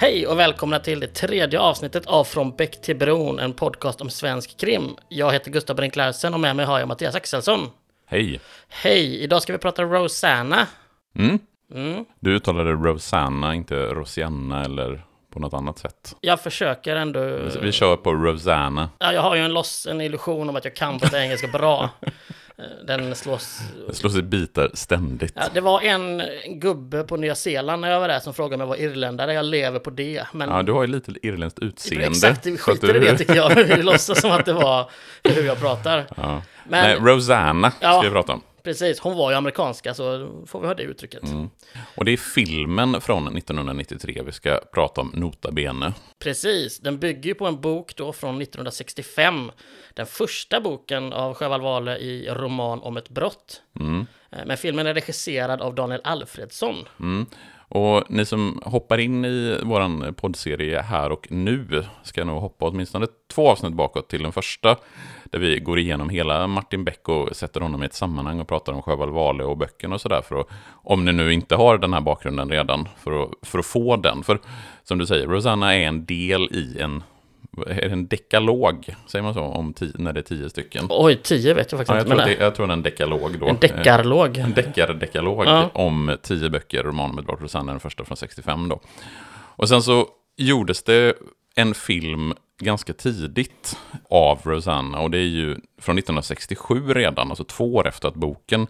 Hej 0.00 0.26
och 0.26 0.38
välkomna 0.38 0.78
till 0.78 1.00
det 1.00 1.06
tredje 1.06 1.60
avsnittet 1.60 2.06
av 2.06 2.24
Från 2.24 2.56
Bäck 2.56 2.80
till 2.80 2.96
Bron, 2.96 3.38
en 3.38 3.52
podcast 3.52 4.00
om 4.00 4.10
svensk 4.10 4.60
krim. 4.60 4.96
Jag 5.08 5.32
heter 5.32 5.50
Gustav 5.50 5.76
Brink 5.76 5.96
Larsen 5.96 6.34
och 6.34 6.40
med 6.40 6.56
mig 6.56 6.66
har 6.66 6.78
jag 6.78 6.88
Mattias 6.88 7.14
Axelsson. 7.14 7.68
Hej. 8.06 8.40
Hej, 8.68 9.22
idag 9.22 9.42
ska 9.42 9.52
vi 9.52 9.58
prata 9.58 9.82
Rosanna. 9.82 10.66
Mm. 11.18 11.38
Mm. 11.74 12.04
Du 12.20 12.36
uttalade 12.36 12.70
Rosanna, 12.70 13.54
inte 13.54 13.74
Rosianna 13.74 14.64
eller 14.64 15.04
på 15.32 15.40
något 15.40 15.54
annat 15.54 15.78
sätt. 15.78 16.16
Jag 16.20 16.40
försöker 16.40 16.96
ändå... 16.96 17.38
Vi 17.62 17.72
kör 17.72 17.96
på 17.96 18.12
Rosanna. 18.12 18.88
Ja, 18.98 19.12
jag 19.12 19.22
har 19.22 19.36
ju 19.36 19.42
en, 19.42 19.52
loss, 19.52 19.86
en 19.86 20.00
illusion 20.00 20.48
om 20.48 20.56
att 20.56 20.64
jag 20.64 20.76
kan 20.76 20.98
prata 20.98 21.22
engelska 21.22 21.48
bra. 21.48 21.88
Eh, 22.60 22.86
Den 22.86 23.14
slås... 23.14 23.58
Det 23.88 23.94
slås 23.94 24.16
i 24.16 24.22
bitar 24.22 24.70
ständigt. 24.74 25.32
Ja, 25.36 25.42
det 25.54 25.60
var 25.60 25.80
en 25.80 26.22
gubbe 26.60 27.02
på 27.02 27.16
Nya 27.16 27.34
Zeeland 27.34 27.80
när 27.80 27.90
jag 27.90 28.00
var 28.00 28.08
där 28.08 28.20
som 28.20 28.34
frågade 28.34 28.54
om 28.54 28.60
jag 28.60 28.66
var 28.66 28.76
irländare. 28.84 29.32
Jag 29.34 29.44
lever 29.44 29.78
på 29.78 29.90
det. 29.90 30.24
Men 30.32 30.48
Ja, 30.50 30.62
du 30.62 30.72
har 30.72 30.82
ju 30.82 30.86
lite 30.88 31.12
irländskt 31.22 31.58
utseende. 31.58 32.06
exakt, 32.06 32.46
vi 32.46 32.56
skiter 32.58 32.96
i 32.96 32.98
det 32.98 33.18
tycker 33.18 33.34
jag. 33.36 33.54
Vi 33.76 33.82
låtsas 33.82 34.20
som 34.20 34.30
att 34.30 34.44
det 34.46 34.52
var 34.52 34.90
hur 35.24 35.44
jag 35.46 35.58
pratar. 35.60 36.06
Ja. 36.16 36.42
Men 36.68 36.82
Nej, 36.84 36.96
Rosanna 37.00 37.70
ska 37.70 37.86
Ja. 37.86 38.00
vi 38.04 38.10
prata 38.10 38.32
om. 38.32 38.42
Precis, 38.62 39.00
hon 39.00 39.16
var 39.16 39.30
ju 39.30 39.36
amerikanska 39.36 39.94
så 39.94 40.18
då 40.18 40.46
får 40.46 40.60
vi 40.60 40.66
ha 40.66 40.74
det 40.74 40.82
uttrycket. 40.82 41.22
Mm. 41.22 41.50
Och 41.94 42.04
det 42.04 42.12
är 42.12 42.16
filmen 42.16 43.00
från 43.00 43.36
1993 43.36 44.22
vi 44.26 44.32
ska 44.32 44.60
prata 44.74 45.00
om, 45.00 45.12
nota 45.14 45.50
bene. 45.50 45.92
Precis, 46.18 46.78
den 46.78 46.98
bygger 46.98 47.30
ju 47.30 47.34
på 47.34 47.46
en 47.46 47.60
bok 47.60 47.96
då 47.96 48.12
från 48.12 48.42
1965. 48.42 49.50
Den 49.94 50.06
första 50.06 50.60
boken 50.60 51.12
av 51.12 51.34
Sjöwall 51.34 51.60
Wahlöö 51.60 51.96
i 51.96 52.28
roman 52.30 52.80
om 52.80 52.96
ett 52.96 53.08
brott. 53.08 53.62
Mm. 53.80 54.06
Eh, 54.30 54.38
Men 54.46 54.56
filmen 54.56 54.86
är 54.86 54.94
regisserad 54.94 55.60
av 55.60 55.74
Daniel 55.74 56.00
Alfredsson. 56.04 56.88
Mm. 57.00 57.26
Och 57.72 58.04
ni 58.08 58.24
som 58.24 58.60
hoppar 58.64 58.98
in 58.98 59.24
i 59.24 59.58
vår 59.62 60.12
poddserie 60.12 60.80
här 60.80 61.12
och 61.12 61.26
nu 61.30 61.84
ska 62.02 62.24
nog 62.24 62.40
hoppa 62.40 62.66
åtminstone 62.66 63.06
två 63.32 63.48
avsnitt 63.48 63.72
bakåt 63.72 64.08
till 64.08 64.22
den 64.22 64.32
första. 64.32 64.76
Där 65.24 65.38
vi 65.38 65.60
går 65.60 65.78
igenom 65.78 66.08
hela 66.08 66.46
Martin 66.46 66.84
Beck 66.84 67.08
och 67.08 67.36
sätter 67.36 67.60
honom 67.60 67.82
i 67.82 67.86
ett 67.86 67.94
sammanhang 67.94 68.40
och 68.40 68.48
pratar 68.48 68.72
om 68.72 68.82
Sjöwall 68.82 69.10
Wahlöö 69.10 69.46
och 69.46 69.56
böckerna 69.56 69.94
och 69.94 70.00
sådär. 70.00 70.22
För 70.22 70.40
att, 70.40 70.46
om 70.72 71.04
ni 71.04 71.12
nu 71.12 71.32
inte 71.32 71.56
har 71.56 71.78
den 71.78 71.92
här 71.92 72.00
bakgrunden 72.00 72.50
redan, 72.50 72.88
för 72.98 73.22
att, 73.22 73.30
för 73.42 73.58
att 73.58 73.66
få 73.66 73.96
den. 73.96 74.22
För 74.22 74.40
som 74.82 74.98
du 74.98 75.06
säger, 75.06 75.26
Rosanna 75.26 75.74
är 75.74 75.80
en 75.80 76.04
del 76.04 76.48
i 76.52 76.80
en, 76.80 77.02
är 77.66 77.74
det 77.88 77.92
en 77.92 78.06
dekalog, 78.06 78.94
säger 79.06 79.22
man 79.22 79.34
så, 79.34 79.40
om 79.40 79.72
tio, 79.72 79.92
när 79.94 80.12
det 80.12 80.20
är 80.20 80.22
tio 80.22 80.50
stycken. 80.50 80.86
Oj, 80.90 81.16
tio 81.22 81.54
vet 81.54 81.72
jag 81.72 81.78
faktiskt 81.78 81.88
Ja, 81.88 81.94
jag, 81.96 82.02
inte. 82.06 82.16
tror 82.16 82.24
det, 82.36 82.44
jag 82.44 82.54
tror 82.54 82.66
det 82.66 82.72
är 82.72 82.76
en 82.76 82.82
dekalog 82.82 83.38
då. 83.38 83.48
en 83.48 83.56
deckarlåg. 83.60 84.36
En 84.36 84.52
deckar-dekalog 84.54 85.44
Ja. 85.46 85.70
om 85.74 86.16
tio 86.22 86.50
böcker, 86.50 86.82
roman 86.82 87.14
med 87.14 87.22
Edward 87.22 87.40
Rosanna, 87.42 87.72
den 87.72 87.80
första 87.80 88.04
från 88.04 88.16
65 88.16 88.68
då. 88.68 88.80
Och 89.32 89.68
sen 89.68 89.82
så 89.82 90.06
gjordes 90.36 90.82
det 90.82 91.14
en 91.54 91.74
film 91.74 92.34
ganska 92.62 92.92
tidigt 92.92 93.76
av 94.10 94.38
Rosanna 94.44 95.00
och 95.00 95.10
det 95.10 95.18
är 95.18 95.22
ju 95.28 95.50
från 95.78 95.98
1967 95.98 96.94
redan, 96.94 97.28
alltså 97.28 97.44
två 97.44 97.74
år 97.74 97.88
efter 97.88 98.08
att 98.08 98.14
boken 98.14 98.66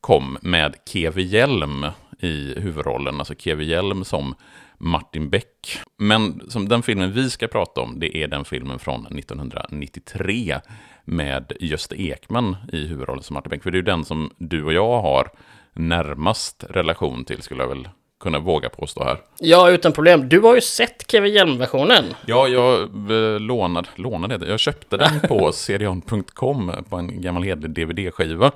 kom 0.00 0.38
med 0.42 0.74
Keve 0.88 1.22
Hjelm 1.22 1.86
i 2.18 2.54
huvudrollen, 2.60 3.18
alltså 3.18 3.34
Keve 3.34 3.64
Hjelm 3.64 4.04
som 4.04 4.34
Martin 4.82 5.30
Beck. 5.30 5.78
Men 5.98 6.50
som 6.50 6.68
den 6.68 6.82
filmen 6.82 7.12
vi 7.12 7.30
ska 7.30 7.48
prata 7.48 7.80
om, 7.80 8.00
det 8.00 8.16
är 8.16 8.28
den 8.28 8.44
filmen 8.44 8.78
från 8.78 9.06
1993 9.06 10.60
med 11.04 11.52
Gösta 11.60 11.94
Ekman 11.94 12.56
i 12.72 12.86
huvudrollen 12.86 13.22
som 13.22 13.34
Martin 13.34 13.50
Beck. 13.50 13.62
För 13.62 13.70
det 13.70 13.74
är 13.74 13.78
ju 13.78 13.84
den 13.84 14.04
som 14.04 14.30
du 14.38 14.64
och 14.64 14.72
jag 14.72 15.02
har 15.02 15.30
närmast 15.72 16.64
relation 16.68 17.24
till, 17.24 17.42
skulle 17.42 17.62
jag 17.62 17.68
väl 17.68 17.88
kunna 18.20 18.38
våga 18.38 18.68
påstå 18.68 19.04
här. 19.04 19.18
Ja, 19.38 19.70
utan 19.70 19.92
problem. 19.92 20.28
Du 20.28 20.40
har 20.40 20.54
ju 20.54 20.60
sett 20.60 21.10
Kevin 21.10 21.32
Hjelm-versionen. 21.32 22.04
Ja, 22.26 22.48
jag 22.48 22.80
eh, 22.82 23.40
lånade, 23.40 23.88
lånade 23.94 24.38
det. 24.38 24.46
Jag 24.46 24.60
köpte 24.60 24.96
den 24.96 25.20
på 25.20 25.52
serion.com 25.54 26.72
på 26.88 26.96
en 26.96 27.20
gammal 27.20 27.42
hederlig 27.42 27.70
DVD-skiva. 27.70 28.52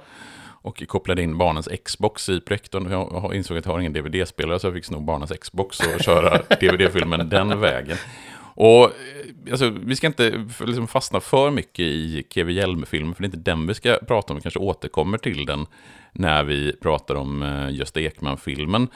Och 0.67 0.83
kopplade 0.89 1.23
in 1.23 1.39
barnens 1.39 1.69
Xbox 1.85 2.29
i 2.29 2.41
projektorn. 2.41 2.91
Jag 2.91 3.07
har- 3.07 3.35
insåg 3.35 3.59
att 3.59 3.67
jag 3.67 3.73
har 3.73 3.81
ingen 3.81 3.93
DVD-spelare 3.93 4.59
så 4.59 4.67
jag 4.67 4.75
fick 4.75 4.85
sno 4.85 5.01
barnens 5.01 5.33
Xbox 5.41 5.81
och 5.81 6.01
köra 6.05 6.39
DVD-filmen 6.61 7.29
den 7.29 7.61
vägen. 7.61 7.97
Och 8.39 8.85
eh, 8.85 8.91
alltså, 9.51 9.71
vi 9.71 9.97
ska 9.97 10.07
inte 10.07 10.45
liksom 10.67 10.89
fastna 10.89 11.21
för 11.21 11.51
mycket 11.51 11.81
i 11.85 12.27
Kevin 12.31 12.57
Hjelm-filmen, 12.57 13.15
för 13.15 13.23
det 13.23 13.25
är 13.27 13.37
inte 13.37 13.51
den 13.51 13.67
vi 13.67 13.75
ska 13.75 13.99
prata 14.09 14.33
om. 14.33 14.37
Vi 14.37 14.43
kanske 14.43 14.61
återkommer 14.61 15.19
till 15.19 15.47
den 15.47 15.67
när 16.13 16.45
vi 16.45 16.73
pratar 16.83 17.15
om 17.15 17.43
eh, 17.43 17.71
Gösta 17.75 18.01
Ekman-filmen. 18.01 18.89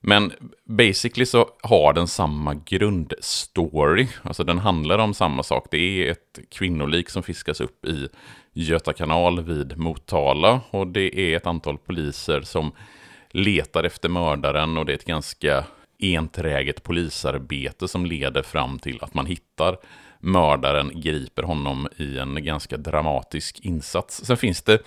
Men 0.00 0.32
basically 0.64 1.26
så 1.26 1.48
har 1.62 1.92
den 1.92 2.08
samma 2.08 2.54
grundstory. 2.54 4.06
Alltså 4.22 4.44
den 4.44 4.58
handlar 4.58 4.98
om 4.98 5.14
samma 5.14 5.42
sak. 5.42 5.66
Det 5.70 5.78
är 5.78 6.10
ett 6.12 6.38
kvinnolik 6.50 7.10
som 7.10 7.22
fiskas 7.22 7.60
upp 7.60 7.84
i 7.86 8.08
Göta 8.60 8.92
kanal 8.92 9.44
vid 9.44 9.78
Motala. 9.78 10.60
Och 10.70 10.86
det 10.86 11.20
är 11.20 11.36
ett 11.36 11.46
antal 11.46 11.78
poliser 11.78 12.40
som 12.40 12.72
letar 13.30 13.84
efter 13.84 14.08
mördaren. 14.08 14.78
Och 14.78 14.86
det 14.86 14.92
är 14.92 14.94
ett 14.94 15.04
ganska 15.04 15.64
enträget 15.98 16.82
polisarbete 16.82 17.88
som 17.88 18.06
leder 18.06 18.42
fram 18.42 18.78
till 18.78 18.98
att 19.00 19.14
man 19.14 19.26
hittar 19.26 19.76
mördaren, 20.20 21.00
griper 21.00 21.42
honom 21.42 21.88
i 21.96 22.18
en 22.18 22.44
ganska 22.44 22.76
dramatisk 22.76 23.60
insats. 23.60 24.24
Sen 24.24 24.36
finns 24.36 24.62
det 24.62 24.78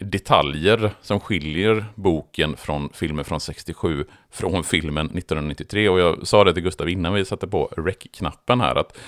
detaljer 0.00 0.90
som 1.02 1.20
skiljer 1.20 1.84
boken 1.94 2.56
från 2.56 2.90
filmen 2.92 3.24
från 3.24 3.40
67 3.40 4.04
från 4.30 4.64
filmen 4.64 5.06
1993. 5.06 5.88
Och 5.88 5.98
jag 6.00 6.26
sa 6.26 6.44
det 6.44 6.54
till 6.54 6.62
Gustav 6.62 6.88
innan 6.88 7.14
vi 7.14 7.24
satte 7.24 7.46
på 7.46 7.70
rec-knappen 7.76 8.60
här 8.60 8.74
att 8.74 8.98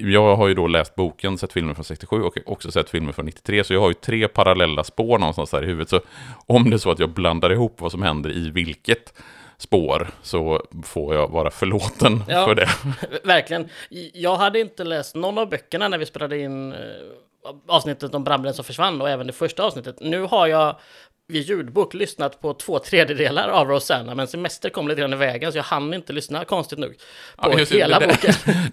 jag 0.00 0.36
har 0.36 0.48
ju 0.48 0.54
då 0.54 0.66
läst 0.66 0.94
boken, 0.94 1.38
sett 1.38 1.52
filmen 1.52 1.74
från 1.74 1.84
67 1.84 2.22
och 2.22 2.38
också 2.46 2.70
sett 2.70 2.90
filmen 2.90 3.12
från 3.14 3.26
93, 3.26 3.64
så 3.64 3.74
jag 3.74 3.80
har 3.80 3.88
ju 3.88 3.94
tre 3.94 4.28
parallella 4.28 4.84
spår 4.84 5.18
någonstans 5.18 5.50
där 5.50 5.62
i 5.62 5.66
huvudet. 5.66 5.88
Så 5.88 6.00
om 6.46 6.70
det 6.70 6.76
är 6.76 6.78
så 6.78 6.90
att 6.90 6.98
jag 6.98 7.10
blandar 7.10 7.52
ihop 7.52 7.80
vad 7.80 7.90
som 7.92 8.02
händer 8.02 8.30
i 8.32 8.50
vilket 8.50 9.14
spår 9.58 10.08
så 10.22 10.62
får 10.84 11.14
jag 11.14 11.28
vara 11.30 11.50
förlåten 11.50 12.22
Ja. 12.28 12.46
för 12.46 12.54
det. 12.54 12.68
Verkligen. 13.24 13.68
Jag 14.14 14.36
hade 14.36 14.60
inte 14.60 14.84
läst 14.84 15.14
någon 15.14 15.38
av 15.38 15.48
böckerna 15.48 15.88
när 15.88 15.98
vi 15.98 16.06
spelade 16.06 16.38
in 16.38 16.72
eh, 16.72 16.78
avsnittet 17.68 18.14
om 18.14 18.24
Bramlen 18.24 18.54
som 18.54 18.64
försvann 18.64 19.00
och 19.00 19.08
även 19.10 19.26
det 19.26 19.32
första 19.32 19.62
avsnittet. 19.62 19.96
Nu 20.00 20.22
har 20.22 20.46
jag 20.46 20.76
vid 21.28 21.42
ljudbok 21.42 21.94
lyssnat 21.94 22.40
på 22.40 22.54
två 22.54 22.78
tredjedelar 22.78 23.48
av 23.48 23.68
Rosanna, 23.68 24.14
men 24.14 24.26
semester 24.26 24.70
kom 24.70 24.88
lite 24.88 25.00
grann 25.00 25.12
i 25.12 25.16
vägen 25.16 25.52
så 25.52 25.58
jag 25.58 25.62
hann 25.64 25.94
inte 25.94 26.12
lyssna, 26.12 26.44
konstigt 26.44 26.78
nog, 26.78 26.94
på 27.36 27.58
Ja, 27.58 27.64
hela 27.70 27.98
det- 27.98 28.06
boken. 28.06 28.32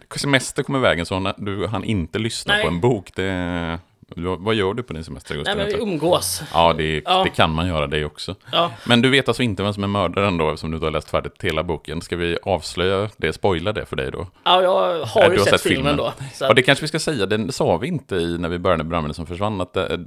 Semester 0.19 0.63
kommer 0.63 0.79
i 0.79 0.81
vägen 0.81 1.05
så 1.05 1.33
du 1.37 1.67
han 1.67 1.83
inte 1.83 2.19
lyssna 2.19 2.53
Nej. 2.53 2.63
på 2.63 2.67
en 2.67 2.81
bok. 2.81 3.11
Det, 3.15 3.79
vad 4.15 4.55
gör 4.55 4.73
du 4.73 4.83
på 4.83 4.93
din 4.93 5.03
semester, 5.03 5.35
Gustav? 5.35 5.57
Nej, 5.57 5.65
men 5.65 5.75
vi 5.75 5.83
umgås. 5.83 6.43
Ja, 6.53 6.73
det, 6.73 7.01
Ja. 7.05 7.23
det 7.23 7.29
kan 7.29 7.51
man 7.51 7.67
göra 7.67 7.87
det 7.87 8.05
också. 8.05 8.35
Ja, 8.51 8.71
Men 8.85 9.01
du 9.01 9.09
vet 9.09 9.27
alltså 9.27 9.43
inte 9.43 9.63
vem 9.63 9.73
som 9.73 9.83
är 9.83 9.87
mördaren 9.87 10.37
då, 10.37 10.49
eftersom 10.49 10.71
du 10.71 10.75
inte 10.77 10.85
har 10.85 10.91
läst 10.91 11.09
färdigt 11.09 11.33
hela 11.41 11.63
boken. 11.63 12.01
Ska 12.01 12.15
vi 12.15 12.37
avslöja 12.43 13.09
det, 13.17 13.33
spoila 13.33 13.73
det 13.73 13.85
för 13.85 13.95
dig 13.95 14.11
då? 14.11 14.27
ja 14.43 14.61
jag 14.61 15.05
har 15.05 15.29
ju 15.31 15.37
du 15.37 15.43
sett, 15.43 15.61
filmen, 15.61 15.97
då. 15.97 16.13
Så 16.33 16.45
att, 16.45 16.55
det 16.55 16.61
kanske 16.61 16.83
vi 16.83 16.87
ska 16.87 16.99
säga, 16.99 17.25
det 17.25 17.51
sa 17.51 17.77
vi 17.77 17.87
inte 17.87 18.15
i 18.15 18.37
när 18.37 18.49
vi 18.49 18.59
började 18.59 18.83
med 18.83 18.89
Brammen 18.89 19.13
som 19.13 19.25
försvann, 19.25 19.61
att 19.61 19.73
det, 19.73 19.99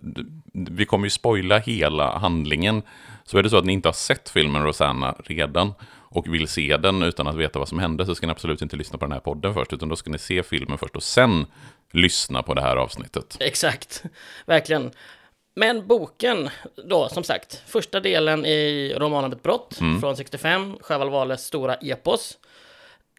vi 0.53 0.85
kommer 0.85 1.07
ju 1.07 1.11
spoila 1.11 1.59
hela 1.59 2.19
handlingen. 2.19 2.83
Så 3.25 3.39
är 3.39 3.43
det 3.43 3.51
så 3.51 3.57
att 3.59 3.65
ni 3.65 3.73
inte 3.73 3.89
har 3.89 3.93
sett 3.95 4.29
filmen 4.29 4.63
Rosanna 4.63 5.15
redan 5.25 5.75
och 6.15 6.35
vill 6.35 6.49
se 6.49 6.77
den 6.77 7.03
utan 7.03 7.27
att 7.27 7.37
veta 7.37 7.59
vad 7.59 7.69
som 7.69 7.79
hände 7.79 8.07
så 8.07 8.15
ska 8.15 8.27
ni 8.27 8.31
absolut 8.31 8.63
inte 8.63 8.77
lyssna 8.77 8.99
på 8.99 9.05
den 9.05 9.13
här 9.13 9.21
podden 9.21 9.55
först, 9.55 9.73
utan 9.73 9.89
då 9.89 9.97
ska 9.97 10.11
ni 10.11 10.19
se 10.19 10.43
filmen 10.43 10.79
först 10.79 10.97
och 10.97 11.03
sen 11.03 11.47
lyssna 11.93 12.43
på 12.43 12.55
det 12.55 12.61
här 12.61 12.77
avsnittet. 12.77 13.37
Exakt, 13.41 14.03
verkligen. 14.47 14.91
Men 15.57 15.87
boken 15.87 16.51
då, 16.89 17.09
som 17.09 17.25
sagt, 17.25 17.63
första 17.67 18.01
delen 18.01 18.47
i 18.47 18.95
romanen 18.99 19.25
om 19.25 19.33
ett 19.33 19.43
brott 19.43 19.79
från 20.01 20.17
65, 20.17 20.77
Sjöwall 20.81 21.11
Wahlöös 21.11 21.45
stora 21.45 21.75
epos. 21.75 22.39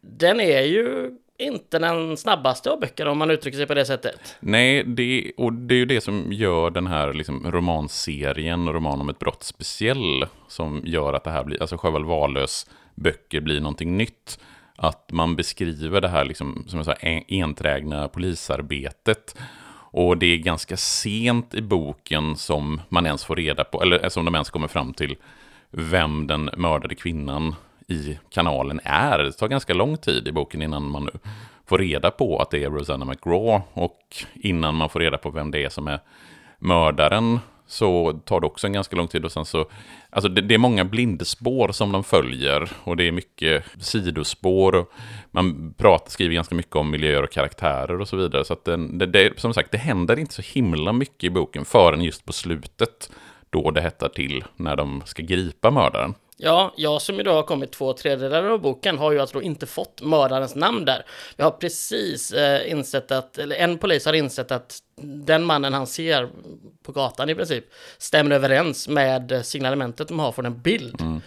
Den 0.02 0.40
är 0.40 0.62
ju 0.62 1.10
inte 1.38 1.78
den 1.78 2.16
snabbaste 2.16 2.70
av 2.70 2.80
böcker 2.80 3.08
om 3.08 3.18
man 3.18 3.30
uttrycker 3.30 3.58
sig 3.58 3.66
på 3.66 3.74
det 3.74 3.84
sättet. 3.84 4.36
Nej, 4.40 4.84
det, 4.84 5.32
och 5.36 5.52
det 5.52 5.74
är 5.74 5.78
ju 5.78 5.84
det 5.84 6.00
som 6.00 6.32
gör 6.32 6.70
den 6.70 6.86
här 6.86 7.12
liksom, 7.12 7.50
romanserien, 7.50 8.72
roman 8.72 9.00
om 9.00 9.08
ett 9.08 9.18
brott 9.18 9.42
speciell, 9.42 10.26
som 10.48 10.82
gör 10.84 11.12
att 11.12 11.24
det 11.24 11.30
här 11.30 11.44
blir, 11.44 11.60
alltså 11.60 11.76
Sjöwall 11.76 12.04
Wahlöös 12.04 12.66
böcker 12.96 13.40
blir 13.40 13.60
någonting 13.60 13.96
nytt. 13.96 14.38
Att 14.76 15.12
man 15.12 15.36
beskriver 15.36 16.00
det 16.00 16.08
här, 16.08 16.24
liksom, 16.24 16.64
som 16.68 16.78
jag 16.78 16.86
sa, 16.86 16.94
enträgna 17.28 18.08
polisarbetet. 18.08 19.36
Och 19.90 20.18
det 20.18 20.26
är 20.26 20.36
ganska 20.36 20.76
sent 20.76 21.54
i 21.54 21.62
boken 21.62 22.36
som 22.36 22.80
man 22.88 23.06
ens 23.06 23.24
får 23.24 23.36
reda 23.36 23.64
på, 23.64 23.82
eller 23.82 24.04
eh, 24.04 24.08
som 24.08 24.24
de 24.24 24.34
ens 24.34 24.50
kommer 24.50 24.68
fram 24.68 24.94
till 24.94 25.16
vem 25.70 26.26
den 26.26 26.50
mördade 26.56 26.94
kvinnan 26.94 27.54
i 27.88 28.18
kanalen 28.30 28.80
är. 28.84 29.18
Det 29.18 29.32
tar 29.32 29.48
ganska 29.48 29.74
lång 29.74 29.96
tid 29.96 30.28
i 30.28 30.32
boken 30.32 30.62
innan 30.62 30.90
man 30.90 31.08
får 31.66 31.78
reda 31.78 32.10
på 32.10 32.38
att 32.38 32.50
det 32.50 32.64
är 32.64 32.70
Rosanna 32.70 33.04
McGraw 33.04 33.62
och 33.72 33.98
innan 34.34 34.74
man 34.74 34.88
får 34.88 35.00
reda 35.00 35.18
på 35.18 35.30
vem 35.30 35.50
det 35.50 35.64
är 35.64 35.68
som 35.68 35.88
är 35.88 36.00
mördaren 36.58 37.38
så 37.66 38.12
tar 38.24 38.40
det 38.40 38.46
också 38.46 38.66
en 38.66 38.72
ganska 38.72 38.96
lång 38.96 39.08
tid 39.08 39.24
och 39.24 39.32
sen 39.32 39.44
så, 39.44 39.66
alltså 40.10 40.28
det, 40.28 40.40
det, 40.40 40.54
är 40.54 40.58
många 40.58 40.84
blindspår 40.84 41.72
som 41.72 41.92
de 41.92 42.04
följer 42.04 42.70
och 42.84 42.96
det 42.96 43.08
är 43.08 43.12
mycket 43.12 43.64
sidospår 43.80 44.74
och 44.74 44.92
man 45.30 45.74
pratar, 45.78 46.10
skriver 46.10 46.34
ganska 46.34 46.54
mycket 46.54 46.76
om 46.76 46.90
miljöer 46.90 47.22
och 47.22 47.32
karaktärer 47.32 48.00
och 48.00 48.08
så 48.08 48.16
vidare. 48.16 48.44
Så 48.44 48.52
att 48.52 48.64
den, 48.64 48.98
det, 48.98 49.06
det, 49.06 49.40
som 49.40 49.54
sagt, 49.54 49.70
det 49.70 49.78
händer 49.78 50.18
inte 50.18 50.34
så 50.34 50.42
himla 50.42 50.92
mycket 50.92 51.24
i 51.24 51.30
boken 51.30 51.64
förrän 51.64 52.02
just 52.02 52.24
på 52.24 52.32
slutet 52.32 53.10
då 53.50 53.70
det 53.70 53.80
hettar 53.80 54.08
till 54.08 54.44
när 54.56 54.76
de 54.76 55.02
ska 55.04 55.22
gripa 55.22 55.70
mördaren. 55.70 56.14
Ja, 56.38 56.72
jag 56.76 57.02
som 57.02 57.20
idag 57.20 57.34
har 57.34 57.42
kommit 57.42 57.72
två 57.72 57.92
tredjedelar 57.92 58.44
av 58.44 58.60
boken 58.60 58.98
har 58.98 59.12
ju 59.12 59.20
alltså 59.20 59.42
inte 59.42 59.66
fått 59.66 60.02
mördarens 60.02 60.54
namn 60.54 60.84
där. 60.84 61.06
Jag 61.36 61.46
har 61.46 61.50
precis 61.50 62.32
eh, 62.32 62.70
insett 62.70 63.10
att, 63.10 63.38
eller 63.38 63.56
en 63.56 63.78
polis 63.78 64.06
har 64.06 64.12
insett 64.12 64.50
att 64.50 64.78
den 65.26 65.44
mannen 65.44 65.72
han 65.72 65.86
ser 65.86 66.28
på 66.82 66.92
gatan 66.92 67.30
i 67.30 67.34
princip 67.34 67.64
stämmer 67.98 68.36
överens 68.36 68.88
med 68.88 69.46
signalementet 69.46 70.08
de 70.08 70.18
har 70.18 70.32
från 70.32 70.46
en 70.46 70.62
bild. 70.62 71.00
Mm. 71.00 71.20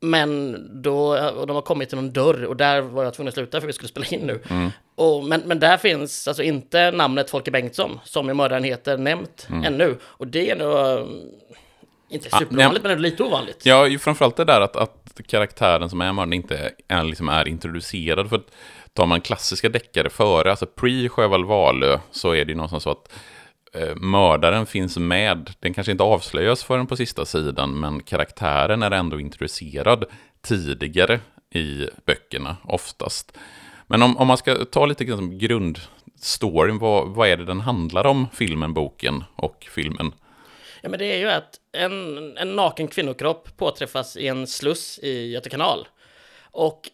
Men 0.00 0.82
då, 0.82 1.18
och 1.18 1.46
de 1.46 1.56
har 1.56 1.62
kommit 1.62 1.88
till 1.88 1.96
någon 1.96 2.12
dörr 2.12 2.44
och 2.44 2.56
där 2.56 2.80
var 2.80 3.04
jag 3.04 3.14
tvungen 3.14 3.28
att 3.28 3.34
sluta 3.34 3.60
för 3.60 3.66
vi 3.66 3.72
skulle 3.72 3.88
spela 3.88 4.06
in 4.06 4.20
nu. 4.20 4.40
Mm. 4.50 4.70
Och, 4.94 5.24
men, 5.24 5.42
men 5.44 5.60
där 5.60 5.76
finns 5.76 6.28
alltså 6.28 6.42
inte 6.42 6.90
namnet 6.90 7.30
Folke 7.30 7.50
Bengtsson, 7.50 8.00
som 8.04 8.30
i 8.30 8.34
mördaren 8.34 8.64
heter, 8.64 8.98
nämnt 8.98 9.46
mm. 9.50 9.64
ännu. 9.64 9.96
Och 10.02 10.26
det 10.26 10.50
är 10.50 10.56
nog 10.56 11.08
inte 12.14 12.28
ah, 12.32 12.72
men 12.82 13.02
lite 13.02 13.22
ovanligt. 13.22 13.66
Ja, 13.66 13.88
framförallt 14.00 14.36
det 14.36 14.44
där 14.44 14.60
att, 14.60 14.76
att 14.76 15.20
karaktären 15.26 15.90
som 15.90 16.00
är 16.00 16.12
mördaren 16.12 16.32
inte 16.32 16.72
är, 16.88 17.04
liksom 17.04 17.28
är 17.28 17.48
introducerad. 17.48 18.28
För 18.28 18.36
att 18.36 18.50
tar 18.92 19.06
man 19.06 19.20
klassiska 19.20 19.68
deckare 19.68 20.10
före, 20.10 20.50
alltså 20.50 20.66
pre 20.66 21.08
Sjöwall 21.08 21.44
Wahlöö, 21.44 21.98
så 22.10 22.34
är 22.34 22.44
det 22.44 22.50
ju 22.50 22.56
någonstans 22.56 22.82
så 22.82 22.90
att 22.90 23.12
eh, 23.74 23.96
mördaren 23.96 24.66
finns 24.66 24.96
med. 24.96 25.50
Den 25.60 25.74
kanske 25.74 25.92
inte 25.92 26.04
avslöjas 26.04 26.64
förrän 26.64 26.86
på 26.86 26.96
sista 26.96 27.24
sidan, 27.24 27.80
men 27.80 28.02
karaktären 28.02 28.82
är 28.82 28.90
ändå 28.90 29.20
introducerad 29.20 30.04
tidigare 30.42 31.20
i 31.50 31.88
böckerna, 32.06 32.56
oftast. 32.64 33.38
Men 33.86 34.02
om, 34.02 34.16
om 34.16 34.26
man 34.26 34.36
ska 34.36 34.64
ta 34.64 34.86
lite 34.86 35.04
liksom 35.04 35.38
grundstoryn, 35.38 36.78
vad, 36.78 37.08
vad 37.08 37.28
är 37.28 37.36
det 37.36 37.44
den 37.44 37.60
handlar 37.60 38.06
om, 38.06 38.26
filmen, 38.32 38.74
boken 38.74 39.24
och 39.36 39.66
filmen? 39.70 40.12
Ja, 40.82 40.88
men 40.88 40.98
det 40.98 41.04
är 41.04 41.18
ju 41.18 41.30
att 41.30 41.60
en, 41.74 42.36
en 42.36 42.56
naken 42.56 42.88
kvinnokropp 42.88 43.56
påträffas 43.56 44.16
i 44.16 44.28
en 44.28 44.46
sluss 44.46 44.98
i 45.02 45.30
Göta 45.30 45.50
kanal. 45.50 45.88
Och 46.42 46.90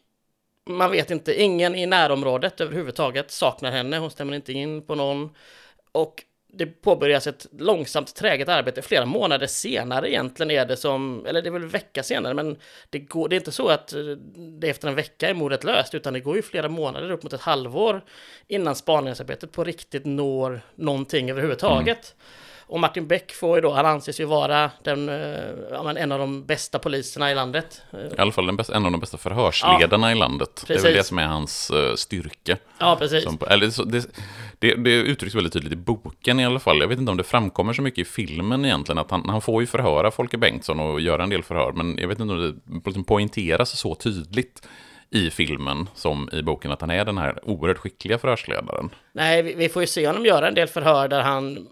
man 0.67 0.91
vet 0.91 1.11
inte, 1.11 1.43
ingen 1.43 1.75
i 1.75 1.87
närområdet 1.87 2.61
överhuvudtaget 2.61 3.31
saknar 3.31 3.71
henne, 3.71 3.99
hon 3.99 4.11
stämmer 4.11 4.35
inte 4.35 4.53
in 4.53 4.83
på 4.83 4.95
någon. 4.95 5.31
Och 5.93 6.25
det 6.53 6.67
påbörjas 6.67 7.27
ett 7.27 7.47
långsamt 7.59 8.15
träget 8.15 8.49
arbete 8.49 8.83
flera 8.83 9.07
månader 9.07 9.47
senare 9.47 10.11
egentligen 10.11 10.51
är 10.51 10.67
det 10.67 10.77
som, 10.77 11.27
eller 11.27 11.43
det 11.43 11.49
är 11.49 11.53
väl 11.53 11.63
en 11.63 11.69
vecka 11.69 12.03
senare, 12.03 12.35
men 12.35 12.57
det, 12.91 12.99
går, 12.99 13.29
det 13.29 13.35
är 13.35 13.39
inte 13.39 13.53
så 13.53 13.69
att 13.69 13.95
det 14.37 14.69
efter 14.69 14.89
en 14.89 14.95
vecka 14.95 15.29
är 15.29 15.35
mordet 15.35 15.65
löst, 15.65 15.95
utan 15.95 16.13
det 16.13 16.21
går 16.21 16.37
ju 16.37 16.43
flera 16.43 16.69
månader, 16.69 17.11
upp 17.11 17.23
mot 17.23 17.33
ett 17.33 17.41
halvår, 17.41 18.05
innan 18.47 18.77
spaningsarbetet 18.77 19.53
på 19.53 19.65
riktigt 19.65 20.05
når 20.05 20.61
någonting 20.75 21.31
överhuvudtaget. 21.31 22.15
Mm. 22.19 22.27
Och 22.71 22.81
Martin 22.81 23.07
Beck 23.07 23.33
får 23.33 23.57
ju 23.57 23.61
då, 23.61 23.73
han 23.73 23.87
anses 23.87 24.21
ju 24.21 24.25
vara 24.25 24.71
den, 24.83 25.09
eh, 25.09 25.15
ja, 25.71 25.99
en 25.99 26.13
av 26.13 26.19
de 26.19 26.45
bästa 26.45 26.79
poliserna 26.79 27.31
i 27.31 27.35
landet. 27.35 27.83
I 28.17 28.21
alla 28.21 28.33
fall 28.33 28.47
den 28.47 28.57
bästa, 28.57 28.75
en 28.75 28.87
av 28.87 28.93
de 28.93 29.01
bästa 29.01 29.19
förhörsledarna 29.19 30.11
ja, 30.11 30.17
i 30.17 30.19
landet. 30.19 30.65
Precis. 30.67 30.83
Det 30.83 30.89
är 30.89 30.93
väl 30.93 30.99
det 30.99 31.05
som 31.05 31.19
är 31.19 31.27
hans 31.27 31.71
uh, 31.75 31.95
styrka. 31.95 32.57
Ja, 32.79 32.97
precis. 32.97 33.25
Som, 33.25 33.39
eller, 33.49 33.91
det, 33.91 34.07
det, 34.59 34.75
det 34.75 34.91
uttrycks 34.91 35.35
väldigt 35.35 35.53
tydligt 35.53 35.73
i 35.73 35.77
boken 35.77 36.41
i 36.41 36.45
alla 36.45 36.61
fall. 36.61 36.81
Jag 36.81 36.89
vet 36.89 36.99
inte 36.99 37.11
om 37.11 37.17
det 37.17 37.25
framkommer 37.25 37.73
så 37.73 37.83
mycket 37.83 37.99
i 37.99 38.11
filmen 38.11 38.65
egentligen. 38.65 38.99
Att 38.99 39.11
han, 39.11 39.29
han 39.29 39.41
får 39.41 39.63
ju 39.63 39.67
förhöra 39.67 40.11
Folke 40.11 40.39
Bengtsson 40.39 40.81
och 40.81 41.01
göra 41.01 41.23
en 41.23 41.31
del 41.31 41.43
förhör. 41.43 41.73
Men 41.73 41.99
jag 41.99 42.09
vet 42.09 42.21
inte 42.21 42.35
om 42.35 42.41
det 42.41 42.81
liksom 42.87 43.05
poängteras 43.05 43.79
så 43.79 43.95
tydligt 43.95 44.69
i 45.11 45.31
filmen 45.31 45.89
som 45.95 46.29
i 46.33 46.43
boken 46.43 46.73
att 46.73 46.81
han 46.81 46.91
är 46.91 47.05
den 47.05 47.19
här 47.19 47.49
oerhört 47.49 47.79
skickliga 47.79 48.19
förhörsledaren. 48.19 48.91
Nej, 49.13 49.43
vi, 49.43 49.55
vi 49.55 49.69
får 49.69 49.83
ju 49.83 49.87
se 49.87 50.07
honom 50.07 50.27
göra 50.27 50.49
en 50.49 50.55
del 50.55 50.69
förhör 50.69 51.09
där 51.09 51.23
han 51.23 51.69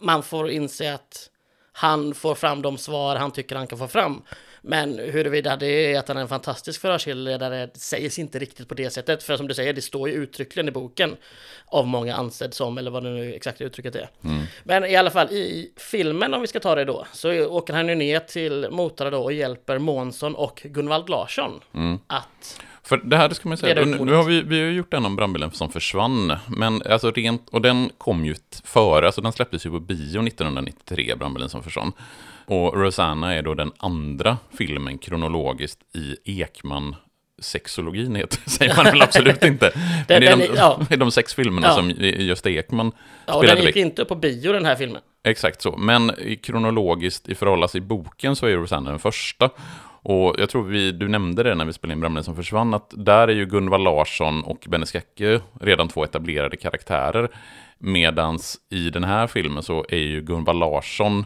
man 0.00 0.22
får 0.22 0.50
inse 0.50 0.94
att 0.94 1.30
han 1.72 2.14
får 2.14 2.34
fram 2.34 2.62
de 2.62 2.78
svar 2.78 3.16
han 3.16 3.30
tycker 3.30 3.56
han 3.56 3.66
kan 3.66 3.78
få 3.78 3.88
fram. 3.88 4.22
Men 4.62 4.98
huruvida 4.98 5.56
det 5.56 5.94
är 5.94 5.98
att 5.98 6.08
han 6.08 6.16
är 6.16 6.20
en 6.20 6.28
fantastisk 6.28 6.80
förhörsledare 6.80 7.70
sägs 7.74 8.18
inte 8.18 8.38
riktigt 8.38 8.68
på 8.68 8.74
det 8.74 8.90
sättet. 8.90 9.22
För 9.22 9.36
som 9.36 9.48
du 9.48 9.54
säger, 9.54 9.72
det 9.72 9.82
står 9.82 10.08
ju 10.08 10.14
uttryckligen 10.14 10.68
i 10.68 10.70
boken 10.70 11.16
av 11.66 11.86
många 11.86 12.16
ansedd 12.16 12.54
som, 12.54 12.78
eller 12.78 12.90
vad 12.90 13.02
det 13.02 13.10
nu 13.10 13.34
exakt 13.34 13.60
uttrycket 13.60 13.94
är. 13.94 14.10
Mm. 14.24 14.44
Men 14.64 14.84
i 14.84 14.96
alla 14.96 15.10
fall 15.10 15.30
i 15.30 15.72
filmen, 15.76 16.34
om 16.34 16.40
vi 16.40 16.46
ska 16.46 16.60
ta 16.60 16.74
det 16.74 16.84
då, 16.84 17.06
så 17.12 17.46
åker 17.46 17.74
han 17.74 17.88
ju 17.88 17.94
ner 17.94 18.20
till 18.20 18.66
Motala 18.70 19.10
då 19.10 19.22
och 19.22 19.32
hjälper 19.32 19.78
Månsson 19.78 20.34
och 20.34 20.62
Gunvald 20.64 21.08
Larsson 21.08 21.60
mm. 21.74 21.98
att 22.06 22.60
för 22.88 22.96
det 22.96 23.16
här 23.16 23.28
det 23.28 23.34
ska 23.34 23.48
man 23.48 23.58
säga, 23.58 23.84
nu, 23.84 24.04
nu, 24.04 24.12
har 24.12 24.24
vi, 24.24 24.42
vi 24.42 24.60
har 24.60 24.70
gjort 24.70 24.90
den 24.90 25.06
om 25.06 25.16
brandbilen 25.16 25.50
som 25.50 25.70
försvann, 25.70 26.36
men 26.46 26.82
alltså 26.82 27.10
rent, 27.10 27.48
och 27.48 27.62
den 27.62 27.90
kom 27.98 28.24
ju 28.24 28.34
före, 28.64 29.06
alltså 29.06 29.20
den 29.20 29.32
släpptes 29.32 29.66
ju 29.66 29.70
på 29.70 29.80
bio 29.80 30.26
1993, 30.26 31.14
brandbilen 31.18 31.48
som 31.48 31.62
försvann. 31.62 31.92
Och 32.46 32.74
Rosanna 32.76 33.34
är 33.34 33.42
då 33.42 33.54
den 33.54 33.72
andra 33.76 34.38
filmen 34.58 34.98
kronologiskt 34.98 35.78
i 35.94 36.40
Ekman 36.40 36.96
sexologin 37.38 38.14
heter 38.14 38.38
säger 38.50 38.76
man 38.76 38.84
väl 38.84 39.02
absolut 39.02 39.44
inte. 39.44 39.72
Men 40.08 40.20
det 40.20 40.26
är 40.26 40.36
de, 40.36 40.44
ja. 40.56 40.80
de 40.96 41.10
sex 41.10 41.34
filmerna 41.34 41.66
ja. 41.66 41.74
som 41.74 41.90
Gösta 42.00 42.50
Ekman 42.50 42.92
ja, 43.26 43.34
och 43.34 43.46
den 43.46 43.62
gick 43.62 43.76
inte 43.76 44.04
på 44.04 44.14
bio 44.14 44.52
den 44.52 44.64
här 44.64 44.76
filmen. 44.76 45.02
Exakt 45.24 45.62
så, 45.62 45.76
men 45.76 46.12
kronologiskt 46.42 47.28
i 47.28 47.34
förhållande 47.34 47.68
till 47.68 47.82
boken 47.82 48.36
så 48.36 48.46
är 48.46 48.56
Rosanna 48.56 48.90
den 48.90 48.98
första. 48.98 49.50
Och 50.08 50.34
jag 50.38 50.48
tror 50.50 50.62
vi, 50.62 50.92
du 50.92 51.08
nämnde 51.08 51.42
det 51.42 51.54
när 51.54 51.64
vi 51.64 51.72
spelade 51.72 51.92
in 51.92 52.00
Bramlen 52.00 52.24
som 52.24 52.36
försvann, 52.36 52.74
att 52.74 52.94
där 52.96 53.28
är 53.28 53.32
ju 53.32 53.46
Gunvald 53.46 53.84
Larsson 53.84 54.44
och 54.44 54.66
Benny 54.68 54.86
Skacke 54.86 55.40
redan 55.60 55.88
två 55.88 56.04
etablerade 56.04 56.56
karaktärer. 56.56 57.28
Medans 57.78 58.56
i 58.70 58.90
den 58.90 59.04
här 59.04 59.26
filmen 59.26 59.62
så 59.62 59.84
är 59.88 59.98
ju 59.98 60.20
Gunvald 60.20 60.58
Larsson 60.58 61.24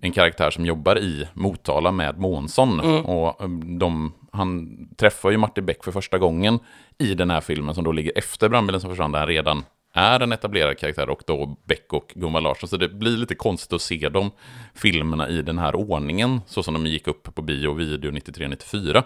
en 0.00 0.12
karaktär 0.12 0.50
som 0.50 0.66
jobbar 0.66 0.98
i 0.98 1.28
Motala 1.34 1.92
med 1.92 2.18
Månsson. 2.18 2.80
Mm. 2.80 3.04
Och 3.04 3.44
um, 3.44 3.78
de, 3.78 4.12
han 4.32 4.76
träffar 4.96 5.30
ju 5.30 5.36
Martin 5.36 5.66
Beck 5.66 5.84
för 5.84 5.92
första 5.92 6.18
gången 6.18 6.58
i 6.98 7.14
den 7.14 7.30
här 7.30 7.40
filmen 7.40 7.74
som 7.74 7.84
då 7.84 7.92
ligger 7.92 8.12
efter 8.18 8.48
Brandbilen 8.48 8.80
som 8.80 8.90
försvann, 8.90 9.12
där 9.12 9.18
han 9.18 9.28
redan 9.28 9.64
är 9.96 10.20
en 10.20 10.32
etablerad 10.32 10.78
karaktär 10.78 11.08
och 11.08 11.22
då 11.26 11.56
Beck 11.64 11.92
och 11.92 12.12
Gunvald 12.14 12.44
Larsson. 12.44 12.68
Så 12.68 12.76
det 12.76 12.88
blir 12.88 13.16
lite 13.16 13.34
konstigt 13.34 13.72
att 13.72 13.82
se 13.82 14.08
de 14.08 14.30
filmerna 14.74 15.28
i 15.28 15.42
den 15.42 15.58
här 15.58 15.74
ordningen, 15.76 16.40
så 16.46 16.62
som 16.62 16.74
de 16.74 16.86
gick 16.86 17.08
upp 17.08 17.34
på 17.34 17.42
bio 17.42 17.68
och 17.68 17.80
video 17.80 18.10
93-94. 18.10 19.02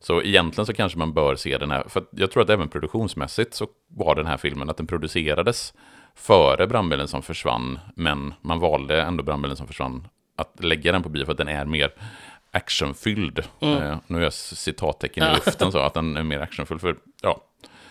Så 0.00 0.22
egentligen 0.22 0.66
så 0.66 0.72
kanske 0.72 0.98
man 0.98 1.12
bör 1.12 1.36
se 1.36 1.58
den 1.58 1.70
här, 1.70 1.84
för 1.88 2.04
jag 2.10 2.30
tror 2.30 2.42
att 2.42 2.50
även 2.50 2.68
produktionsmässigt 2.68 3.54
så 3.54 3.66
var 3.88 4.14
den 4.14 4.26
här 4.26 4.36
filmen 4.36 4.70
att 4.70 4.76
den 4.76 4.86
producerades 4.86 5.74
före 6.14 6.66
Brandbilen 6.66 7.08
som 7.08 7.22
försvann, 7.22 7.78
men 7.94 8.34
man 8.40 8.58
valde 8.58 9.02
ändå 9.02 9.22
Brandbilen 9.22 9.56
som 9.56 9.66
försvann 9.66 10.08
att 10.36 10.64
lägga 10.64 10.92
den 10.92 11.02
på 11.02 11.08
bio 11.08 11.24
för 11.24 11.32
att 11.32 11.38
den 11.38 11.48
är 11.48 11.64
mer 11.64 11.90
actionfylld. 12.50 13.44
Mm. 13.60 13.82
Eh, 13.82 13.98
nu 14.06 14.18
är 14.18 14.22
jag 14.22 14.32
citattecken 14.32 15.30
i 15.30 15.34
luften 15.34 15.72
så, 15.72 15.78
att 15.78 15.94
den 15.94 16.16
är 16.16 16.22
mer 16.22 16.40
actionfylld. 16.40 16.80
För, 16.80 16.96
ja, 17.22 17.40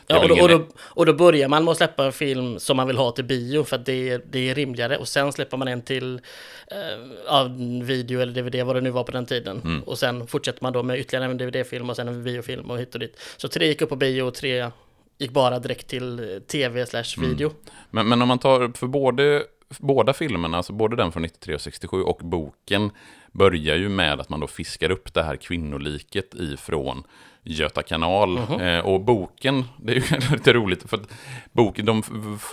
Ja, 0.10 0.22
och, 0.22 0.28
då, 0.30 0.42
och, 0.42 0.50
då, 0.50 0.68
och 0.80 1.06
då 1.06 1.14
börjar 1.14 1.48
man 1.48 1.64
med 1.64 1.72
att 1.72 1.78
släppa 1.78 2.06
en 2.06 2.12
film 2.12 2.60
som 2.60 2.78
man 2.78 2.88
vill 2.88 2.98
ha 2.98 3.12
till 3.12 3.26
bio 3.26 3.64
för 3.64 3.76
att 3.76 3.86
det 3.86 4.10
är, 4.10 4.22
det 4.30 4.50
är 4.50 4.56
rimligare. 4.56 4.98
Och 4.98 5.08
sen 5.08 5.34
släpper 5.34 5.58
man 5.58 5.68
en 5.68 5.82
till 5.82 6.22
eh, 6.68 7.52
video 7.84 8.22
eller 8.22 8.34
DVD, 8.34 8.66
vad 8.66 8.76
det 8.76 8.82
nu 8.82 8.90
var 8.90 9.04
på 9.04 9.12
den 9.12 9.26
tiden. 9.26 9.62
Mm. 9.64 9.84
Och 9.84 9.98
sen 9.98 10.28
fortsätter 10.28 10.64
man 10.64 10.74
då 10.74 10.84
med 10.84 11.00
ytterligare 11.00 11.32
en 11.32 11.38
DVD-film 11.38 11.90
och 11.90 11.96
sen 11.96 12.08
en 12.08 12.24
biofilm 12.24 12.72
och 12.72 12.80
hit 12.80 12.94
och 12.94 13.00
dit. 13.00 13.20
Så 13.38 13.48
tre 13.48 13.68
gick 13.68 13.82
upp 13.82 13.90
på 13.90 13.96
bio 13.96 14.22
och 14.22 14.34
tre 14.34 14.72
gick 15.18 15.32
bara 15.32 15.60
direkt 15.60 15.88
till 15.88 16.42
tv 16.48 16.86
slash 16.86 17.22
video. 17.22 17.50
Mm. 17.50 17.60
Men, 17.90 18.08
men 18.08 18.22
om 18.22 18.28
man 18.28 18.40
tar, 18.40 18.78
för 18.78 18.88
både, 18.88 19.44
båda 19.78 20.14
filmerna, 20.14 20.58
alltså 20.58 20.74
både 20.74 20.96
den 20.96 21.12
från 21.12 21.24
93 21.24 21.56
och 21.56 21.62
67 21.62 22.02
och 22.02 22.20
boken, 22.24 22.92
börjar 23.32 23.76
ju 23.76 23.90
med 23.90 24.20
att 24.20 24.30
man 24.30 24.40
då 24.40 24.48
fiskar 24.48 24.92
upp 24.92 25.14
det 25.14 25.24
här 25.24 25.36
kvinnoliket 25.36 26.36
ifrån 26.36 27.04
Göta 27.50 27.84
kanal. 27.84 28.38
Mm 28.38 28.50
-hmm. 28.50 28.78
eh, 28.78 28.86
och 28.86 29.02
boken, 29.02 29.66
det 29.78 29.92
är 29.92 29.96
ju 29.96 30.20
lite 30.32 30.54
roligt, 30.54 30.90
för 30.90 30.98
att 30.98 31.14
boken, 31.52 31.86
de, 31.86 32.04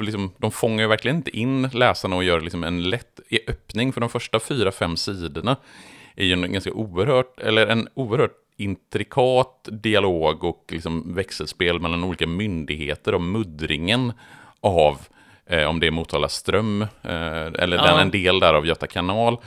liksom, 0.00 0.32
de 0.38 0.50
fångar 0.50 0.82
ju 0.82 0.88
verkligen 0.88 1.16
inte 1.16 1.36
in 1.36 1.68
läsarna 1.72 2.16
och 2.16 2.24
gör 2.24 2.40
liksom 2.40 2.64
en 2.64 2.90
lätt 2.90 3.20
öppning, 3.48 3.92
för 3.92 4.00
de 4.00 4.10
första 4.10 4.40
fyra, 4.40 4.72
fem 4.72 4.96
sidorna 4.96 5.56
är 6.16 6.24
ju 6.24 6.32
en 6.32 6.52
ganska 6.52 6.72
oerhört, 6.72 7.40
eller 7.40 7.66
en 7.66 7.88
oerhört 7.94 8.44
intrikat 8.56 9.68
dialog 9.72 10.44
och 10.44 10.64
liksom 10.68 11.14
växelspel 11.14 11.80
mellan 11.80 12.04
olika 12.04 12.26
myndigheter 12.26 13.14
och 13.14 13.20
muddringen 13.20 14.12
av 14.60 15.00
eh, 15.46 15.64
om 15.64 15.80
det 15.80 15.86
är 15.86 15.90
Motala 15.90 16.28
ström, 16.28 16.82
eh, 16.82 17.46
eller 17.58 17.76
ja. 17.76 17.86
den, 17.86 17.98
en 17.98 18.10
del 18.10 18.40
där 18.40 18.54
av 18.54 18.66
Göta 18.66 18.86
kanal 18.86 19.38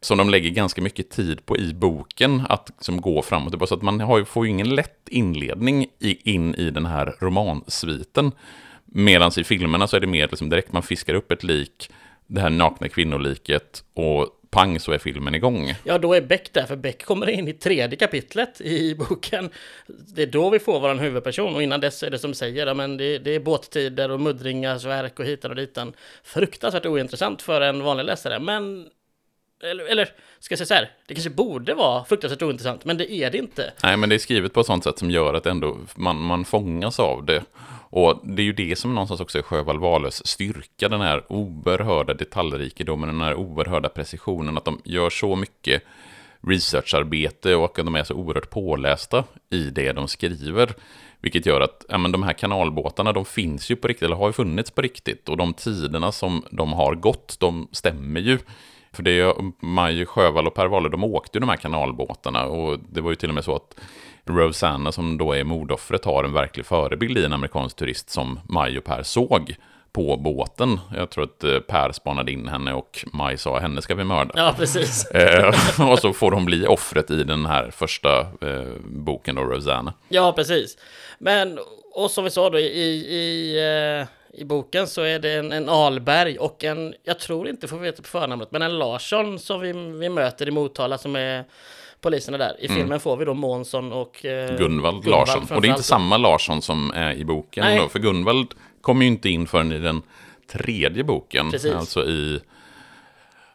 som 0.00 0.18
de 0.18 0.30
lägger 0.30 0.50
ganska 0.50 0.82
mycket 0.82 1.10
tid 1.10 1.46
på 1.46 1.56
i 1.56 1.74
boken 1.74 2.42
att 2.48 2.70
liksom, 2.76 3.00
gå 3.00 3.22
framåt. 3.22 3.52
Det 3.52 3.56
är 3.56 3.58
bara 3.58 3.66
så 3.66 3.74
att 3.74 3.82
man 3.82 4.00
har, 4.00 4.24
får 4.24 4.46
ju 4.46 4.50
ingen 4.50 4.74
lätt 4.74 5.08
inledning 5.08 5.86
i, 5.98 6.34
in 6.34 6.54
i 6.54 6.70
den 6.70 6.86
här 6.86 7.14
romansviten. 7.20 8.32
Medan 8.84 9.30
i 9.36 9.44
filmerna 9.44 9.86
så 9.86 9.96
är 9.96 10.00
det 10.00 10.06
mer 10.06 10.28
liksom 10.30 10.48
direkt 10.48 10.72
man 10.72 10.82
fiskar 10.82 11.14
upp 11.14 11.32
ett 11.32 11.44
lik, 11.44 11.90
det 12.26 12.40
här 12.40 12.50
nakna 12.50 12.88
kvinnoliket 12.88 13.84
och 13.94 14.28
pang 14.50 14.80
så 14.80 14.92
är 14.92 14.98
filmen 14.98 15.34
igång. 15.34 15.74
Ja, 15.84 15.98
då 15.98 16.14
är 16.14 16.20
Beck 16.20 16.52
där, 16.52 16.66
för 16.66 16.76
Beck 16.76 17.04
kommer 17.04 17.28
in 17.28 17.48
i 17.48 17.52
tredje 17.52 17.96
kapitlet 17.96 18.60
i 18.60 18.94
boken. 18.94 19.50
Det 19.86 20.22
är 20.22 20.26
då 20.26 20.50
vi 20.50 20.58
får 20.58 20.80
vår 20.80 20.94
huvudperson 20.94 21.54
och 21.54 21.62
innan 21.62 21.80
dess 21.80 22.02
är 22.02 22.10
det 22.10 22.18
som 22.18 22.34
säger, 22.34 22.66
ja, 22.66 22.74
men 22.74 22.96
det, 22.96 23.18
det 23.18 23.34
är 23.34 23.40
båttider 23.40 24.10
och 24.10 24.20
muddringars 24.20 24.84
verk 24.84 25.18
och 25.18 25.24
hitan 25.24 25.50
och 25.50 25.56
ditan. 25.56 25.92
Fruktansvärt 26.22 26.86
ointressant 26.86 27.42
för 27.42 27.60
en 27.60 27.82
vanlig 27.82 28.04
läsare, 28.04 28.38
men 28.38 28.88
eller, 29.62 29.84
eller 29.84 30.08
ska 30.38 30.52
jag 30.52 30.58
säga 30.58 30.66
så 30.66 30.74
här, 30.74 30.90
det 31.06 31.14
kanske 31.14 31.30
borde 31.30 31.74
vara 31.74 32.04
fruktansvärt 32.04 32.42
ointressant, 32.42 32.84
men 32.84 32.96
det 32.96 33.12
är 33.12 33.30
det 33.30 33.38
inte. 33.38 33.72
Nej, 33.82 33.96
men 33.96 34.08
det 34.08 34.14
är 34.14 34.18
skrivet 34.18 34.52
på 34.52 34.60
ett 34.60 34.66
sånt 34.66 34.84
sätt 34.84 34.98
som 34.98 35.10
gör 35.10 35.34
att 35.34 35.46
ändå 35.46 35.78
man, 35.94 36.16
man 36.16 36.44
fångas 36.44 37.00
av 37.00 37.24
det. 37.24 37.44
Och 37.90 38.20
det 38.24 38.42
är 38.42 38.44
ju 38.44 38.52
det 38.52 38.78
som 38.78 38.94
någonstans 38.94 39.20
också 39.20 39.38
är 39.38 39.42
Sjöwall 39.42 39.78
Wahlöös 39.78 40.26
styrka, 40.26 40.88
den 40.88 41.00
här 41.00 41.32
oerhörda 41.32 42.14
detaljrikedomen, 42.14 43.08
den 43.08 43.20
här 43.20 43.34
oerhörda 43.34 43.88
precisionen, 43.88 44.56
att 44.56 44.64
de 44.64 44.80
gör 44.84 45.10
så 45.10 45.36
mycket 45.36 45.82
researcharbete 46.40 47.54
och 47.54 47.78
att 47.78 47.84
de 47.84 47.94
är 47.94 48.04
så 48.04 48.14
oerhört 48.14 48.50
pålästa 48.50 49.24
i 49.50 49.70
det 49.70 49.92
de 49.92 50.08
skriver. 50.08 50.74
Vilket 51.20 51.46
gör 51.46 51.60
att 51.60 51.84
ja, 51.88 51.98
men 51.98 52.12
de 52.12 52.22
här 52.22 52.32
kanalbåtarna, 52.32 53.12
de 53.12 53.24
finns 53.24 53.70
ju 53.70 53.76
på 53.76 53.88
riktigt, 53.88 54.02
eller 54.02 54.16
har 54.16 54.26
ju 54.26 54.32
funnits 54.32 54.70
på 54.70 54.82
riktigt. 54.82 55.28
Och 55.28 55.36
de 55.36 55.54
tiderna 55.54 56.12
som 56.12 56.44
de 56.50 56.72
har 56.72 56.94
gått, 56.94 57.36
de 57.40 57.68
stämmer 57.72 58.20
ju. 58.20 58.38
För 58.96 59.02
det 59.02 59.20
är 59.20 59.34
Maj 59.66 60.06
Sjövall 60.06 60.46
och 60.46 60.54
Per 60.54 60.66
Wahlöö, 60.66 60.90
de 60.90 61.04
åkte 61.04 61.38
ju 61.38 61.40
de 61.40 61.48
här 61.48 61.56
kanalbåtarna. 61.56 62.44
Och 62.44 62.78
det 62.92 63.00
var 63.00 63.10
ju 63.10 63.16
till 63.16 63.28
och 63.28 63.34
med 63.34 63.44
så 63.44 63.56
att 63.56 63.74
Rosanna, 64.24 64.92
som 64.92 65.18
då 65.18 65.32
är 65.32 65.44
mordoffret, 65.44 66.04
har 66.04 66.24
en 66.24 66.32
verklig 66.32 66.66
förebild 66.66 67.18
i 67.18 67.24
en 67.24 67.32
amerikansk 67.32 67.76
turist 67.76 68.10
som 68.10 68.40
Maj 68.44 68.78
och 68.78 68.84
Per 68.84 69.02
såg 69.02 69.56
på 69.92 70.16
båten. 70.16 70.80
Jag 70.94 71.10
tror 71.10 71.24
att 71.24 71.44
eh, 71.44 71.58
Per 71.58 71.92
spanade 71.92 72.32
in 72.32 72.48
henne 72.48 72.72
och 72.72 73.04
Maj 73.12 73.38
sa 73.38 73.58
henne 73.58 73.82
ska 73.82 73.94
vi 73.94 74.04
mörda. 74.04 74.32
Ja, 74.36 74.54
precis. 74.58 75.10
Eh, 75.14 75.90
och 75.90 75.98
så 75.98 76.12
får 76.12 76.32
hon 76.32 76.44
bli 76.44 76.66
offret 76.66 77.10
i 77.10 77.24
den 77.24 77.46
här 77.46 77.70
första 77.70 78.20
eh, 78.20 78.72
boken 78.84 79.34
då, 79.34 79.42
Rosanna. 79.42 79.92
Ja, 80.08 80.32
precis. 80.32 80.76
Men, 81.18 81.58
och 81.92 82.10
som 82.10 82.24
vi 82.24 82.30
sa 82.30 82.50
då 82.50 82.58
i, 82.58 82.62
i, 82.62 83.58
i 84.36 84.44
boken 84.44 84.86
så 84.86 85.02
är 85.02 85.18
det 85.18 85.32
en, 85.32 85.52
en 85.52 85.68
Alberg 85.68 86.38
och 86.38 86.64
en, 86.64 86.94
jag 87.04 87.18
tror 87.18 87.48
inte, 87.48 87.68
får 87.68 87.78
veta 87.78 88.02
på 88.02 88.08
förnamnet, 88.08 88.48
men 88.52 88.62
en 88.62 88.78
Larsson 88.78 89.38
som 89.38 89.60
vi, 89.60 89.72
vi 89.72 90.08
möter 90.08 90.48
i 90.48 90.50
Motala 90.50 90.98
som 90.98 91.16
är 91.16 91.44
poliserna 92.00 92.38
där. 92.38 92.56
I 92.58 92.68
filmen 92.68 92.86
mm. 92.86 93.00
får 93.00 93.16
vi 93.16 93.24
då 93.24 93.34
Månsson 93.34 93.92
och 93.92 94.24
eh, 94.24 94.48
Gunvald, 94.48 95.04
Gunvald 95.04 95.06
Larsson. 95.06 95.56
Och 95.56 95.62
det 95.62 95.68
är 95.68 95.70
inte 95.70 95.82
samma 95.82 96.16
Larsson 96.16 96.62
som 96.62 96.92
är 96.94 97.12
i 97.12 97.24
boken. 97.24 97.76
Då, 97.76 97.88
för 97.88 97.98
Gunvald 97.98 98.54
kommer 98.80 99.02
ju 99.02 99.08
inte 99.08 99.28
in 99.28 99.46
förrän 99.46 99.72
i 99.72 99.78
den 99.78 100.02
tredje 100.52 101.04
boken. 101.04 101.50
Precis. 101.50 101.72
Alltså 101.72 102.04
i 102.04 102.40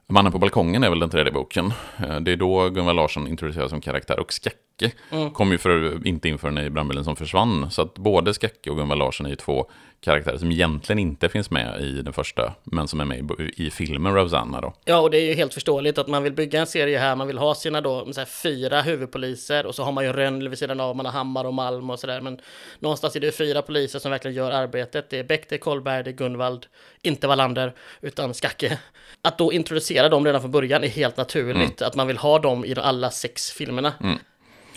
Mannen 0.08 0.32
på 0.32 0.40
balkongen 0.40 0.84
är 0.84 0.90
väl 0.90 1.00
den 1.00 1.10
tredje 1.10 1.32
boken. 1.32 1.74
Eh, 1.98 2.20
det 2.20 2.32
är 2.32 2.36
då 2.36 2.70
Gunvald 2.70 2.96
Larsson 2.96 3.28
introduceras 3.28 3.70
som 3.70 3.82
karaktär. 3.82 4.20
Och 4.20 4.34
Skacke 4.34 4.92
mm. 5.12 5.32
kom 5.32 5.52
ju 5.52 5.58
för, 5.58 6.08
inte 6.08 6.30
in 6.30 6.38
förrän 6.38 6.58
i 6.58 6.70
Brandbilen 6.70 7.04
som 7.04 7.16
försvann. 7.16 7.72
Så 7.72 7.82
att 7.82 7.94
både 7.94 8.34
Skacke 8.34 8.70
och 8.70 8.78
Gunvald 8.78 9.00
Larsson 9.00 9.26
är 9.26 9.30
ju 9.30 9.36
två 9.36 9.70
karaktärer 10.02 10.38
som 10.38 10.52
egentligen 10.52 11.00
inte 11.00 11.30
finns 11.30 11.52
med 11.52 11.82
i 11.82 12.02
den 12.02 12.14
första, 12.14 12.54
men 12.64 12.88
som 12.88 13.00
är 13.00 13.06
med 13.06 13.32
i, 13.40 13.66
i 13.66 13.72
filmen 13.72 14.14
Rosanna 14.14 14.62
då. 14.62 14.74
Ja, 14.86 15.00
och 15.00 15.12
det 15.12 15.18
är 15.18 15.26
ju 15.26 15.34
helt 15.34 15.54
förståeligt 15.54 15.98
att 15.98 16.08
man 16.08 16.24
vill 16.24 16.34
bygga 16.34 16.60
en 16.60 16.68
serie 16.68 17.00
här, 17.00 17.16
man 17.16 17.28
vill 17.28 17.38
ha 17.38 17.56
sina 17.56 17.82
då 17.82 18.06
här, 18.18 18.26
fyra 18.26 18.82
huvudpoliser 18.82 19.66
och 19.66 19.76
så 19.76 19.84
har 19.84 19.92
man 19.92 20.04
ju 20.04 20.14
Rönnl 20.14 20.48
vid 20.48 20.60
sidan 20.60 20.80
av, 20.80 20.96
man 20.96 21.06
har 21.06 21.14
Hammar 21.14 21.46
och 21.46 21.54
Malm 21.54 21.90
och 21.90 22.00
sådär, 22.00 22.22
men 22.22 22.40
någonstans 22.80 23.16
är 23.16 23.20
det 23.20 23.32
fyra 23.32 23.62
poliser 23.62 24.00
som 24.00 24.12
verkligen 24.12 24.36
gör 24.36 24.52
arbetet. 24.52 25.10
Det 25.10 25.20
är 25.20 25.24
Beck, 25.24 25.50
det 25.50 25.56
är 25.56 25.60
Kolberg, 25.60 26.04
det 26.04 26.10
är 26.10 26.16
Gunvald, 26.16 26.66
inte 27.02 27.28
Wallander, 27.28 27.74
utan 28.02 28.34
Skacke. 28.34 28.80
Att 29.22 29.38
då 29.38 29.54
introducera 29.54 30.10
dem 30.10 30.26
redan 30.26 30.42
från 30.42 30.52
början 30.52 30.84
är 30.84 30.88
helt 30.88 31.18
naturligt, 31.18 31.82
mm. 31.82 31.88
att 31.88 31.96
man 31.96 32.08
vill 32.08 32.18
ha 32.18 32.40
dem 32.40 32.66
i 32.66 32.76
alla 32.78 33.12
sex 33.12 33.52
filmerna. 33.52 33.94
Mm. 34.04 34.20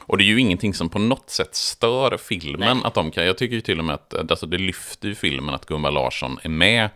Och 0.06 0.18
det 0.18 0.24
är 0.24 0.26
ju 0.26 0.40
ingenting 0.40 0.74
som 0.74 0.88
på 0.88 0.98
något 0.98 1.30
sätt 1.30 1.54
stör 1.54 2.16
filmen. 2.16 2.84
Att 2.84 2.94
de 2.94 3.10
kan, 3.10 3.26
jag 3.26 3.38
tycker 3.38 3.54
ju 3.54 3.60
till 3.60 3.78
och 3.78 3.84
med 3.84 3.94
att 3.94 4.30
alltså 4.30 4.46
det 4.46 4.58
lyfter 4.58 5.08
ju 5.08 5.14
filmen 5.14 5.54
att 5.54 5.66
Gunvar 5.66 5.90
Larsson 5.90 6.38
är 6.42 6.48
med 6.48 6.88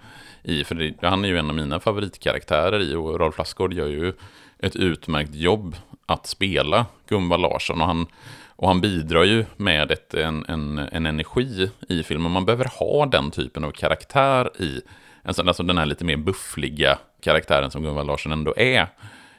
i. 0.42 0.64
För 0.64 0.74
det, 0.74 0.94
han 1.02 1.24
är 1.24 1.28
ju 1.28 1.38
en 1.38 1.50
av 1.50 1.56
mina 1.56 1.80
favoritkaraktärer 1.80 2.80
i 2.80 2.94
och 2.94 3.20
Rolf 3.20 3.38
Lassgård 3.38 3.72
gör 3.72 3.86
ju 3.88 4.12
ett 4.58 4.76
utmärkt 4.76 5.34
jobb 5.34 5.76
att 6.06 6.26
spela 6.26 6.86
Gunvar 7.08 7.38
Larsson. 7.38 7.80
Och 7.80 7.86
han, 7.86 8.06
och 8.46 8.68
han 8.68 8.80
bidrar 8.80 9.24
ju 9.24 9.44
med 9.56 9.90
ett, 9.90 10.14
en, 10.14 10.44
en, 10.48 10.78
en 10.78 11.06
energi 11.06 11.70
i 11.88 12.02
filmen. 12.02 12.32
Man 12.32 12.44
behöver 12.44 12.64
ha 12.64 13.06
den 13.06 13.30
typen 13.30 13.64
av 13.64 13.70
karaktär 13.70 14.62
i, 14.62 14.80
alltså 15.22 15.62
den 15.62 15.78
här 15.78 15.86
lite 15.86 16.04
mer 16.04 16.16
buffliga 16.16 16.98
karaktären 17.20 17.70
som 17.70 17.82
Gunvar 17.82 18.04
Larsson 18.04 18.32
ändå 18.32 18.54
är 18.56 18.86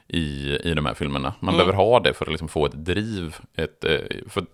i, 0.10 0.58
i 0.64 0.74
de 0.74 0.86
här 0.86 0.94
filmerna. 0.94 1.34
Man 1.40 1.54
mm. 1.54 1.58
behöver 1.58 1.86
ha 1.86 2.00
det 2.00 2.14
för 2.14 2.26
att 2.26 2.32
liksom 2.32 2.48
få 2.48 2.66
ett 2.66 2.86
driv. 2.86 3.36
Ett, 3.56 3.84
eh, 3.84 4.00
för 4.30 4.46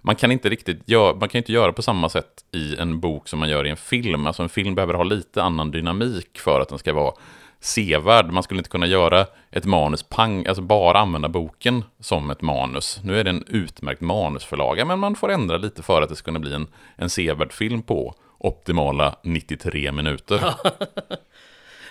man 0.00 0.16
kan 0.16 0.32
inte 0.32 0.48
riktigt 0.48 0.88
gör, 0.88 1.14
man 1.14 1.28
kan 1.28 1.38
inte 1.38 1.52
göra 1.52 1.72
på 1.72 1.82
samma 1.82 2.08
sätt 2.08 2.44
i 2.52 2.76
en 2.76 3.00
bok 3.00 3.28
som 3.28 3.38
man 3.38 3.48
gör 3.48 3.66
i 3.66 3.70
en 3.70 3.76
film. 3.76 4.26
Alltså 4.26 4.42
en 4.42 4.48
film 4.48 4.74
behöver 4.74 4.94
ha 4.94 5.04
lite 5.04 5.42
annan 5.42 5.70
dynamik 5.70 6.38
för 6.38 6.60
att 6.60 6.68
den 6.68 6.78
ska 6.78 6.92
vara 6.92 7.14
sevärd. 7.60 8.30
Man 8.30 8.42
skulle 8.42 8.58
inte 8.58 8.70
kunna 8.70 8.86
göra 8.86 9.26
ett 9.50 9.64
manus 9.64 10.02
pang, 10.02 10.46
alltså 10.46 10.62
bara 10.62 10.98
använda 10.98 11.28
boken 11.28 11.84
som 12.00 12.30
ett 12.30 12.42
manus. 12.42 13.00
Nu 13.04 13.20
är 13.20 13.24
det 13.24 13.30
en 13.30 13.44
utmärkt 13.46 14.00
manusförlaga, 14.00 14.84
men 14.84 14.98
man 14.98 15.16
får 15.16 15.30
ändra 15.32 15.56
lite 15.56 15.82
för 15.82 16.02
att 16.02 16.08
det 16.08 16.16
ska 16.16 16.24
kunna 16.24 16.38
bli 16.38 16.54
en, 16.54 16.66
en 16.96 17.10
sevärd 17.10 17.52
film 17.52 17.82
på 17.82 18.14
optimala 18.38 19.16
93 19.22 19.92
minuter. 19.92 20.40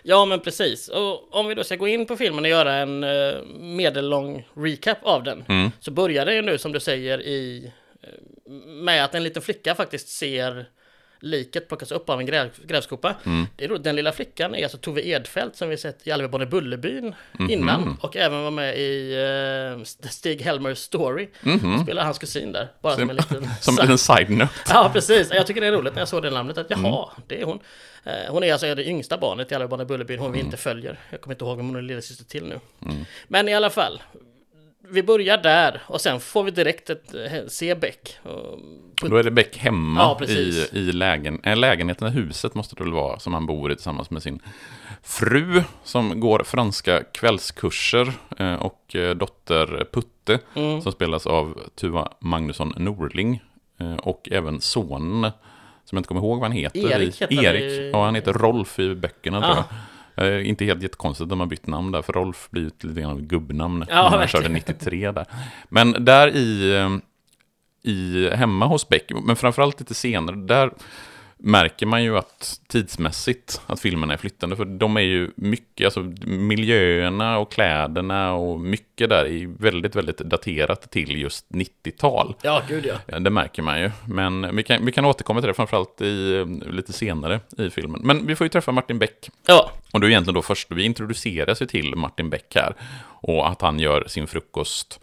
Ja, 0.03 0.25
men 0.25 0.39
precis. 0.39 0.87
Och 0.87 1.35
om 1.35 1.47
vi 1.47 1.55
då 1.55 1.63
ska 1.63 1.75
gå 1.75 1.87
in 1.87 2.05
på 2.05 2.17
filmen 2.17 2.43
och 2.43 2.49
göra 2.49 2.73
en 2.73 3.03
uh, 3.03 3.45
medellång 3.59 4.47
recap 4.53 4.97
av 5.01 5.23
den, 5.23 5.45
mm. 5.49 5.71
så 5.79 5.91
börjar 5.91 6.25
det 6.25 6.35
ju 6.35 6.41
nu, 6.41 6.57
som 6.57 6.71
du 6.71 6.79
säger, 6.79 7.21
i, 7.21 7.71
uh, 8.03 8.53
med 8.65 9.05
att 9.05 9.15
en 9.15 9.23
liten 9.23 9.41
flicka 9.41 9.75
faktiskt 9.75 10.09
ser 10.09 10.65
liket 11.23 11.67
plockas 11.67 11.91
upp 11.91 12.09
av 12.09 12.19
en 12.19 12.25
gräv, 12.25 12.49
grävskopa. 12.65 13.15
Mm. 13.25 13.47
Det 13.55 13.65
är 13.65 13.69
då, 13.69 13.77
den 13.77 13.95
lilla 13.95 14.11
flickan 14.11 14.55
är 14.55 14.63
alltså 14.63 14.77
Tove 14.77 15.07
Edfeldt 15.07 15.55
som 15.55 15.69
vi 15.69 15.77
sett 15.77 16.07
i 16.07 16.11
Alveborn 16.11 16.41
i 16.41 16.45
Bullerbyn 16.45 17.15
mm. 17.39 17.51
innan 17.51 17.97
och 18.01 18.17
även 18.17 18.43
var 18.43 18.51
med 18.51 18.77
i 18.77 19.15
uh, 19.77 19.83
Stig 20.09 20.41
Helmers 20.41 20.77
Story. 20.77 21.29
Mm. 21.45 21.83
Spelar 21.83 22.03
hans 22.03 22.19
kusin 22.19 22.51
där. 22.51 22.67
Bara 22.81 22.95
som, 22.95 23.09
en 23.09 23.15
liten, 23.15 23.49
som 23.61 23.79
en 23.79 23.97
side-note. 23.97 24.53
Ja, 24.69 24.89
precis. 24.93 25.29
Jag 25.31 25.47
tycker 25.47 25.61
det 25.61 25.67
är 25.67 25.71
roligt 25.71 25.93
när 25.93 26.01
jag 26.01 26.07
såg 26.07 26.23
det 26.23 26.29
namnet 26.29 26.57
att 26.57 26.69
jaha, 26.69 27.09
mm. 27.13 27.23
det 27.27 27.41
är 27.41 27.45
hon. 27.45 27.59
Uh, 28.07 28.13
hon 28.29 28.43
är 28.43 28.51
alltså 28.51 28.75
det 28.75 28.87
yngsta 28.87 29.17
barnet 29.17 29.51
i 29.51 29.55
Alveborn 29.55 29.81
i 29.81 29.85
Bullerbyn, 29.85 30.19
hon 30.19 30.31
vi 30.31 30.39
mm. 30.39 30.47
inte 30.47 30.57
följer. 30.57 30.99
Jag 31.09 31.21
kommer 31.21 31.35
inte 31.35 31.45
ihåg 31.45 31.59
om 31.59 31.67
hon 31.67 31.75
är 31.75 31.81
lillasyster 31.81 32.25
till 32.25 32.45
nu. 32.45 32.59
Mm. 32.85 33.05
Men 33.27 33.49
i 33.49 33.53
alla 33.53 33.69
fall, 33.69 34.01
vi 34.89 35.03
börjar 35.03 35.37
där 35.37 35.81
och 35.85 36.01
sen 36.01 36.19
får 36.19 36.43
vi 36.43 36.51
direkt 36.51 36.89
ett, 36.89 37.13
eh, 37.13 37.47
se 37.47 37.75
Beck. 37.75 38.17
Då 39.01 39.15
är 39.15 39.23
det 39.23 39.31
Beck 39.31 39.57
hemma 39.57 40.17
ja, 40.19 40.25
i, 40.25 40.67
i 40.71 40.91
lägen, 40.91 41.41
äh, 41.43 41.55
lägenheten, 41.55 42.11
huset 42.11 42.55
måste 42.55 42.75
det 42.75 42.83
väl 42.83 42.93
vara, 42.93 43.19
som 43.19 43.33
han 43.33 43.45
bor 43.45 43.71
i 43.71 43.75
tillsammans 43.75 44.09
med 44.09 44.23
sin 44.23 44.39
fru 45.03 45.63
som 45.83 46.19
går 46.19 46.43
franska 46.45 47.03
kvällskurser 47.03 48.13
eh, 48.37 48.53
och 48.53 48.95
dotter 49.15 49.87
Putte 49.91 50.39
mm. 50.55 50.81
som 50.81 50.91
spelas 50.91 51.27
av 51.27 51.59
Tuva 51.75 52.11
Magnusson 52.19 52.73
Norling 52.77 53.43
och 54.01 54.29
även 54.31 54.61
sonen 54.61 55.31
som 55.85 55.95
jag 55.95 55.99
inte 55.99 56.07
kommer 56.07 56.21
ihåg 56.21 56.39
vad 56.39 56.49
han 56.49 56.57
heter. 56.57 56.91
Erik 56.91 57.21
heter 57.21 57.43
Erik, 57.43 57.93
ja 57.93 58.05
han 58.05 58.15
heter 58.15 58.33
Rolf 58.33 58.79
i 58.79 58.95
böckerna 58.95 59.37
ah. 59.37 59.41
tror 59.41 59.55
jag. 59.55 59.65
Eh, 60.15 60.49
inte 60.49 60.65
helt 60.65 60.83
jättekonstigt 60.83 61.23
att 61.23 61.29
de 61.29 61.39
har 61.39 61.47
bytt 61.47 61.67
namn 61.67 61.91
där, 61.91 62.01
för 62.01 62.13
Rolf 62.13 62.47
blir 62.51 62.61
ju 62.61 62.69
lite 62.79 63.01
grann 63.01 63.11
av 63.11 63.21
gubbnamn 63.21 63.85
ja, 63.89 64.09
när 64.09 64.17
han 64.17 64.27
körde 64.27 64.49
93 64.49 65.11
där. 65.11 65.25
Men 65.69 66.05
där 66.05 66.27
i, 66.27 66.75
eh, 66.75 66.89
i 67.91 68.29
hemma 68.35 68.65
hos 68.65 68.89
Beck, 68.89 69.11
men 69.25 69.35
framförallt 69.35 69.79
lite 69.79 69.93
senare, 69.93 70.35
där 70.35 70.71
märker 71.45 71.85
man 71.85 72.03
ju 72.03 72.17
att 72.17 72.61
tidsmässigt 72.67 73.61
att 73.67 73.79
filmerna 73.79 74.13
är 74.13 74.17
flyttande. 74.17 74.55
För 74.55 74.65
de 74.65 74.97
är 74.97 75.01
ju 75.01 75.31
mycket, 75.35 75.85
alltså 75.85 76.27
miljöerna 76.27 77.37
och 77.37 77.51
kläderna 77.51 78.33
och 78.33 78.59
mycket 78.59 79.09
där 79.09 79.25
är 79.25 79.61
väldigt, 79.61 79.95
väldigt 79.95 80.17
daterat 80.17 80.91
till 80.91 81.21
just 81.21 81.49
90-tal. 81.49 82.35
Ja, 82.41 82.61
gud 82.67 82.85
ja. 83.07 83.19
Det 83.19 83.29
märker 83.29 83.61
man 83.61 83.79
ju. 83.79 83.91
Men 84.05 84.55
vi 84.55 84.63
kan, 84.63 84.85
vi 84.85 84.91
kan 84.91 85.05
återkomma 85.05 85.41
till 85.41 85.47
det, 85.47 85.53
framförallt 85.53 86.01
i, 86.01 86.45
lite 86.71 86.93
senare 86.93 87.39
i 87.57 87.69
filmen. 87.69 88.01
Men 88.03 88.27
vi 88.27 88.35
får 88.35 88.45
ju 88.45 88.49
träffa 88.49 88.71
Martin 88.71 88.99
Beck. 88.99 89.29
Ja. 89.47 89.71
Och 89.91 89.99
det 89.99 90.07
är 90.07 90.09
egentligen 90.09 90.35
då 90.35 90.41
först, 90.41 90.71
vi 90.71 90.83
introduceras 90.83 91.61
ju 91.61 91.65
till 91.65 91.95
Martin 91.95 92.29
Beck 92.29 92.55
här. 92.55 92.75
Och 93.05 93.49
att 93.49 93.61
han 93.61 93.79
gör 93.79 94.03
sin 94.07 94.27
frukost 94.27 94.99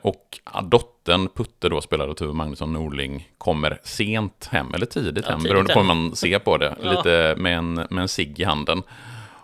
och 0.00 0.38
dottern 0.64 0.97
Putte, 1.34 1.68
då 1.68 1.80
spelad 1.80 2.10
av 2.10 2.14
Tuve 2.14 2.32
Magnusson 2.32 2.72
Norling, 2.72 3.28
kommer 3.38 3.78
sent 3.82 4.48
hem, 4.52 4.74
eller 4.74 4.86
tidigt 4.86 5.24
ja, 5.24 5.30
hem, 5.30 5.40
tidigt 5.40 5.52
beroende 5.52 5.74
på 5.74 5.80
hur 5.80 5.86
man 5.86 6.16
ser 6.16 6.38
på 6.38 6.56
det. 6.56 6.76
ja. 6.82 6.90
Lite 6.90 7.34
med 7.38 7.58
en, 7.58 7.74
med 7.74 7.98
en 7.98 8.08
cigg 8.08 8.40
i 8.40 8.44
handen. 8.44 8.82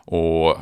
Och 0.07 0.59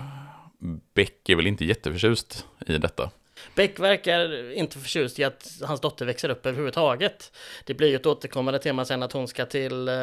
Beck 0.94 1.28
är 1.28 1.36
väl 1.36 1.46
inte 1.46 1.64
jätteförtjust 1.64 2.46
i 2.66 2.78
detta. 2.78 3.10
Beck 3.54 3.78
verkar 3.78 4.52
inte 4.52 4.78
förtjust 4.78 5.18
i 5.18 5.24
att 5.24 5.48
hans 5.62 5.80
dotter 5.80 6.06
växer 6.06 6.28
upp 6.28 6.46
överhuvudtaget. 6.46 7.32
Det 7.64 7.74
blir 7.74 7.88
ju 7.88 7.96
ett 7.96 8.06
återkommande 8.06 8.58
tema 8.58 8.84
sen 8.84 9.02
att 9.02 9.12
hon 9.12 9.28
ska 9.28 9.46
till, 9.46 9.88
eh, 9.88 9.94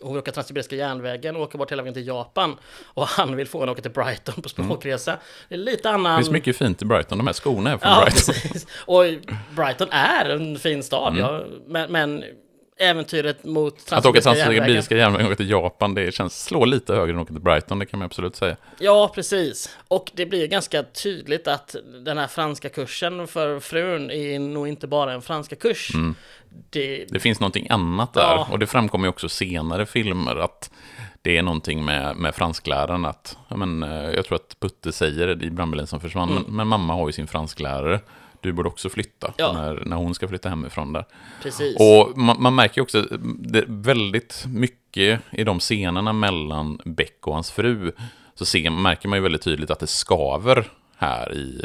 hon 0.00 0.16
åka 0.16 0.32
Transsibiriska 0.32 0.76
järnvägen 0.76 1.36
och 1.36 1.42
åka 1.42 1.58
bort 1.58 1.72
hela 1.72 1.82
vägen 1.82 1.94
till 1.94 2.06
Japan. 2.06 2.56
Och 2.84 3.06
han 3.06 3.36
vill 3.36 3.48
få 3.48 3.60
henne 3.60 3.72
att 3.72 3.78
åka 3.78 3.82
till 3.82 4.02
Brighton 4.02 4.42
på 4.42 4.48
språkresa. 4.48 5.10
Mm. 5.10 5.22
Det 5.48 5.54
är 5.54 5.58
lite 5.58 5.90
annan... 5.90 6.12
Det 6.12 6.24
finns 6.24 6.32
mycket 6.32 6.56
fint 6.56 6.82
i 6.82 6.84
Brighton, 6.84 7.18
de 7.18 7.26
här 7.26 7.34
skorna 7.34 7.72
är 7.72 7.78
från 7.78 7.90
ja, 7.90 8.00
Brighton. 8.04 8.34
Precis. 8.34 8.66
Och 8.86 9.04
Brighton 9.56 9.88
är 9.90 10.30
en 10.30 10.58
fin 10.58 10.82
stad, 10.82 11.12
mm. 11.12 11.20
ja, 11.20 11.44
men, 11.66 11.92
men 11.92 12.24
äventyret 12.76 13.44
mot 13.44 13.92
Att 13.92 14.06
åka 14.06 14.20
Transsibiriska 14.20 14.96
järnvägen 14.96 15.26
och 15.26 15.32
åka 15.32 15.36
till 15.36 15.50
Japan, 15.50 15.94
det 15.94 16.14
känns, 16.14 16.44
slår 16.44 16.66
lite 16.66 16.94
högre 16.94 17.12
än 17.12 17.18
att 17.18 17.22
åka 17.22 17.32
till 17.32 17.42
Brighton, 17.42 17.78
det 17.78 17.86
kan 17.86 17.98
man 17.98 18.06
absolut 18.06 18.36
säga. 18.36 18.56
Ja, 18.78 19.12
precis. 19.14 19.76
Och 19.88 20.10
det 20.14 20.26
blir 20.26 20.46
ganska 20.46 20.82
tydligt 20.82 21.48
att 21.48 21.76
den 22.04 22.18
här 22.18 22.26
franska 22.26 22.68
kursen 22.68 23.26
för 23.26 23.60
frun 23.60 24.10
är 24.10 24.38
nog 24.38 24.68
inte 24.68 24.86
bara 24.86 25.12
en 25.12 25.22
franska 25.22 25.56
kurs. 25.56 25.94
Mm. 25.94 26.14
Det... 26.70 27.04
det... 27.08 27.20
finns 27.20 27.40
någonting 27.40 27.66
annat 27.70 28.14
där, 28.14 28.22
ja. 28.22 28.48
och 28.50 28.58
det 28.58 28.66
framkommer 28.66 29.04
ju 29.04 29.08
också 29.08 29.28
senare 29.28 29.86
filmer 29.86 30.36
att 30.36 30.70
det 31.22 31.36
är 31.36 31.42
någonting 31.42 31.84
med, 31.84 32.16
med 32.16 32.34
franskläraren 32.34 33.04
att, 33.04 33.36
ja, 33.48 33.56
men, 33.56 33.82
eh, 33.82 34.10
jag 34.10 34.24
tror 34.24 34.36
att 34.36 34.60
Putte 34.60 34.92
säger 34.92 35.26
det 35.26 35.46
i 35.46 35.50
Brandbilen 35.50 35.86
som 35.86 36.00
försvann, 36.00 36.30
mm. 36.30 36.42
men, 36.42 36.56
men 36.56 36.66
mamma 36.66 36.94
har 36.94 37.08
ju 37.08 37.12
sin 37.12 37.26
fransklärare 37.26 38.00
du 38.44 38.52
borde 38.52 38.68
också 38.68 38.88
flytta 38.88 39.32
ja. 39.36 39.52
när, 39.52 39.82
när 39.86 39.96
hon 39.96 40.14
ska 40.14 40.28
flytta 40.28 40.48
hemifrån 40.48 40.92
där. 40.92 41.04
Precis. 41.42 41.76
Och 41.80 42.18
man, 42.18 42.42
man 42.42 42.54
märker 42.54 42.80
också 42.80 43.06
väldigt 43.66 44.44
mycket 44.48 45.20
i 45.30 45.44
de 45.44 45.60
scenerna 45.60 46.12
mellan 46.12 46.78
Beck 46.84 47.26
och 47.26 47.34
hans 47.34 47.50
fru, 47.50 47.92
så 48.34 48.44
ser, 48.44 48.70
märker 48.70 49.08
man 49.08 49.18
ju 49.18 49.22
väldigt 49.22 49.42
tydligt 49.42 49.70
att 49.70 49.80
det 49.80 49.86
skaver 49.86 50.70
här 50.96 51.34
i, 51.34 51.64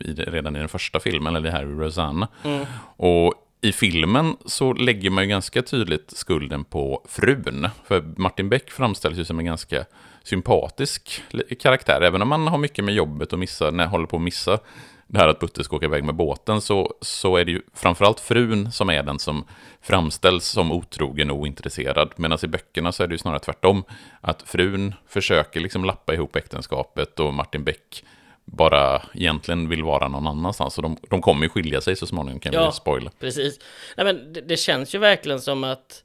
i 0.00 0.12
redan 0.12 0.56
i 0.56 0.58
den 0.58 0.68
första 0.68 1.00
filmen, 1.00 1.36
eller 1.36 1.50
här 1.50 1.62
i 1.62 1.66
Rosanna. 1.66 2.28
Mm. 2.44 2.66
Och 2.96 3.34
i 3.60 3.72
filmen 3.72 4.36
så 4.46 4.72
lägger 4.72 5.10
man 5.10 5.24
ju 5.24 5.30
ganska 5.30 5.62
tydligt 5.62 6.10
skulden 6.10 6.64
på 6.64 7.02
frun. 7.08 7.68
För 7.84 8.04
Martin 8.16 8.48
Beck 8.48 8.70
framställs 8.70 9.18
ju 9.18 9.24
som 9.24 9.38
en 9.38 9.44
ganska 9.44 9.84
sympatisk 10.22 11.22
karaktär, 11.60 12.00
även 12.00 12.22
om 12.22 12.28
man 12.28 12.48
har 12.48 12.58
mycket 12.58 12.84
med 12.84 12.94
jobbet 12.94 13.32
och 13.32 13.38
missar, 13.38 13.70
när 13.72 13.86
håller 13.86 14.06
på 14.06 14.16
att 14.16 14.22
missa 14.22 14.58
det 15.06 15.18
här 15.18 15.28
att 15.28 15.38
Butte 15.38 15.64
ska 15.64 15.76
åka 15.76 15.86
iväg 15.86 16.04
med 16.04 16.14
båten 16.14 16.60
så, 16.60 16.94
så 17.00 17.36
är 17.36 17.44
det 17.44 17.52
ju 17.52 17.62
framförallt 17.74 18.20
frun 18.20 18.72
som 18.72 18.90
är 18.90 19.02
den 19.02 19.18
som 19.18 19.44
framställs 19.82 20.46
som 20.46 20.72
otrogen 20.72 21.30
och 21.30 21.36
ointresserad. 21.36 22.12
Medan 22.16 22.38
i 22.42 22.46
böckerna 22.46 22.92
så 22.92 23.02
är 23.02 23.06
det 23.06 23.14
ju 23.14 23.18
snarare 23.18 23.40
tvärtom. 23.40 23.84
Att 24.20 24.42
frun 24.42 24.94
försöker 25.08 25.60
liksom 25.60 25.84
lappa 25.84 26.14
ihop 26.14 26.36
äktenskapet 26.36 27.20
och 27.20 27.34
Martin 27.34 27.64
Beck 27.64 28.04
bara 28.44 29.02
egentligen 29.14 29.68
vill 29.68 29.82
vara 29.82 30.08
någon 30.08 30.26
annanstans. 30.26 30.74
Så 30.74 30.82
de, 30.82 30.96
de 31.10 31.22
kommer 31.22 31.42
ju 31.42 31.48
skilja 31.48 31.80
sig 31.80 31.96
så 31.96 32.06
småningom 32.06 32.40
kan 32.40 32.52
ja, 32.52 32.66
vi 32.66 32.72
spoila. 32.72 33.10
precis. 33.20 33.58
Nej, 33.96 34.06
men 34.06 34.32
det, 34.32 34.40
det 34.40 34.56
känns 34.56 34.94
ju 34.94 34.98
verkligen 34.98 35.40
som 35.40 35.64
att 35.64 36.04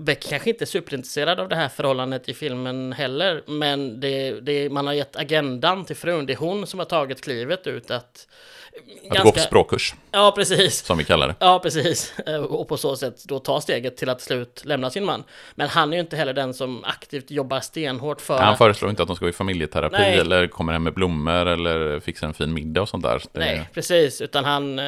Beck 0.00 0.26
kanske 0.28 0.50
inte 0.50 0.64
är 0.64 0.66
superintresserad 0.66 1.40
av 1.40 1.48
det 1.48 1.56
här 1.56 1.68
förhållandet 1.68 2.28
i 2.28 2.34
filmen 2.34 2.92
heller, 2.92 3.42
men 3.46 4.00
det, 4.00 4.40
det, 4.40 4.70
man 4.70 4.86
har 4.86 4.94
gett 4.94 5.16
agendan 5.16 5.84
till 5.84 5.96
frun. 5.96 6.26
Det 6.26 6.32
är 6.32 6.36
hon 6.36 6.66
som 6.66 6.78
har 6.78 6.86
tagit 6.86 7.20
klivet 7.20 7.66
ut 7.66 7.90
att... 7.90 8.28
Att 8.76 9.02
ganska... 9.02 9.22
gå 9.22 9.32
på 9.32 9.38
språkkurs. 9.38 9.94
Ja, 10.10 10.32
precis. 10.36 10.84
Som 10.84 10.98
vi 10.98 11.04
kallar 11.04 11.28
det. 11.28 11.34
Ja, 11.38 11.58
precis. 11.58 12.14
Och 12.48 12.68
på 12.68 12.76
så 12.76 12.96
sätt 12.96 13.24
då 13.24 13.38
ta 13.38 13.60
steget 13.60 13.96
till 13.96 14.08
att 14.08 14.20
slut 14.20 14.62
lämna 14.64 14.90
sin 14.90 15.04
man. 15.04 15.24
Men 15.54 15.68
han 15.68 15.92
är 15.92 15.96
ju 15.96 16.00
inte 16.00 16.16
heller 16.16 16.32
den 16.32 16.54
som 16.54 16.84
aktivt 16.84 17.30
jobbar 17.30 17.60
stenhårt 17.60 18.20
för... 18.20 18.38
han 18.38 18.56
föreslår 18.56 18.90
inte 18.90 19.02
att 19.02 19.08
de 19.08 19.16
ska 19.16 19.28
i 19.28 19.32
familjeterapi 19.32 19.96
Nej. 19.98 20.18
eller 20.18 20.46
kommer 20.46 20.72
hem 20.72 20.82
med 20.82 20.94
blommor 20.94 21.46
eller 21.46 22.00
fixar 22.00 22.26
en 22.26 22.34
fin 22.34 22.52
middag 22.52 22.82
och 22.82 22.88
sånt 22.88 23.02
där. 23.02 23.22
Det... 23.32 23.40
Nej, 23.40 23.68
precis. 23.74 24.20
Utan 24.20 24.44
han... 24.44 24.78
Eh, 24.78 24.84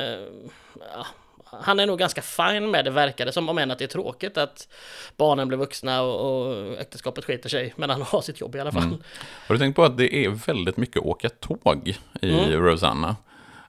ja, 0.94 1.06
han 1.60 1.80
är 1.80 1.86
nog 1.86 1.98
ganska 1.98 2.22
fin 2.22 2.70
med 2.70 2.84
det 2.84 2.90
verkar 2.90 3.26
det 3.26 3.32
som, 3.32 3.48
om 3.48 3.58
än 3.58 3.70
att 3.70 3.78
det 3.78 3.84
är 3.84 3.88
tråkigt 3.88 4.38
att 4.38 4.68
barnen 5.16 5.48
blir 5.48 5.58
vuxna 5.58 6.02
och, 6.02 6.46
och 6.46 6.80
äktenskapet 6.80 7.24
skiter 7.24 7.48
sig, 7.48 7.74
men 7.76 7.90
han 7.90 8.02
har 8.02 8.20
sitt 8.20 8.40
jobb 8.40 8.56
i 8.56 8.60
alla 8.60 8.72
fall. 8.72 8.82
Mm. 8.82 9.02
Har 9.46 9.54
du 9.54 9.58
tänkt 9.58 9.76
på 9.76 9.84
att 9.84 9.96
det 9.96 10.14
är 10.24 10.28
väldigt 10.28 10.76
mycket 10.76 11.02
åka 11.02 11.28
tåg 11.28 11.96
i 12.20 12.32
mm. 12.32 12.62
Rosanna? 12.62 13.16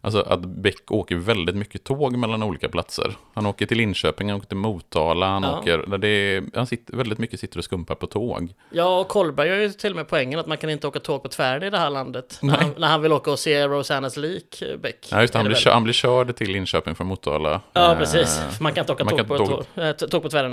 Alltså 0.06 0.22
att 0.22 0.40
Beck 0.40 0.92
åker 0.92 1.16
väldigt 1.16 1.56
mycket 1.56 1.84
tåg 1.84 2.18
mellan 2.18 2.44
olika 2.44 2.70
platser. 2.70 3.16
Han 3.34 3.46
åker 3.46 3.66
till 3.66 3.78
Linköping, 3.78 4.30
han 4.30 4.38
åker 4.38 4.48
till 4.48 4.58
Motala, 4.58 5.28
han 5.28 5.44
ja. 5.44 5.60
åker, 5.60 5.78
där 5.88 5.98
det 5.98 6.08
är, 6.08 6.44
han 6.54 6.68
sitter, 6.68 6.98
väldigt 6.98 7.20
mycket 7.20 7.40
sitter 7.40 7.58
och 7.58 7.64
skumpar 7.64 7.96
på 7.96 8.08
tåg. 8.08 8.54
Ja, 8.70 9.00
och 9.00 9.08
Kolberg 9.08 9.50
gör 9.50 9.58
ju 9.58 9.70
till 9.70 9.90
och 9.90 9.96
med 9.96 10.08
poängen 10.08 10.40
att 10.40 10.48
man 10.48 10.58
kan 10.58 10.70
inte 10.70 10.88
åka 10.88 11.00
tåg 11.00 11.24
på 11.24 11.30
tvären 11.30 11.64
i 11.64 11.70
det 11.70 11.78
här 11.78 11.90
landet. 11.90 12.38
När 12.42 12.58
han, 12.58 12.74
när 12.78 12.88
han, 12.88 13.02
vill 13.02 13.12
åka 13.12 13.32
och 13.32 13.40
se 13.40 13.68
Rosannas 13.68 14.18
lik, 14.18 14.64
Beck. 14.82 15.08
Ja, 15.12 15.22
just 15.22 15.34
det, 15.34 15.40
han, 15.40 15.48
blir, 15.48 15.70
han 15.70 15.84
blir 15.84 15.94
körd 15.94 16.36
till 16.36 16.52
Linköping 16.52 16.96
från 16.96 17.08
Motala. 17.08 17.62
Ja, 17.74 17.92
eh, 17.92 17.98
precis. 17.98 18.60
Man 18.60 18.74
kan 18.74 18.82
inte 18.82 18.94
åka 18.94 19.06
tåg, 19.06 19.28
på, 19.28 19.38
tåg. 19.38 19.66
Tåg, 19.98 20.12
tåg 20.12 20.24
på 20.24 20.30
tvären. 20.30 20.52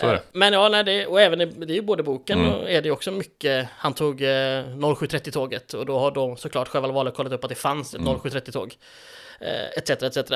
Det. 0.00 0.22
Men 0.32 0.52
ja, 0.52 0.68
nej, 0.68 0.84
det, 0.84 1.06
och 1.06 1.20
även 1.20 1.38
det 1.38 1.72
är 1.72 1.76
ju 1.76 1.82
både 1.82 2.02
boken 2.02 2.38
mm. 2.38 2.52
och 2.52 2.70
är 2.70 2.82
det 2.82 2.90
också 2.90 3.10
mycket, 3.10 3.68
han 3.76 3.94
tog 3.94 4.22
eh, 4.22 4.26
0730-tåget 4.26 5.74
och 5.74 5.86
då 5.86 5.98
har 5.98 6.10
då 6.10 6.36
såklart 6.36 6.68
Sjöwall 6.68 6.92
Wahlöö 6.92 7.12
kollat 7.12 7.32
upp 7.32 7.44
att 7.44 7.50
det 7.50 7.54
fanns 7.54 7.94
ett 7.94 8.00
mm. 8.00 8.14
0730-tåg 8.14 8.75
etc, 9.76 9.90
eh, 9.90 10.08
etc. 10.08 10.32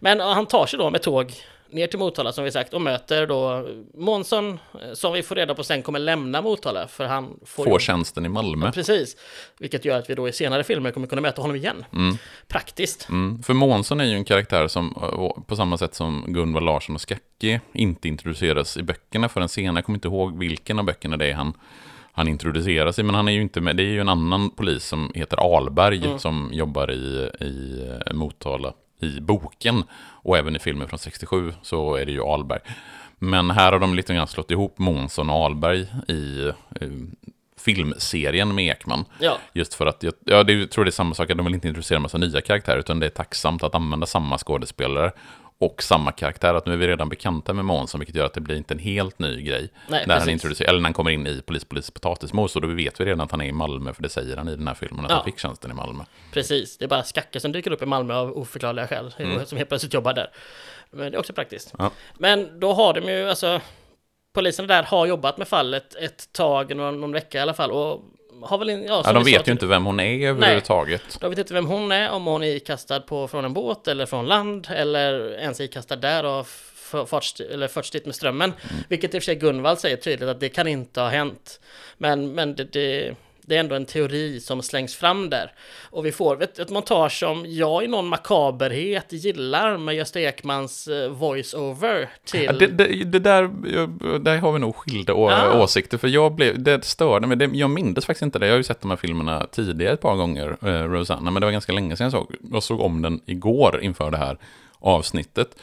Men 0.00 0.20
han 0.20 0.46
tar 0.46 0.66
sig 0.66 0.78
då 0.78 0.90
med 0.90 1.02
tåg 1.02 1.32
ner 1.70 1.86
till 1.86 1.98
Motala 1.98 2.32
som 2.32 2.44
vi 2.44 2.50
sagt 2.50 2.74
och 2.74 2.82
möter 2.82 3.26
då 3.26 3.68
Månsson 3.94 4.58
eh, 4.82 4.92
som 4.92 5.12
vi 5.12 5.22
får 5.22 5.34
reda 5.34 5.54
på 5.54 5.64
sen 5.64 5.82
kommer 5.82 5.98
lämna 5.98 6.42
Motala 6.42 6.88
för 6.88 7.04
han 7.04 7.40
får, 7.46 7.64
får 7.64 7.78
tjänsten 7.78 8.26
i 8.26 8.28
Malmö. 8.28 8.66
Ja, 8.66 8.72
precis, 8.72 9.16
vilket 9.58 9.84
gör 9.84 9.98
att 9.98 10.10
vi 10.10 10.14
då 10.14 10.28
i 10.28 10.32
senare 10.32 10.64
filmer 10.64 10.90
kommer 10.90 11.06
kunna 11.06 11.20
möta 11.20 11.42
honom 11.42 11.56
igen. 11.56 11.84
Mm. 11.92 12.18
Praktiskt. 12.46 13.08
Mm. 13.08 13.42
För 13.42 13.54
Månsson 13.54 14.00
är 14.00 14.04
ju 14.04 14.14
en 14.14 14.24
karaktär 14.24 14.68
som 14.68 14.94
eh, 15.02 15.42
på 15.46 15.56
samma 15.56 15.78
sätt 15.78 15.94
som 15.94 16.24
Gunvald 16.28 16.66
Larsson 16.66 16.94
och 16.94 17.00
Skacke 17.00 17.60
inte 17.72 18.08
introduceras 18.08 18.76
i 18.76 18.82
böckerna 18.82 19.28
förrän 19.28 19.48
senare. 19.48 19.76
Jag 19.76 19.84
kommer 19.84 19.96
inte 19.96 20.08
ihåg 20.08 20.38
vilken 20.38 20.78
av 20.78 20.84
böckerna 20.84 21.16
det 21.16 21.26
är 21.26 21.34
han 21.34 21.52
han 22.12 22.28
introducerar 22.28 22.92
sig, 22.92 23.04
men 23.04 23.14
han 23.14 23.28
är 23.28 23.32
ju 23.32 23.42
inte 23.42 23.60
med. 23.60 23.76
Det 23.76 23.82
är 23.82 23.92
ju 23.92 24.00
en 24.00 24.08
annan 24.08 24.50
polis 24.50 24.84
som 24.84 25.12
heter 25.14 25.56
Alberg 25.56 26.06
mm. 26.06 26.18
som 26.18 26.50
jobbar 26.52 26.90
i, 26.90 27.30
i 27.40 27.86
eh, 28.06 28.12
Motala 28.14 28.72
i 29.00 29.20
boken. 29.20 29.84
Och 30.22 30.38
även 30.38 30.56
i 30.56 30.58
filmen 30.58 30.88
från 30.88 30.98
67 30.98 31.52
så 31.62 31.94
är 31.94 32.06
det 32.06 32.12
ju 32.12 32.22
Alberg. 32.22 32.60
Men 33.18 33.50
här 33.50 33.72
har 33.72 33.78
de 33.78 33.94
lite 33.94 34.14
grann 34.14 34.26
slått 34.26 34.50
ihop 34.50 34.78
Månsson 34.78 35.30
och 35.30 35.44
Alberg 35.44 35.86
i, 36.08 36.12
i 36.12 36.52
filmserien 37.60 38.54
med 38.54 38.66
Ekman. 38.66 39.04
Ja. 39.20 39.38
Just 39.52 39.74
för 39.74 39.86
att, 39.86 40.02
jag, 40.02 40.14
ja, 40.24 40.42
det, 40.42 40.52
jag 40.52 40.70
tror 40.70 40.84
det 40.84 40.88
är 40.88 40.92
samma 40.92 41.14
sak, 41.14 41.30
att 41.30 41.36
de 41.36 41.46
vill 41.46 41.54
inte 41.54 41.68
introducera 41.68 41.96
en 41.96 42.02
massa 42.02 42.18
nya 42.18 42.40
karaktärer, 42.40 42.78
utan 42.78 43.00
det 43.00 43.06
är 43.06 43.10
tacksamt 43.10 43.62
att 43.62 43.74
använda 43.74 44.06
samma 44.06 44.38
skådespelare 44.38 45.12
och 45.58 45.82
samma 45.82 46.12
karaktär. 46.12 46.54
Att 46.54 46.66
nu 46.66 46.72
är 46.72 46.76
vi 46.76 46.86
redan 46.86 47.08
bekanta 47.08 47.52
med 47.52 47.64
Månsson, 47.64 48.00
vilket 48.00 48.16
gör 48.16 48.24
att 48.24 48.34
det 48.34 48.40
blir 48.40 48.56
inte 48.56 48.74
en 48.74 48.78
helt 48.78 49.18
ny 49.18 49.42
grej. 49.42 49.70
Nej, 49.88 50.04
när 50.06 50.18
han 50.18 50.28
introducerar, 50.28 50.68
eller 50.68 50.80
när 50.80 50.86
han 50.86 50.94
kommer 50.94 51.10
in 51.10 51.26
i 51.26 51.42
Polis, 51.42 51.64
polis, 51.64 51.90
potatismos. 51.90 52.56
Och 52.56 52.62
då 52.62 52.68
vet 52.68 53.00
vi 53.00 53.04
redan 53.04 53.20
att 53.20 53.30
han 53.30 53.40
är 53.40 53.46
i 53.46 53.52
Malmö, 53.52 53.94
för 53.94 54.02
det 54.02 54.08
säger 54.08 54.36
han 54.36 54.48
i 54.48 54.56
den 54.56 54.68
här 54.68 54.74
filmen, 54.74 55.04
att 55.04 55.10
ja. 55.10 55.16
han 55.16 55.24
fick 55.24 55.38
tjänsten 55.38 55.70
i 55.70 55.74
Malmö. 55.74 56.04
Precis, 56.32 56.78
det 56.78 56.84
är 56.84 56.88
bara 56.88 57.02
Skacke 57.02 57.40
som 57.40 57.52
dyker 57.52 57.70
upp 57.70 57.82
i 57.82 57.86
Malmö 57.86 58.14
av 58.14 58.38
oförklarliga 58.38 58.86
skäl, 58.86 59.14
mm. 59.18 59.46
som 59.46 59.58
helt 59.58 59.68
plötsligt 59.68 59.94
jobbar 59.94 60.14
där. 60.14 60.30
Men 60.90 61.12
det 61.12 61.16
är 61.16 61.18
också 61.18 61.32
praktiskt. 61.32 61.74
Ja. 61.78 61.90
Men 62.18 62.60
då 62.60 62.72
har 62.72 62.94
de 62.94 63.12
ju, 63.12 63.28
alltså, 63.28 63.60
poliserna 64.34 64.68
där 64.68 64.82
har 64.82 65.06
jobbat 65.06 65.38
med 65.38 65.48
fallet 65.48 65.94
ett 65.94 66.32
tag, 66.32 66.76
någon, 66.76 67.00
någon 67.00 67.12
vecka 67.12 67.38
i 67.38 67.40
alla 67.40 67.54
fall. 67.54 67.70
Och 67.70 68.02
har 68.42 68.58
väl, 68.58 68.68
ja, 68.68 69.02
ja 69.04 69.12
de 69.12 69.24
vet 69.24 69.48
ju 69.48 69.52
inte 69.52 69.66
vem 69.66 69.84
hon 69.84 70.00
är 70.00 70.28
överhuvudtaget. 70.28 71.02
Nej, 71.08 71.18
de 71.20 71.30
vet 71.30 71.38
inte 71.38 71.54
vem 71.54 71.66
hon 71.66 71.92
är, 71.92 72.10
om 72.10 72.26
hon 72.26 72.42
är 72.42 72.56
ikastad 72.56 73.00
på, 73.00 73.28
från 73.28 73.44
en 73.44 73.52
båt 73.52 73.88
eller 73.88 74.06
från 74.06 74.26
land 74.26 74.68
eller 74.70 75.38
ens 75.38 75.60
ikastad 75.60 75.96
där 75.96 76.24
och 76.24 76.46
förts, 77.06 77.40
eller 77.40 77.68
förts 77.68 77.90
dit 77.90 78.06
med 78.06 78.14
strömmen. 78.14 78.52
Mm. 78.70 78.84
Vilket 78.88 79.14
i 79.14 79.18
och 79.18 79.22
för 79.22 79.24
sig 79.24 79.34
Gunvald 79.34 79.78
säger 79.78 79.96
tydligt 79.96 80.28
att 80.28 80.40
det 80.40 80.48
kan 80.48 80.68
inte 80.68 81.00
ha 81.00 81.08
hänt. 81.08 81.60
Men, 81.98 82.32
men 82.32 82.54
det, 82.54 82.64
det 82.64 83.14
det 83.48 83.56
är 83.56 83.60
ändå 83.60 83.74
en 83.74 83.86
teori 83.86 84.40
som 84.40 84.62
slängs 84.62 84.96
fram 84.96 85.30
där. 85.30 85.52
Och 85.90 86.06
vi 86.06 86.12
får 86.12 86.42
ett, 86.42 86.58
ett 86.58 86.70
montage 86.70 87.12
som 87.12 87.44
jag 87.48 87.84
i 87.84 87.86
någon 87.86 88.08
makaberhet 88.08 89.06
gillar 89.08 89.78
med 89.78 89.94
Gösta 89.94 90.20
Ekmans 90.20 90.88
uh, 90.88 91.08
voice-over 91.08 92.08
till... 92.24 92.44
Ja, 92.44 92.52
det, 92.52 92.66
det, 92.66 93.04
det, 93.04 93.18
där, 93.18 93.50
där 94.18 94.36
har 94.36 94.52
vi 94.52 94.58
nog 94.58 94.76
skilda 94.76 95.12
ja. 95.12 95.62
åsikter, 95.62 95.98
för 95.98 96.08
jag 96.08 96.34
blev, 96.34 96.62
det 96.62 96.84
störde 96.84 97.26
mig. 97.26 97.36
Det, 97.36 97.50
jag 97.52 97.70
minns 97.70 98.06
faktiskt 98.06 98.22
inte 98.22 98.38
det. 98.38 98.46
Jag 98.46 98.52
har 98.52 98.58
ju 98.58 98.64
sett 98.64 98.80
de 98.80 98.90
här 98.90 98.96
filmerna 98.96 99.46
tidigare 99.52 99.94
ett 99.94 100.00
par 100.00 100.16
gånger, 100.16 100.56
uh, 100.64 100.92
Rosanna, 100.92 101.30
men 101.30 101.40
det 101.40 101.46
var 101.46 101.52
ganska 101.52 101.72
länge 101.72 101.96
sedan 101.96 102.04
jag 102.04 102.12
såg. 102.12 102.34
Jag 102.52 102.62
såg 102.62 102.80
om 102.80 103.02
den 103.02 103.20
igår 103.26 103.80
inför 103.82 104.10
det 104.10 104.18
här 104.18 104.38
avsnittet. 104.78 105.56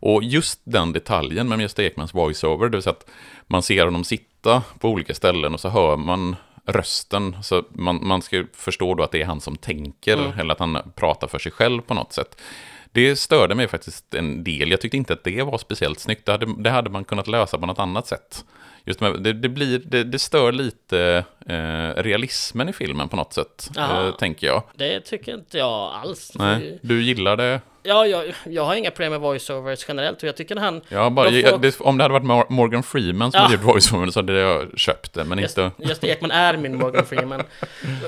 Och 0.00 0.22
just 0.22 0.60
den 0.64 0.92
detaljen 0.92 1.48
med 1.48 1.60
Gösta 1.60 1.82
Ekmans 1.82 2.14
voice-over, 2.14 2.68
det 2.68 2.76
vill 2.76 2.82
säga 2.82 2.92
att 2.92 3.10
man 3.46 3.62
ser 3.62 3.84
honom 3.84 4.04
sitta 4.04 4.62
på 4.78 4.88
olika 4.88 5.14
ställen 5.14 5.54
och 5.54 5.60
så 5.60 5.68
hör 5.68 5.96
man 5.96 6.36
rösten. 6.72 7.36
Så 7.42 7.64
man, 7.70 8.06
man 8.06 8.22
ska 8.22 8.44
förstå 8.52 8.94
då 8.94 9.02
att 9.02 9.12
det 9.12 9.22
är 9.22 9.26
han 9.26 9.40
som 9.40 9.56
tänker, 9.56 10.16
mm. 10.16 10.38
eller 10.38 10.52
att 10.52 10.60
han 10.60 10.92
pratar 10.96 11.28
för 11.28 11.38
sig 11.38 11.52
själv 11.52 11.80
på 11.80 11.94
något 11.94 12.12
sätt. 12.12 12.40
Det 12.92 13.16
störde 13.16 13.54
mig 13.54 13.68
faktiskt 13.68 14.14
en 14.14 14.44
del. 14.44 14.70
Jag 14.70 14.80
tyckte 14.80 14.96
inte 14.96 15.12
att 15.12 15.24
det 15.24 15.42
var 15.42 15.58
speciellt 15.58 16.00
snyggt. 16.00 16.26
Det 16.26 16.32
hade, 16.32 16.62
det 16.62 16.70
hade 16.70 16.90
man 16.90 17.04
kunnat 17.04 17.26
lösa 17.26 17.58
på 17.58 17.66
något 17.66 17.78
annat 17.78 18.06
sätt. 18.06 18.44
Just 18.84 19.00
med, 19.00 19.22
det, 19.22 19.32
det, 19.32 19.48
blir, 19.48 19.78
det, 19.78 20.04
det 20.04 20.18
stör 20.18 20.52
lite 20.52 21.24
eh, 21.46 22.02
realismen 22.02 22.68
i 22.68 22.72
filmen 22.72 23.08
på 23.08 23.16
något 23.16 23.32
sätt, 23.32 23.70
eh, 23.76 24.10
tänker 24.16 24.46
jag. 24.46 24.62
Det 24.74 25.00
tycker 25.00 25.34
inte 25.34 25.58
jag 25.58 25.94
alls. 25.94 26.32
Nej, 26.34 26.78
du 26.82 27.02
gillar 27.02 27.36
det? 27.36 27.60
Ja, 27.82 28.06
jag, 28.06 28.24
jag 28.44 28.64
har 28.64 28.74
inga 28.74 28.90
problem 28.90 29.12
med 29.12 29.20
voiceovers 29.20 29.84
generellt 29.88 30.22
och 30.22 30.28
jag 30.28 30.36
tycker 30.36 30.56
han... 30.56 30.80
Ja, 30.88 31.10
bara, 31.10 31.30
får... 31.30 31.58
det, 31.58 31.80
om 31.80 31.98
det 31.98 32.04
hade 32.04 32.20
varit 32.20 32.50
Morgan 32.50 32.82
Freeman 32.82 33.32
som 33.32 33.38
ja. 33.38 33.42
hade 33.42 33.54
gjort 33.54 33.64
voiceovers 33.64 34.14
så 34.14 34.18
hade 34.20 34.32
jag 34.32 34.78
köpt 34.78 35.14
det, 35.14 35.24
men 35.24 35.38
just, 35.38 35.58
inte... 35.58 35.88
Just 35.88 36.04
Ekman 36.04 36.30
är 36.30 36.56
min 36.56 36.78
Morgan 36.78 37.06
Freeman. 37.06 37.42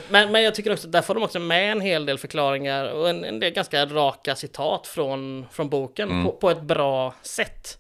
men, 0.09 0.33
men 0.33 0.43
jag 0.43 0.55
tycker 0.55 0.73
också, 0.73 0.89
där 0.89 1.03
får 1.03 1.15
de 1.15 1.23
också 1.23 1.39
med 1.39 1.73
en 1.73 1.81
hel 1.81 2.07
del 2.07 2.19
förklaringar 2.19 2.93
och 2.93 3.11
en, 3.11 3.25
en 3.25 3.41
del 3.41 3.53
ganska 3.53 3.87
raka 3.87 4.35
citat 4.35 4.87
från, 4.87 5.47
från 5.53 5.69
boken 5.69 6.11
mm. 6.11 6.25
på, 6.25 6.33
på 6.33 6.51
ett 6.51 6.63
bra 6.63 7.15
sätt. 7.23 7.79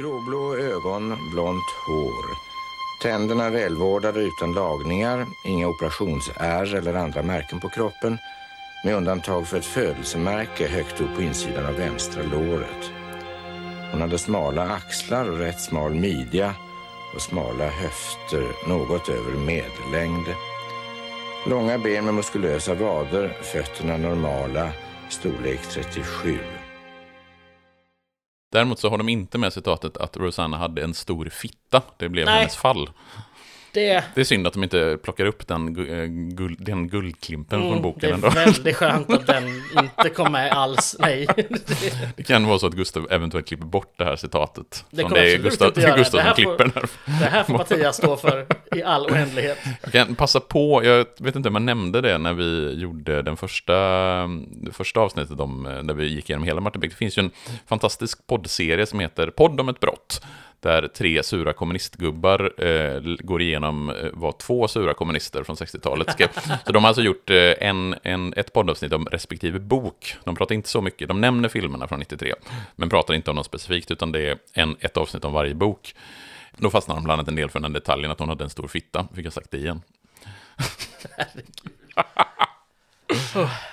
Gråblå 0.00 0.56
ögon, 0.56 1.16
blont 1.34 1.68
hår. 1.86 2.48
Tänderna 3.02 3.50
välvårdade 3.50 4.20
utan 4.20 4.52
lagningar, 4.52 5.26
inga 5.46 5.68
operationsärr 5.68 6.74
eller 6.74 6.94
andra 6.94 7.22
märken 7.22 7.60
på 7.60 7.68
kroppen 7.68 8.18
med 8.84 8.94
undantag 8.94 9.46
för 9.46 9.56
ett 9.56 9.64
födelsemärke 9.64 10.68
högt 10.68 11.00
upp 11.00 11.14
på 11.14 11.22
insidan 11.22 11.66
av 11.66 11.74
vänstra 11.74 12.22
låret. 12.22 12.92
Hon 13.92 14.00
hade 14.00 14.18
smala 14.18 14.62
axlar 14.62 15.30
och 15.30 15.38
rätt 15.38 15.60
smal 15.60 15.94
midja 15.94 16.54
och 17.14 17.22
smala 17.22 17.68
höfter 17.68 18.68
något 18.68 19.08
över 19.08 19.32
medellängd. 19.32 20.26
Långa 21.46 21.78
ben 21.78 22.04
med 22.04 22.14
muskulösa 22.14 22.74
vader, 22.74 23.36
fötterna 23.42 23.96
normala, 23.96 24.72
storlek 25.08 25.60
37. 25.60 26.38
Däremot 28.52 28.78
så 28.78 28.90
har 28.90 28.98
de 28.98 29.08
inte 29.08 29.38
med 29.38 29.52
citatet 29.52 29.96
att 29.96 30.16
Rosanna 30.16 30.56
hade 30.56 30.82
en 30.82 30.94
stor 30.94 31.28
fitta. 31.28 31.82
Det 31.96 32.08
blev 32.08 32.26
Nej. 32.26 32.38
hennes 32.38 32.56
fall. 32.56 32.90
Det... 33.78 34.04
det 34.14 34.20
är 34.20 34.24
synd 34.24 34.46
att 34.46 34.52
de 34.52 34.62
inte 34.62 34.98
plockar 35.02 35.24
upp 35.24 35.46
den, 35.46 35.68
eh, 35.68 36.04
guld, 36.36 36.56
den 36.60 36.88
guldklimpen 36.88 37.58
mm, 37.60 37.72
från 37.72 37.82
boken 37.82 38.14
ändå. 38.14 38.28
Det 38.28 38.40
är 38.40 38.44
väldigt 38.44 38.76
skönt 38.76 39.12
att 39.12 39.26
den 39.26 39.62
inte 39.82 40.08
kom 40.14 40.32
med 40.32 40.52
alls, 40.52 40.96
nej. 40.98 41.26
det 42.16 42.22
kan 42.22 42.46
vara 42.46 42.58
så 42.58 42.66
att 42.66 42.74
Gustav 42.74 43.06
eventuellt 43.10 43.48
klipper 43.48 43.66
bort 43.66 43.92
det 43.96 44.04
här 44.04 44.16
citatet. 44.16 44.84
Det 44.90 45.02
kommer 45.02 45.16
det 45.16 45.32
är 45.32 45.38
Gustav, 45.38 45.72
det 45.74 45.82
är 45.82 45.96
Gustav 45.96 46.20
som 46.20 46.34
klipper 46.34 46.68
får, 46.68 47.20
Det 47.20 47.26
här 47.26 47.44
får 47.44 47.52
Mattias 47.52 47.96
stå 47.96 48.16
för 48.16 48.46
i 48.76 48.82
all 48.82 49.06
oändlighet. 49.10 49.58
Jag 49.82 49.92
kan 49.92 50.14
passa 50.14 50.40
på, 50.40 50.84
jag 50.84 51.06
vet 51.18 51.36
inte 51.36 51.48
om 51.48 51.54
jag 51.54 51.62
nämnde 51.62 52.00
det 52.00 52.18
när 52.18 52.32
vi 52.32 52.74
gjorde 52.74 53.22
den 53.22 53.36
första, 53.36 53.74
det 54.50 54.72
första 54.72 55.00
avsnittet 55.00 55.40
om, 55.40 55.66
eh, 55.66 55.82
där 55.82 55.94
vi 55.94 56.06
gick 56.06 56.30
igenom 56.30 56.44
hela 56.44 56.60
Martin 56.60 56.80
Beck. 56.80 56.90
Det 56.90 56.96
finns 56.96 57.18
ju 57.18 57.22
en 57.22 57.30
fantastisk 57.66 58.26
poddserie 58.26 58.86
som 58.86 59.00
heter 59.00 59.30
Podd 59.30 59.60
om 59.60 59.68
ett 59.68 59.80
brott 59.80 60.20
där 60.60 60.88
tre 60.88 61.22
sura 61.22 61.52
kommunistgubbar 61.52 62.64
eh, 62.64 63.00
går 63.18 63.42
igenom 63.42 63.90
eh, 63.90 63.96
vad 64.12 64.38
två 64.38 64.68
sura 64.68 64.94
kommunister 64.94 65.42
från 65.42 65.56
60-talet 65.56 66.12
skrev. 66.12 66.28
Så 66.66 66.72
de 66.72 66.84
har 66.84 66.88
alltså 66.88 67.02
gjort 67.02 67.30
eh, 67.30 67.54
en, 67.60 67.94
en, 68.02 68.34
ett 68.36 68.52
poddavsnitt 68.52 68.92
om 68.92 69.06
respektive 69.06 69.58
bok. 69.58 70.16
De 70.24 70.36
pratar 70.36 70.54
inte 70.54 70.68
så 70.68 70.80
mycket, 70.80 71.08
de 71.08 71.20
nämner 71.20 71.48
filmerna 71.48 71.88
från 71.88 71.98
93, 71.98 72.34
men 72.76 72.88
pratar 72.88 73.14
inte 73.14 73.30
om 73.30 73.36
dem 73.36 73.44
specifikt, 73.44 73.90
utan 73.90 74.12
det 74.12 74.20
är 74.20 74.38
en, 74.52 74.76
ett 74.80 74.96
avsnitt 74.96 75.24
om 75.24 75.32
varje 75.32 75.54
bok. 75.54 75.94
Då 76.56 76.70
fastnar 76.70 76.94
de 76.94 77.04
bland 77.04 77.20
annat 77.20 77.28
en 77.28 77.36
del 77.36 77.50
för 77.50 77.60
den 77.60 77.72
detaljen 77.72 78.10
att 78.10 78.18
hon 78.18 78.28
hade 78.28 78.44
en 78.44 78.50
stor 78.50 78.68
fitta, 78.68 79.08
fick 79.14 79.26
jag 79.26 79.32
sagt 79.32 79.50
det 79.50 79.58
igen. 79.58 79.82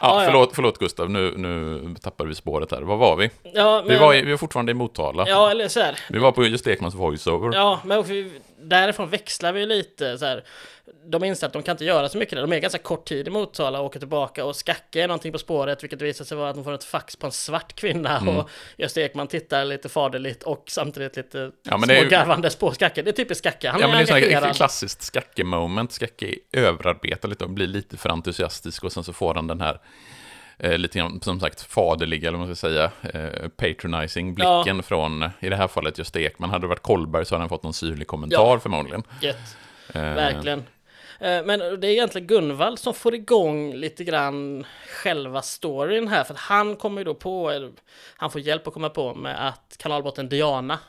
Ja, 0.01 0.23
förlåt, 0.25 0.51
förlåt 0.53 0.77
Gustav, 0.77 1.09
nu, 1.09 1.33
nu 1.37 1.95
tappar 2.01 2.25
vi 2.25 2.35
spåret 2.35 2.71
här. 2.71 2.81
Var 2.81 2.97
var 2.97 3.15
vi? 3.15 3.29
Ja, 3.53 3.83
men... 3.85 3.93
vi, 3.93 3.99
var, 3.99 4.13
vi 4.13 4.31
var 4.31 4.37
fortfarande 4.37 4.71
i 4.71 4.75
Motala. 4.75 5.25
Ja, 5.27 5.51
eller 5.51 5.67
så 5.67 5.79
här. 5.79 5.99
Vi 6.09 6.19
var 6.19 6.31
på 6.31 6.45
just 6.45 6.67
Ekmans 6.67 6.95
voiceover. 6.95 7.55
Ja, 7.57 7.79
men 7.83 8.03
därifrån 8.69 9.09
växlar 9.09 9.53
vi 9.53 9.65
lite 9.65 10.17
så 10.17 10.25
här 10.25 10.43
de 11.05 11.23
inser 11.23 11.47
att 11.47 11.53
de 11.53 11.63
kan 11.63 11.73
inte 11.73 11.85
göra 11.85 12.09
så 12.09 12.17
mycket 12.17 12.35
där. 12.35 12.41
De 12.41 12.53
är 12.53 12.59
ganska 12.59 12.79
kort 12.79 13.07
tid 13.07 13.27
i 13.27 13.31
Motala 13.31 13.79
och 13.79 13.85
åker 13.85 13.99
tillbaka 13.99 14.45
och 14.45 14.55
Skacke 14.55 15.03
är 15.03 15.07
någonting 15.07 15.31
på 15.31 15.37
spåret, 15.37 15.83
vilket 15.83 16.01
visar 16.01 16.25
sig 16.25 16.37
vara 16.37 16.49
att 16.49 16.55
de 16.55 16.63
får 16.63 16.73
ett 16.73 16.83
fax 16.83 17.15
på 17.15 17.25
en 17.25 17.31
svart 17.31 17.75
kvinna 17.75 18.17
mm. 18.17 18.37
och 18.37 18.49
Gösta 18.77 19.01
Ekman 19.01 19.27
tittar 19.27 19.65
lite 19.65 19.89
faderligt 19.89 20.43
och 20.43 20.63
samtidigt 20.67 21.15
lite 21.15 21.51
ja, 21.63 21.79
smågarvandes 21.79 22.55
ju... 22.55 22.59
på 22.59 22.71
Skacke. 22.71 23.01
Det 23.01 23.09
är 23.09 23.13
typiskt 23.13 23.43
Skacke, 23.43 23.69
han 23.69 23.81
ja, 23.81 23.87
är 23.87 23.91
men 23.91 24.05
Det 24.05 24.33
är 24.33 24.49
ett 24.49 24.55
klassiskt 24.55 25.01
Skacke-moment. 25.01 25.91
Skacke 25.91 26.35
överarbetar 26.51 27.29
lite 27.29 27.43
och 27.43 27.49
blir 27.49 27.67
lite 27.67 27.97
för 27.97 28.09
entusiastisk 28.09 28.83
och 28.83 28.91
sen 28.91 29.03
så 29.03 29.13
får 29.13 29.35
han 29.35 29.47
den 29.47 29.61
här 29.61 29.79
eh, 30.57 30.77
lite 30.77 30.99
grann, 30.99 31.21
som 31.21 31.39
sagt, 31.39 31.61
faderliga, 31.61 32.27
eller 32.27 32.37
vad 32.37 32.47
man 32.47 32.55
ska 32.55 32.67
säga, 32.67 32.91
eh, 33.13 33.49
patronizing 33.49 34.35
blicken 34.35 34.77
ja. 34.77 34.81
från, 34.81 35.29
i 35.39 35.49
det 35.49 35.55
här 35.55 35.67
fallet, 35.67 35.97
Gösta 35.97 36.19
Ekman. 36.19 36.49
Hade 36.49 36.63
det 36.63 36.67
varit 36.67 36.83
Kolberg 36.83 37.25
så 37.25 37.35
hade 37.35 37.41
han 37.41 37.49
fått 37.49 37.63
någon 37.63 37.73
syrlig 37.73 38.07
kommentar 38.07 38.53
ja. 38.53 38.59
förmodligen. 38.59 39.03
Eh, 39.21 40.01
Verkligen. 40.01 40.59
Eh, 41.19 41.45
men 41.45 41.59
det 41.59 41.87
är 41.87 41.91
egentligen 41.91 42.27
Gunvald 42.27 42.79
som 42.79 42.93
får 42.93 43.15
igång 43.15 43.73
lite 43.73 44.03
grann 44.03 44.65
själva 44.87 45.41
storyn 45.41 46.07
här, 46.07 46.23
för 46.23 46.33
att 46.33 46.39
han 46.39 46.75
kommer 46.75 47.01
ju 47.01 47.05
då 47.05 47.13
på, 47.13 47.69
han 48.17 48.31
får 48.31 48.41
hjälp 48.41 48.67
att 48.67 48.73
komma 48.73 48.89
på 48.89 49.15
med 49.15 49.47
att 49.47 49.75
kanalbåten 49.79 50.29
Diana 50.29 50.79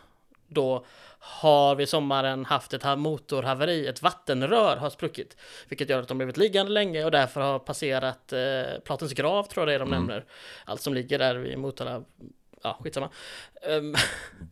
då 0.48 0.84
har 1.28 1.74
vid 1.74 1.88
sommaren 1.88 2.44
haft 2.44 2.74
ett 2.74 2.98
motorhaveri, 2.98 3.86
ett 3.86 4.02
vattenrör 4.02 4.76
har 4.76 4.90
spruckit, 4.90 5.36
vilket 5.68 5.88
gör 5.90 6.02
att 6.02 6.08
de 6.08 6.18
blivit 6.18 6.36
liggande 6.36 6.72
länge 6.72 7.04
och 7.04 7.10
därför 7.10 7.40
har 7.40 7.58
passerat 7.58 8.32
eh, 8.32 8.80
Platens 8.84 9.12
grav, 9.12 9.42
tror 9.44 9.62
jag 9.62 9.68
det 9.68 9.74
är 9.74 9.78
de 9.78 9.88
mm. 9.88 10.00
nämner, 10.00 10.24
allt 10.64 10.80
som 10.80 10.94
ligger 10.94 11.18
där 11.18 11.34
vid 11.34 11.58
Motala 11.58 12.04
ja, 12.66 12.78
skitsamma. 12.82 13.08
Um, 13.68 13.96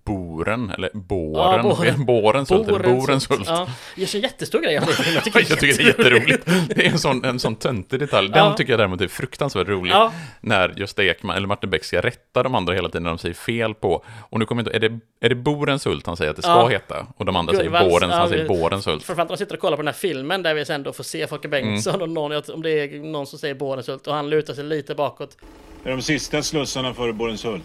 Boren, 0.04 0.70
eller 0.70 0.90
båren, 0.92 1.66
ja, 1.66 1.74
båren. 1.76 2.04
Bårens 2.04 2.50
hult, 2.50 2.66
Borens 2.66 3.30
hult. 3.30 3.48
Ja, 3.48 3.68
det 3.96 4.02
är 4.02 4.16
en 4.16 4.22
jättestor 4.22 4.60
grej. 4.60 4.74
Jag 5.14 5.24
tycker, 5.24 5.40
jag 5.48 5.60
tycker 5.60 5.76
det 5.76 5.82
är 5.82 5.86
jätteroligt. 5.86 6.46
Det 6.68 6.86
är 6.86 6.90
en 6.90 6.98
sån, 6.98 7.24
en 7.24 7.38
sån 7.38 7.56
töntig 7.56 8.00
detalj. 8.00 8.28
Den 8.28 8.44
ja. 8.44 8.54
tycker 8.54 8.72
jag 8.72 8.80
däremot 8.80 9.00
är 9.00 9.08
fruktansvärt 9.08 9.68
rolig. 9.68 9.92
Ja. 9.92 10.12
När 10.40 10.74
Gösta 10.76 11.04
Ekman, 11.04 11.36
eller 11.36 11.46
Martin 11.46 11.70
Beck 11.70 11.84
ska 11.84 12.00
rätta 12.00 12.42
de 12.42 12.54
andra 12.54 12.74
hela 12.74 12.88
tiden 12.88 13.02
när 13.02 13.10
de 13.10 13.18
säger 13.18 13.34
fel 13.34 13.74
på. 13.74 14.04
Och 14.30 14.38
nu 14.38 14.44
kommer 14.46 14.62
inte, 14.62 14.76
är 14.76 14.80
det, 14.80 14.98
är 15.20 15.28
det 15.28 15.34
Borens 15.34 15.86
hult 15.86 16.06
han 16.06 16.16
säger 16.16 16.30
att 16.30 16.36
det 16.36 16.42
ska 16.42 16.50
ja. 16.50 16.68
heta? 16.68 17.06
Och 17.16 17.24
de 17.24 17.36
andra 17.36 17.52
Gulvals, 17.52 17.80
säger 17.80 17.90
Borens, 17.90 18.12
han 18.12 18.28
säger 18.28 18.48
Borens 18.48 18.86
hult. 18.86 19.02
Framförallt 19.02 19.30
när 19.30 19.36
de 19.36 19.38
sitter 19.38 19.54
och 19.54 19.60
kollar 19.60 19.76
på 19.76 19.82
den 19.82 19.88
här 19.88 19.94
filmen 19.94 20.42
där 20.42 20.54
vi 20.54 20.64
sen 20.64 20.82
då 20.82 20.92
får 20.92 21.04
se 21.04 21.26
Folke 21.26 21.48
Bengtsson 21.48 21.94
mm. 21.94 22.02
och 22.02 22.08
någon, 22.08 22.42
om 22.54 22.62
det 22.62 22.70
är 22.70 22.98
någon 22.98 23.26
som 23.26 23.38
säger 23.38 23.54
Borens 23.54 23.88
hult 23.88 24.06
och 24.06 24.14
han 24.14 24.30
lutar 24.30 24.54
sig 24.54 24.64
lite 24.64 24.94
bakåt. 24.94 25.36
Det 25.82 25.90
är 25.90 25.96
de 25.96 26.02
sista 26.02 26.42
slussarna 26.42 26.94
före 26.94 27.12
Borensult. 27.12 27.62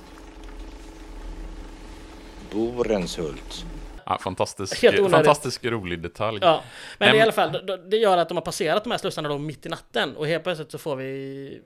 Borenshult. 2.51 3.65
Ja, 4.05 4.17
fantastisk, 4.21 4.81
fantastisk 5.11 5.65
rolig 5.65 6.01
detalj. 6.01 6.39
Ja, 6.41 6.63
men 6.97 7.09
um, 7.09 7.15
i 7.15 7.21
alla 7.21 7.31
fall, 7.31 7.79
det 7.89 7.97
gör 7.97 8.17
att 8.17 8.27
de 8.27 8.37
har 8.37 8.45
passerat 8.45 8.83
de 8.83 8.91
här 8.91 8.97
slussarna 8.97 9.29
då 9.29 9.37
mitt 9.37 9.65
i 9.65 9.69
natten 9.69 10.15
och 10.17 10.27
helt 10.27 10.43
plötsligt 10.43 10.71
så 10.71 10.77
får 10.77 10.95
vi 10.95 11.61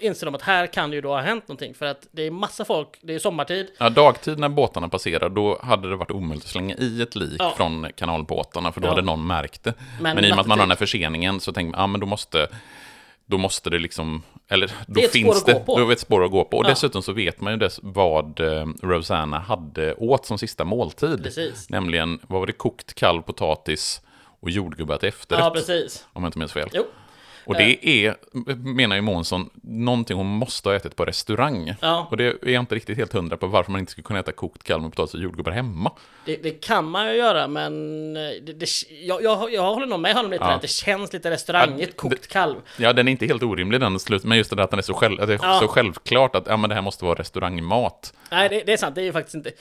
inser 0.00 0.26
de 0.26 0.34
att 0.34 0.42
här 0.42 0.66
kan 0.66 0.92
ju 0.92 1.00
då 1.00 1.08
ha 1.08 1.20
hänt 1.20 1.48
någonting 1.48 1.74
för 1.74 1.86
att 1.86 2.06
det 2.12 2.22
är 2.22 2.30
massa 2.30 2.64
folk, 2.64 2.88
det 3.00 3.14
är 3.14 3.18
sommartid. 3.18 3.66
Ja, 3.78 3.90
dagtid 3.90 4.38
när 4.38 4.48
båtarna 4.48 4.88
passerar, 4.88 5.28
då 5.28 5.58
hade 5.62 5.90
det 5.90 5.96
varit 5.96 6.10
omöjligt 6.10 6.44
att 6.44 6.50
slänga 6.50 6.76
i 6.76 7.02
ett 7.02 7.16
lik 7.16 7.36
ja. 7.38 7.54
från 7.56 7.86
kanalbåtarna 7.94 8.72
för 8.72 8.80
då 8.80 8.86
ja. 8.86 8.90
hade 8.90 9.02
någon 9.02 9.26
märkt 9.26 9.62
det. 9.62 9.74
Men, 10.00 10.14
men 10.14 10.24
i 10.24 10.32
och 10.32 10.36
med 10.36 10.40
att 10.40 10.46
man 10.46 10.58
har 10.58 10.66
den 10.66 10.70
här 10.70 10.76
förseningen 10.76 11.40
så 11.40 11.52
tänker 11.52 11.70
man, 11.70 11.80
ja 11.80 11.86
men 11.86 12.00
då 12.00 12.06
måste 12.06 12.48
då 13.32 13.38
måste 13.38 13.70
det 13.70 13.78
liksom, 13.78 14.22
eller 14.48 14.66
då 14.86 15.00
det 15.00 15.12
finns 15.12 15.44
det, 15.44 15.62
då 15.66 15.88
är 15.88 15.92
ett 15.92 16.00
spår 16.00 16.24
att 16.24 16.30
gå 16.30 16.44
på. 16.44 16.58
Och 16.58 16.64
ja. 16.64 16.68
dessutom 16.68 17.02
så 17.02 17.12
vet 17.12 17.40
man 17.40 17.52
ju 17.52 17.58
dess 17.58 17.80
vad 17.82 18.40
eh, 18.40 18.66
Rosanna 18.82 19.38
hade 19.38 19.94
åt 19.94 20.26
som 20.26 20.38
sista 20.38 20.64
måltid. 20.64 21.22
Precis. 21.22 21.70
Nämligen, 21.70 22.18
vad 22.26 22.40
var 22.40 22.46
det, 22.46 22.52
kokt 22.52 22.94
kall 22.94 23.22
potatis 23.22 24.00
och 24.40 24.50
jordgubbar 24.50 24.96
till 24.96 25.08
efterrätt. 25.08 25.44
Ja, 25.44 25.50
precis. 25.50 26.06
Om 26.12 26.22
jag 26.22 26.28
inte 26.28 26.38
minns 26.38 26.52
fel. 26.52 26.68
Jo. 26.72 26.84
Och 27.44 27.54
det 27.54 28.04
eh. 28.04 28.12
är, 28.12 28.16
menar 28.74 28.96
ju 28.96 29.02
Månsson, 29.02 29.50
någonting 29.62 30.16
hon 30.16 30.26
måste 30.26 30.68
ha 30.68 30.76
ätit 30.76 30.96
på 30.96 31.04
restaurang. 31.04 31.74
Ja. 31.80 32.06
Och 32.10 32.16
det 32.16 32.24
är 32.24 32.50
jag 32.50 32.62
inte 32.62 32.74
riktigt 32.74 32.96
helt 32.96 33.12
hundra 33.12 33.36
på 33.36 33.46
varför 33.46 33.72
man 33.72 33.78
inte 33.78 33.92
skulle 33.92 34.04
kunna 34.04 34.18
äta 34.18 34.32
kokt 34.32 34.62
kalv 34.62 34.82
med 34.82 34.90
potatis 34.90 35.14
och 35.14 35.20
jordgubbar 35.20 35.52
hemma. 35.52 35.92
Det, 36.24 36.36
det, 36.36 36.50
kan 36.50 36.84
man 36.84 37.06
ju 37.06 37.14
göra, 37.14 37.48
men 37.48 38.14
det, 38.14 38.52
det, 38.52 38.66
jag, 39.02 39.22
jag, 39.22 39.52
jag 39.52 39.74
håller 39.74 39.86
nog 39.86 40.00
med 40.00 40.14
honom 40.14 40.30
lite 40.30 40.44
ja. 40.44 40.50
att 40.50 40.62
det 40.62 40.70
känns 40.70 41.12
lite 41.12 41.30
restaurangigt, 41.30 41.96
kokt 41.96 42.28
kalv. 42.28 42.56
Ja, 42.76 42.92
den 42.92 43.08
är 43.08 43.12
inte 43.12 43.26
helt 43.26 43.42
orimlig 43.42 43.80
den 43.80 44.00
slut, 44.00 44.24
men 44.24 44.38
just 44.38 44.50
det 44.50 44.56
där 44.56 44.62
att 44.62 44.70
den 44.70 44.78
är 44.78 44.82
så, 44.82 44.94
själv, 44.94 45.20
att 45.20 45.28
det 45.28 45.34
är 45.34 45.40
ja. 45.42 45.58
så 45.60 45.68
självklart 45.68 46.34
att 46.34 46.46
ja, 46.46 46.56
men 46.56 46.68
det 46.68 46.74
här 46.74 46.82
måste 46.82 47.04
vara 47.04 47.14
restaurangmat. 47.14 48.14
Nej, 48.30 48.48
det, 48.48 48.62
det 48.66 48.72
är 48.72 48.76
sant, 48.76 48.94
det 48.94 49.00
är 49.00 49.04
ju 49.04 49.12
faktiskt 49.12 49.34
inte 49.34 49.52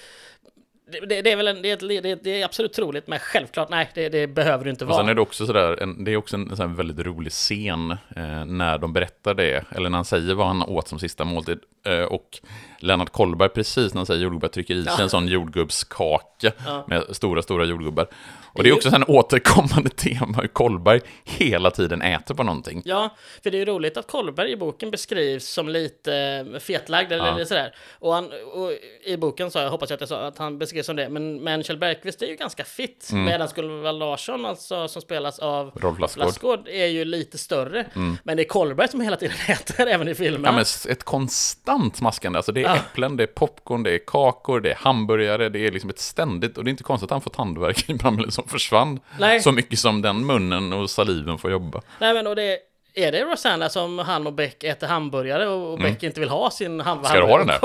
det, 0.91 1.21
det, 1.21 1.32
är 1.32 1.36
väl 1.36 1.47
en, 1.47 1.62
det, 1.62 1.75
det, 1.75 2.23
det 2.23 2.41
är 2.41 2.45
absolut 2.45 2.73
troligt, 2.73 3.08
men 3.08 3.19
självklart, 3.19 3.69
nej, 3.69 3.89
det, 3.93 4.27
behöver 4.27 4.63
det 4.63 4.69
inte 4.69 4.86
Och 4.86 4.91
sen 4.91 4.99
är 4.99 5.04
vara. 5.04 5.15
det 5.15 5.21
också 5.21 5.45
sådär, 5.45 5.84
en, 5.84 6.04
det 6.04 6.12
är 6.12 6.17
också 6.17 6.36
en, 6.36 6.49
här 6.58 6.67
väldigt 6.67 7.06
rolig 7.06 7.32
scen 7.32 7.91
eh, 7.91 8.45
när 8.45 8.77
de 8.77 8.93
berättar 8.93 9.34
det, 9.34 9.65
eller 9.71 9.89
när 9.89 9.97
han 9.97 10.06
säger 10.06 10.34
vad 10.34 10.47
han 10.47 10.62
åt 10.63 10.88
som 10.88 10.99
sista 10.99 11.23
måltid. 11.23 11.60
Eh, 11.86 12.04
och 12.04 12.39
Lennart 12.80 13.10
Kollberg, 13.10 13.49
precis 13.49 13.93
när 13.93 13.99
han 13.99 14.06
säger 14.06 14.23
jordgubbar, 14.23 14.47
trycker 14.47 14.73
i 14.75 14.86
sig 14.86 15.04
en 15.04 15.10
sån 15.10 15.27
jordgubbskaka 15.27 16.51
med 16.88 17.04
stora, 17.10 17.41
stora 17.41 17.65
jordgubbar. 17.65 18.08
Och 18.54 18.64
det 18.64 18.70
är 18.70 18.74
också 18.74 18.96
en 18.96 19.04
återkommande 19.08 19.90
tema 19.96 20.38
hur 20.42 20.48
Kollberg 20.48 21.02
hela 21.24 21.72
tiden 21.72 22.02
äter 22.02 22.36
på 22.36 22.44
någonting. 22.44 22.82
Ja, 22.86 23.16
för 23.44 23.52
det 23.52 23.58
är 23.58 23.60
ju 23.60 23.66
roligt 23.66 23.98
att 23.98 24.08
Kollberg 24.08 24.52
i 24.52 24.56
boken 24.58 24.92
beskrivs 24.92 25.46
som 25.48 25.70
lite 25.70 26.16
eh, 26.54 26.60
fetlagd 26.60 27.12
eller 27.12 27.40
Ja. 27.40 27.46
sådär. 27.46 27.76
Och, 28.00 28.14
han, 28.14 28.26
och 28.54 28.72
i 29.06 29.18
boken 29.18 29.52
sa 29.52 29.62
jag, 29.62 29.70
hoppas 29.70 29.90
jag 29.90 29.96
att 29.98 30.02
jag 30.02 30.10
sa, 30.10 30.20
att 30.28 30.38
han 30.38 30.58
beskrivs 30.58 30.86
som 30.86 30.96
det. 30.96 31.10
Men, 31.10 31.36
men 31.44 31.64
Kjell 31.64 31.78
Bergqvist 31.78 32.22
är 32.22 32.28
ju 32.28 32.36
ganska 32.36 32.64
fit. 32.64 33.10
Medan 33.14 33.48
Gunvald 33.56 34.00
Larsson, 34.00 34.46
alltså, 34.46 34.88
som 34.88 35.02
spelas 35.02 35.40
av 35.40 35.62
Mm. 35.62 35.72
Rolf 35.76 36.00
Lassgård. 36.00 36.22
Mm. 36.22 36.28
Lassgård, 36.28 36.68
är 36.68 36.86
ju 36.86 37.06
lite 37.06 37.38
större. 37.38 37.86
Men 38.24 38.38
det 38.38 38.44
är 38.44 38.48
Kollberg 38.48 38.88
som 38.88 39.02
hela 39.02 39.16
tiden 39.18 39.36
äter, 39.48 39.88
även 39.88 40.08
i 40.08 40.16
filmen. 40.16 40.44
Ja, 40.46 40.52
men 40.52 40.62
ett 40.92 41.04
konstant 41.04 41.96
smaskande. 41.96 42.38
Alltså 42.38 42.52
det 42.52 42.60
är 42.62 42.64
Ja. 42.64 42.76
äpplen, 42.76 43.18
det 43.18 43.24
är 43.24 43.28
popcorn, 43.28 43.84
det 43.84 43.92
är 43.92 44.00
kakor, 44.08 44.60
det 44.60 44.72
är 44.72 44.76
hamburgare, 44.76 45.50
det 45.50 45.60
är 45.68 45.72
liksom 45.72 45.90
ett 45.90 46.00
ständigt... 46.00 46.58
Och 46.58 46.64
det 46.64 46.68
är 46.70 46.72
inte 46.72 46.84
konstigt 46.84 47.06
att 47.08 47.12
han 47.12 47.22
får 47.22 47.30
tandvärk 47.32 47.90
i 47.90 47.94
Bramble 47.94 48.32
som 48.41 48.49
försvann. 48.49 48.99
Nej. 49.19 49.39
Så 49.41 49.51
mycket 49.51 49.80
som 49.80 50.01
den 50.01 50.25
munnen 50.25 50.73
och 50.73 50.89
saliven 50.89 51.38
får 51.38 51.51
jobba. 51.51 51.82
Nej 51.99 52.13
men 52.13 52.27
och 52.27 52.36
det 52.36 52.58
är 52.93 53.12
det 53.12 53.23
Rosanna 53.23 53.69
som 53.69 53.99
han 53.99 54.27
och 54.27 54.34
Beck 54.34 54.63
äter 54.63 54.88
hamburgare 54.88 55.47
och 55.47 55.77
Beck 55.80 56.04
inte 56.04 56.19
vill 56.19 56.30
ha 56.30 56.51
sin 56.51 56.82
ham- 56.82 56.91
Mm. 56.91 57.04
Ska 57.06 57.19
du 57.19 57.25
ha 57.25 57.38
den 57.38 57.47
där? 57.47 57.60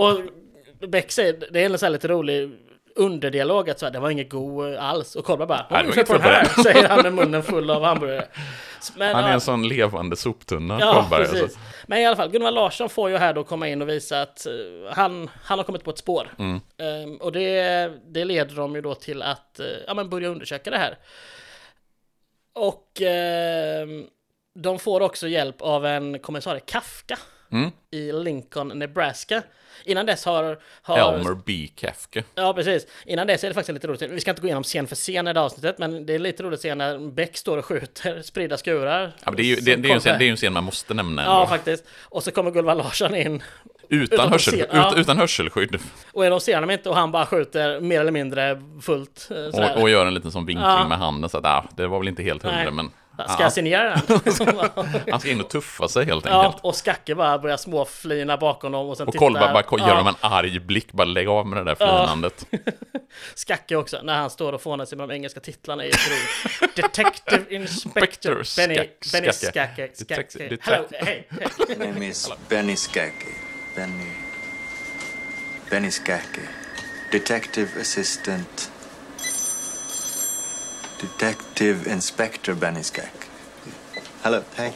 Och 0.00 0.88
Beck 0.88 1.12
säger, 1.12 1.44
det 1.50 1.60
är 1.62 1.66
en 1.70 1.78
sån 1.78 1.86
här 1.86 1.90
lite 1.92 2.08
rolig 2.08 2.50
underdialog 3.00 3.70
att 3.70 3.78
så 3.78 3.86
här, 3.86 3.92
det 3.92 3.98
var 4.00 4.10
inget 4.10 4.30
god 4.30 4.74
alls. 4.74 5.16
Och 5.16 5.24
Kollberg 5.24 5.48
bara, 5.48 5.66
Nej, 5.70 5.84
"Åh, 5.88 5.94
det 5.94 6.04
på 6.04 6.12
den 6.12 6.22
här, 6.22 6.44
säger 6.62 6.88
han 6.88 7.02
med 7.02 7.12
munnen 7.12 7.42
full 7.42 7.70
av 7.70 7.82
hamburgare. 7.82 8.26
Men, 8.96 9.14
Han 9.14 9.24
är 9.24 9.28
ja, 9.28 9.34
en 9.34 9.40
sån 9.40 9.68
levande 9.68 10.16
soptunna, 10.16 10.80
Ja, 10.80 10.94
Kollberg. 10.94 11.24
precis. 11.24 11.42
Alltså. 11.42 11.58
Men 11.86 11.98
i 11.98 12.06
alla 12.06 12.16
fall, 12.16 12.30
Gunvald 12.30 12.54
Larsson 12.54 12.88
får 12.88 13.10
ju 13.10 13.16
här 13.16 13.32
då 13.34 13.44
komma 13.44 13.68
in 13.68 13.82
och 13.82 13.88
visa 13.88 14.22
att 14.22 14.46
eh, 14.46 14.52
han, 14.92 15.30
han 15.42 15.58
har 15.58 15.64
kommit 15.64 15.84
på 15.84 15.90
ett 15.90 15.98
spår. 15.98 16.28
Mm. 16.38 16.60
Ehm, 16.78 17.16
och 17.16 17.32
det, 17.32 17.92
det 18.06 18.24
leder 18.24 18.56
dem 18.56 18.74
ju 18.74 18.80
då 18.80 18.94
till 18.94 19.22
att 19.22 19.60
eh, 19.60 19.66
ja, 19.86 19.94
men 19.94 20.08
börja 20.10 20.28
undersöka 20.28 20.70
det 20.70 20.78
här. 20.78 20.98
Och 22.52 23.00
ehm, 23.02 24.06
de 24.54 24.78
får 24.78 25.00
också 25.00 25.28
hjälp 25.28 25.62
av 25.62 25.86
en 25.86 26.18
kommissarie 26.18 26.60
Kafka 26.66 27.18
Mm. 27.52 27.70
i 27.90 28.12
Lincoln, 28.12 28.68
Nebraska. 28.68 29.42
Innan 29.84 30.06
dess 30.06 30.24
har... 30.24 30.58
har 30.82 30.98
Elmer 31.14 31.34
B. 31.46 31.68
Kafka. 31.76 32.22
Ja, 32.34 32.52
precis. 32.54 32.86
Innan 33.06 33.26
dess 33.26 33.44
är 33.44 33.48
det 33.48 33.54
faktiskt 33.54 33.74
lite 33.74 33.88
roligt. 33.88 34.02
Vi 34.02 34.20
ska 34.20 34.30
inte 34.30 34.42
gå 34.42 34.46
igenom 34.48 34.62
scen 34.62 34.86
för 34.86 34.96
scen 34.96 35.28
i 35.28 35.32
det 35.32 35.40
avsnittet, 35.40 35.78
men 35.78 36.06
det 36.06 36.14
är 36.14 36.18
lite 36.18 36.42
roligt 36.42 36.54
att 36.56 36.60
se 36.62 36.74
när 36.74 36.98
Beck 37.10 37.36
står 37.36 37.58
och 37.58 37.64
skjuter 37.64 38.22
spridda 38.22 38.56
skurar. 38.56 39.12
Ja, 39.24 39.32
det, 39.36 39.42
är 39.42 39.44
ju, 39.44 39.56
det, 39.56 39.76
det, 39.76 39.90
är 39.90 39.94
en 39.94 40.00
scen, 40.00 40.18
det 40.18 40.24
är 40.24 40.30
en 40.30 40.36
scen 40.36 40.52
man 40.52 40.64
måste 40.64 40.94
nämna 40.94 41.22
ändå. 41.22 41.34
Ja, 41.34 41.46
faktiskt. 41.46 41.84
Och 42.02 42.22
så 42.22 42.30
kommer 42.30 42.50
Gunvald 42.50 42.78
Larsson 42.78 43.14
in. 43.14 43.42
utan, 43.88 44.14
utan 44.14 44.32
hörsel, 44.32 44.54
se- 44.54 44.66
ja. 44.72 44.92
ut, 44.92 44.98
utan 44.98 45.18
hörselskydd. 45.18 45.78
Och 46.12 46.30
de 46.30 46.40
ser 46.40 46.54
honom 46.54 46.70
inte 46.70 46.88
och 46.88 46.96
han 46.96 47.12
bara 47.12 47.26
skjuter 47.26 47.80
mer 47.80 48.00
eller 48.00 48.12
mindre 48.12 48.62
fullt. 48.82 49.28
eh. 49.30 49.60
Och, 49.76 49.82
och 49.82 49.90
gör 49.90 50.06
en 50.06 50.14
liten 50.14 50.32
sån 50.32 50.46
vinkling 50.46 50.68
Ja. 50.68 50.88
med 50.88 50.98
handen. 50.98 51.30
Så 51.30 51.38
att, 51.38 51.44
ah, 51.46 51.64
det 51.76 51.86
var 51.86 51.98
väl 51.98 52.08
inte 52.08 52.22
helt 52.22 52.42
hundra, 52.42 52.70
men... 52.70 52.90
Ska 53.28 53.42
jag 53.42 53.52
signera 53.52 54.00
den? 54.06 54.20
Han 55.10 55.20
ska 55.20 55.30
in 55.30 55.40
och 55.40 55.48
tuffa 55.48 55.88
sig 55.88 56.04
helt 56.06 56.24
ja, 56.26 56.44
enkelt. 56.44 56.64
och 56.64 56.74
Skacke 56.76 57.14
bara 57.14 57.38
börjar 57.38 57.56
småflina 57.56 58.36
bakom 58.36 58.72
dem 58.72 58.88
och 58.88 58.96
sen 58.96 59.08
Och. 59.08 59.14
Kollberg 59.16 59.52
bara 59.52 59.62
ko- 59.62 59.78
ja, 59.78 59.88
gör 59.88 59.96
dem 59.96 60.06
en 60.06 60.14
arg 60.20 60.60
blick, 60.60 60.92
bara 60.92 61.04
lägg 61.04 61.28
av 61.28 61.46
med 61.46 61.58
det 61.58 61.64
där 61.64 61.74
flinandet. 61.74 62.46
Skacke 63.34 63.76
också, 63.76 64.00
när 64.02 64.14
han 64.18 64.30
står 64.30 64.52
och 64.52 64.62
fånar 64.62 64.84
sig 64.84 64.98
med 64.98 65.08
de 65.08 65.14
engelska 65.14 65.40
titlarna 65.40 65.84
i 65.84 65.88
otroligt. 65.90 66.76
Detective 66.76 67.44
Inspector 67.54 68.56
Benny, 68.56 68.74
Skack- 68.74 69.12
Benny 69.12 69.32
Skacke. 69.32 69.90
Skacke. 69.94 70.58
Hello, 70.62 70.84
hej. 70.92 71.28
My 71.68 71.86
name 71.86 72.06
is 72.06 72.30
Benny 72.48 72.76
Skacke. 72.76 73.26
Benny. 73.76 74.10
Benny 75.70 75.90
Skacke. 75.90 76.40
Detective 77.12 77.68
Assistant. 77.80 78.70
Detective 81.00 81.92
Inspector 81.92 82.54
Benny 82.54 82.82
Skacke. 82.82 83.26
Hello, 84.22 84.40
hey. 84.54 84.70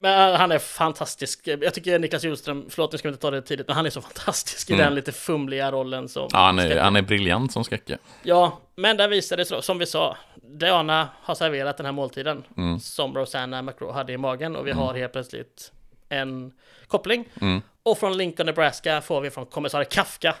Men 0.00 0.36
han 0.36 0.52
är 0.52 0.58
fantastisk. 0.58 1.40
Jag 1.46 1.74
tycker 1.74 1.98
Niklas 1.98 2.24
Hjulström, 2.24 2.66
förlåt 2.70 2.92
nu 2.92 2.98
ska 2.98 3.08
vi 3.08 3.12
inte 3.12 3.22
ta 3.22 3.30
det 3.30 3.42
tidigt, 3.42 3.66
men 3.66 3.76
han 3.76 3.86
är 3.86 3.90
så 3.90 4.00
fantastisk 4.00 4.70
i 4.70 4.76
den 4.76 4.94
lite 4.94 5.12
fumliga 5.12 5.72
rollen 5.72 6.08
som... 6.08 6.20
Mm. 6.22 6.28
Ja, 6.32 6.38
han 6.38 6.58
är, 6.58 6.80
han 6.80 6.96
är 6.96 7.02
briljant 7.02 7.52
som 7.52 7.64
Skacke. 7.64 7.98
Ja, 8.22 8.60
men 8.76 8.96
där 8.96 9.08
visade 9.08 9.42
det 9.42 9.46
sig, 9.46 9.62
som 9.62 9.78
vi 9.78 9.86
sa, 9.86 10.16
Diana 10.58 11.08
har 11.22 11.34
serverat 11.34 11.76
den 11.76 11.86
här 11.86 11.92
måltiden 11.92 12.44
Mm. 12.56 12.80
som 12.80 13.14
Rosanna 13.14 13.62
McGraw 13.62 13.94
hade 13.94 14.12
i 14.12 14.16
magen 14.16 14.56
och 14.56 14.66
vi 14.66 14.72
har 14.72 14.94
helt 14.94 15.12
plötsligt 15.12 15.72
en 16.08 16.52
koppling. 16.86 17.28
Mm. 17.40 17.62
Och 17.82 17.98
från 17.98 18.16
Lincoln, 18.16 18.46
Nebraska 18.46 19.00
får 19.00 19.20
vi 19.20 19.30
från 19.30 19.46
kommissarie 19.46 19.84
Kafka. 19.84 20.34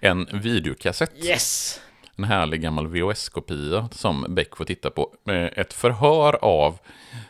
En 0.00 0.28
videokassett. 0.32 1.12
Yes! 1.24 1.80
En 2.20 2.24
härlig 2.24 2.62
gammal 2.62 2.86
VHS-kopia 2.86 3.88
som 3.92 4.26
Beck 4.28 4.56
får 4.56 4.64
titta 4.64 4.90
på. 4.90 5.10
Eh, 5.28 5.44
Ett 5.60 5.72
förhör 5.72 6.44
av, 6.44 6.78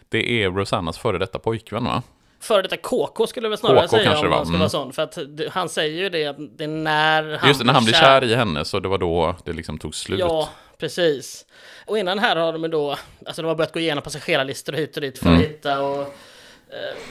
det 0.08 0.42
är 0.42 0.50
Rosannas 0.50 0.98
före 0.98 1.18
detta 1.18 1.38
pojkvän 1.38 1.84
va? 1.84 2.02
Före 2.40 2.62
detta 2.62 2.76
KK 2.76 3.26
skulle 3.26 3.44
jag 3.44 3.50
väl 3.50 3.58
snarare 3.58 3.80
KK 3.86 3.88
säga 3.88 4.04
kanske 4.04 4.26
om 4.26 4.30
man 4.30 4.46
mm. 4.46 4.58
vara 4.58 4.68
sån. 4.68 4.92
För 4.92 5.02
att 5.02 5.18
han 5.50 5.68
säger 5.68 6.02
ju 6.02 6.08
det, 6.08 6.26
att 6.26 6.36
det 6.58 6.64
är 6.64 6.68
när 6.68 7.38
han, 7.38 7.48
Just 7.48 7.60
det, 7.60 7.66
när 7.66 7.72
han 7.72 7.84
blir 7.84 7.94
kär 7.94 8.24
i 8.24 8.34
henne 8.34 8.64
så 8.64 8.80
det 8.80 8.88
var 8.88 8.98
då 8.98 9.36
det 9.44 9.52
liksom 9.52 9.78
tog 9.78 9.94
slut. 9.94 10.18
Ja, 10.20 10.48
precis. 10.78 11.46
Och 11.86 11.98
innan 11.98 12.18
här 12.18 12.36
har 12.36 12.52
de 12.52 12.70
då, 12.70 12.96
alltså 13.26 13.42
de 13.42 13.48
har 13.48 13.54
börjat 13.54 13.72
gå 13.72 13.80
igenom 13.80 14.02
passagerarlistor 14.02 14.72
hit 14.72 14.96
och 14.96 15.02
dit 15.02 15.18
för 15.18 15.26
Mm. 15.26 15.38
att 15.40 15.44
hitta 15.46 15.82
och... 15.82 16.14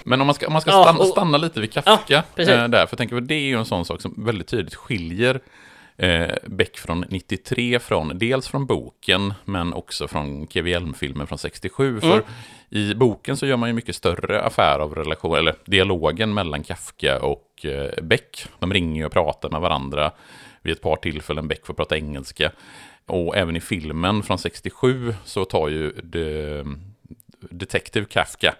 Men 0.03 0.21
om 0.21 0.27
man 0.27 0.33
ska, 0.33 0.47
om 0.47 0.53
man 0.53 0.61
ska 0.61 0.71
Ja, 0.71 0.83
stanna, 0.83 0.99
och- 0.99 1.07
stanna 1.07 1.37
lite 1.37 1.61
vid 1.61 1.73
Kafka 1.73 1.97
Ja, 2.07 2.23
eh, 2.35 2.45
där, 2.45 2.69
för 2.69 2.77
jag 2.79 2.97
tänker 2.97 3.15
att 3.15 3.27
det 3.27 3.35
är 3.35 3.39
ju 3.39 3.57
en 3.57 3.65
sån 3.65 3.85
sak 3.85 4.01
som 4.01 4.13
väldigt 4.25 4.47
tydligt 4.47 4.75
skiljer 4.75 5.39
eh, 5.99 6.35
Beck 6.45 6.77
från 6.77 7.05
93 7.09 7.79
från, 7.79 8.17
dels 8.17 8.47
från 8.47 8.65
boken, 8.65 9.33
men 9.45 9.73
också 9.73 10.07
från 10.07 10.47
Kevin 10.47 10.71
Hjelm-filmen 10.71 11.27
från 11.27 11.37
67. 11.37 11.99
För 12.01 12.23
i 12.69 12.95
boken 12.95 13.37
så 13.37 13.45
gör 13.45 13.57
man 13.57 13.69
ju 13.69 13.73
mycket 13.73 13.95
större 13.95 14.41
affär 14.41 14.79
av 14.79 14.95
relation, 14.95 15.37
eller 15.37 15.55
dialogen 15.65 16.33
mellan 16.33 16.63
Kafka 16.63 17.19
och 17.21 17.65
eh, 17.65 18.03
Beck. 18.03 18.45
De 18.59 18.73
ringer 18.73 19.05
och 19.05 19.11
pratar 19.11 19.49
med 19.49 19.61
varandra 19.61 20.11
vid 20.61 20.73
ett 20.73 20.81
par 20.81 20.95
tillfällen. 20.95 21.47
Beck 21.47 21.65
får 21.65 21.73
prata 21.73 21.95
engelska. 21.97 22.51
Och 23.05 23.37
även 23.37 23.55
i 23.55 23.59
filmen 23.59 24.23
från 24.23 24.37
67 24.37 25.15
så 25.25 25.45
tar 25.45 25.69
ju 25.69 25.91
det, 25.91 26.65
Detective 27.39 28.05
Kafka 28.05 28.55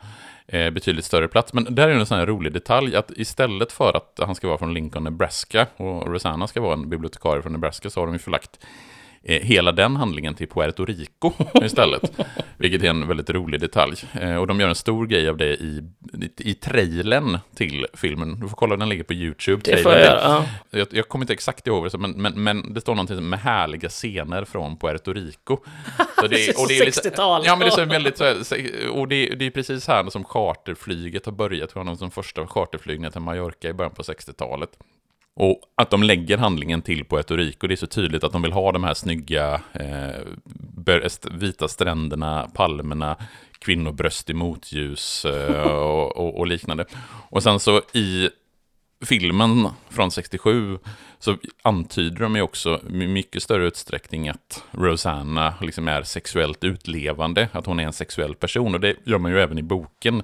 eh, 0.52 0.70
betydligt 0.70 1.06
större 1.06 1.28
plats. 1.28 1.54
Men 1.54 1.76
där 1.76 1.88
är 1.88 1.94
en 1.94 2.06
sån 2.06 2.18
här 2.18 2.26
rolig 2.26 2.54
detalj 2.54 2.96
att 2.96 3.12
istället 3.16 3.72
för 3.72 3.98
att 3.98 4.20
han 4.26 4.36
ska 4.36 4.48
vara 4.48 4.58
från 4.58 4.74
Lincoln, 4.74 5.04
Nebraska 5.04 5.68
och 5.78 6.08
Rosanna 6.08 6.48
ska 6.48 6.62
vara 6.62 6.74
en 6.74 6.90
bibliotekarie 6.90 7.42
från 7.42 7.54
Nebraska 7.54 7.90
så 7.90 8.00
har 8.00 8.08
de 8.08 8.14
ju 8.16 8.20
förlagt 8.20 8.60
hela 9.24 9.72
den 9.72 9.96
handlingen 9.96 10.36
till 10.36 10.48
Puerto 10.48 10.86
Rico 10.86 11.32
istället. 11.66 12.12
Vilket 12.58 12.84
är 12.84 12.90
en 12.90 13.08
väldigt 13.08 13.30
rolig 13.30 13.60
detalj. 13.62 13.96
Eh, 14.22 14.36
och 14.36 14.48
de 14.48 14.60
gör 14.60 14.70
en 14.70 14.76
stor 14.76 15.08
grej 15.08 15.30
av 15.30 15.38
det 15.38 15.46
i, 15.56 15.84
i, 16.22 16.50
i 16.50 16.54
trailern 16.54 17.38
till 17.56 17.86
filmen. 17.94 18.40
Du 18.40 18.48
får 18.50 18.56
kolla, 18.56 18.78
den 18.78 18.90
ligger 18.90 19.04
på 19.04 19.14
YouTube. 19.14 19.62
Det 19.66 19.78
får 19.78 19.92
jag. 19.92 20.18
Ja. 20.18 20.46
Jag, 20.70 20.88
jag 20.92 21.08
kommer 21.10 21.24
inte 21.24 21.34
exakt 21.34 21.68
ihåg 21.68 21.92
det, 21.92 21.98
men, 21.98 22.12
men, 22.12 22.44
men 22.44 22.74
det 22.74 22.82
står 22.82 22.96
någonting 22.96 23.30
med 23.30 23.40
härliga 23.40 23.90
scener 23.90 24.46
från 24.46 24.78
Puerto 24.78 25.14
Rico. 25.14 25.58
Så 26.22 26.28
det, 26.28 26.50
och 26.58 26.68
det 26.68 26.78
är 26.80 26.86
lite- 26.86 27.10
60-tal. 27.10 27.42
Ja, 27.46 27.56
men 27.56 27.60
det 27.60 27.66
är 27.66 27.70
så 27.76 27.86
väldigt 27.86 28.18
så 28.18 28.24
här, 28.24 28.44
se- 28.44 28.88
och 28.88 29.08
det, 29.08 29.30
det 29.30 29.46
är 29.46 29.52
precis 29.52 29.88
här 29.88 30.10
som 30.10 30.24
charterflyget 30.24 31.26
har 31.26 31.34
börjat. 31.34 31.70
Det 31.74 31.80
var 31.80 31.84
någon 31.84 31.98
som 31.98 32.12
första 32.12 32.48
charterflygningen 32.48 33.12
till 33.12 33.22
Mallorca 33.22 33.68
i 33.70 33.74
början 33.74 33.94
på 33.94 34.02
60-talet. 34.02 34.70
Och 35.36 35.62
att 35.76 35.90
de 35.90 36.04
lägger 36.04 36.38
handlingen 36.38 36.82
till 36.82 37.06
Puerto 37.06 37.36
Rico, 37.36 37.68
det 37.68 37.74
är 37.74 37.76
så 37.76 37.88
tydligt 37.88 38.24
att 38.24 38.32
de 38.32 38.42
vill 38.42 38.52
ha 38.52 38.72
de 38.72 38.84
här 38.84 38.94
snygga 38.94 39.62
eh, 39.74 40.22
vita 41.32 41.68
stränderna, 41.68 42.50
palmerna, 42.54 43.16
kvinnobröst 43.60 44.30
i 44.30 44.34
motljus 44.34 45.26
eh, 45.26 45.72
och, 45.72 46.18
och, 46.18 46.40
och 46.40 46.48
liknande. 46.48 46.86
Och 47.30 47.44
sen 47.44 47.60
så 47.60 47.82
i 47.94 48.30
filmen 49.06 49.68
från 49.90 50.12
67 50.12 50.78
så 51.20 51.38
antyder 51.62 52.20
de 52.20 52.36
ju 52.36 52.42
också 52.42 52.82
i 52.90 53.08
mycket 53.08 53.44
större 53.44 53.68
utsträckning 53.68 54.30
att 54.30 54.64
Rosanna 54.72 55.54
liksom 55.62 55.88
är 55.88 56.04
sexuellt 56.04 56.64
utlevande, 56.64 57.50
att 57.52 57.66
hon 57.66 57.80
är 57.80 57.84
en 57.84 57.94
sexuell 57.94 58.36
person. 58.36 58.76
Och 58.76 58.80
det 58.80 58.96
gör 59.04 59.18
man 59.18 59.32
ju 59.32 59.40
även 59.40 59.58
i 59.58 59.64
boken. 59.64 60.24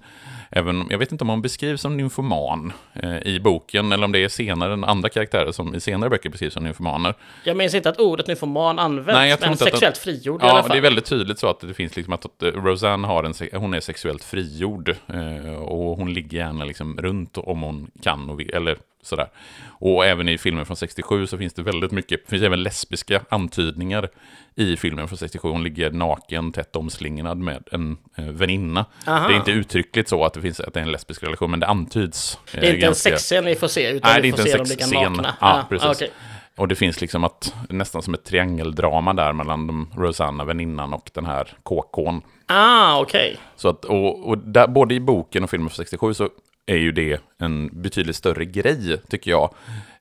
Även, 0.58 0.88
jag 0.90 0.98
vet 0.98 1.12
inte 1.12 1.24
om 1.24 1.30
hon 1.30 1.42
beskrivs 1.42 1.82
som 1.82 1.98
nymfoman 1.98 2.74
eh, 2.94 3.18
i 3.28 3.40
boken, 3.40 3.92
eller 3.92 4.06
om 4.06 4.12
det 4.12 4.20
är 4.24 4.28
senare, 4.30 4.74
en 4.74 4.84
andra 4.84 5.10
karaktärer 5.10 5.52
som 5.52 5.76
i 5.76 5.80
senare 5.80 6.10
böcker 6.10 6.30
beskrivs 6.30 6.54
som 6.54 6.64
nymfomaner. 6.64 7.14
Jag 7.44 7.58
minns 7.58 7.74
inte 7.76 7.90
att 7.90 8.00
ordet 8.00 8.28
nyfoman 8.28 8.80
används, 8.80 9.14
Nej, 9.18 9.38
men 9.42 9.52
att 9.52 9.60
sexuellt 9.60 9.96
den- 9.96 10.02
frigjord 10.04 10.42
i 10.42 10.46
alla 10.46 10.58
Ja, 10.58 10.62
fall. 10.62 10.72
det 10.72 10.78
är 10.78 10.82
väldigt 10.82 11.06
tydligt 11.06 11.40
så 11.40 11.48
att 11.50 11.60
det 11.60 11.74
finns 11.74 11.96
liksom 11.96 12.14
att, 12.14 12.26
att 12.26 12.44
eh, 12.44 12.48
Roseanne 12.48 13.08
har 13.08 13.24
en, 13.24 13.34
hon 13.62 13.74
är 13.74 13.80
sexuellt 13.80 14.24
frigjord 14.24 14.90
eh, 14.90 15.56
och 15.56 15.98
hon 15.98 16.14
ligger 16.14 16.38
gärna 16.38 16.66
liksom 16.66 16.98
runt 16.98 17.38
om 17.38 17.62
hon 17.62 17.92
kan 18.02 18.30
och 18.30 18.40
vill, 18.40 18.54
eller 18.54 18.78
sådär. 19.06 19.28
Och 19.68 20.06
även 20.06 20.30
i 20.30 20.38
filmen 20.38 20.66
från 20.66 20.78
67 20.78 21.28
så 21.28 21.38
finns 21.38 21.54
det 21.54 21.62
väldigt 21.64 21.92
mycket, 21.92 22.20
det 22.26 22.30
finns 22.30 22.44
även 22.44 22.64
lesbiska 22.64 23.22
antydningar 23.30 24.10
i 24.56 24.78
filmen 24.78 25.08
från 25.08 25.18
67. 25.18 25.48
Hon 25.50 25.64
ligger 25.64 25.92
naken, 25.92 26.52
tätt 26.52 26.76
omslingrad 26.76 27.38
med 27.38 27.64
en 27.72 27.98
eh, 28.16 28.26
väninna. 28.26 28.86
Aha. 29.08 29.28
Det 29.28 29.34
är 29.34 29.38
inte 29.38 29.52
uttryckligt 29.52 30.10
så 30.10 30.26
att 30.26 30.34
det 30.34 30.42
finns 30.42 30.60
att 30.60 30.74
det 30.74 30.80
är 30.80 30.84
en 30.84 30.92
lesbisk 30.92 31.24
relation, 31.24 31.52
men 31.52 31.60
det 31.60 31.68
antyds. 31.68 32.36
eh, 32.36 32.40
Det 32.52 32.58
är 32.58 32.64
inte 32.64 32.76
en 32.76 32.80
ganska- 32.82 33.10
sexscen 33.10 33.46
vi 33.46 33.56
får 33.56 33.68
se, 33.68 33.90
utan 33.92 34.12
Nej, 34.12 34.22
det 34.22 34.28
vi 34.28 34.32
får 34.32 34.44
se 34.44 34.52
en 34.52 34.58
dem 34.58 34.68
ligga 34.70 34.88
nakna. 35.10 35.36
Ja, 35.42 35.66
precis. 35.70 35.88
okej. 35.90 36.12
Och 36.58 36.68
det 36.68 36.76
finns 36.76 37.02
liksom 37.02 37.24
att, 37.24 37.54
nästan 37.70 38.02
som 38.02 38.14
ett 38.14 38.24
triangeldrama 38.24 39.14
där 39.14 39.34
mellan 39.34 39.68
de, 39.68 39.90
Rosanna, 39.98 40.44
väninnan 40.44 40.94
och 40.94 41.10
den 41.14 41.26
här 41.26 41.54
KK'n. 41.64 42.22
Ah, 42.46 43.00
okej. 43.00 43.38
Så 43.56 43.70
att, 43.70 43.86
och, 43.86 44.28
och 44.30 44.38
där, 44.38 44.68
både 44.68 44.96
i 44.96 45.00
boken 45.00 45.44
och 45.44 45.50
filmen 45.50 45.70
från 45.70 45.76
67 45.76 46.14
så 46.14 46.30
är 46.66 46.78
ju 46.78 46.92
det 46.92 47.22
en 47.38 47.82
betydligt 47.82 48.16
större 48.16 48.46
grej, 48.46 48.98
tycker 49.10 49.32
jag. 49.32 49.54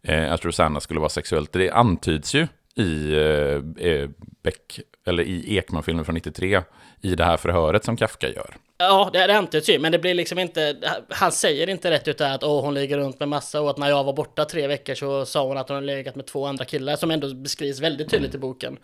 Eh, 0.02 0.32
att 0.32 0.44
Rosanna 0.44 0.80
skulle 0.80 1.00
vara 1.00 1.10
sexuellt. 1.10 1.52
Det 1.52 1.70
antyds 1.70 2.34
ju 2.34 2.46
i 2.74 3.12
eh, 3.12 3.86
eh 3.88 4.08
Beck, 4.42 4.80
eller 5.06 5.22
i 5.22 5.56
Ekman-filmen 5.56 6.04
från 6.04 6.14
93, 6.14 6.62
i 7.02 7.14
det 7.14 7.24
här 7.24 7.36
förhöret 7.36 7.84
som 7.84 7.96
Kafka 7.96 8.28
gör. 8.28 8.56
Ja, 8.78 9.10
det, 9.12 9.26
det 9.26 9.36
antyds 9.36 9.68
ju, 9.68 9.78
men 9.78 9.92
det 9.92 9.98
blir 9.98 10.14
liksom 10.14 10.38
inte... 10.38 10.76
Han 11.08 11.32
säger 11.32 11.68
inte 11.68 11.90
rätt 11.90 12.08
ut 12.08 12.18
där 12.18 12.34
att 12.34 12.44
åh, 12.44 12.64
hon 12.64 12.74
ligger 12.74 12.98
runt 12.98 13.20
med 13.20 13.28
massa 13.28 13.60
och 13.60 13.70
att 13.70 13.78
när 13.78 13.88
jag 13.88 14.04
var 14.04 14.12
borta 14.12 14.44
tre 14.44 14.66
veckor 14.66 14.94
så 14.94 15.26
sa 15.26 15.46
hon 15.46 15.56
att 15.56 15.68
hon 15.68 15.74
har 15.74 15.82
legat 15.82 16.16
med 16.16 16.26
två 16.26 16.46
andra 16.46 16.64
killar 16.64 16.96
som 16.96 17.10
ändå 17.10 17.34
beskrivs 17.34 17.80
väldigt 17.80 18.10
tydligt 18.10 18.34
i 18.34 18.38
boken. 18.38 18.78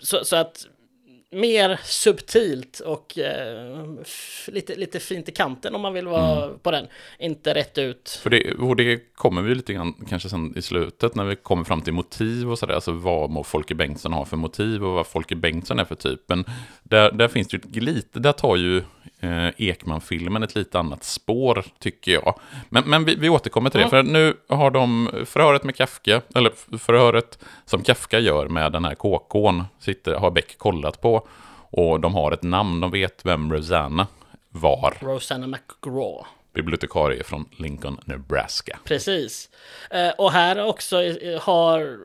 Så, 0.00 0.24
så 0.24 0.36
att 0.36 0.66
mer 1.30 1.80
subtilt 1.84 2.80
och 2.80 3.18
eh, 3.18 3.84
lite, 4.46 4.74
lite 4.74 5.00
fint 5.00 5.28
i 5.28 5.32
kanten 5.32 5.74
om 5.74 5.80
man 5.80 5.92
vill 5.92 6.08
vara 6.08 6.48
på 6.48 6.70
den. 6.70 6.86
Inte 7.18 7.54
rätt 7.54 7.78
ut. 7.78 8.20
För 8.22 8.30
det, 8.30 8.54
och 8.54 8.76
det 8.76 9.14
kommer 9.14 9.42
vi 9.42 9.54
lite 9.54 9.72
grann 9.72 9.94
kanske 10.08 10.28
sen 10.28 10.56
i 10.56 10.62
slutet 10.62 11.14
när 11.14 11.24
vi 11.24 11.36
kommer 11.36 11.64
fram 11.64 11.82
till 11.82 11.92
motiv 11.92 12.50
och 12.50 12.58
sådär. 12.58 12.74
Alltså 12.74 12.92
vad 12.92 13.30
må 13.30 13.44
Folke 13.44 13.74
Bengtsson 13.74 14.12
ha 14.12 14.24
för 14.24 14.36
motiv 14.36 14.84
och 14.84 14.92
vad 14.92 15.06
Folke 15.06 15.36
Bengtsson 15.36 15.78
är 15.78 15.84
för 15.84 15.94
typ. 15.94 16.20
Men 16.26 16.44
där, 16.82 17.12
där 17.12 17.28
finns 17.28 17.48
det 17.48 17.60
ju 17.72 17.80
lite, 17.80 18.18
där 18.18 18.32
tar 18.32 18.56
ju 18.56 18.82
eh, 19.20 19.48
Ekman-filmen 19.56 20.42
ett 20.42 20.54
lite 20.54 20.78
annat 20.78 21.04
spår 21.04 21.64
tycker 21.78 22.12
jag. 22.12 22.40
Men, 22.68 22.84
men 22.86 23.04
vi, 23.04 23.14
vi 23.14 23.28
återkommer 23.28 23.70
till 23.70 23.80
det. 23.80 23.88
För 23.88 24.02
nu 24.02 24.36
har 24.48 24.70
de 24.70 25.10
förhöret 25.26 25.64
med 25.64 25.76
Kafka, 25.76 26.22
eller 26.34 26.78
förhöret 26.78 27.38
som 27.64 27.82
Kafka 27.82 28.18
gör 28.18 28.48
med 28.48 28.72
den 28.72 28.84
här 28.84 28.94
KK'n, 28.94 29.64
sitter, 29.78 30.14
har 30.14 30.30
Beck 30.30 30.58
kollat 30.58 31.00
på. 31.00 31.28
Och 31.70 32.00
de 32.00 32.14
har 32.14 32.32
ett 32.32 32.42
namn, 32.42 32.80
de 32.80 32.90
vet 32.90 33.26
vem 33.26 33.52
Rosanna 33.52 34.06
var. 34.50 34.94
Rosanna 35.00 35.46
McGraw. 35.46 36.26
Bibliotekarie 36.54 37.24
från 37.24 37.48
Lincoln, 37.58 38.00
Nebraska. 38.04 38.78
Precis. 38.84 39.48
Eh, 39.90 40.10
och 40.18 40.32
här 40.32 40.66
också 40.66 41.02
eh, 41.02 41.40
har... 41.40 41.98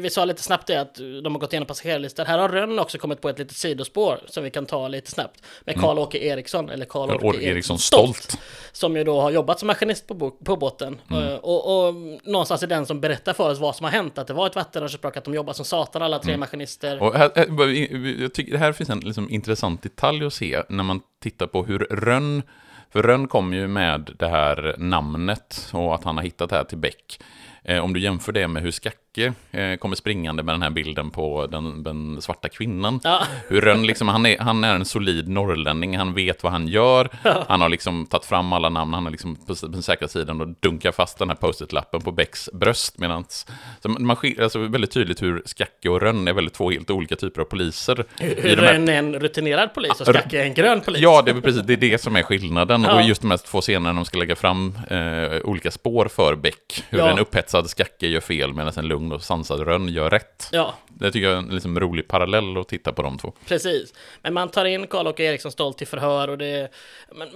Vi 0.00 0.10
sa 0.10 0.24
lite 0.24 0.42
snabbt 0.42 0.66
det 0.66 0.76
att 0.76 0.94
de 0.94 1.34
har 1.34 1.38
gått 1.38 1.52
igenom 1.52 1.66
passagerarlistor. 1.66 2.24
Här 2.24 2.38
har 2.38 2.48
Rönn 2.48 2.78
också 2.78 2.98
kommit 2.98 3.20
på 3.20 3.28
ett 3.28 3.38
litet 3.38 3.56
sidospår 3.56 4.20
som 4.26 4.44
vi 4.44 4.50
kan 4.50 4.66
ta 4.66 4.88
lite 4.88 5.10
snabbt. 5.10 5.42
Med 5.64 5.80
Karl-Åke 5.80 6.18
Eriksson, 6.18 6.70
eller 6.70 6.84
Karl-Åke 6.84 7.18
Karl 7.18 7.42
Eriksson 7.42 7.72
Eriksson 7.72 7.78
Stolt. 7.78 8.38
Som 8.72 8.96
ju 8.96 9.04
då 9.04 9.20
har 9.20 9.30
jobbat 9.30 9.58
som 9.58 9.66
maskinist 9.66 10.06
på, 10.06 10.30
på 10.30 10.56
båten. 10.56 11.00
Eh, 11.10 11.34
och, 11.34 11.88
och 11.88 11.94
någonstans 12.24 12.62
är 12.62 12.66
den 12.66 12.86
som 12.86 13.00
berättar 13.00 13.32
för 13.32 13.50
oss 13.50 13.58
vad 13.58 13.76
som 13.76 13.84
har 13.84 13.90
hänt. 13.90 14.18
Att 14.18 14.26
det 14.26 14.32
var 14.32 14.46
ett 14.46 14.56
vattenrörelsespråk, 14.56 15.16
att 15.16 15.24
de 15.24 15.34
jobbar 15.34 15.52
som 15.52 15.64
satan 15.64 16.02
alla 16.02 16.18
tre 16.18 16.36
maskinister. 16.36 17.02
Och 17.02 17.14
här, 17.14 17.30
här, 17.36 18.22
jag 18.22 18.34
tycker, 18.34 18.56
här 18.56 18.72
finns 18.72 18.90
en 18.90 19.00
liksom 19.00 19.30
intressant 19.30 19.82
detalj 19.82 20.26
att 20.26 20.34
se 20.34 20.62
när 20.68 20.84
man 20.84 21.00
tittar 21.22 21.46
på 21.46 21.64
hur 21.64 21.78
Rönn, 21.78 22.42
för 22.90 23.02
Rönn 23.02 23.28
kom 23.28 23.52
ju 23.52 23.68
med 23.68 24.10
det 24.18 24.28
här 24.28 24.74
namnet 24.78 25.70
och 25.72 25.94
att 25.94 26.04
han 26.04 26.16
har 26.16 26.24
hittat 26.24 26.50
det 26.50 26.56
här 26.56 26.64
till 26.64 26.78
Beck. 26.78 27.18
Eh, 27.64 27.84
om 27.84 27.92
du 27.92 28.00
jämför 28.00 28.32
det 28.32 28.48
med 28.48 28.62
hur 28.62 28.70
Skacke 29.12 29.32
eh, 29.50 29.76
kommer 29.76 29.96
springande 29.96 30.42
med 30.42 30.54
den 30.54 30.62
här 30.62 30.70
bilden 30.70 31.10
på 31.10 31.46
den, 31.46 31.82
den 31.82 32.22
svarta 32.22 32.48
kvinnan. 32.48 33.00
Ja. 33.04 33.22
Hur 33.48 33.60
Rönn 33.60 33.86
liksom, 33.86 34.08
han 34.08 34.26
är, 34.26 34.38
han 34.38 34.64
är 34.64 34.74
en 34.74 34.84
solid 34.84 35.28
norrlänning, 35.28 35.96
han 35.98 36.14
vet 36.14 36.42
vad 36.42 36.52
han 36.52 36.68
gör. 36.68 37.08
Han 37.48 37.60
har 37.60 37.68
liksom 37.68 38.06
tagit 38.06 38.24
fram 38.24 38.52
alla 38.52 38.68
namn, 38.68 38.94
han 38.94 39.06
är 39.06 39.10
liksom 39.10 39.36
på, 39.36 39.54
på 39.54 39.66
den 39.66 39.82
säkra 39.82 40.08
sidan 40.08 40.40
och 40.40 40.48
dunkar 40.60 40.92
fast 40.92 41.18
den 41.18 41.28
här 41.28 41.36
post-it-lappen 41.36 42.00
på 42.00 42.12
Becks 42.12 42.50
bröst. 42.52 42.98
Medans, 42.98 43.46
så 43.82 43.88
man 43.88 44.16
skil, 44.16 44.42
alltså 44.42 44.58
väldigt 44.58 44.90
tydligt 44.90 45.22
hur 45.22 45.42
Skacke 45.44 45.88
och 45.88 46.00
Rönn 46.00 46.28
är 46.28 46.32
väldigt 46.32 46.54
två 46.54 46.70
helt 46.70 46.90
olika 46.90 47.16
typer 47.16 47.40
av 47.40 47.44
poliser. 47.44 48.04
Hur 48.18 48.56
här- 48.56 48.72
Rönn 48.72 48.88
är 48.88 48.98
en 48.98 49.20
rutinerad 49.20 49.74
polis 49.74 50.00
och 50.00 50.06
Skacke 50.06 50.40
är 50.40 50.44
en 50.44 50.54
grön 50.54 50.80
polis. 50.80 51.02
Ja, 51.02 51.22
det 51.22 51.30
är 51.30 51.40
precis 51.40 51.62
det, 51.62 51.72
är 51.72 51.76
det 51.76 52.00
som 52.00 52.16
är 52.16 52.22
skillnaden. 52.22 52.82
Ja. 52.82 52.94
Och 52.94 53.02
just 53.02 53.20
de 53.22 53.30
här 53.30 53.38
två 53.38 53.60
scenerna 53.60 53.92
när 53.92 53.96
de 53.96 54.04
ska 54.04 54.18
lägga 54.18 54.36
fram 54.36 54.78
eh, 54.90 55.40
olika 55.44 55.70
spår 55.70 56.08
för 56.08 56.34
Beck. 56.34 56.84
Hur 56.90 56.98
Ja. 56.98 57.10
en 57.10 57.18
upphetsad 57.18 57.70
Skacke 57.70 58.06
gör 58.06 58.20
fel 58.20 58.54
medan 58.54 58.72
en 58.76 58.86
lugn 58.88 59.01
och 59.12 59.22
sansad 59.22 59.60
Rönn 59.60 59.88
gör 59.88 60.10
rätt. 60.10 60.48
ja. 60.52 60.74
Det 60.88 61.12
tycker 61.12 61.26
jag 61.28 61.34
är 61.34 61.38
en 61.38 61.48
liksom 61.48 61.80
rolig 61.80 62.08
parallell 62.08 62.56
att 62.56 62.68
titta 62.68 62.92
på 62.92 63.02
de 63.02 63.18
två. 63.18 63.32
Precis. 63.46 63.94
Men 64.22 64.34
man 64.34 64.48
tar 64.48 64.64
in 64.64 64.86
Karl-Åke 64.86 65.22
Eriksson 65.22 65.52
Stolt 65.52 65.78
till 65.78 65.86
förhör 65.86 66.28
och 66.28 66.38
det... 66.38 66.72
Men, 67.12 67.28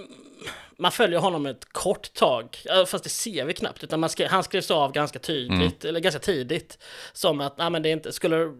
man 0.79 0.91
följer 0.91 1.19
honom 1.19 1.45
ett 1.45 1.73
kort 1.73 2.13
tag, 2.13 2.57
fast 2.87 3.03
det 3.03 3.09
ser 3.09 3.45
vi 3.45 3.53
knappt, 3.53 3.83
utan 3.83 3.99
man 3.99 4.09
skrev, 4.09 4.29
han 4.29 4.43
skrevs 4.43 4.71
av 4.71 4.91
ganska 4.91 5.19
tydligt, 5.19 5.85
eller 5.85 5.99
ganska 5.99 6.19
tidigt. 6.19 6.77
Som 7.13 7.41
att, 7.41 7.57
nej 7.57 7.69
men 7.69 7.81
det 7.81 7.89
är 7.89 7.93
inte, 7.93 8.11
skulle, 8.13 8.53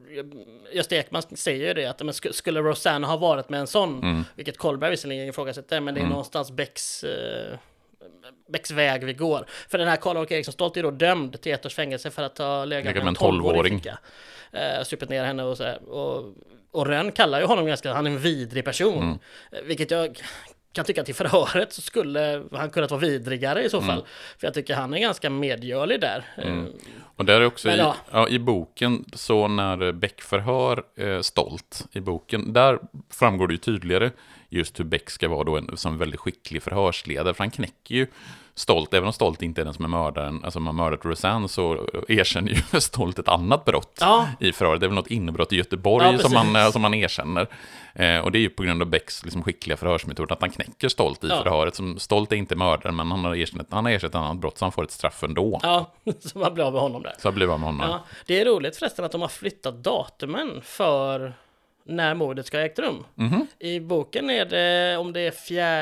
Gösta 0.74 0.96
Ekman 0.96 1.22
säger 1.22 1.68
ju 1.68 1.74
det, 1.74 1.86
att 1.86 2.00
men, 2.00 2.12
sk- 2.14 2.32
skulle 2.32 2.62
Rosanna 2.62 3.08
ha 3.08 3.18
varit 3.18 3.50
med 3.50 3.60
en 3.60 3.68
sån, 3.68 4.26
vilket 4.36 4.58
Kollberg 4.58 4.92
visserligen 4.92 5.28
ifrågasätter, 5.30 5.80
men 5.80 5.94
det 5.94 6.02
är 6.02 6.06
någonstans 6.06 6.52
Becks... 6.52 7.04
Eh, 7.04 7.58
Becks 8.54 8.72
väg 8.72 9.04
vi 9.04 9.14
går. 9.14 9.46
För 9.70 9.78
den 9.78 9.88
här 9.88 9.96
Karl-Åke 9.96 10.36
Eriksson 10.36 10.54
Stolt 10.54 10.78
är 10.78 10.84
då 10.84 10.92
dömd 10.92 11.42
till 11.42 11.52
ett 11.52 11.66
års 11.66 11.76
fängelse 11.76 12.12
för 12.12 12.24
att 12.24 12.38
ha 12.38 12.66
legat 12.66 12.96
med 12.96 13.08
en 13.08 13.16
12-åring 13.16 13.42
12-åring. 13.42 13.80
flicka. 13.82 13.98
Eh, 14.52 14.84
supit 14.84 15.10
ner 15.10 15.24
henne 15.26 15.44
och 15.44 15.58
så 15.58 15.64
här. 15.64 15.90
Och, 15.90 16.34
och 16.72 16.88
Rönn 16.88 17.12
kallar 17.12 17.40
ju 17.40 17.46
honom 17.46 17.66
ganska, 17.66 17.94
han 17.94 18.08
är 18.08 18.12
en 18.12 18.20
vidrig 18.20 18.66
person. 18.66 19.20
Eh, 19.52 19.62
Vilket 19.64 19.92
jag 19.92 20.22
kan 20.78 20.86
tycka 20.86 21.02
att 21.02 21.10
i 21.10 21.14
förhöret 21.14 21.74
så 21.74 21.82
skulle 21.82 22.44
han 22.52 22.70
kunnat 22.70 22.92
vara 22.92 23.02
vidrigare 23.02 23.64
i 23.64 23.70
så 23.70 23.82
fall. 23.82 24.06
För 24.38 24.48
jag 24.48 24.54
tycker 24.54 24.76
han 24.76 24.94
är 24.94 25.00
ganska 25.00 25.30
medgörlig 25.30 26.02
där. 26.02 26.26
Eh, 26.38 26.64
Och 27.16 27.26
där 27.26 27.42
är 27.42 27.46
också 27.46 27.68
Men 27.68 27.76
i, 27.76 27.80
ja. 27.80 27.96
ja, 28.12 28.28
i 28.28 28.40
boken, 28.40 29.06
så 29.14 29.48
när 29.48 29.92
Beck 29.92 30.22
förhör 30.22 30.84
eh, 30.96 31.22
Stolt 31.22 31.86
i 31.92 32.00
boken, 32.00 32.54
där 32.54 32.80
framgår 33.10 33.48
det 33.48 33.54
ju 33.54 33.58
tydligare 33.58 34.12
just 34.50 34.80
hur 34.80 34.86
Beck 34.86 35.10
ska 35.10 35.30
vara 35.30 35.44
då 35.44 35.58
en, 35.58 35.78
som 35.78 35.98
väldigt 35.98 36.20
skicklig 36.20 36.64
förhörsledare, 36.64 37.34
för 37.34 37.44
han 37.44 37.52
knäcker 37.52 37.96
ju 37.96 38.08
Stolt, 38.58 38.94
även 38.94 39.08
om 39.08 39.14
Stolt 39.14 39.42
inte 39.42 39.62
är 39.62 39.66
den 39.66 39.74
som 39.74 39.86
är 39.86 39.90
mördaren, 39.90 40.42
alltså 40.44 40.60
man 40.60 40.76
mördat 40.76 41.06
Roseanne 41.06 41.48
så 41.48 41.88
erkänner 42.08 42.52
ju 42.74 42.80
Stolt 42.80 43.20
ett 43.20 43.28
annat 43.28 43.66
brott 43.66 43.98
Ja. 44.02 44.28
i 44.40 44.52
förhöret. 44.52 44.80
Det 44.80 44.86
är 44.86 44.88
väl 44.88 44.96
något 44.96 45.08
inbrott 45.12 45.54
i 45.54 45.56
Göteborg 45.56 46.06
Ja, 46.12 46.18
som, 46.18 46.36
han, 46.36 46.56
eh, 46.56 46.72
som 46.72 46.84
han 46.84 46.94
erkänner. 46.94 47.48
Eh, 47.94 48.20
och 48.20 48.32
det 48.32 48.38
är 48.38 48.40
ju 48.40 48.50
på 48.50 48.64
grund 48.64 48.82
av 48.82 48.88
Becks 48.90 49.24
liksom, 49.24 49.44
skickliga 49.44 49.78
förhörsmetod, 49.78 50.32
att 50.32 50.42
han 50.42 50.50
knäcker 50.50 50.90
Stolt 50.90 51.24
i 51.24 51.28
Ja. 51.28 51.44
förhöret. 51.44 51.76
Som, 51.76 52.00
Stolt 52.00 52.32
är 52.32 52.36
inte 52.36 52.56
mördaren, 52.56 52.96
men 52.96 53.12
han 53.12 53.26
har 53.26 53.36
erkänt, 53.36 53.68
han 53.72 53.86
har 53.86 53.92
erkänt 53.92 54.12
ett 54.12 54.16
annat 54.16 54.38
brott, 54.38 54.58
så 54.58 54.66
han 54.66 54.72
får 54.72 54.84
ett 54.84 54.92
straff 54.92 55.24
ändå. 55.24 55.60
ja, 55.64 55.92
så 56.20 56.40
man 56.40 56.54
blir 56.54 56.64
av 56.64 56.74
med 56.74 56.82
honom 56.82 57.02
där. 57.02 57.14
Så 57.20 57.32
blir 57.32 57.48
man 57.48 57.60
med 57.60 57.68
honom. 57.70 57.90
Ja, 57.90 58.06
det 58.26 58.42
är 58.42 58.46
roligt 58.46 58.78
förresten 58.78 59.06
att 59.06 59.12
de 59.12 59.22
har 59.22 59.28
flyttat 59.28 59.84
datumen 59.84 60.62
för 60.64 61.34
när 61.86 62.14
mordet 62.14 62.46
ska 62.46 62.58
ha 62.58 62.66
ägt 62.66 62.80
rum. 62.80 63.04
I 63.60 63.80
boken 63.80 64.30
är 64.30 64.46
det 64.46 64.98
om 64.98 65.14
det 65.14 65.22
är 65.22 65.32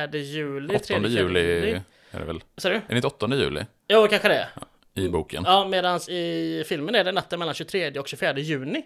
4 0.10 0.18
juli, 0.20 0.76
8 0.76 0.84
3 0.86 1.08
juli 1.08 1.82
är 2.16 2.20
det 2.20 2.26
väl? 2.26 2.44
Ser 2.58 2.70
du? 2.70 2.76
Är 2.76 2.82
det 2.88 2.96
inte 2.96 3.08
8 3.08 3.28
juli 3.36 3.66
Jo, 3.88 4.08
kanske 4.10 4.28
det. 4.28 4.48
i 4.94 5.10
boken? 5.10 5.44
Ja, 5.46 5.68
medan 5.68 6.00
i 6.10 6.64
filmen 6.68 6.96
är 6.96 7.04
det 7.04 7.12
natten 7.12 7.40
mellan 7.40 7.56
23 7.56 8.00
och 8.00 8.08
24 8.08 8.40
juni. 8.40 8.86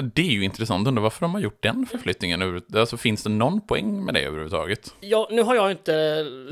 Det 0.00 0.22
är 0.22 0.26
ju 0.32 0.44
intressant, 0.44 0.88
undrar 0.88 1.02
varför 1.02 1.20
de 1.20 1.34
har 1.34 1.40
gjort 1.40 1.62
den 1.62 1.86
förflyttningen. 1.90 2.62
Alltså 2.76 2.96
finns 2.96 3.22
det 3.22 3.30
någon 3.30 3.60
poäng 3.66 4.04
med 4.04 4.14
det 4.14 4.20
överhuvudtaget? 4.20 4.94
Ja, 5.00 5.28
nu 5.30 5.42
har 5.42 5.54
jag 5.54 5.70
inte 5.70 5.92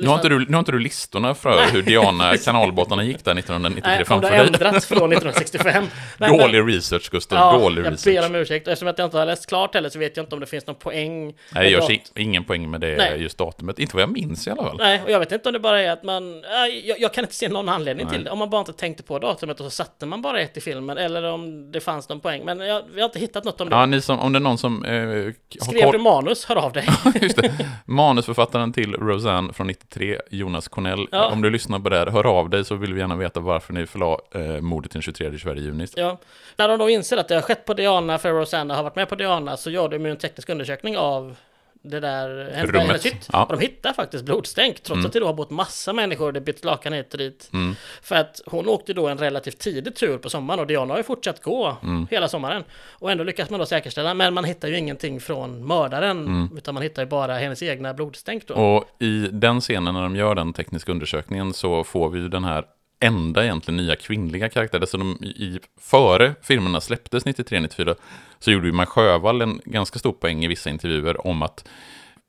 Nu 0.00 0.06
har, 0.06 0.14
inte 0.14 0.28
du, 0.28 0.38
nu 0.46 0.52
har 0.52 0.58
inte 0.58 0.72
du 0.72 0.78
listorna 0.78 1.34
för 1.34 1.72
hur 1.72 1.82
Diana 1.82 2.36
kanalbåtarna 2.36 3.04
gick 3.04 3.24
där 3.24 3.32
1993 3.38 3.90
Nej, 3.90 3.98
om 3.98 4.04
framför 4.06 4.30
det 4.30 4.36
har 4.36 4.44
dig. 4.44 4.54
ändrats 4.54 4.86
från 4.86 5.12
1965. 5.12 5.84
Nej, 6.18 6.30
men- 6.30 6.38
Dålig 6.38 6.76
research, 6.76 7.10
Gustav. 7.10 7.38
Ja, 7.38 7.58
Dålig 7.58 7.84
jag 7.84 7.92
research. 7.92 8.14
ber 8.20 8.26
om 8.26 8.34
ursäkt. 8.34 8.68
Eftersom 8.68 8.86
jag 8.96 9.04
inte 9.06 9.18
har 9.18 9.26
läst 9.26 9.46
klart 9.48 9.74
heller 9.74 9.88
så 9.88 9.98
vet 9.98 10.16
jag 10.16 10.24
inte 10.24 10.34
om 10.34 10.40
det 10.40 10.46
finns 10.46 10.66
någon 10.66 10.76
poäng. 10.76 11.24
Nej, 11.26 11.34
det 11.64 11.68
görs 11.70 11.88
dat- 11.88 12.12
ingen 12.16 12.44
poäng 12.44 12.70
med 12.70 12.80
det 12.80 12.96
Nej. 12.96 13.22
just 13.22 13.38
datumet. 13.38 13.78
Inte 13.78 13.96
vad 13.96 14.02
jag 14.02 14.12
minns 14.12 14.46
i 14.46 14.50
alla 14.50 14.62
fall. 14.62 14.76
Nej, 14.78 15.02
och 15.04 15.10
jag 15.10 15.18
vet 15.18 15.32
inte 15.32 15.48
om 15.48 15.52
det 15.52 15.58
bara 15.60 15.80
är 15.80 15.90
att 15.90 16.02
man... 16.02 16.40
nej, 16.40 16.88
Jag, 16.88 17.00
jag 17.00 17.14
kan 17.14 17.24
inte 17.24 17.34
se 17.34 17.48
någon 17.48 17.68
anledning 17.68 18.06
till 18.08 18.24
det. 18.24 18.30
Om 18.30 18.38
man 18.38 18.50
bara 18.50 18.60
inte 18.60 18.72
tänkte 18.72 19.02
på 19.02 19.18
datumet 19.18 19.60
och 19.60 19.64
så 19.66 19.70
satte 19.70 20.06
man 20.06 20.22
bara 20.22 20.40
ett 20.40 20.56
i 20.56 20.60
filmen. 20.60 20.98
Eller 20.98 21.22
om 21.24 21.72
det 21.72 21.80
fanns 21.80 22.08
någon 22.08 22.20
poäng. 22.20 22.44
Men 22.44 22.60
jag, 22.60 22.82
vi 22.94 23.00
har 23.00 23.08
inte 23.08 23.18
hittat 23.18 23.29
något 23.34 23.60
om 23.60 23.68
det. 23.68 23.76
Ja, 23.76 23.86
ni 23.86 24.00
som, 24.00 24.18
om 24.20 24.32
det 24.32 24.38
är 24.38 24.40
någon 24.40 24.58
som 24.58 24.84
eh, 24.84 25.32
Skrev 25.60 25.82
koll- 25.82 25.92
du 25.92 25.98
manus, 25.98 26.44
hör 26.44 26.56
av 26.56 26.72
dig. 26.72 26.88
Just 27.20 27.36
det. 27.36 27.52
Manusförfattaren 27.84 28.72
till 28.72 28.94
Roseanne 28.94 29.52
från 29.52 29.66
93, 29.66 30.20
Jonas 30.30 30.68
Cornell. 30.68 31.06
Ja. 31.10 31.30
Om 31.32 31.42
du 31.42 31.50
lyssnar 31.50 31.78
på 31.78 31.88
det 31.88 31.98
här, 31.98 32.06
hör 32.06 32.26
av 32.26 32.50
dig 32.50 32.64
så 32.64 32.74
vill 32.74 32.94
vi 32.94 33.00
gärna 33.00 33.16
veta 33.16 33.40
varför 33.40 33.72
ni 33.72 33.86
förlade 33.86 34.16
eh, 34.34 34.60
mordet 34.60 34.90
den 34.92 35.02
23-24 35.02 35.58
juni. 35.58 35.86
Ja. 35.96 36.18
När 36.56 36.68
de 36.68 36.78
då 36.78 36.90
inser 36.90 37.16
att 37.16 37.28
det 37.28 37.34
har 37.34 37.42
skett 37.42 37.64
på 37.64 37.74
Diana, 37.74 38.18
för 38.18 38.32
Rosanna 38.32 38.76
har 38.76 38.82
varit 38.82 38.96
med 38.96 39.08
på 39.08 39.14
Diana, 39.14 39.56
så 39.56 39.70
gör 39.70 39.88
de 39.88 40.04
ju 40.04 40.10
en 40.10 40.16
teknisk 40.16 40.48
undersökning 40.48 40.96
av 40.96 41.36
det 41.82 42.00
där 42.00 42.50
hennes 42.78 43.06
hytt. 43.06 43.28
ja. 43.32 43.44
Och 43.44 43.56
de 43.56 43.60
hittar 43.60 43.92
faktiskt 43.92 44.24
blodstänk, 44.24 44.80
trots 44.82 45.06
att 45.06 45.12
det 45.12 45.20
då 45.20 45.26
har 45.26 45.34
bott 45.34 45.50
massa 45.50 45.92
människor 45.92 46.26
och 46.26 46.32
det 46.32 46.40
bytt 46.40 46.64
lakan 46.64 46.92
hit 46.92 47.12
och 47.12 47.18
dit. 47.18 47.50
Mm. 47.52 47.74
För 48.02 48.16
att 48.16 48.40
hon 48.46 48.68
åkte 48.68 48.92
då 48.92 49.08
en 49.08 49.18
relativt 49.18 49.58
tidig 49.58 49.94
tur 49.96 50.18
på 50.18 50.30
sommaren 50.30 50.60
och 50.60 50.66
Diana 50.66 50.92
har 50.92 50.98
ju 50.98 51.04
fortsatt 51.04 51.42
gå 51.42 51.76
Mm. 51.82 52.06
hela 52.10 52.28
sommaren. 52.28 52.64
Och 52.88 53.10
ändå 53.10 53.24
lyckas 53.24 53.50
man 53.50 53.60
då 53.60 53.66
säkerställa, 53.66 54.14
men 54.14 54.34
man 54.34 54.44
hittar 54.44 54.68
ju 54.68 54.78
ingenting 54.78 55.20
från 55.20 55.66
mördaren, 55.66 56.48
utan 56.56 56.74
man 56.74 56.82
hittar 56.82 57.02
ju 57.02 57.08
bara 57.08 57.38
hennes 57.38 57.62
egna 57.62 57.94
blodstänk 57.94 58.46
då. 58.46 58.54
Mm. 58.54 58.66
Och 58.66 58.84
i 58.98 59.28
den 59.32 59.60
scenen 59.60 59.94
när 59.94 60.02
de 60.02 60.16
gör 60.16 60.34
den 60.34 60.52
tekniska 60.52 60.92
undersökningen 60.92 61.52
så 61.52 61.84
får 61.84 62.08
vi 62.10 62.18
ju 62.18 62.28
den 62.28 62.44
här 62.44 62.64
enda 63.00 63.44
egentligen 63.44 63.76
nya 63.76 63.96
kvinnliga 63.96 64.48
karaktären. 64.48 64.86
Så 64.86 64.96
de, 64.96 65.24
i, 65.24 65.60
före 65.80 66.34
filmerna 66.42 66.80
släpptes 66.80 67.24
93-94 67.24 67.94
så 68.38 68.50
gjorde 68.50 68.66
ju 68.66 68.72
Maj 68.72 68.86
Sjövall 68.86 69.42
en 69.42 69.60
ganska 69.64 69.98
stor 69.98 70.12
poäng 70.12 70.44
i 70.44 70.48
vissa 70.48 70.70
intervjuer 70.70 71.26
om 71.26 71.42
att 71.42 71.68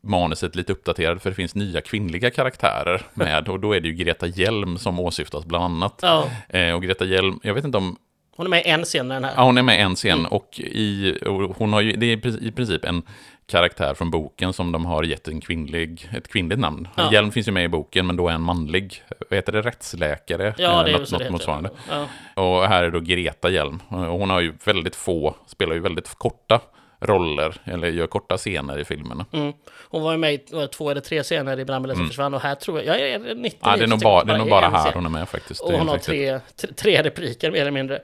manuset 0.04 0.56
lite 0.56 0.72
uppdaterad 0.72 1.22
för 1.22 1.30
det 1.30 1.36
finns 1.36 1.56
nya 1.56 1.82
kvinnliga 1.82 2.32
karaktärer 2.32 3.02
med 3.14 3.50
och 3.50 3.60
då 3.60 3.74
är 3.74 3.80
det 3.80 3.88
ju 3.88 3.94
Greta 3.94 4.28
Hjelm 4.28 4.78
som 4.78 5.00
åsyftas 5.00 5.46
bland 5.46 5.64
annat. 5.64 6.00
Ja, 6.02 6.30
Eh, 6.50 6.74
och 6.74 6.84
Greta 6.84 7.06
Hjelm, 7.06 7.40
jag 7.44 7.54
vet 7.54 7.66
inte 7.66 7.78
om 7.78 7.98
hon 8.36 8.46
är 8.46 8.50
med 8.50 8.66
i 8.66 8.70
en 8.70 8.84
scen 8.84 9.08
den 9.08 9.24
här. 9.24 9.34
Ja, 9.36 9.44
hon 9.44 9.58
är 9.58 9.64
med 9.64 9.80
i 9.80 9.82
en 9.82 9.96
scen 9.96 10.26
och, 10.26 10.60
i, 10.60 11.18
och 11.26 11.58
hon 11.58 11.74
har 11.74 11.82
ju, 11.82 11.96
det 11.96 12.06
är 12.06 12.44
i 12.44 12.52
princip 12.52 12.86
en 12.86 13.04
karaktär 13.48 13.94
från 13.94 14.12
boken 14.12 14.54
som 14.54 14.72
de 14.72 14.86
har 14.86 15.04
gett 15.04 15.28
en 15.28 15.42
kvinnlig, 15.42 16.10
ett 16.18 16.28
kvinnligt 16.28 16.60
namn. 16.60 16.88
Ja. 16.96 17.12
Hjelm 17.12 17.32
finns 17.32 17.48
ju 17.48 17.52
med 17.52 17.64
i 17.64 17.68
boken, 17.68 18.08
men 18.08 18.16
då 18.16 18.28
är 18.28 18.34
en 18.34 18.42
manlig, 18.42 19.04
vad 19.30 19.38
heter 19.38 19.52
det, 19.52 19.62
rättsläkare? 19.62 20.56
Ja, 20.58 20.80
Eh, 20.80 20.84
det 20.86 20.92
är 20.92 20.98
något, 21.00 21.10
så 21.10 21.16
det 21.18 21.18
något 21.18 21.22
heter. 21.22 21.32
motsvarande. 21.32 21.70
Ja. 21.90 22.08
Och 22.44 22.68
här 22.68 22.84
är 22.84 22.92
då 22.92 23.00
Greta 23.00 23.50
Hjelm. 23.50 23.80
Hon 23.90 24.30
har 24.30 24.40
ju 24.42 24.54
väldigt 24.66 24.96
få, 24.96 25.36
spelar 25.48 25.74
ju 25.74 25.80
väldigt 25.80 26.16
korta 26.16 26.60
roller, 27.04 27.56
eller 27.66 27.88
gör 27.88 28.08
korta 28.08 28.38
scener 28.38 28.78
i 28.80 28.86
filmerna. 28.86 29.26
Mm. 29.32 29.54
Hon 29.90 30.04
var 30.04 30.12
ju 30.12 30.18
med 30.18 30.34
i 30.34 30.40
två 30.76 30.90
eller 30.90 31.02
tre 31.02 31.24
scener 31.24 31.60
i 31.60 31.66
Brandbilen 31.66 31.98
som 31.98 32.08
försvann 32.08 32.34
och 32.34 32.42
här 32.42 32.56
tror 32.56 32.82
jag, 32.82 33.00
jag 33.00 33.10
är 33.10 33.20
99 33.20 33.32
Mm. 33.36 33.52
Ja, 33.62 33.78
det 33.78 33.84
är 33.84 33.88
nog 33.88 34.00
bara, 34.00 34.24
det 34.24 34.34
är 34.34 34.38
nog 34.38 34.50
bara 34.50 34.70
här 34.70 34.92
hon 34.94 35.06
är 35.06 35.10
med 35.10 35.30
faktiskt. 35.30 35.62
Och 35.62 35.72
Det 35.72 35.78
hon 35.78 35.88
har 35.88 35.96
Mm. 35.96 36.02
tre, 36.04 36.40
tre, 36.76 37.02
repliker 37.04 37.52
mer 37.52 37.62
eller 37.62 37.72
mindre. 37.72 37.96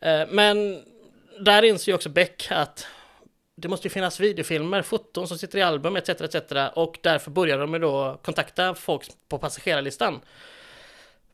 Eh, 0.00 0.20
Men 0.30 0.82
där 1.40 1.62
inser 1.62 1.92
ju 1.92 1.96
också 1.96 2.08
Beck 2.08 2.48
att 2.50 2.86
det 3.56 3.68
måste 3.68 3.88
ju 3.88 3.92
finnas 3.92 4.20
videofilmer, 4.20 4.82
foton 4.82 5.28
som 5.28 5.38
sitter 5.38 5.58
i 5.58 5.62
album 5.62 5.96
etc. 5.96 6.08
etc. 6.08 6.36
Och 6.74 6.98
därför 7.02 7.30
började 7.30 7.62
de 7.62 7.80
då 7.80 8.20
kontakta 8.22 8.74
folk 8.74 9.02
på 9.28 9.38
passagerarlistan. 9.38 10.20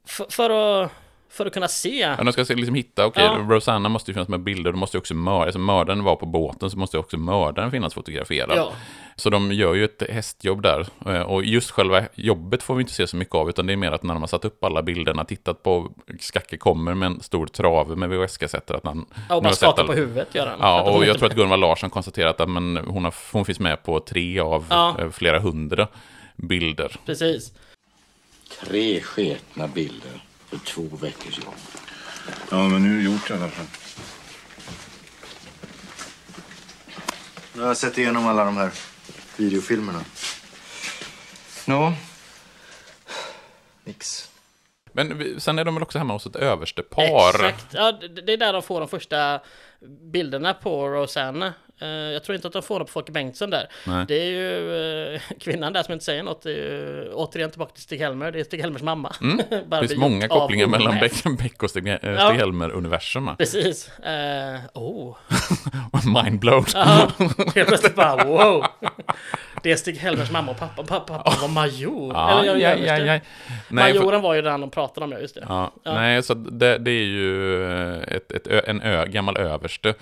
F- 0.04 0.26
för, 0.30 0.50
att, 0.84 0.90
för 1.30 1.46
att 1.46 1.52
kunna 1.52 1.68
se. 1.68 1.98
Ja, 1.98 2.24
de 2.24 2.32
ska 2.32 2.44
se- 2.44 2.54
liksom 2.54 2.74
hitta, 2.74 3.06
okej, 3.06 3.24
Ja. 3.24 3.46
Rosanna 3.48 3.88
måste 3.88 4.10
ju 4.10 4.14
finnas 4.14 4.28
med 4.28 4.40
bilder, 4.40 4.72
då 4.72 4.78
måste 4.78 4.96
ju 4.96 4.98
också 4.98 5.14
mör, 5.14 5.42
alltså 5.42 5.58
mördaren 5.58 6.04
var 6.04 6.16
på 6.16 6.26
båten, 6.26 6.70
så 6.70 6.78
måste 6.78 6.96
ju 6.96 7.00
också 7.00 7.16
mördaren 7.18 7.70
finnas 7.70 7.94
fotograferad. 7.94 8.52
Ja, 8.56 8.72
Så 9.16 9.30
de 9.30 9.52
gör 9.52 9.74
ju 9.74 9.84
ett 9.84 10.02
hästjobb 10.10 10.62
där. 10.62 10.86
Eh, 11.06 11.20
Och 11.22 11.44
just 11.44 11.70
själva 11.70 12.02
jobbet 12.14 12.62
får 12.62 12.74
vi 12.74 12.80
inte 12.80 12.92
se 12.92 13.06
så 13.06 13.16
mycket 13.16 13.34
av, 13.34 13.48
utan 13.48 13.66
det 13.66 13.72
är 13.72 13.76
mer 13.76 13.92
att 13.92 14.02
när 14.02 14.14
de 14.14 14.22
har 14.22 14.26
satt 14.28 14.44
upp 14.44 14.64
alla 14.64 14.82
bilderna, 14.82 15.24
tittat 15.24 15.62
på, 15.62 15.92
Skacke 16.20 16.56
kommer 16.56 16.94
med 16.94 17.06
en 17.06 17.20
stor 17.20 17.46
trave 17.46 17.96
med 17.96 18.08
VHS-kassetter, 18.10 18.74
att 18.74 18.84
han... 18.84 18.98
och 19.02 19.06
nu 19.28 19.34
har 19.34 19.40
bara 19.40 19.52
skakar 19.52 19.84
på 19.84 19.92
huvudet 19.92 20.34
gör 20.34 20.46
han. 20.46 20.58
Ja, 20.60 20.82
och 20.90 21.06
jag 21.06 21.18
tror 21.18 21.28
att 21.30 21.36
Gunvald 21.36 21.60
Larsson 21.60 21.90
konstaterat 21.90 22.40
att 22.40 22.48
men 22.50 22.76
hon, 22.76 23.04
har, 23.04 23.14
hon 23.32 23.44
finns 23.44 23.60
med 23.60 23.82
på 23.82 24.00
tre 24.00 24.40
av 24.40 24.64
Ja. 24.70 24.96
eh, 25.00 25.10
flera 25.10 25.38
hundra 25.40 25.88
bilder. 26.36 26.96
Precis. 27.06 27.52
Tre 28.60 29.00
sketna 29.00 29.66
bilder 29.68 30.10
för 30.50 30.58
två 30.58 30.96
veckors 30.96 31.38
jobb. 31.38 31.54
Ja, 32.50 32.68
men 32.68 32.82
nu 32.82 32.92
är 32.92 32.96
det 32.96 33.04
gjort 33.04 33.30
i 33.30 33.32
alla 33.32 33.48
fall. 33.48 33.66
Nu 37.54 37.60
har 37.60 37.68
jag 37.68 37.76
sett 37.76 37.98
igenom 37.98 38.26
alla 38.26 38.44
de 38.44 38.56
här 38.56 38.70
videofilmerna. 39.36 40.04
Nå, 41.66 41.92
Nix. 43.84 44.30
Men 44.92 45.40
sen 45.40 45.58
är 45.58 45.64
de 45.64 45.74
väl 45.74 45.82
också 45.82 45.98
hemma 45.98 46.12
hos 46.12 46.26
ett 46.26 46.36
överstepar. 46.36 47.44
Exakt. 47.44 47.74
Ja, 47.74 47.92
det, 47.92 48.08
det 48.08 48.32
är 48.32 48.36
där 48.36 48.52
de 48.52 48.62
får 48.62 48.80
de 48.80 48.88
första 48.88 49.40
bilderna 50.12 50.54
på 50.54 50.88
Rosanna. 50.88 51.54
Eh, 51.80 51.88
jag 51.88 52.24
tror 52.24 52.36
inte 52.36 52.46
att 52.48 52.52
de 52.52 52.62
får 52.62 52.78
det 52.78 52.84
på 52.84 52.90
Folke 52.90 53.12
Bengtsson 53.12 53.50
där. 53.50 53.68
Nej. 53.86 54.04
Det 54.08 54.14
är 54.14 54.30
ju 54.30 55.14
eh, 55.14 55.20
kvinnan 55.40 55.72
där 55.72 55.82
som 55.82 55.92
inte 55.92 56.04
säger 56.04 56.22
något. 56.22 56.42
Det 56.42 56.50
är 56.50 56.54
ju, 56.56 57.10
återigen 57.14 57.50
tillbaka 57.50 57.72
till 57.72 57.82
Stig-Helmer. 57.82 58.32
Det 58.32 58.40
är 58.40 58.44
Stig-Helmers 58.44 58.82
mamma. 58.82 59.12
Det 59.50 59.68
Bara 59.68 59.80
finns 59.80 59.96
många 59.96 60.28
kopplingar 60.28 60.66
mellan. 60.66 60.98
Beck, 61.00 61.24
Beck 61.38 61.62
och 61.62 61.70
Stig, 61.70 61.86
eh, 61.88 61.96
Ja. 62.02 62.16
Stig-Helmer-universum. 62.30 63.30
Precis. 63.38 63.90
Uh, 64.06 64.82
oh. 64.82 65.16
Mindblown. 66.24 66.64
Ja, 66.74 67.10
helt 67.54 67.68
plötsligt 67.68 67.94
bara 67.94 68.24
wow. 68.24 68.64
Det 69.62 69.72
är 69.72 69.76
Stig-Helmers 69.76 70.30
mamma 70.32 70.50
och 70.50 70.58
pappa. 70.58 70.82
Pappa, 70.82 71.18
pappa 71.18 71.40
var 71.40 71.48
major. 71.48 72.12
Ja, 72.14 72.42
Eller, 72.42 72.56
ja, 72.56 72.74
ja, 72.74 72.98
det. 72.98 73.06
ja. 73.06 73.20
Nej, 73.68 73.92
för- 73.92 74.00
Majoren 74.00 74.22
var 74.22 74.34
ju 74.34 74.42
den 74.42 74.60
de 74.60 74.70
pratade 74.70 75.04
om, 75.04 75.12
ja, 75.12 75.18
just 75.18 75.34
det. 75.34 75.44
Ja, 75.48 75.72
Ja. 75.82 75.94
Nej, 75.94 76.22
så 76.22 76.34
det, 76.34 76.78
det 76.78 76.90
är 76.90 77.04
ju 77.04 77.64
ett, 78.02 78.32
ett, 78.32 78.46
en 78.46 78.82
ö, 78.82 79.06
gammal 79.06 79.36
överste. 79.36 79.94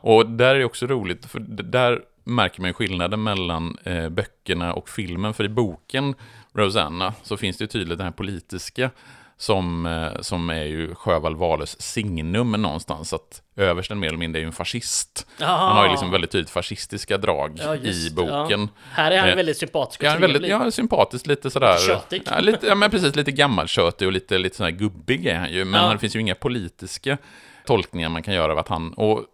Och 0.00 0.26
där 0.26 0.54
är 0.54 0.58
det 0.58 0.64
också 0.64 0.86
roligt, 0.86 1.23
för 1.28 1.38
där 1.48 2.00
märker 2.24 2.60
man 2.60 2.70
ju 2.70 2.74
skillnaden 2.74 3.22
mellan 3.22 3.76
eh, 3.84 4.08
böckerna 4.08 4.72
och 4.74 4.88
filmen. 4.88 5.34
För 5.34 5.44
i 5.44 5.48
boken 5.48 6.14
Rosanna 6.52 7.14
så 7.22 7.36
finns 7.36 7.56
det 7.56 7.62
ju 7.64 7.68
tydligt 7.68 7.98
den 7.98 8.04
här 8.06 8.12
politiska 8.12 8.90
som, 9.36 9.86
eh, 9.86 10.20
som 10.20 10.50
är 10.50 10.64
ju 10.64 10.94
Sjöwall 10.94 11.36
Wahlöös 11.36 11.80
signum 11.82 12.52
någonstans. 12.52 13.12
Att 13.12 13.42
översten 13.56 13.98
mer 13.98 14.08
eller 14.08 14.18
mindre 14.18 14.38
är 14.38 14.40
ju 14.40 14.46
en 14.46 14.52
fascist. 14.52 15.26
Han 15.38 15.76
har 15.76 15.84
ju 15.84 15.90
liksom 15.90 16.10
väldigt 16.10 16.30
tydligt 16.30 16.50
fascistiska 16.50 17.18
drag 17.18 17.58
Ja, 17.64 17.76
just 17.76 18.12
i 18.12 18.14
boken. 18.14 18.60
Ja. 18.60 18.68
Här 18.90 19.10
är 19.10 19.18
han 19.18 19.28
Eh, 19.28 19.36
väldigt 19.36 19.56
sympatisk 19.56 20.00
och 20.00 20.06
Ja, 20.06 20.16
väldigt, 20.18 20.46
ja, 20.46 20.70
sympatiskt, 20.70 21.26
lite 21.26 21.50
sådär... 21.50 21.76
Tjötig. 21.86 22.22
Ja, 22.26 22.40
lite, 22.40 22.66
ja, 22.66 22.74
men 22.74 22.90
precis, 22.90 23.16
lite 23.16 23.32
gammaltjötig 23.32 24.08
och 24.08 24.12
lite, 24.12 24.38
lite 24.38 24.56
sådär 24.56 24.70
gubbig 24.70 25.26
är 25.26 25.38
han 25.38 25.52
ju. 25.52 25.64
Men 25.64 25.84
Ja. 25.84 25.92
det 25.92 25.98
finns 25.98 26.16
ju 26.16 26.20
inga 26.20 26.34
politiska 26.34 27.18
tolkningar 27.64 28.08
man 28.08 28.22
kan 28.22 28.34
göra 28.34 28.52
av 28.52 28.58
att 28.58 28.68
han... 28.68 28.92
Och 28.92 29.24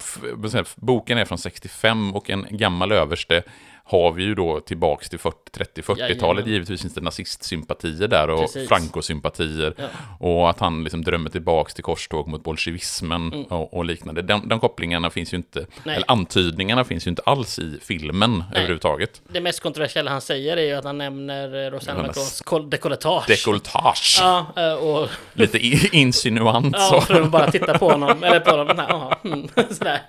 f- 0.00 0.74
boken 0.76 1.18
är 1.18 1.24
från 1.24 1.38
65 1.38 2.14
och 2.14 2.30
en 2.30 2.46
gammal 2.50 2.92
överste 2.92 3.42
har 3.86 4.12
vi 4.12 4.22
ju 4.24 4.34
då 4.34 4.60
tillbaks 4.60 5.08
till 5.10 5.18
40, 5.18 5.36
30-40-talet. 5.52 5.98
Jajamän. 6.20 6.46
Givetvis 6.52 6.80
finns 6.82 6.94
det 6.94 7.00
nazistsympatier 7.00 8.08
där 8.08 8.30
och 8.30 8.40
Precis. 8.40 8.68
Franco-sympatier. 8.68 9.74
Ja. 9.78 9.84
Och 10.18 10.50
att 10.50 10.60
han 10.60 10.84
liksom 10.84 11.04
drömmer 11.04 11.30
tillbaks 11.30 11.74
till 11.74 11.84
korståg 11.84 12.28
mot 12.28 12.44
bolsjevismen 12.44 13.32
Mm. 13.32 13.44
och, 13.44 13.74
och 13.74 13.84
liknande. 13.84 14.22
De, 14.22 14.48
de 14.48 14.60
kopplingarna 14.60 15.10
finns 15.10 15.32
ju 15.32 15.36
inte, 15.36 15.66
Nej. 15.84 15.96
eller 15.96 16.10
antydningarna 16.10 16.84
finns 16.84 17.06
ju 17.06 17.08
inte 17.08 17.22
alls 17.26 17.58
i 17.58 17.78
filmen 17.82 18.44
överhuvudtaget. 18.54 19.22
Det 19.28 19.40
mest 19.40 19.60
kontroversiella 19.60 20.10
han 20.10 20.20
säger 20.20 20.56
är 20.56 20.62
ju 20.62 20.72
att 20.74 20.84
han 20.84 20.98
nämner 20.98 21.66
eh, 21.66 21.70
Rosanna 21.70 22.02
Macrons 22.02 22.40
kol- 22.40 22.70
dekolletage. 22.70 23.24
Dekolletage. 23.28 24.18
Ja, 24.20 24.46
eh, 24.56 24.72
och 24.74 25.08
Lite 25.32 25.58
insinuant 25.96 26.76
ja, 26.78 26.88
så. 26.90 27.00
för 27.00 27.20
att 27.22 27.30
bara 27.30 27.50
titta 27.50 27.78
på 27.78 27.90
honom, 27.90 28.24
eller 28.24 28.40
på 28.40 28.50
honom, 28.50 28.78
här, 28.78 28.92
aha, 28.92 29.20
mm, 29.24 29.48
sådär. 29.70 30.00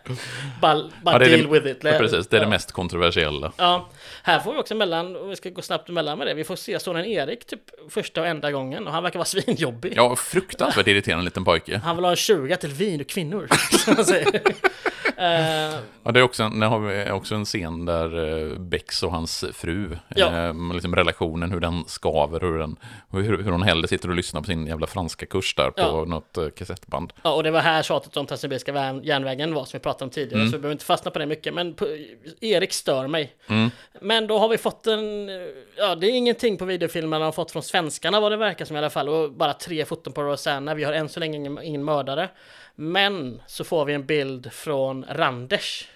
Bara, 0.62 0.82
bara 1.04 1.14
Ja, 1.24 1.30
deal 1.38 1.42
det, 1.52 1.60
with 1.60 1.68
it. 1.68 1.82
Precis, 1.82 2.28
det 2.28 2.38
är 2.38 2.42
det 2.42 2.48
mest 2.48 2.72
kontroversiella. 2.72 3.52
Ja, 3.58 3.64
här 4.24 4.39
får 4.39 4.53
vi 4.53 4.59
också 4.59 4.76
mellan, 4.76 5.16
och 5.16 5.32
vi 5.32 5.36
ska 5.36 5.49
gå 5.49 5.61
snabbt 5.61 5.89
emellan 5.89 6.18
med 6.18 6.28
det, 6.28 6.34
vi 6.34 6.43
får 6.43 6.55
se 6.55 6.80
sonen 6.80 7.05
Erik 7.05 7.45
typ 7.45 7.61
första 7.89 8.22
och 8.22 8.28
enda 8.28 8.51
gången 8.51 8.88
och 8.88 8.93
han 8.93 9.03
verkar 9.03 9.20
vara 9.20 9.26
svinjobbig. 9.26 9.93
Ja, 9.95 10.16
fruktansvärt 10.16 10.88
irriterande 10.88 11.26
liten 11.26 11.43
pojke. 11.45 11.82
Han 11.84 11.95
vill 11.95 12.05
ha 12.05 12.11
en 12.11 12.16
20 12.18 12.55
till 12.57 12.72
vin 12.72 13.01
och 13.01 13.07
kvinnor, 13.07 13.47
som 13.78 13.95
han 13.95 14.05
säger. 14.05 14.41
Eh, 15.18 15.80
Ja, 16.03 16.11
det 16.11 16.20
är 16.20 16.24
också, 16.24 16.43
en- 16.43 16.61
har 16.61 16.80
vi 16.80 17.11
också 17.11 17.36
en 17.36 17.45
scen 17.45 17.86
där 17.86 18.39
eh, 18.51 18.59
Bex 18.59 19.03
och 19.03 19.11
hans 19.11 19.45
fru, 19.53 19.97
Ja. 20.16 20.47
eh, 20.47 20.53
liksom 20.74 20.95
relationen, 20.95 21.51
hur 21.51 21.59
den 21.59 21.84
skaver, 21.88 22.39
hur, 22.39 22.59
den, 22.59 22.76
hur, 23.11 23.43
hur 23.43 23.51
hon 23.51 23.63
hellre 23.63 23.88
sitter 23.88 24.09
och 24.09 24.16
lyssnar 24.16 24.41
på 24.41 24.47
sin 24.47 24.68
jävla 24.68 24.88
franska 24.88 25.26
kurs 25.26 25.55
där 25.55 25.72
på 25.72 25.82
Ja. 25.82 26.05
något 26.07 26.38
eh, 26.38 26.49
kassettband. 26.49 27.13
Ja, 27.24 27.34
och 27.34 27.43
det 27.43 27.51
var 27.51 27.59
här 27.59 27.84
tjatet 27.84 28.18
om 28.18 28.26
Transsibiriska 28.26 28.72
vä- 28.72 29.03
järnvägen 29.03 29.53
var 29.53 29.66
som 29.66 29.78
vi 29.78 29.82
pratade 29.84 30.03
om 30.03 30.09
tidigare, 30.09 30.39
Mm. 30.41 30.51
så 30.51 30.57
vi 30.57 30.61
behöver 30.61 30.72
inte 30.74 30.86
fastna 30.86 31.11
på 31.11 31.20
det 31.20 31.26
mycket. 31.26 31.53
Men 31.53 31.74
på, 31.74 31.88
Erik 32.41 32.74
stör 32.74 33.07
mig. 33.07 33.36
Mm. 33.47 33.55
Men 34.01 34.28
då 34.28 34.38
har 34.38 34.49
vi 34.49 34.58
fått 34.58 34.88
en... 34.88 35.30
Ja, 35.78 35.95
det 35.95 36.08
är 36.08 36.12
ingenting 36.12 36.58
på 36.58 36.66
videofilmen 36.66 37.20
de 37.20 37.26
har 37.26 37.32
fått 37.32 37.51
från 37.51 37.64
svenskarna 37.64 38.20
vad 38.20 38.32
det 38.32 38.38
verkar 38.38 38.66
som 38.66 38.76
i 38.76 38.80
alla 38.80 38.89
fall. 38.89 39.10
Och 39.10 39.32
bara 39.32 39.53
tre 39.53 39.86
foton 39.86 40.14
på 40.14 40.24
Rosanna. 40.24 40.74
Vi 40.74 40.84
har 40.84 40.93
än 40.93 41.10
så 41.10 41.20
länge 41.20 41.38
ingen, 41.38 41.62
ingen 41.62 41.84
mördare. 41.84 42.30
Men 42.76 43.41
så 43.47 43.64
får 43.64 43.86
vi 43.86 43.93
en 43.93 44.06
bild 44.06 44.53
från 44.53 45.06
Randers. 45.10 45.88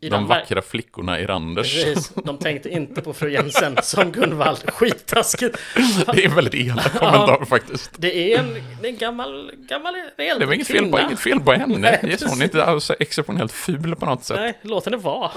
I. 0.00 0.08
De 0.08 0.26
vackra 0.26 0.62
flickorna 0.62 1.20
i 1.20 1.26
Randers. 1.26 1.84
Precis, 1.84 2.12
de 2.24 2.38
tänkte 2.38 2.68
inte 2.68 3.02
på 3.02 3.12
fru 3.12 3.30
Jensen 3.30 3.76
som 3.82 4.12
Gunvald. 4.12 4.70
Skittaskigt. 4.70 5.58
Det 6.14 6.24
är 6.24 6.28
en 6.28 6.34
väldigt 6.34 6.54
elak 6.54 6.92
kommentar 6.98 7.44
faktiskt. 7.44 7.90
Det 7.96 8.34
är 8.34 8.38
en, 8.38 8.54
det 8.82 8.88
är 8.88 8.92
en 8.92 8.98
gammal, 8.98 9.52
gammal 9.54 9.94
äldre 10.18 10.38
Det 10.38 10.46
var 10.46 10.54
inget 10.54 10.66
fel, 10.66 10.90
på, 10.90 11.00
inget 11.00 11.20
fel 11.20 11.40
på 11.40 11.52
henne. 11.52 11.78
Nej, 11.78 12.00
Nej, 12.02 12.16
hon 12.26 12.40
är 12.40 12.44
inte 12.44 12.64
alls 12.64 12.90
exceptionellt 12.98 13.52
ful 13.52 13.96
på 13.96 14.06
något 14.06 14.24
sätt. 14.24 14.36
Nej, 14.36 14.58
låt 14.62 14.84
henne 14.84 14.96
vara. 14.96 15.30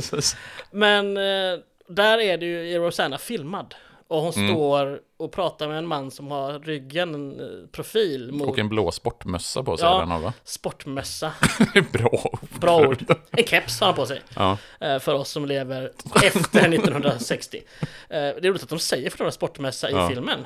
Men 0.70 1.16
eh, 1.16 1.58
där 1.88 2.20
är 2.20 2.38
det 2.38 2.46
ju 2.46 2.78
Rosanna 2.78 3.18
filmad. 3.18 3.74
Och 4.08 4.20
hon 4.22 4.32
Mm. 4.36 4.48
står 4.54 5.00
och 5.16 5.32
pratar 5.32 5.68
med 5.68 5.78
en 5.78 5.86
man 5.86 6.10
som 6.10 6.30
har 6.30 6.58
ryggen, 6.58 7.14
en 7.14 7.40
eh, 7.40 7.66
profil 7.72 8.32
mot 8.32 8.48
Och 8.48 8.58
en 8.58 8.68
blå 8.68 8.90
sportmössa 8.90 9.62
på 9.62 9.76
sig, 9.76 9.86
Ja. 9.88 9.98
den 9.98 10.22
va? 10.22 10.32
sportmössa. 10.44 11.32
Bra. 11.92 12.30
Bra 12.60 12.78
ord. 12.88 13.04
En 13.30 13.44
keps 13.44 13.80
har 13.80 13.86
han 13.86 13.96
på 13.96 14.06
sig. 14.06 14.22
Ja. 14.36 14.58
Eh, 14.80 14.98
För 14.98 15.14
oss 15.14 15.30
som 15.30 15.46
lever 15.46 15.92
efter 16.24 16.68
1960. 16.68 17.56
Eh, 17.58 17.62
Det 18.08 18.18
är 18.18 18.40
roligt 18.42 18.62
att 18.62 18.68
de 18.68 18.78
säger 18.78 19.10
för 19.10 19.30
sportmössa 19.30 19.90
i 19.90 19.92
Ja. 19.92 20.08
filmen. 20.08 20.44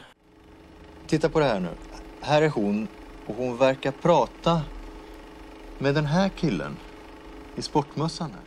Titta 1.06 1.28
på 1.28 1.38
det 1.38 1.44
här 1.44 1.60
nu. 1.60 1.68
Här 2.20 2.42
är 2.42 2.48
hon 2.48 2.88
och 3.26 3.34
hon 3.34 3.56
verkar 3.56 3.90
prata 3.92 4.60
med 5.78 5.94
den 5.94 6.06
här 6.06 6.28
killen 6.28 6.76
i 7.56 7.62
sportmössan. 7.62 8.30
Här. 8.30 8.40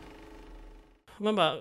Man 1.18 1.36
bara, 1.36 1.54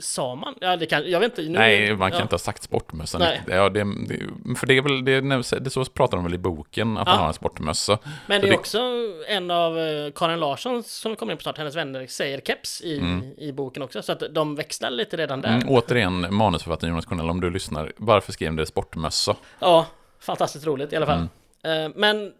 sa 0.00 0.34
man? 0.34 0.54
Ja, 0.60 0.76
det 0.76 0.86
kan, 0.86 1.10
jag 1.10 1.20
vet 1.20 1.38
inte. 1.38 1.42
Nu, 1.50 1.58
Nej, 1.58 1.96
man 1.96 2.10
kan 2.10 2.18
ja. 2.18 2.22
inte 2.22 2.34
ha 2.34 2.38
sagt 2.38 2.62
sportmössa. 2.62 3.18
Nej. 3.18 3.42
Ja, 3.48 3.68
det, 3.68 3.84
det, 4.08 4.18
för 4.58 4.66
det 4.66 4.76
är 4.76 4.82
väl, 4.82 5.04
det, 5.04 5.20
det 5.60 5.70
så 5.70 5.84
pratar 5.84 6.16
de 6.16 6.24
väl 6.24 6.34
i 6.34 6.38
boken, 6.38 6.96
att 6.98 7.06
Ja. 7.06 7.10
han 7.12 7.20
har 7.20 7.28
en 7.28 7.34
sportmössa. 7.34 7.98
Men 8.26 8.40
det 8.40 8.48
är 8.48 8.54
också 8.54 8.80
en 9.28 9.50
av 9.50 9.78
eh, 9.78 10.12
Karin 10.14 10.40
Larsson 10.40 10.82
som 10.82 11.16
kommer 11.16 11.32
in 11.32 11.38
på 11.38 11.42
snart, 11.42 11.58
hennes 11.58 11.76
vänner 11.76 12.06
säger 12.06 12.40
keps 12.40 12.80
i, 12.80 13.20
i 13.38 13.52
boken 13.52 13.82
också. 13.82 14.02
Så 14.02 14.12
att 14.12 14.22
de 14.30 14.54
växlar 14.54 14.90
lite 14.90 15.16
redan 15.16 15.40
där. 15.40 15.54
Mm, 15.56 15.68
återigen, 15.68 16.34
manusförfattaren 16.34 16.90
Jonas 16.92 17.06
Cornell, 17.06 17.30
om 17.30 17.40
du 17.40 17.50
lyssnar, 17.50 17.92
varför 17.96 18.32
skrev 18.32 18.56
det 18.56 18.66
sportmössa? 18.66 19.36
Ja, 19.58 19.86
fantastiskt 20.20 20.66
roligt 20.66 20.92
i 20.92 20.96
alla 20.96 21.06
fall. 21.06 21.28
Mm. 21.62 21.86
Eh, 21.86 21.92
Men 21.96 22.32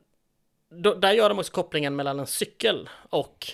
då, 0.83 0.95
där 0.95 1.13
gör 1.13 1.29
de 1.29 1.39
också 1.39 1.53
kopplingen 1.53 1.97
mellan 1.97 2.21
en 2.21 2.27
cykel 2.27 2.89
och... 3.11 3.47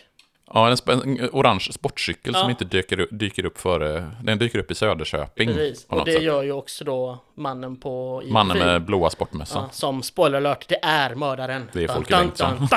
Ja, 0.54 0.68
en, 0.86 1.18
en 1.18 1.28
orange 1.32 1.68
sportcykel 1.72 2.32
Ja. 2.34 2.40
som 2.40 2.50
inte 2.50 2.64
dyker, 2.64 3.06
dyker 3.10 3.44
upp 3.44 3.58
före, 3.58 4.10
den 4.22 4.38
dyker 4.38 4.58
upp 4.58 4.70
i 4.70 4.74
Söderköping. 4.74 5.48
Precis. 5.48 5.86
Och 5.88 6.04
det 6.04 6.12
sätt. 6.12 6.22
gör 6.22 6.42
ju 6.42 6.52
också 6.52 6.84
då 6.84 7.18
mannen 7.34 7.76
på... 7.76 8.22
i 8.24 8.32
Mannen 8.32 8.58
med 8.58 8.82
blåa 8.84 9.10
sportmössa. 9.10 9.58
Ja, 9.58 9.68
som 9.72 10.02
spoiler 10.02 10.36
alert, 10.38 10.64
det 10.68 10.84
är 10.84 11.14
mördaren. 11.14 11.70
Det 11.72 11.84
är 11.84 11.88
Folke 11.88 12.16
Bengtsson. 12.16 12.68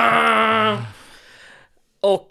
Och 2.00 2.30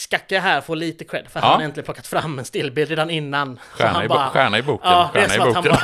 Skacke 0.00 0.38
här 0.40 0.60
får 0.60 0.76
lite 0.76 1.04
cred 1.04 1.24
för 1.30 1.38
att 1.40 1.44
Ja. 1.44 1.52
han 1.52 1.60
äntligen 1.60 1.84
plockat 1.84 2.06
fram 2.06 2.38
en 2.38 2.44
stillbild 2.44 2.88
redan 2.90 3.10
innan. 3.10 3.58
Stjärna, 3.72 3.92
han 3.92 4.04
i, 4.04 4.08
bo- 4.08 4.14
stjärna 4.32 4.58
i 4.58 4.62
boken. 4.62 4.90
Ja, 4.90 5.10
det 5.12 5.20
är 5.20 5.28
som 5.28 5.48
att 5.48 5.54
han 5.54 5.64
bara... 5.64 5.80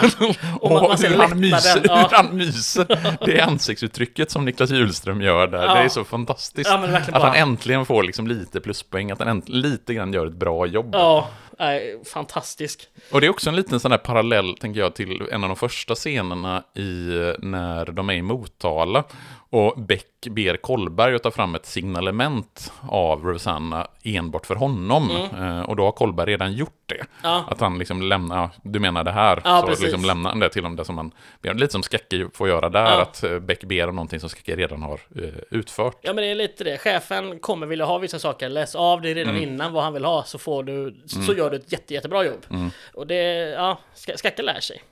Och 0.61 0.71
man, 0.73 0.83
man 0.83 0.99
ser 0.99 1.09
hur 1.11 1.19
han 1.19 1.41
myser, 1.41 1.81
Ja. 1.85 1.97
hur 1.97 2.17
han 2.17 2.37
myser. 2.37 2.87
Det 3.27 3.41
ansiktsuttrycket 3.41 4.31
som 4.31 4.45
Niklas 4.45 4.71
Hjulström 4.71 5.23
gör 5.23 5.47
där, 5.47 5.63
Ja. 5.65 5.75
det 5.75 5.81
är 5.81 5.89
så 5.89 6.05
fantastiskt. 6.05 6.71
Ja, 6.71 6.75
att 6.97 7.11
han 7.13 7.21
bara- 7.23 7.35
äntligen 7.35 7.87
får 7.87 8.03
liksom 8.03 8.27
lite 8.27 8.61
pluspoäng, 8.61 9.11
att 9.11 9.19
han 9.19 9.29
änt- 9.29 9.49
lite 9.51 9.95
grann 9.95 10.13
gör 10.13 10.27
ett 10.27 10.33
bra 10.35 10.67
jobb. 10.67 10.91
Ja, 10.93 11.29
nej, 11.59 12.01
fantastisk. 12.05 12.89
Och 13.13 13.21
det 13.21 13.27
är 13.27 13.31
också 13.31 13.51
en 13.51 13.57
liten 13.57 13.81
sån 13.81 13.91
där 13.91 13.99
parallell, 13.99 14.57
tänker 14.57 14.81
jag, 14.81 14.95
till 14.95 15.23
en 15.33 15.43
av 15.45 15.49
de 15.49 15.57
första 15.57 15.95
scenerna 15.95 16.63
i 16.75 17.11
när 17.39 17.85
de 17.93 18.11
är 18.11 18.15
i 18.15 18.23
Motala. 18.23 19.05
Och 19.51 19.75
Beck 19.83 20.07
ber 20.31 20.57
Kolberg 20.57 21.15
att 21.15 21.23
ta 21.23 21.31
fram 21.31 21.55
ett 21.55 21.67
signalement 21.67 22.73
av 22.89 23.25
Rosanna 23.25 23.87
enbart 24.03 24.47
för 24.47 24.55
honom. 24.55 25.11
Eh, 25.39 25.61
och 25.61 25.77
då 25.77 25.85
har 25.85 25.93
Kolberg 25.93 26.31
redan 26.31 26.53
gjort 26.53 26.71
det. 26.87 26.95
Mm. 26.95 27.07
Ja. 27.23 27.45
Att 27.51 27.61
han 27.61 27.79
liksom 27.79 28.03
lämnar, 28.03 28.37
ja, 28.37 28.51
du 28.63 28.81
menar 28.81 29.05
det 29.05 29.11
här, 29.11 29.41
Ja, 29.45 29.61
så 29.61 29.67
precis. 29.67 29.85
liksom 29.85 30.05
lämnar 30.05 30.31
han 30.31 30.39
det 30.41 30.49
till 30.49 30.63
dem. 30.63 30.77
Det 30.77 30.85
som 30.85 30.95
man, 30.95 31.11
lite 31.43 31.73
som 31.73 31.83
Skacke 31.83 32.29
får 32.35 32.49
göra 32.49 32.69
där, 32.69 33.01
att 33.01 33.23
eh, 33.25 33.39
Beck 33.39 33.65
ber 33.65 33.89
om 33.89 33.95
någonting 33.97 34.21
som 34.21 34.29
Skacke 34.29 34.57
redan 34.57 34.83
har 34.83 35.01
eh, 35.17 35.29
utfört. 35.51 35.97
Ja 36.03 36.13
men 36.13 36.25
det 36.25 36.31
är 36.31 36.35
lite 36.35 36.65
det. 36.65 36.79
Chefen 36.79 37.39
kommer 37.39 37.67
vilja 37.67 37.85
ha 37.85 37.99
vissa 37.99 38.19
saker. 38.19 38.49
Läs 38.49 38.75
av 38.75 39.01
det 39.03 39.15
redan 39.15 39.37
Mm. 39.37 39.49
innan 39.49 39.73
vad 39.73 39.85
han 39.85 39.93
vill 39.93 40.05
ha 40.05 40.23
så 40.25 40.39
får 40.39 40.63
du, 40.63 40.97
så 41.27 41.35
gör 41.35 41.44
du 41.51 41.57
ett 41.57 41.73
jätte, 41.73 41.95
jättebra 41.95 42.25
jobb. 42.25 42.47
Mm. 42.51 42.71
Och 42.95 43.07
det, 43.07 43.23
ja, 43.51 43.79
Ska- 43.95 44.17
Skacke 44.17 44.43
lär 44.43 44.61
sig. 44.61 44.83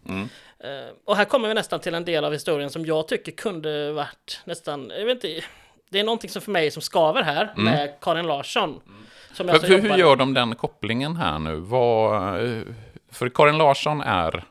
Eh, 0.65 0.95
och 1.05 1.17
här 1.17 1.25
kommer 1.25 1.49
vi 1.49 1.55
nästan 1.55 1.81
till 1.81 1.95
en 1.95 2.05
del 2.05 2.25
av 2.25 2.33
historien 2.33 2.71
som 2.71 2.87
jag 2.87 3.09
tycker 3.09 3.33
kunde 3.33 3.93
varit 3.93 4.41
nästan, 4.45 4.93
jag 4.99 5.05
vet 5.07 5.25
inte, 5.25 5.47
det 5.91 6.01
är 6.01 6.05
någonting 6.05 6.31
som 6.31 6.43
för 6.43 6.51
mig 6.51 6.71
som 6.71 6.83
skaver 6.83 7.23
här 7.23 7.53
med 7.57 7.95
Karin 8.01 8.27
Larsson. 8.27 8.81
Som 9.33 9.49
Mm. 9.49 9.61
För, 9.61 9.67
för 9.67 9.79
hur 9.79 9.97
gör 9.97 10.17
de 10.17 10.35
den 10.35 10.55
kopplingen 10.55 11.17
här 11.17 11.39
nu? 11.39 11.55
Vad, 11.57 12.15
eh, 12.45 12.63
för 13.13 13.29
Karin 13.29 13.59
Larsson 13.59 14.01
är... 14.01 14.45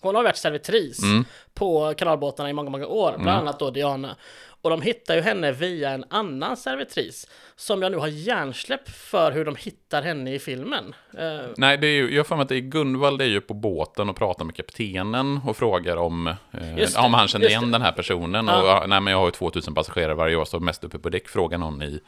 Hon 0.00 0.14
har 0.14 0.22
varit 0.22 0.36
servitris 0.36 1.02
Mm. 1.02 1.24
på 1.54 1.94
kanalbåtarna 1.96 2.50
i 2.50 2.52
många, 2.52 2.70
många 2.70 2.86
år, 2.86 3.14
bland 3.18 3.38
annat 3.40 3.58
då 3.58 3.70
Diana. 3.70 4.16
Och 4.66 4.70
de 4.70 4.82
hittar 4.82 5.14
ju 5.14 5.20
henne 5.20 5.52
via 5.52 5.90
en 5.90 6.04
annan 6.10 6.56
servitris 6.56 7.26
som 7.56 7.82
jag 7.82 7.92
nu 7.92 7.98
har 7.98 8.08
hjärnsläpp 8.08 8.88
för 8.88 9.32
hur 9.32 9.44
de 9.44 9.56
hittar 9.56 10.02
henne 10.02 10.34
i 10.34 10.38
filmen. 10.38 10.94
Eh, 11.18 11.40
Nej, 11.56 11.78
det 11.78 11.86
är 11.86 11.92
ju, 11.92 12.14
jag 12.14 12.26
för 12.26 12.36
mig 12.36 12.42
att 12.42 12.48
det 12.48 12.56
är 12.56 12.60
Gunvald 12.60 13.22
är 13.22 13.26
ju 13.26 13.40
på 13.40 13.54
båten 13.54 14.08
och 14.08 14.16
pratar 14.16 14.44
med 14.44 14.56
kaptenen 14.56 15.40
och 15.46 15.56
frågar 15.56 15.96
om, 15.96 16.26
eh, 16.26 16.34
det, 16.76 16.96
om 16.96 17.14
han 17.14 17.28
känner 17.28 17.46
igen 17.48 17.64
det. 17.66 17.70
den 17.72 17.82
här 17.82 17.92
personen. 17.92 18.46
Ja. 18.46 18.80
Och, 18.82 18.88
nej, 18.88 19.00
men 19.00 19.10
jag 19.10 19.18
har 19.18 19.26
ju 19.26 19.30
2000 19.30 19.74
passagerare 19.74 20.14
varje 20.14 20.36
år, 20.36 20.44
så 20.44 20.60
mest 20.60 20.84
uppe 20.84 20.98
på 20.98 21.08
däck 21.08 21.28
frågar 21.28 21.58
någon 21.58 21.82
i, 21.82 22.00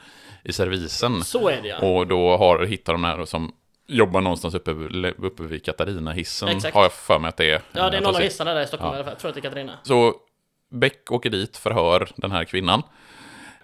i 0.45 0.53
servisen. 0.53 1.25
så 1.25 1.49
är 1.49 1.63
det 1.63 1.69
ja. 1.69 1.79
Och 1.79 2.07
då 2.07 2.37
har, 2.37 2.65
hittar 2.65 2.93
de 2.93 3.05
här 3.05 3.25
som 3.25 3.53
jobbar 3.87 4.21
någonstans 4.21 4.55
uppe, 4.55 4.71
uppe 5.19 5.43
vid 5.43 5.65
Katarina-hissen. 5.65 6.61
Har 6.73 6.83
jag 6.83 6.93
för 6.93 7.19
mig 7.19 7.29
att 7.29 7.37
det 7.37 7.51
är. 7.51 7.61
Ja, 7.73 7.91
det 7.91 7.97
är 7.97 8.01
Eh, 8.01 8.01
någon 8.01 8.17
av 8.17 8.21
hissarna 8.23 8.55
där 8.55 8.63
i 8.63 8.67
Stockholm 8.67 8.91
Ja. 8.93 8.97
i 8.97 8.99
alla 8.99 9.05
fall. 9.05 9.13
Jag 9.13 9.19
tror 9.21 9.29
att 9.29 9.35
det 9.35 9.41
är 9.41 9.43
Katarina. 9.43 9.79
Så 9.83 10.15
Beck 10.71 11.13
åker 11.13 11.31
dit, 11.31 11.57
förhör 11.57 12.09
den 12.17 12.31
här 12.31 12.45
kvinnan. 12.45 12.83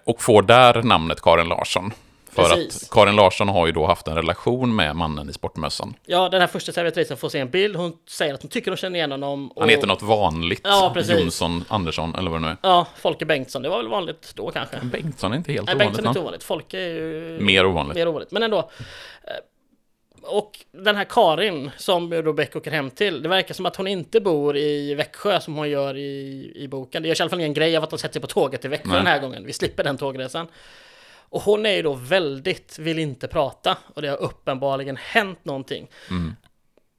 Och 0.04 0.22
får 0.22 0.42
där 0.42 0.82
namnet 0.82 1.20
Karin 1.20 1.48
Larsson. 1.48 1.92
För 2.30 2.42
Precis. 2.48 2.82
att 2.82 2.90
Karin 2.90 3.16
Larsson 3.16 3.48
har 3.48 3.66
ju 3.66 3.72
då 3.72 3.86
haft 3.86 4.08
en 4.08 4.14
relation 4.14 4.76
med 4.76 4.96
mannen 4.96 5.30
i 5.30 5.32
sportmössan. 5.32 5.94
Ja, 6.06 6.28
den 6.28 6.40
här 6.40 6.48
första 6.48 6.72
servitrisen 6.72 7.16
får 7.16 7.28
se 7.28 7.38
en 7.38 7.50
bild. 7.50 7.76
Hon 7.76 7.92
säger 8.08 8.34
att 8.34 8.42
hon 8.42 8.50
tycker 8.50 8.70
hon 8.70 8.76
känner 8.76 8.96
igen 8.96 9.10
honom. 9.10 9.48
Och... 9.48 9.62
Han 9.62 9.68
heter 9.68 9.86
något 9.86 10.02
vanligt. 10.02 10.60
Ja, 10.64 10.90
precis. 10.94 11.20
Jonsson, 11.20 11.64
Andersson 11.68 12.14
eller 12.14 12.30
vad 12.30 12.40
det 12.40 12.46
nu 12.46 12.52
är. 12.52 12.56
Ja, 12.62 12.86
Folke 12.96 13.24
Bengtsson. 13.24 13.62
Det 13.62 13.68
var 13.68 13.76
väl 13.76 13.88
vanligt 13.88 14.32
då 14.34 14.50
kanske. 14.50 14.76
Bengtsson 14.82 15.32
är 15.32 15.36
inte 15.36 15.52
helt 15.52 15.66
Nej, 15.66 15.74
ovanligt 15.74 15.86
Bengtsson 15.86 16.04
är 16.04 16.08
inte 16.08 16.20
ovanligt. 16.20 16.44
Folke 16.44 16.78
är 16.78 16.88
ju... 16.88 17.38
Mer 17.40 17.66
ovanligt. 17.66 17.94
Mer 17.94 18.08
ovanligt. 18.08 18.30
Men 18.30 18.42
ändå. 18.42 18.70
Och 20.26 20.64
den 20.72 20.96
här 20.96 21.04
Karin 21.04 21.70
som 21.76 22.10
då 22.10 22.32
Beck 22.32 22.56
åker 22.56 22.70
hem 22.70 22.90
till. 22.90 23.22
Det 23.22 23.28
verkar 23.28 23.54
som 23.54 23.66
att 23.66 23.76
hon 23.76 23.86
inte 23.86 24.20
bor 24.20 24.56
i 24.56 24.94
Växjö 24.94 25.40
som 25.40 25.54
hon 25.56 25.70
gör 25.70 25.96
i, 25.96 26.52
i 26.54 26.68
boken. 26.68 27.02
Det 27.02 27.08
görs 27.08 27.20
i 27.20 27.22
alla 27.22 27.30
fall 27.30 27.40
ingen 27.40 27.54
grej 27.54 27.76
av 27.76 27.82
att 27.82 27.90
de 27.90 27.98
sätter 27.98 28.12
sig 28.12 28.22
på 28.22 28.26
tåget 28.26 28.60
till 28.60 28.70
Växjö 28.70 28.88
Nej. 28.88 28.98
den 28.98 29.06
här 29.06 29.20
gången. 29.20 29.46
Vi 29.46 29.52
slipper 29.52 29.84
den 29.84 29.96
tågresan. 29.96 30.46
Och 31.28 31.42
hon 31.42 31.66
är 31.66 31.70
ju 31.70 31.82
då 31.82 31.92
väldigt, 31.92 32.78
vill 32.78 32.98
inte 32.98 33.28
prata. 33.28 33.76
Och 33.94 34.02
det 34.02 34.08
har 34.08 34.22
uppenbarligen 34.22 34.96
hänt 34.96 35.44
någonting. 35.44 35.88
Mm. 36.10 36.36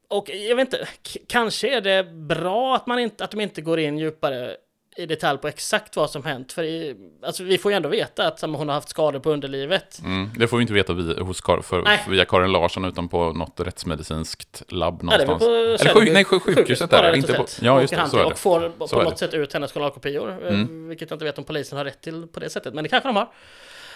Och 0.08 0.30
jag 0.30 0.56
vet 0.56 0.74
inte, 0.74 0.88
kanske 1.28 1.78
är 1.78 1.82
det 1.82 2.04
bra 2.04 2.76
att, 2.76 2.88
man 2.88 3.00
inte, 3.00 3.24
att 3.24 3.32
de 3.32 3.42
inte 3.42 3.62
går 3.62 3.80
in 3.80 3.98
djupare 3.98 4.58
i 4.98 5.06
detalj 5.06 5.38
på 5.40 5.48
exakt 5.48 5.96
vad 5.96 6.10
som 6.10 6.24
hänt. 6.24 6.54
För 6.54 6.64
i, 6.64 6.96
alltså, 7.24 7.44
vi 7.44 7.58
får 7.58 7.72
ju 7.72 7.76
ändå 7.76 7.90
veta 7.90 8.28
att 8.28 8.42
hon 8.42 8.56
har 8.56 8.76
haft 8.76 8.90
skador 8.90 9.20
på 9.20 9.32
underlivet. 9.32 10.00
Mm, 10.04 10.30
det 10.38 10.48
får 10.48 10.58
vi 10.58 10.62
inte 10.62 10.74
veta 10.74 10.94
via, 10.94 11.24
hos 11.24 11.42
för, 11.42 12.10
via 12.12 12.26
Karin 12.26 12.52
Larsson 12.52 12.86
utan 12.86 13.08
på 13.10 13.34
något 13.34 13.60
rättsmedicinskt 13.60 14.64
labb 14.68 15.00
Ja, 15.04 15.06
någonstans. 15.18 15.40
på 15.44 15.50
Eller 15.50 15.94
sjuk, 15.94 16.14
nej, 16.14 16.24
sjuk, 16.26 16.44
sjukhuset 16.44 16.94
är 16.94 16.98
bara 16.98 17.02
det. 17.02 17.10
rätt 17.10 17.18
Inte 17.18 17.34
på, 17.34 17.46
ja, 17.62 17.82
just 17.82 17.94
det, 17.96 18.08
så 18.10 18.18
är 18.18 18.22
det. 18.22 18.26
Och 18.26 18.38
får 18.40 18.70
på 18.70 18.88
Så 18.88 19.00
är 19.00 19.04
något 19.04 19.14
det. 19.14 19.20
sätt 19.20 19.34
ut 19.34 19.54
hennes 19.54 19.72
journalkopior. 19.72 20.30
eh, 20.32 20.48
Mm. 20.54 20.88
Vilket 20.88 21.10
jag 21.10 21.16
inte 21.16 21.26
vet 21.26 21.38
om 21.38 21.44
polisen 21.44 21.78
har 21.78 21.86
rätt 21.86 22.02
till 22.02 22.28
på 22.28 22.40
det 22.40 22.50
sättet. 22.50 22.74
Men 22.74 22.84
det 22.84 22.90
kanske 22.90 23.10
de 23.10 23.16
har. 23.16 23.30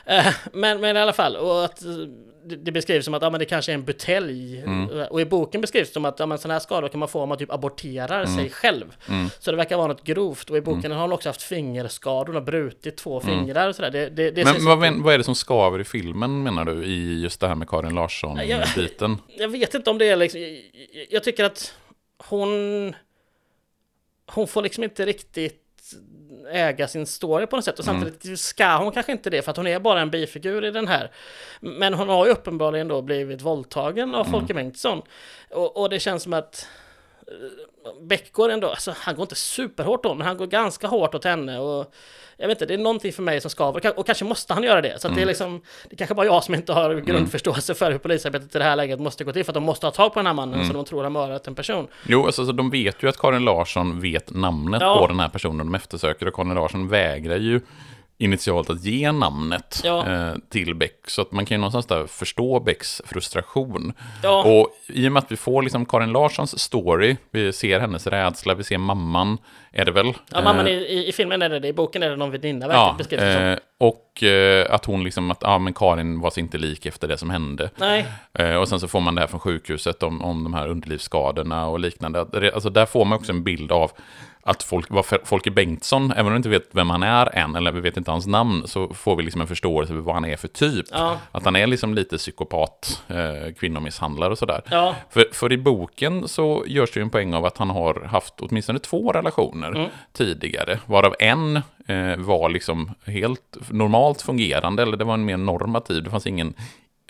Eh, 0.09 0.33
Men, 0.53 0.81
men 0.81 0.97
i 0.97 0.99
alla 0.99 1.13
fall, 1.13 1.35
och 1.35 1.65
att 1.65 1.85
eh, 1.85 1.91
det, 2.45 2.71
beskrivs 2.71 3.05
som 3.05 3.13
att 3.13 3.21
ja, 3.21 3.29
men 3.29 3.39
det 3.39 3.45
kanske 3.45 3.71
är 3.71 3.73
en 3.73 3.83
butelj. 3.85 4.59
Mm. 4.59 4.89
Och 5.09 5.21
i 5.21 5.25
boken 5.25 5.61
beskrivs 5.61 5.87
det 5.87 5.93
som 5.93 6.05
att 6.05 6.19
ja, 6.19 6.25
men 6.25 6.37
sådana 6.37 6.53
här 6.53 6.59
skador 6.59 6.87
kan 6.87 6.99
man 6.99 7.09
få 7.09 7.21
om 7.21 7.29
man 7.29 7.37
typ 7.37 7.51
aborterar 7.51 8.23
Mm. 8.23 8.35
sig 8.37 8.49
själv. 8.49 8.95
Så 9.39 9.51
det 9.51 9.57
verkar 9.57 9.77
vara 9.77 9.87
något 9.87 10.03
grovt. 10.03 10.49
Och 10.49 10.57
i 10.57 10.61
boken 10.61 10.91
har 10.91 11.01
hon 11.01 11.11
också 11.11 11.29
haft 11.29 11.41
fingerskador. 11.41 12.33
Har 12.33 12.41
brutit 12.41 12.97
två 12.97 13.19
fingrar 13.19 13.69
och 13.69 13.75
sådär. 13.75 13.91
Det, 13.91 14.09
det, 14.09 14.31
det 14.31 14.41
Mm. 14.41 14.53
Men 14.53 14.65
vad, 14.65 14.77
men- 14.79 15.03
vad 15.03 15.13
är 15.13 15.17
det 15.17 15.23
som 15.23 15.35
skaver 15.35 15.79
i 15.79 15.83
filmen 15.83 16.43
menar 16.43 16.65
du? 16.65 16.85
I 16.85 17.21
just 17.21 17.39
det 17.41 17.47
här 17.47 17.55
med 17.55 17.69
Karin 17.69 17.95
Larsson-biten? 17.95 19.17
jag 19.37 19.47
vet 19.49 19.73
inte 19.73 19.89
om 19.89 19.97
det 19.97 20.05
är 20.09 20.15
liksom, 20.15 20.41
jag, 20.41 20.51
jag 21.09 21.23
tycker 21.23 21.43
att 21.43 21.73
hon, 22.29 22.49
hon 24.31 24.47
får 24.47 24.61
liksom 24.61 24.83
inte 24.83 25.05
riktigt 25.05 25.63
äga 26.51 26.87
sin 26.87 27.05
story 27.05 27.45
på 27.45 27.55
något 27.55 27.65
sätt. 27.65 27.79
Och 27.79 27.85
samtidigt 27.85 28.39
ska 28.39 28.77
hon 28.77 28.91
kanske 28.91 29.11
inte 29.11 29.29
det 29.29 29.41
för 29.41 29.51
att 29.51 29.57
hon 29.57 29.67
är 29.67 29.79
bara 29.79 30.01
en 30.01 30.09
bifigur 30.09 30.65
i 30.65 30.71
den 30.71 30.87
här. 30.87 31.11
Men 31.59 31.93
hon 31.93 32.09
har 32.09 32.25
ju 32.25 32.31
uppenbarligen 32.31 32.87
då 32.87 33.01
blivit 33.01 33.41
våldtagen 33.41 34.15
av 34.15 34.23
Folke 34.23 34.53
Bengtsson. 34.53 35.01
Och, 35.49 35.77
och 35.77 35.89
det 35.89 35.99
känns 35.99 36.23
som 36.23 36.33
att 36.33 36.67
Beck 38.01 38.31
går 38.31 38.49
ändå, 38.49 38.69
alltså 38.69 38.93
han 38.97 39.15
går 39.15 39.23
inte 39.23 39.35
superhårt 39.35 40.05
åt 40.05 40.17
men 40.17 40.27
han 40.27 40.37
går 40.37 40.47
ganska 40.47 40.87
hårt 40.87 41.15
åt 41.15 41.23
henne 41.23 41.59
och 41.59 41.93
jag 42.37 42.47
vet 42.47 42.55
inte, 42.55 42.65
det 42.65 42.73
är 42.73 42.77
någonting 42.77 43.13
för 43.13 43.23
mig 43.23 43.41
som 43.41 43.51
skaver 43.51 43.99
och 43.99 44.05
kanske 44.05 44.25
måste 44.25 44.53
han 44.53 44.63
göra 44.63 44.81
det. 44.81 45.01
Så 45.01 45.07
att 45.07 45.15
det 45.15 45.21
är 45.21 45.25
liksom, 45.25 45.61
det 45.89 45.95
kanske 45.95 46.15
bara 46.15 46.25
jag 46.25 46.43
som 46.43 46.55
inte 46.55 46.73
har 46.73 46.95
grundförståelse 46.95 47.73
för 47.73 47.91
hur 47.91 47.97
polisarbetet 47.99 48.55
i 48.55 48.57
det 48.57 48.63
här 48.63 48.75
läget 48.75 48.99
måste 48.99 49.23
gå 49.23 49.31
till 49.31 49.43
för 49.43 49.51
att 49.51 49.55
de 49.55 49.63
måste 49.63 49.85
ha 49.85 49.91
tag 49.91 50.13
på 50.13 50.19
den 50.19 50.27
här 50.27 50.33
mannen 50.33 50.65
som 50.65 50.75
de 50.75 50.85
tror 50.85 51.03
har 51.03 51.09
mördat 51.09 51.47
en 51.47 51.55
person. 51.55 51.87
Jo, 52.07 52.25
alltså, 52.25 52.45
så 52.45 52.51
de 52.51 52.69
vet 52.69 53.03
ju 53.03 53.09
att 53.09 53.17
Karin 53.17 53.45
Larsson 53.45 54.01
vet 54.01 54.33
namnet 54.33 54.81
Ja. 54.81 54.97
på 54.99 55.07
den 55.07 55.19
här 55.19 55.29
personen 55.29 55.57
de 55.57 55.75
eftersöker 55.75 56.27
och 56.27 56.33
Karin 56.33 56.53
Larsson 56.53 56.87
vägrar 56.87 57.37
ju 57.37 57.61
initialt 58.21 58.69
att 58.69 58.83
ge 58.85 59.11
namnet 59.11 59.81
Ja. 59.83 60.07
eh, 60.07 60.33
till 60.49 60.75
Beck. 60.75 60.99
Så 61.07 61.21
att 61.21 61.31
man 61.31 61.45
kan 61.45 61.55
ju 61.55 61.59
någonstans 61.59 61.85
där 61.85 62.07
förstå 62.07 62.59
Becks 62.59 63.01
frustration. 63.05 63.93
Ja. 64.23 64.43
Och 64.43 64.67
i 64.87 65.07
och 65.07 65.11
med 65.11 65.23
att 65.23 65.31
vi 65.31 65.35
får 65.37 65.61
liksom 65.63 65.85
Karin 65.85 66.11
Larssons 66.11 66.59
story, 66.59 67.15
vi 67.31 67.53
ser 67.53 67.79
hennes 67.79 68.07
rädsla, 68.07 68.53
vi 68.55 68.63
ser 68.63 68.77
mamman, 68.77 69.37
är 69.71 69.85
det 69.85 69.91
väl? 69.91 70.13
Ja, 70.31 70.41
mamman 70.41 70.67
Eh, 70.67 70.73
i, 70.73 71.07
i, 71.07 71.11
filmen 71.11 71.41
är 71.41 71.49
det 71.49 71.59
det, 71.59 71.67
i 71.67 71.73
boken 71.73 72.03
är 72.03 72.09
det 72.09 72.15
någon 72.15 72.31
väninna 72.31 72.67
verkligen 72.67 72.87
Ja, 72.87 72.95
beskrivs 72.97 73.21
det 73.21 73.33
som. 73.33 73.43
eh, 73.43 73.57
och 74.19 74.23
eh, 74.23 74.73
att 74.75 74.85
hon 74.85 75.03
liksom, 75.03 75.31
att 75.31 75.37
ja 75.41 75.57
men 75.59 75.73
Karin 75.73 76.19
var 76.19 76.39
inte 76.39 76.57
lik 76.57 76.85
efter 76.85 77.07
det 77.07 77.17
som 77.17 77.29
hände. 77.29 77.69
Nej, 77.75 78.05
Eh, 78.33 78.55
och 78.55 78.67
sen 78.67 78.79
så 78.79 78.87
får 78.87 78.99
man 78.99 79.15
det 79.15 79.21
här 79.21 79.27
från 79.27 79.39
sjukhuset 79.39 80.03
om, 80.03 80.21
om 80.21 80.43
de 80.43 80.53
här 80.53 80.67
underlivsskadorna 80.67 81.67
och 81.67 81.79
liknande. 81.79 82.51
Alltså 82.53 82.69
där 82.69 82.85
får 82.85 83.05
man 83.05 83.17
också 83.17 83.31
en 83.31 83.43
bild 83.43 83.71
av 83.71 83.91
att 84.41 84.63
folk, 84.63 84.85
vad 84.89 85.05
Folke 85.23 85.51
Bengtsson, 85.51 86.11
även 86.11 86.25
om 86.25 86.31
vi 86.31 86.37
inte 86.37 86.49
vet 86.49 86.69
vem 86.71 86.89
han 86.89 87.03
är 87.03 87.35
än, 87.35 87.55
eller 87.55 87.71
vi 87.71 87.79
vet 87.81 87.97
inte 87.97 88.11
hans 88.11 88.27
namn, 88.27 88.67
så 88.67 88.93
får 88.93 89.15
vi 89.15 89.23
liksom 89.23 89.41
en 89.41 89.47
förståelse 89.47 89.93
för 89.93 89.99
vad 89.99 90.15
han 90.15 90.25
är 90.25 90.37
för 90.37 90.47
typ. 90.47 90.85
Ja. 90.91 91.17
Att 91.31 91.45
han 91.45 91.55
är 91.55 91.67
liksom 91.67 91.93
lite 91.93 92.17
psykopat, 92.17 93.03
eh, 93.07 93.53
kvinnomisshandlare 93.59 94.31
och 94.31 94.37
sådär. 94.37 94.61
Ja. 94.71 94.95
För, 95.09 95.25
för 95.31 95.51
i 95.51 95.57
boken 95.57 96.27
så 96.27 96.63
görs 96.67 96.91
det 96.91 96.99
ju 96.99 97.03
en 97.03 97.09
poäng 97.09 97.33
av 97.33 97.45
att 97.45 97.57
han 97.57 97.69
har 97.69 98.01
haft 98.05 98.33
åtminstone 98.39 98.79
två 98.79 99.11
relationer 99.11 99.67
Mm. 99.75 99.89
tidigare, 100.13 100.79
varav 100.85 101.15
en 101.19 101.61
var 102.17 102.49
liksom 102.49 102.91
helt 103.05 103.57
normalt 103.69 104.21
fungerande, 104.21 104.83
eller 104.83 104.97
det 104.97 105.05
var 105.05 105.13
en 105.13 105.25
mer 105.25 105.37
normativ, 105.37 106.03
det 106.03 106.09
fanns 106.09 106.27
ingen 106.27 106.53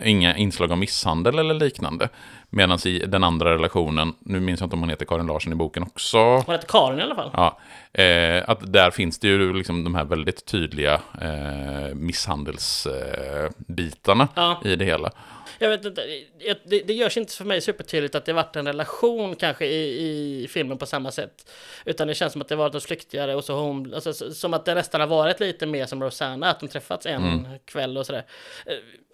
Inga 0.03 0.38
inslag 0.38 0.71
av 0.71 0.77
misshandel 0.77 1.39
eller 1.39 1.53
liknande. 1.53 2.09
Medan 2.49 2.80
i 2.86 2.99
den 2.99 3.23
andra 3.23 3.53
relationen, 3.53 4.13
nu 4.19 4.39
minns 4.39 4.59
jag 4.59 4.65
inte 4.67 4.75
om 4.75 4.80
hon 4.80 4.89
heter 4.89 5.05
Karin 5.05 5.27
Larsson 5.27 5.53
i 5.53 5.55
boken 5.55 5.84
också, 5.84 6.17
hon 6.17 6.55
heter 6.55 6.67
Karin 6.67 6.99
i 6.99 7.01
alla 7.01 7.15
fall. 7.15 7.30
Ja, 7.34 7.57
eh, 8.03 8.43
att 8.49 8.73
där 8.73 8.91
finns 8.91 9.19
det 9.19 9.27
ju 9.27 9.53
liksom 9.53 9.84
de 9.84 9.95
här 9.95 10.03
väldigt 10.05 10.45
tydliga 10.45 10.93
eh, 11.21 11.95
misshandelsbitarna 11.95 14.23
eh, 14.23 14.30
Ja. 14.36 14.61
i 14.65 14.75
det 14.75 14.86
hela. 14.86 15.09
Jag 15.62 15.70
vet 15.70 15.86
inte, 15.86 16.05
det, 16.64 16.80
det 16.80 16.93
görs 16.93 17.18
inte 17.18 17.34
för 17.34 17.45
mig 17.45 17.62
supertydligt 17.62 18.16
att 18.16 18.26
det 18.26 18.34
varit 18.34 18.55
en 18.55 18.68
relation 18.68 19.36
kanske 19.36 19.66
i, 19.66 20.43
i 20.43 20.47
filmen 20.47 20.78
på 20.78 20.86
samma 20.86 21.12
sätt. 21.12 21.51
Utan 21.86 22.07
det 22.07 22.16
känns 22.16 22.34
som 22.34 22.41
att 22.41 22.47
det 22.47 22.55
varit 22.55 22.74
något 22.74 22.84
flyktigare 22.84 23.36
och 23.36 23.43
så 23.43 23.53
hon, 23.53 23.93
alltså, 23.93 24.14
som 24.34 24.53
att 24.53 24.66
det 24.66 24.76
nästan 24.76 25.01
har 25.01 25.07
varit 25.07 25.39
lite 25.39 25.66
mer 25.66 25.86
som 25.86 26.03
Rosanna, 26.03 26.49
att 26.49 26.60
de 26.60 26.68
träffats 26.68 27.05
en 27.05 27.47
kväll 27.66 27.97
och 27.97 28.05
sådär. 28.05 28.26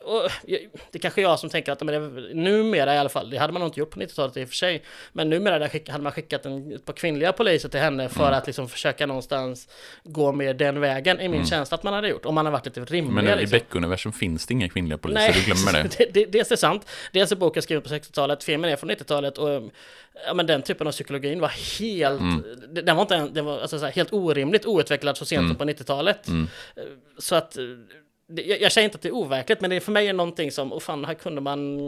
Och 0.05 0.29
det 0.45 0.95
är 0.97 0.99
kanske 0.99 1.21
jag 1.21 1.39
som 1.39 1.49
tänker 1.49 1.71
att 1.71 1.83
men 1.83 2.15
det, 2.15 2.33
numera 2.33 2.95
i 2.95 2.97
alla 2.97 3.09
fall, 3.09 3.29
det 3.29 3.37
hade 3.37 3.53
man 3.53 3.59
nog 3.59 3.69
inte 3.69 3.79
gjort 3.79 3.89
på 3.91 3.99
90-talet 3.99 4.37
i 4.37 4.43
och 4.43 4.47
för 4.49 4.55
sig, 4.55 4.83
men 5.13 5.29
numera 5.29 5.69
hade 5.91 6.03
man 6.03 6.11
skickat 6.11 6.45
en, 6.45 6.71
ett 6.75 6.85
par 6.85 6.93
kvinnliga 6.93 7.33
poliser 7.33 7.69
till 7.69 7.79
henne 7.79 8.09
för 8.09 8.31
att 8.31 8.47
liksom 8.47 8.69
försöka 8.69 9.05
någonstans 9.05 9.67
gå 10.03 10.31
mer 10.31 10.53
den 10.53 10.79
vägen, 10.79 11.19
i 11.21 11.27
min 11.29 11.45
känsla 11.45 11.75
att 11.75 11.83
man 11.83 11.93
hade 11.93 12.07
gjort, 12.09 12.25
om 12.25 12.35
man 12.35 12.45
hade 12.45 12.53
varit 12.57 12.65
lite 12.65 12.79
rimlig. 12.93 13.13
Men 13.13 13.27
i 13.27 13.35
liksom. 13.41 13.59
Beck-universum 13.59 14.11
finns 14.13 14.45
det 14.47 14.53
inga 14.53 14.69
kvinnliga 14.69 14.97
poliser, 14.97 15.33
du 15.33 15.41
glömmer 15.53 15.83
det. 15.89 15.97
det, 15.97 16.11
det. 16.13 16.25
Dels 16.25 16.51
är 16.51 16.55
sant, 16.55 16.87
dels 17.11 17.31
är 17.31 17.35
boken 17.35 17.63
skriven 17.63 17.81
på 17.83 17.89
60-talet, 17.89 18.43
filmen 18.43 18.71
är 18.71 18.75
från 18.75 18.91
90-talet 18.91 19.37
och 19.37 19.49
ja, 20.27 20.33
men 20.33 20.45
den 20.47 20.61
typen 20.61 20.87
av 20.87 20.91
psykologin 20.91 21.39
var 21.39 21.79
helt, 21.79 22.21
Mm. 22.21 22.43
den 22.85 22.95
var 22.95 23.01
inte, 23.01 23.15
en- 23.15 23.33
den 23.33 23.45
var 23.45 23.59
alltså, 23.59 23.79
så 23.79 23.85
här, 23.85 23.91
helt 23.91 24.13
orimligt 24.13 24.65
outvecklad 24.65 25.17
så 25.17 25.25
sent 25.25 25.39
Mm. 25.39 25.49
som 25.49 25.57
på 25.57 25.65
90-talet. 25.73 26.27
Så 27.19 27.35
att, 27.35 27.57
jag, 28.27 28.61
jag 28.61 28.71
säger 28.71 28.85
inte 28.85 28.95
att 28.95 29.01
det 29.01 29.07
är 29.09 29.13
overkligt, 29.15 29.61
men 29.61 29.69
det 29.69 29.75
är 29.75 29.79
för 29.79 29.91
mig 29.91 30.07
är 30.07 30.13
någonting 30.13 30.51
som, 30.51 30.73
oh 30.73 30.79
fan, 30.79 31.05
här 31.05 31.13
kunde 31.13 31.41
man, 31.41 31.79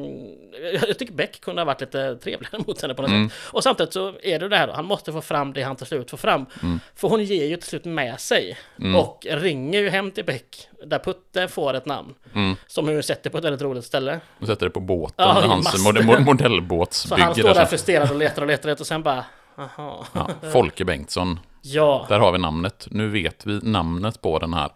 jag, 0.88 1.00
tycker 1.00 1.14
Beck 1.14 1.42
kunde 1.42 1.62
ha 1.62 1.66
varit 1.66 1.82
lite 1.82 2.16
trevligare 2.16 2.64
mot 2.68 2.82
henne 2.82 2.94
på 2.94 3.02
något 3.02 3.12
Mm. 3.12 3.30
sätt. 3.30 3.38
Och 3.52 3.64
samtidigt 3.64 3.94
så 3.94 4.14
är 4.24 4.40
det 4.40 4.50
det 4.50 4.58
här 4.58 4.68
då, 4.68 4.74
han 4.74 4.86
måste 4.86 5.12
få 5.14 5.22
fram 5.22 5.54
det 5.54 5.62
han 5.64 5.76
till 5.76 5.86
slut 5.86 6.10
får 6.10 6.18
fram. 6.18 6.46
Mm. 6.64 6.80
För 6.96 7.08
hon 7.08 7.24
ger 7.24 7.46
ju 7.46 7.56
till 7.58 7.70
slut 7.70 7.86
med 7.86 8.20
sig 8.20 8.58
och 8.98 9.28
ringer 9.30 9.80
ju 9.80 9.90
hem 9.90 10.12
till 10.12 10.26
Beck, 10.26 10.68
där 10.86 11.00
Putte 11.00 11.48
får 11.48 11.74
ett 11.74 11.86
namn. 11.86 12.14
Mm. 12.36 12.56
Som 12.68 12.88
hon 12.88 13.04
sätter 13.04 13.30
på 13.30 13.38
ett 13.38 13.44
väldigt 13.44 13.62
roligt 13.62 13.86
ställe. 13.86 14.20
Och 14.40 14.48
sätter 14.48 14.66
det 14.66 14.70
på 14.70 14.80
båten, 14.80 15.14
Ja, 15.28 15.42
hans 15.48 15.64
masten. 15.64 15.82
mod- 15.84 16.06
mod- 16.06 16.16
Så 16.18 16.22
modellbåtsbygge. 16.24 17.24
han 17.24 17.36
står 17.36 17.54
där 17.54 17.66
frustrerad 17.66 18.12
och 18.12 18.18
letar 18.18 18.42
och 18.42 18.48
letar 18.48 18.72
och 18.82 18.88
sen 18.88 19.04
bara, 19.04 19.26
aha. 19.58 20.06
ja, 20.14 20.30
Folke 20.54 20.86
Bengtsson, 20.86 21.40
Ja, 21.62 22.06
där 22.10 22.20
har 22.20 22.32
vi 22.32 22.38
namnet. 22.38 22.88
Nu 22.92 23.10
vet 23.10 23.46
vi 23.46 23.60
namnet 23.64 24.22
på 24.22 24.40
den 24.40 24.54
här 24.54 24.70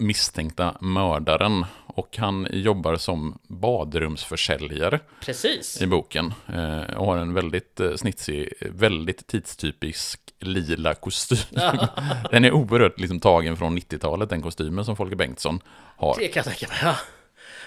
misstänkta 0.00 0.76
mördaren. 0.80 1.64
Och 1.86 2.16
han 2.16 2.48
jobbar 2.50 2.96
som 2.96 3.38
badrumsförsäljare 3.42 5.00
precis. 5.24 5.82
i 5.82 5.86
boken. 5.86 6.34
Eh, 6.46 6.96
och 6.96 7.06
har 7.06 7.16
en 7.16 7.34
väldigt 7.34 7.80
eh, 7.80 7.94
snitsig, 7.94 8.52
väldigt 8.60 9.26
tidstypisk 9.26 10.20
lila 10.38 10.94
kostym. 10.94 11.38
den 12.30 12.44
är 12.44 12.52
oerhört 12.52 13.00
liksom, 13.00 13.20
tagen 13.20 13.56
från 13.56 13.78
90-talet, 13.78 14.30
den 14.30 14.42
kostymen 14.42 14.84
som 14.84 14.96
Folke 14.96 15.16
Bengtsson 15.16 15.60
har. 15.96 16.16
Det 16.18 16.28
kan 16.28 16.42
jag 16.44 16.56
tänka 16.56 16.68
mig, 16.68 16.78
ja. 16.82 16.96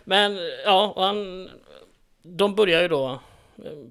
Men, 0.04 0.40
ja, 0.66 0.94
han, 0.98 1.50
de 2.24 2.56
börjar 2.56 2.82
ju 2.82 2.88
då 2.88 3.22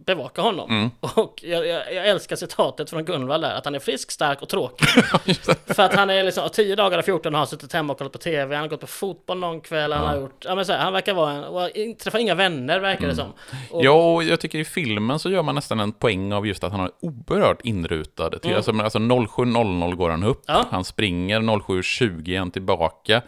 bevaka 0.06 0.42
honom. 0.42 0.70
Mm. 0.70 0.90
Och 1.00 1.40
jag, 1.42 1.66
jag, 1.66 1.94
jag 1.94 2.08
älskar 2.08 2.36
citatet 2.36 2.90
från 2.90 3.04
Gunvald 3.04 3.44
där, 3.44 3.54
att 3.54 3.64
han 3.64 3.74
är 3.74 3.78
frisk, 3.78 4.10
stark 4.10 4.42
och 4.42 4.48
tråkig. 4.48 4.88
För 5.66 5.82
att 5.82 5.94
han 5.94 6.10
är 6.10 6.22
liksom, 6.24 6.48
10 6.52 6.76
dagar 6.76 6.98
av 6.98 7.02
14 7.02 7.34
har 7.34 7.38
han 7.38 7.46
suttit 7.46 7.72
hemma 7.72 7.92
och 7.92 7.98
kollat 7.98 8.12
på 8.12 8.18
TV, 8.18 8.54
han 8.54 8.62
har 8.62 8.68
gått 8.68 8.80
på 8.80 8.86
fotboll 8.86 9.38
någon 9.38 9.60
kväll, 9.60 9.92
han 9.92 10.06
har 10.06 10.16
gjort, 10.16 10.44
ja 10.44 10.54
men 10.54 10.66
så 10.66 10.72
här, 10.72 10.78
han 10.78 10.92
verkar 10.92 11.14
vara 11.14 11.32
en, 11.32 11.44
och 11.44 11.98
träffar 11.98 12.18
inga 12.18 12.34
vänner 12.34 12.80
verkar 12.80 13.06
det 13.06 13.14
som. 13.16 13.32
Och, 13.70 13.84
Ja, 13.84 14.14
och 14.14 14.24
jag 14.24 14.40
tycker 14.40 14.58
i 14.58 14.64
filmen 14.64 15.18
så 15.18 15.30
gör 15.30 15.42
man 15.42 15.54
nästan 15.54 15.80
en 15.80 15.92
poäng 15.92 16.32
av 16.32 16.46
just 16.46 16.64
att 16.64 16.72
han 16.72 16.80
har 16.80 16.90
oerhört 17.00 17.60
inrutade. 17.64 18.38
Till, 18.38 18.54
alltså, 18.54 18.72
men 18.72 18.84
alltså 18.84 18.98
07.00 18.98 19.94
går 19.94 20.10
han 20.10 20.24
upp, 20.24 20.42
Ja. 20.46 20.66
han 20.70 20.84
springer, 20.84 21.40
07.20 21.40 22.34
är 22.34 22.38
han 22.38 22.50
tillbaka. 22.50 23.22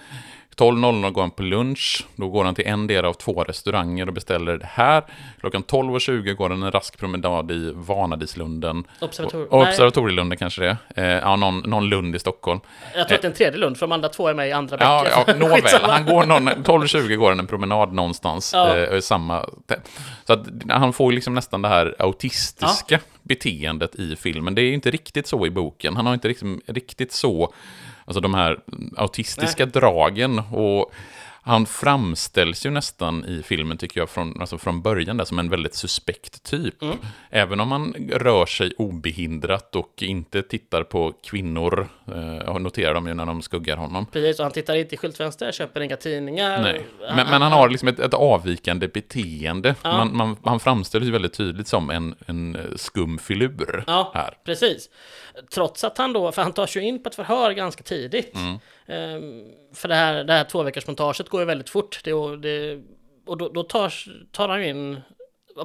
12.00 0.56 1.10
går 1.10 1.20
han 1.22 1.30
på 1.30 1.42
lunch, 1.42 2.06
då 2.16 2.28
går 2.28 2.44
han 2.44 2.54
till 2.54 2.66
en 2.66 2.86
del 2.86 3.04
av 3.04 3.12
två 3.12 3.44
restauranger 3.44 4.06
och 4.06 4.12
beställer 4.14 4.56
det 4.58 4.66
här. 4.70 5.02
Klockan 5.40 5.62
12.20 5.64 6.32
går 6.32 6.50
han 6.50 6.62
en 6.62 6.70
rask 6.72 6.98
promenad 6.98 7.50
i 7.50 7.72
Vanadislunden. 7.74 8.84
Observator- 9.00 9.46
Och. 9.50 9.62
Observatorielunden 9.62 10.38
kanske 10.38 10.62
det 10.62 10.76
är. 10.96 11.04
Eh, 11.14 11.20
ja, 11.20 11.36
någon, 11.36 11.58
någon 11.58 11.88
lund 11.88 12.16
i 12.16 12.18
Stockholm. 12.18 12.60
jag 12.94 13.08
tror 13.08 13.16
att 13.16 13.22
det 13.22 13.26
är 13.26 13.30
en 13.30 13.36
tredje 13.36 13.58
Lund, 13.58 13.76
för 13.76 13.86
de 13.86 13.92
andra 13.92 14.08
två 14.08 14.28
är 14.28 14.34
med 14.34 14.48
i 14.48 14.52
andra 14.52 14.76
Ja, 14.80 15.02
bäcken. 15.04 15.24
ja 15.26 15.34
nåväl. 15.48 15.62
Skitsamma. 15.62 15.92
Han 15.92 16.06
går 16.06 16.24
någon, 16.26 16.48
12.20 16.48 17.14
går 17.16 17.28
han 17.28 17.38
en 17.40 17.46
promenad 17.46 17.92
någonstans. 17.92 18.50
Ja. 18.54 18.76
Eh, 18.76 19.00
samma, 19.00 19.46
så 20.26 20.32
att 20.32 20.46
han 20.68 20.92
får 20.92 21.12
liksom 21.12 21.34
nästan 21.34 21.62
det 21.62 21.68
här 21.68 21.94
autistiska 21.98 23.00
beteendet 23.22 23.94
i 23.94 24.16
filmen. 24.16 24.54
Det 24.54 24.62
är 24.62 24.72
inte 24.72 24.90
riktigt 24.90 25.26
så 25.26 25.46
i 25.46 25.50
boken. 25.50 25.96
Han 25.96 26.06
har 26.06 26.14
inte 26.14 26.28
liksom 26.28 26.60
riktigt 26.66 27.12
så, 27.12 27.52
alltså 28.04 28.20
de 28.20 28.34
här 28.34 28.58
autistiska 28.96 29.66
dragen. 29.66 30.38
Och 30.38 30.92
han 31.46 31.66
framställs 31.66 32.66
ju 32.66 32.70
nästan 32.70 33.24
i 33.24 33.42
filmen, 33.42 33.76
tycker 33.78 34.00
jag, 34.00 34.10
från, 34.10 34.40
alltså 34.40 34.58
från 34.58 34.82
början 34.82 35.16
där, 35.16 35.24
som 35.24 35.38
en 35.38 35.50
väldigt 35.50 35.74
suspekt 35.74 36.42
typ. 36.42 36.82
Mm. 36.82 36.96
Även 37.30 37.60
om 37.60 37.72
han 37.72 37.94
rör 38.12 38.46
sig 38.46 38.72
obehindrat 38.78 39.76
och 39.76 40.02
inte 40.02 40.42
tittar 40.42 40.82
på 40.82 41.12
kvinnor, 41.24 41.88
eh, 42.06 42.58
noterar 42.58 42.94
dem 42.94 43.06
ju 43.06 43.14
när 43.14 43.26
de 43.26 43.42
skuggar 43.42 43.76
honom. 43.76 44.06
Precis, 44.06 44.38
och 44.38 44.44
han 44.44 44.52
tittar 44.52 44.74
inte 44.74 44.94
i 44.94 44.98
skyltfönster, 44.98 45.52
köper 45.52 45.80
inga 45.80 45.96
tidningar. 45.96 46.62
Nej, 46.62 46.86
men, 47.00 47.26
men 47.30 47.42
han 47.42 47.52
har 47.52 47.68
liksom 47.68 47.88
ett, 47.88 47.98
ett 47.98 48.14
avvikande 48.14 48.88
beteende. 48.88 49.74
Man, 49.82 50.16
man, 50.16 50.36
han 50.44 50.60
framställs 50.60 51.04
ju 51.04 51.10
väldigt 51.10 51.34
tydligt 51.34 51.68
som 51.68 51.90
en, 51.90 52.14
en 52.26 52.56
eh, 52.56 52.62
skum 52.76 53.18
filur 53.18 53.84
Ja, 53.86 54.10
här. 54.14 54.34
precis. 54.44 54.90
Trots 55.54 55.84
att 55.84 55.98
han 55.98 56.12
då, 56.12 56.32
för 56.32 56.42
han 56.42 56.52
tas 56.52 56.76
ju 56.76 56.80
in 56.80 57.02
på 57.02 57.08
ett 57.08 57.14
förhör 57.14 57.50
ganska 57.50 57.82
tidigt. 57.82 58.34
Mm. 58.34 58.58
Ehm, 58.86 59.44
för 59.74 59.88
det 59.88 59.94
här, 59.94 60.24
det 60.24 60.32
här 60.32 60.44
tvåveckorsmontaget 60.44 61.28
går 61.28 61.40
ju 61.40 61.46
väldigt 61.46 61.70
fort. 61.70 62.00
Det, 62.04 62.12
och 62.12 62.38
det, 62.38 62.82
och 63.26 63.36
då, 63.36 63.48
då 63.48 63.62
tar, 63.62 63.92
tar 64.32 64.48
han 64.48 64.62
ju 64.62 64.68
in 64.68 65.00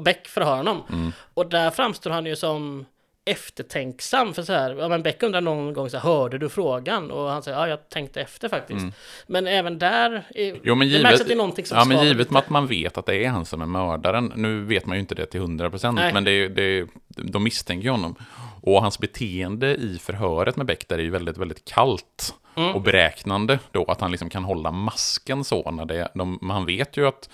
Beck 0.02 0.28
förhör 0.28 0.56
honom. 0.58 0.82
Mm. 0.92 1.12
Och 1.34 1.50
där 1.50 1.72
framstår 1.72 2.12
han 2.12 2.26
ju 2.26 2.36
som 2.36 2.86
eftertänksam 3.26 4.34
för 4.34 4.44
så 4.44 4.54
här, 4.54 4.76
ja 4.76 4.88
men 4.90 5.04
Beck 5.04 5.24
undrar 5.24 5.42
någon 5.42 5.74
gång 5.74 5.90
så 5.90 5.98
här, 5.98 6.04
hörde 6.04 6.38
du 6.38 6.50
frågan? 6.50 7.12
Och 7.12 7.30
han 7.30 7.44
säger, 7.44 7.58
ja 7.58 7.68
jag 7.68 7.90
tänkte 7.90 8.22
efter 8.22 8.50
faktiskt. 8.50 8.86
Men 9.28 9.48
även 9.48 9.80
där, 9.80 10.28
är, 10.36 10.50
Mm. 10.50 10.62
Jo, 10.64 10.76
men 10.76 10.88
det 10.88 10.92
givet, 10.92 11.04
märks 11.04 11.22
att 11.22 11.28
det 11.28 11.34
är 11.34 11.38
någonting 11.38 11.66
som 11.66 11.78
ja, 11.78 11.86
men 11.86 12.04
givet 12.06 12.36
att 12.36 12.50
man 12.50 12.68
vet 12.68 12.98
att 12.98 13.06
det 13.06 13.26
är 13.26 13.30
han 13.30 13.46
som 13.46 13.62
är 13.62 13.66
mördaren. 13.66 14.34
Nu 14.36 14.64
vet 14.64 14.86
man 14.86 14.96
ju 14.98 15.00
inte 15.00 15.16
det 15.16 15.26
till 15.26 15.42
100%, 15.42 15.92
Nej. 15.92 16.14
men 16.14 16.24
det, 16.24 16.32
är- 16.32 16.50
det, 16.50 16.62
är- 16.64 16.88
de 17.08 17.44
misstänker 17.44 17.84
ju 17.86 17.92
honom. 17.92 18.16
Och 18.62 18.82
hans 18.82 19.00
beteende 19.00 19.76
i 19.76 19.98
förhöret 20.02 20.56
med 20.56 20.66
Beck 20.66 20.88
där 20.88 20.98
är 20.98 21.04
ju 21.04 21.10
väldigt, 21.10 21.38
väldigt 21.38 21.66
kallt 21.66 22.36
Mm. 22.56 22.76
och 22.76 22.82
beräknande. 22.82 23.60
Då 23.72 23.86
att 23.86 24.02
han 24.02 24.12
liksom 24.12 24.30
kan 24.30 24.44
hålla 24.44 24.72
masken 24.72 25.44
så. 25.44 25.72
När 25.72 25.86
det, 25.86 26.08
de, 26.16 26.40
man 26.42 26.66
vet 26.66 26.98
ju 26.98 27.08
att 27.08 27.30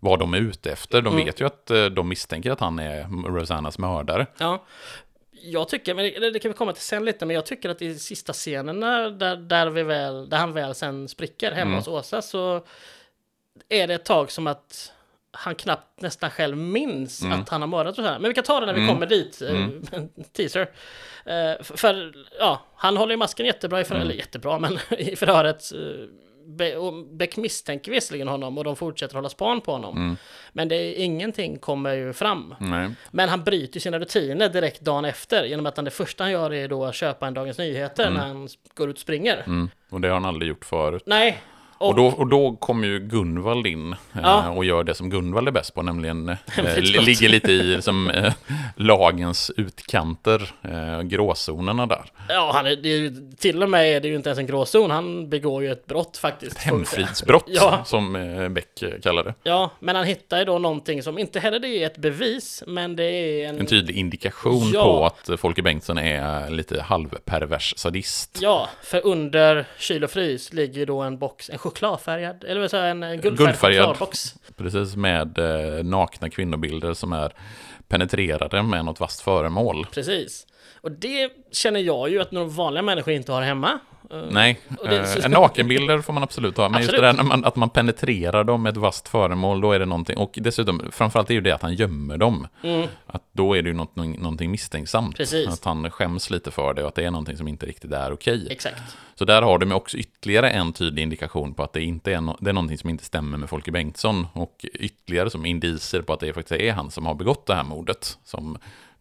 vad 0.00 0.18
de 0.18 0.34
är 0.34 0.38
ute 0.38 0.70
efter. 0.72 1.02
De 1.02 1.12
Mm. 1.14 1.24
vet 1.26 1.40
ju 1.40 1.46
att 1.46 1.70
eh, 1.70 1.84
de 1.84 2.08
misstänker 2.08 2.50
att 2.50 2.60
han 2.60 2.78
är 2.78 3.28
Rosannas 3.28 3.78
mördare. 3.78 4.26
Ja. 4.38 4.64
Jag 5.30 5.68
tycker, 5.68 5.94
men 5.94 6.04
det, 6.04 6.30
det 6.30 6.38
kan 6.38 6.50
vi 6.50 6.56
komma 6.56 6.72
till 6.72 6.82
sen 6.82 7.04
lite, 7.04 7.26
men 7.26 7.34
jag 7.34 7.46
tycker 7.46 7.68
att 7.68 7.82
i 7.82 7.98
sista 7.98 8.32
scenerna 8.32 9.10
där, 9.10 9.36
där, 9.36 9.70
vi 9.70 9.82
väl, 9.82 10.28
där 10.28 10.38
han 10.38 10.52
väl 10.52 10.74
sen 10.74 11.08
spricker 11.08 11.52
hemma 11.52 11.62
Mm. 11.62 11.74
hos 11.74 11.88
Åsa 11.88 12.22
så 12.22 12.64
är 13.68 13.86
det 13.86 13.94
ett 13.94 14.04
tag 14.04 14.30
som 14.30 14.46
att 14.46 14.92
han 15.34 15.54
knappt 15.54 16.00
nästan 16.00 16.30
själv 16.30 16.56
minns 16.56 17.22
Mm. 17.22 17.40
att 17.40 17.48
han 17.48 17.60
har 17.60 17.68
mördat 17.68 17.98
och 17.98 18.04
så 18.04 18.10
här. 18.10 18.18
Men 18.18 18.28
vi 18.28 18.34
kan 18.34 18.44
ta 18.44 18.60
det 18.60 18.66
när 18.66 18.74
vi 18.74 18.86
kommer 18.88 19.06
dit, 19.06 19.42
eh, 19.42 19.66
teaser. 20.36 20.60
Eh, 21.26 21.62
för, 21.62 22.14
ja, 22.38 22.62
han 22.76 22.96
håller 22.96 23.12
ju 23.12 23.16
masken 23.16 23.46
jättebra 23.46 23.80
i 23.80 23.84
förhöret, 23.84 24.04
Mm. 24.04 24.10
eller 24.10 24.18
jättebra, 24.24 24.58
men 24.58 24.78
i 24.98 25.16
förhöret. 25.16 25.72
eh, 25.72 26.08
Be- 26.46 26.76
och 26.76 27.06
Beck 27.06 27.36
misstänker 27.36 27.92
visserligen 27.92 28.28
honom 28.28 28.58
och 28.58 28.64
de 28.64 28.76
fortsätter 28.76 29.14
hålla 29.14 29.28
span 29.28 29.60
på 29.60 29.72
honom. 29.72 29.96
Mm. 29.96 30.16
Men 30.52 30.68
det 30.68 30.76
är, 30.76 30.94
ingenting 31.04 31.58
kommer 31.58 31.94
ju 31.94 32.12
fram. 32.12 32.54
Nej. 32.60 32.90
Men 33.10 33.28
han 33.28 33.44
bryter 33.44 33.80
sina 33.80 33.98
rutiner 33.98 34.48
direkt 34.48 34.80
dagen 34.80 35.04
efter 35.04 35.44
genom 35.44 35.66
att 35.66 35.76
han 35.76 35.84
det 35.84 35.90
första 35.90 36.24
han 36.24 36.30
gör 36.32 36.52
är 36.52 36.68
då 36.68 36.84
att 36.84 36.94
köpa 36.94 37.26
en 37.26 37.34
Dagens 37.34 37.58
Nyheter 37.58 38.10
när 38.10 38.20
han 38.20 38.48
går 38.74 38.90
ut 38.90 38.96
och 38.96 39.00
springer. 39.00 39.42
Mm. 39.46 39.70
Och 39.90 40.00
det 40.00 40.08
har 40.08 40.14
han 40.14 40.24
aldrig 40.24 40.48
gjort 40.48 40.64
förut. 40.64 41.02
Nej. 41.06 41.40
Och 41.78 41.94
då, 41.94 42.06
och 42.06 42.26
då 42.26 42.56
kommer 42.56 42.86
ju 42.88 42.98
Gunvald 42.98 43.66
in 43.66 43.92
eh, 43.92 43.98
Ja. 44.22 44.50
och 44.50 44.64
gör 44.64 44.84
det 44.84 44.94
som 44.94 45.10
Gunvald 45.10 45.48
är 45.48 45.52
bäst 45.52 45.74
på, 45.74 45.82
nämligen 45.82 46.28
eh, 46.28 46.36
ligger 46.78 47.28
lite 47.28 47.52
i 47.52 47.82
som, 47.82 48.10
eh, 48.10 48.32
lagens 48.76 49.50
utkanter, 49.56 50.50
eh, 50.62 51.02
gråzonerna 51.02 51.86
där. 51.86 52.04
Ja, 52.28 52.50
han 52.54 52.66
är, 52.66 52.76
det 52.76 52.88
är 52.88 52.98
ju, 52.98 53.32
till 53.38 53.62
och 53.62 53.70
med 53.70 53.96
är 53.96 54.00
det 54.00 54.08
ju 54.08 54.16
inte 54.16 54.28
ens 54.28 54.38
en 54.38 54.46
gråzon. 54.46 54.90
Han 54.90 55.28
begår 55.28 55.62
ju 55.62 55.72
ett 55.72 55.86
brott 55.86 56.16
faktiskt. 56.16 56.58
Hemfridsbrott, 56.58 57.44
Ja. 57.46 57.82
som 57.84 58.16
eh, 58.16 58.48
Beck 58.48 58.82
eh, 58.82 58.90
kallar 59.02 59.24
det. 59.24 59.34
Ja, 59.42 59.70
men 59.80 59.96
han 59.96 60.04
hittar 60.04 60.38
ju 60.38 60.44
då 60.44 60.58
någonting 60.58 61.02
som 61.02 61.18
inte 61.18 61.40
heller 61.40 61.58
det 61.58 61.68
är 61.68 61.86
ett 61.86 61.96
bevis, 61.98 62.62
men 62.66 62.96
det 62.96 63.04
är 63.04 63.48
en... 63.48 63.58
En 63.60 63.66
tydlig 63.66 63.96
indikation 63.96 64.70
Ja. 64.74 64.82
på 64.84 65.06
att 65.06 65.28
eh, 65.28 65.36
Folke 65.36 65.62
Bengtsson 65.62 65.98
är 65.98 66.50
lite 66.50 66.82
halvpervers 66.82 67.74
sadist. 67.76 68.38
Ja, 68.42 68.68
för 68.82 69.06
under 69.06 69.66
kyl 69.78 70.04
och 70.04 70.10
frys 70.10 70.52
ligger 70.52 70.78
ju 70.78 70.84
då 70.86 71.00
en 71.02 71.18
box, 71.18 71.50
en 71.50 71.58
chokladfärgad, 71.74 72.44
eller 72.44 72.60
vad 72.60 72.70
jag, 72.72 72.90
en 72.90 73.00
guldfärgad, 73.00 73.36
Guldfärgad. 73.36 73.84
chokladbox. 73.86 74.34
Precis 74.56 74.96
med 74.96 75.38
eh, 75.38 75.84
nakna 75.84 76.30
kvinnobilder 76.30 76.94
som 76.94 77.12
är 77.12 77.32
penetrerade 77.88 78.62
med 78.62 78.84
något 78.84 79.00
vasst 79.00 79.20
föremål. 79.20 79.86
Precis. 79.92 80.46
Och 80.84 80.90
det 80.92 81.30
känner 81.52 81.80
jag 81.80 82.10
ju 82.10 82.20
att 82.20 82.32
några 82.32 82.46
vanliga 82.48 82.82
människor 82.82 83.14
inte 83.14 83.32
har 83.32 83.42
hemma. 83.42 83.78
Eh, 84.10 84.22
Nej, 84.30 84.60
det- 84.84 85.24
eh, 85.24 85.30
nakenbilder 85.30 86.00
får 86.00 86.12
man 86.12 86.22
absolut 86.22 86.56
ha. 86.56 86.68
Men 86.68 86.80
just 86.80 86.88
Absolut. 86.88 87.02
det 87.02 87.06
där 87.06 87.12
när 87.12 87.22
man, 87.24 87.44
att 87.44 87.56
man 87.56 87.70
penetrerar 87.70 88.44
dem 88.44 88.62
med 88.62 88.70
ett 88.70 88.76
vasst 88.76 89.08
föremål, 89.08 89.60
då 89.60 89.72
är 89.72 89.78
det 89.78 89.86
någonting. 89.86 90.16
Och 90.18 90.32
dessutom, 90.34 90.82
framförallt 90.92 91.30
är 91.30 91.34
ju 91.34 91.40
det 91.40 91.50
att 91.54 91.62
han 91.62 91.74
gömmer 91.74 92.18
dem. 92.18 92.46
Att 93.06 93.22
då 93.32 93.56
är 93.56 93.62
det 93.62 93.68
ju 93.68 93.74
något, 93.74 93.96
någonting 93.96 94.50
misstänksamt. 94.50 95.06
Mm. 95.06 95.12
Precis. 95.16 95.48
Att 95.48 95.64
han 95.64 95.90
skäms 95.90 96.30
lite 96.30 96.50
för 96.50 96.74
det 96.74 96.82
och 96.82 96.88
att 96.88 96.94
det 96.94 97.04
är 97.04 97.10
någonting 97.10 97.36
som 97.36 97.48
inte 97.48 97.66
riktigt 97.66 97.92
är 97.92 98.12
okej. 98.12 98.46
Exakt. 98.50 98.80
Så 99.14 99.24
där 99.24 99.42
har 99.42 99.58
de 99.58 99.68
ju 99.68 99.74
också 99.74 99.96
ytterligare 99.96 100.50
en 100.50 100.72
tydlig 100.72 101.02
indikation 101.02 101.54
på 101.54 101.62
att 101.62 101.72
det 101.72 101.82
inte 101.82 102.12
är, 102.12 102.18
no- 102.18 102.36
det 102.40 102.50
är 102.50 102.54
någonting 102.54 102.78
som 102.78 102.90
inte 102.90 103.04
stämmer 103.04 103.38
med 103.38 103.48
Folke 103.48 103.70
Bengtsson. 103.70 104.26
Och 104.32 104.66
ytterligare 104.74 105.30
som 105.30 105.46
indicier 105.46 106.02
på 106.02 106.12
att 106.12 106.20
det 106.20 106.32
faktiskt 106.32 106.60
är 106.60 106.72
han 106.72 106.90
som 106.90 107.06
har 107.06 107.14
begått 107.14 107.46
det 107.46 107.54
här 107.54 107.64
mordet. 107.64 108.18
Som 108.24 108.58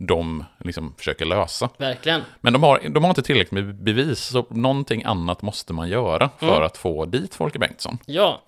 de 0.07 0.45
liksom 0.59 0.93
försöker 0.97 1.25
lösa. 1.25 1.69
Verkligen. 1.77 2.21
Men 2.41 2.53
de 2.53 2.63
har, 2.63 2.79
de 2.89 3.03
har 3.03 3.11
inte 3.11 3.21
tillräckligt 3.21 3.51
med 3.51 3.75
bevis, 3.75 4.19
så 4.19 4.45
någonting 4.49 5.03
annat 5.03 5.41
måste 5.41 5.73
man 5.73 5.89
göra 5.89 6.29
för 6.39 6.47
Mm. 6.51 6.63
att 6.63 6.77
få 6.77 7.05
dit 7.05 7.35
Folke 7.35 7.59
Bengtsson. 7.59 7.97
Ja. 8.05 8.41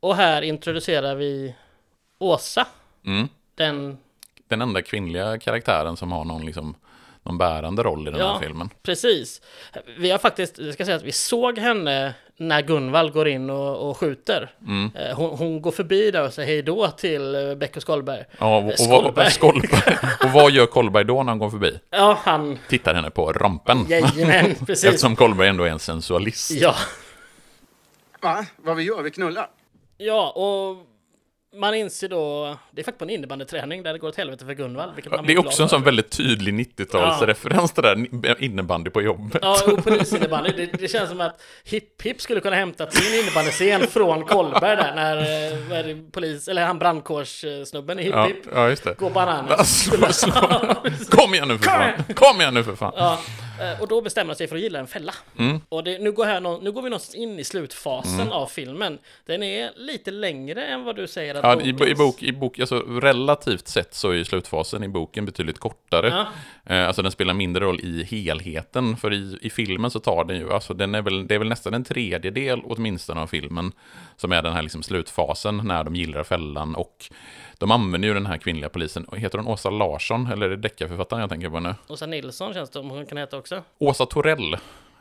Och 0.00 0.16
här 0.16 0.42
introducerar 0.42 1.14
vi 1.14 1.54
Åsa. 2.18 2.66
Mm. 3.06 3.28
Den 3.54 3.98
Den 4.48 4.62
enda 4.62 4.82
kvinnliga 4.82 5.38
karaktären 5.38 5.96
som 5.96 6.12
har 6.12 6.24
någon, 6.24 6.46
liksom, 6.46 6.74
någon 7.22 7.38
bärande 7.38 7.82
roll 7.82 8.08
i 8.08 8.10
den 8.10 8.20
Ja. 8.20 8.32
här 8.32 8.40
filmen. 8.40 8.70
Precis. 8.82 9.40
Vi 9.98 10.10
har 10.10 10.18
faktiskt, 10.18 10.58
jag 10.58 10.74
ska 10.74 10.84
säga 10.84 10.96
att 10.96 11.02
vi 11.02 11.12
såg 11.12 11.58
henne 11.58 12.14
när 12.38 12.62
Gunvald 12.62 13.12
går 13.12 13.28
in 13.28 13.50
och, 13.50 13.90
och 13.90 13.96
skjuter. 13.96 14.50
Mm. 14.66 14.90
Eh, 14.94 15.16
Hon, 15.16 15.38
hon 15.38 15.62
går 15.62 15.70
förbi 15.70 16.10
där 16.10 16.24
och 16.26 16.32
säger 16.32 16.48
hej 16.48 16.62
då 16.62 16.88
till 16.90 17.34
eh, 17.34 17.54
Beck 17.54 17.76
och 17.76 17.82
Skolberg. 17.82 18.24
Ja, 18.38 18.56
och, 18.58 18.66
och, 18.66 18.78
Skolberg. 18.78 19.12
vad, 19.14 19.32
Skolberg. 19.32 19.96
och 20.24 20.30
vad 20.30 20.50
gör 20.52 20.66
Kolberg 20.66 21.04
då 21.04 21.22
när 21.22 21.30
han 21.32 21.38
går 21.38 21.50
förbi? 21.50 21.78
Ja, 21.90 22.18
han... 22.22 22.58
Tittar 22.68 22.94
henne 22.94 23.10
på 23.10 23.32
rampen. 23.32 23.86
Jajamän, 23.88 24.54
precis. 24.66 24.84
Eftersom 24.84 25.16
Kolberg 25.16 25.48
ändå 25.48 25.64
är 25.64 25.70
en 25.70 25.78
sensualist. 25.78 26.50
Ja. 26.50 26.74
Va? 28.20 28.46
Vad 28.56 28.76
vi 28.76 28.82
gör? 28.82 29.02
Vi 29.02 29.10
knullar? 29.10 29.48
ja, 30.00 30.30
och 30.30 30.76
man 31.58 31.74
inser 31.74 32.08
då... 32.08 32.56
Det 32.70 32.80
är 32.80 32.84
faktiskt 32.84 32.98
på 32.98 33.04
en 33.04 33.10
innebandyträning 33.10 33.82
där 33.82 33.92
det 33.92 33.98
går 33.98 34.08
åt 34.08 34.16
helvete 34.16 34.44
för 34.44 34.52
Gunvald. 34.52 34.92
man 35.10 35.26
Det 35.26 35.32
är 35.32 35.38
också 35.38 35.62
en 35.62 35.68
sån 35.68 35.82
väldigt 35.82 36.10
tydlig 36.10 36.54
90-talsreferens 36.54 37.72
det 37.74 37.82
där 37.82 38.42
innebandy 38.42 38.90
på 38.90 39.02
jobbet. 39.02 39.38
Ja, 39.42 39.62
och 39.72 39.84
polisinnebandy. 39.84 40.52
Det, 40.56 40.66
det 40.66 40.88
känns 40.88 41.10
som 41.10 41.20
att 41.20 41.42
Hipp 41.64 42.02
Hipp 42.02 42.20
skulle 42.20 42.40
kunna 42.40 42.56
hämta 42.56 42.90
sin 42.90 43.20
innebandyscen 43.22 43.86
från 43.86 44.24
Kolberg 44.24 44.76
där 44.76 44.94
när 44.94 45.16
eh, 45.16 45.84
det, 45.86 46.12
polis, 46.12 46.48
eller 46.48 46.64
han 46.64 46.78
brandkårssnubben 46.78 47.98
i 47.98 48.02
Hipp 48.02 48.14
Ja, 48.14 48.68
Hipp 48.68 48.84
ja 48.86 48.94
går 48.98 49.10
bananas. 49.10 49.90
Alltså. 50.02 50.30
Kom 51.10 51.34
igen 51.34 51.48
nu 51.48 51.58
för 51.58 51.64
fan! 51.64 52.14
Kom 52.14 52.40
igen 52.40 52.54
nu 52.54 52.64
för 52.64 52.76
fan! 52.76 52.92
Ja, 52.96 53.18
och 53.80 53.88
då 53.88 54.00
bestämmer 54.00 54.28
han 54.30 54.36
sig 54.36 54.46
för 54.48 54.56
att 54.56 54.62
gilla 54.62 54.78
en 54.78 54.86
fälla. 54.86 55.14
Mm. 55.38 55.60
Och 55.68 55.84
det, 55.84 55.98
nu, 55.98 56.12
går 56.12 56.24
här, 56.24 56.40
nu 56.40 56.72
går 56.72 56.82
vi 56.82 56.90
någonstans 56.90 57.14
in 57.14 57.38
i 57.38 57.44
slutfasen 57.44 58.32
av 58.32 58.46
filmen. 58.46 58.98
Den 59.26 59.42
är 59.42 59.70
lite 59.76 60.10
längre 60.10 60.66
än 60.66 60.84
vad 60.84 60.96
du 60.96 61.06
säger 61.06 61.34
att 61.34 61.44
Ja, 61.44 61.60
i, 61.66 61.72
bo- 61.72 61.84
i, 61.84 61.94
bokens- 61.94 61.96
bok, 61.98 62.22
i 62.22 62.32
bok, 62.32 62.58
alltså 62.58 62.78
relativt 62.78 63.68
sett 63.68 63.94
så 63.94 64.10
är 64.10 64.24
slutfasen 64.24 64.84
i 64.84 64.88
boken 64.88 65.24
betydligt 65.26 65.58
kortare. 65.58 66.08
Ja. 66.08 66.26
Eh, 66.74 66.86
Alltså 66.86 67.02
den 67.02 67.12
spelar 67.12 67.34
mindre 67.34 67.64
roll 67.64 67.80
i 67.80 68.04
helheten, 68.04 68.96
för 68.96 69.12
i, 69.14 69.38
i 69.42 69.50
filmen 69.50 69.90
så 69.90 70.00
tar 70.00 70.24
den 70.24 70.36
ju, 70.36 70.52
alltså 70.52 70.74
den 70.74 70.94
är 70.94 71.02
väl, 71.02 71.26
det 71.26 71.34
är 71.34 71.38
väl 71.38 71.48
nästan 71.48 71.74
en 71.74 71.84
tredjedel 71.84 72.60
åtminstone 72.64 73.20
av 73.20 73.26
filmen 73.26 73.72
som 74.16 74.32
är 74.32 74.42
den 74.42 74.52
här 74.52 74.62
liksom 74.62 74.82
slutfasen 74.82 75.56
när 75.64 75.84
de 75.84 75.94
gillar 75.96 76.24
fällan 76.24 76.74
och 76.74 77.04
de 77.58 77.70
använder 77.70 78.08
ju 78.08 78.14
den 78.14 78.26
här 78.26 78.36
kvinnliga 78.38 78.68
polisen, 78.68 79.06
heter 79.16 79.38
hon 79.38 79.46
Åsa 79.46 79.70
Larsson 79.70 80.26
eller 80.32 80.46
är 80.46 80.50
det 80.50 80.56
deckarförfattaren 80.56 81.20
jag 81.20 81.30
tänker 81.30 81.50
på 81.50 81.60
nu? 81.60 81.74
Åsa 81.88 82.06
Nilsson 82.06 82.54
känns 82.54 82.70
det 82.70 82.78
som 82.78 82.90
hon 82.90 83.06
kan 83.06 83.18
heta 83.18 83.38
också. 83.38 83.47
Åsa 83.78 84.06
Torell 84.06 84.54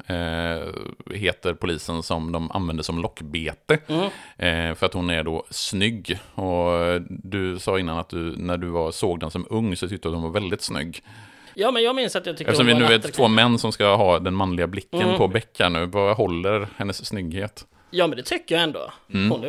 eh, 0.07 0.67
heter 1.13 1.53
polisen 1.53 2.03
som 2.03 2.31
de 2.31 2.51
använder 2.51 2.83
som 2.83 3.01
lockbete. 3.01 3.77
Eh, 4.37 4.73
för 4.75 4.85
att 4.85 4.93
hon 4.93 5.09
är 5.09 5.23
då 5.23 5.43
snygg. 5.49 6.19
Och 6.33 7.01
du 7.09 7.59
sa 7.59 7.79
innan 7.79 7.97
att 7.97 8.09
du, 8.09 8.35
när 8.37 8.57
du 8.57 8.67
var, 8.67 8.91
såg 8.91 9.19
den 9.19 9.31
som 9.31 9.47
ung 9.49 9.75
så 9.75 9.87
tyckte 9.89 10.07
du 10.07 10.15
att 10.15 10.21
hon 10.21 10.31
var 10.31 10.39
väldigt 10.39 10.61
snygg. 10.61 11.03
Ja, 11.53 11.71
men 11.71 11.83
jag 11.83 11.95
minns 11.95 12.15
att 12.15 12.25
jag 12.25 12.37
tycker 12.37 12.51
Eftersom 12.51 12.67
vi 12.67 12.73
nu 12.73 12.85
är 12.85 12.99
två 12.99 13.27
män 13.27 13.59
som 13.59 13.71
ska 13.71 13.95
ha 13.95 14.19
den 14.19 14.33
manliga 14.33 14.67
blicken 14.67 15.01
Mm. 15.01 15.17
på 15.17 15.27
Beck 15.27 15.59
här 15.59 15.69
nu, 15.69 15.85
vad 15.85 16.17
håller 16.17 16.67
hennes 16.77 17.05
snygghet? 17.05 17.65
Ja, 17.89 18.07
men 18.07 18.17
det 18.17 18.23
tycker 18.23 18.55
jag 18.55 18.63
ändå. 18.63 18.91
Mm. 19.13 19.31
Hon 19.31 19.41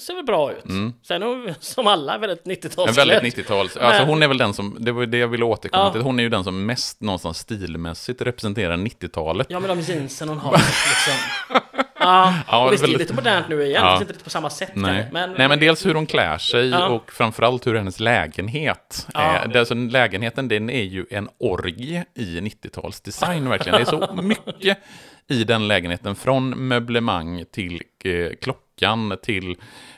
ser 0.00 0.14
väl 0.14 0.24
bra 0.24 0.52
ut. 0.52 0.64
Sen 1.06 1.22
är 1.22 1.26
hon 1.26 1.54
som 1.60 1.86
alla 1.86 2.18
väldigt 2.18 2.44
90-talsklädd. 2.44 2.88
En 2.88 2.94
väldigt 3.08 3.36
90-tals... 3.36 3.76
Alltså 3.76 4.02
hon 4.04 4.22
är 4.22 4.28
väl 4.28 4.38
den 4.38 4.54
som, 4.54 4.76
det 4.80 4.92
var 4.92 5.06
det 5.06 5.18
jag 5.18 5.28
ville 5.28 5.44
återkomma 5.44 5.84
Ja. 5.84 5.92
till, 5.92 6.00
hon 6.02 6.18
är 6.18 6.22
ju 6.22 6.28
den 6.28 6.44
som 6.44 6.66
mest 6.66 7.00
någonstans 7.00 7.38
stilmässigt 7.38 8.22
representerar 8.22 8.76
90-talet. 8.76 9.46
Ja, 9.50 9.60
men 9.60 9.68
de 9.68 9.80
jeansen 9.92 10.28
hon 10.28 10.38
har 10.38 10.52
liksom. 10.52 11.14
Ja, 11.98 12.34
Ja, 12.48 12.66
och 12.66 12.72
visst, 12.72 12.82
det 12.82 12.86
är 12.86 12.90
väldigt- 12.90 13.00
lite 13.00 13.14
modernt 13.14 13.48
nu 13.48 13.62
igen. 13.62 13.82
Ja. 13.84 13.92
Inte 13.92 14.04
riktigt 14.04 14.24
på 14.24 14.30
samma 14.30 14.50
sätt. 14.50 14.70
Nej. 14.74 15.08
Men, 15.12 15.32
Nej, 15.38 15.48
men 15.48 15.60
dels 15.60 15.86
hur 15.86 15.94
hon 15.94 16.06
klär 16.06 16.38
sig 16.38 16.68
Ja. 16.68 16.88
och 16.88 17.12
framförallt 17.12 17.66
hur 17.66 17.74
hennes 17.74 18.00
lägenhet 18.00 19.06
Ja. 19.14 19.20
är. 19.20 19.48
Det, 19.48 19.58
alltså, 19.58 19.74
lägenheten 19.74 20.48
den 20.48 20.70
är 20.70 20.82
ju 20.82 21.06
en 21.10 21.28
orgie 21.38 22.04
i 22.14 22.40
90-talsdesign 22.40 23.48
verkligen. 23.48 23.76
Det 23.76 23.82
är 23.82 24.06
så 24.08 24.14
mycket 24.22 24.78
i 25.28 25.44
den 25.44 25.68
lägenheten. 25.68 26.16
Från 26.16 26.68
möblemang 26.68 27.44
till 27.50 27.82
eh, 28.04 28.30
klockan 28.40 29.18
till 29.22 29.56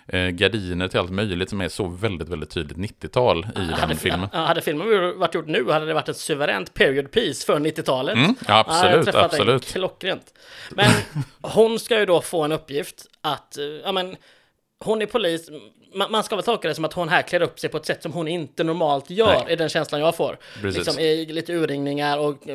eh, 0.09 0.29
gardiner 0.29 0.89
till 0.89 1.01
allt 1.01 1.11
möjligt 1.11 1.51
som 1.51 1.61
är 1.61 1.69
så 1.69 1.87
väldigt, 1.87 2.29
väldigt 2.29 2.51
tydligt 2.51 2.79
90-tal 2.79 3.47
i 3.57 3.59
hade, 3.59 3.87
den 3.87 3.97
filmen. 3.97 4.29
ja, 4.33 4.39
hade 4.39 4.61
filmen 4.61 5.19
varit 5.19 5.35
gjort 5.35 5.47
nu 5.47 5.71
hade 5.71 5.87
det 5.87 5.95
varit 5.95 6.09
ett 6.09 6.17
suveränt 6.17 6.75
period 6.75 7.11
piece 7.11 7.47
för 7.47 7.59
90-talet. 7.59 8.17
Mm, 8.17 8.35
ja, 8.49 8.65
absolut, 8.67 9.07
den 9.07 9.25
absolut. 9.25 9.65
Klockrent. 9.65 10.35
Men 10.71 10.91
hon 11.43 11.79
ska 11.79 11.99
ju 11.99 12.07
då 12.07 12.21
få 12.21 12.43
en 12.43 12.53
uppgift 12.53 13.07
att, 13.21 13.59
eh, 13.59 13.65
ja 13.65 13.93
men, 13.93 14.17
hon 14.85 15.03
är 15.03 15.07
polis, 15.07 15.51
man, 16.11 16.25
ska 16.25 16.37
väl 16.37 16.45
tolka 16.45 16.69
det 16.69 16.75
som 16.75 16.85
att 16.85 16.93
hon 16.93 17.09
här 17.09 17.23
klär 17.23 17.43
upp 17.43 17.61
sig 17.61 17.71
på 17.71 17.77
ett 17.77 17.87
sätt 17.87 18.03
som 18.03 18.13
hon 18.13 18.29
inte 18.29 18.65
normalt 18.65 19.11
gör, 19.11 19.43
Nej. 19.45 19.53
är 19.53 19.57
den 19.57 19.69
känslan 19.69 20.01
jag 20.01 20.17
får. 20.17 20.39
Precis. 20.61 20.77
Liksom 20.77 21.03
i 21.03 21.27
lite 21.27 21.53
urringningar 21.53 22.19
och 22.19 22.47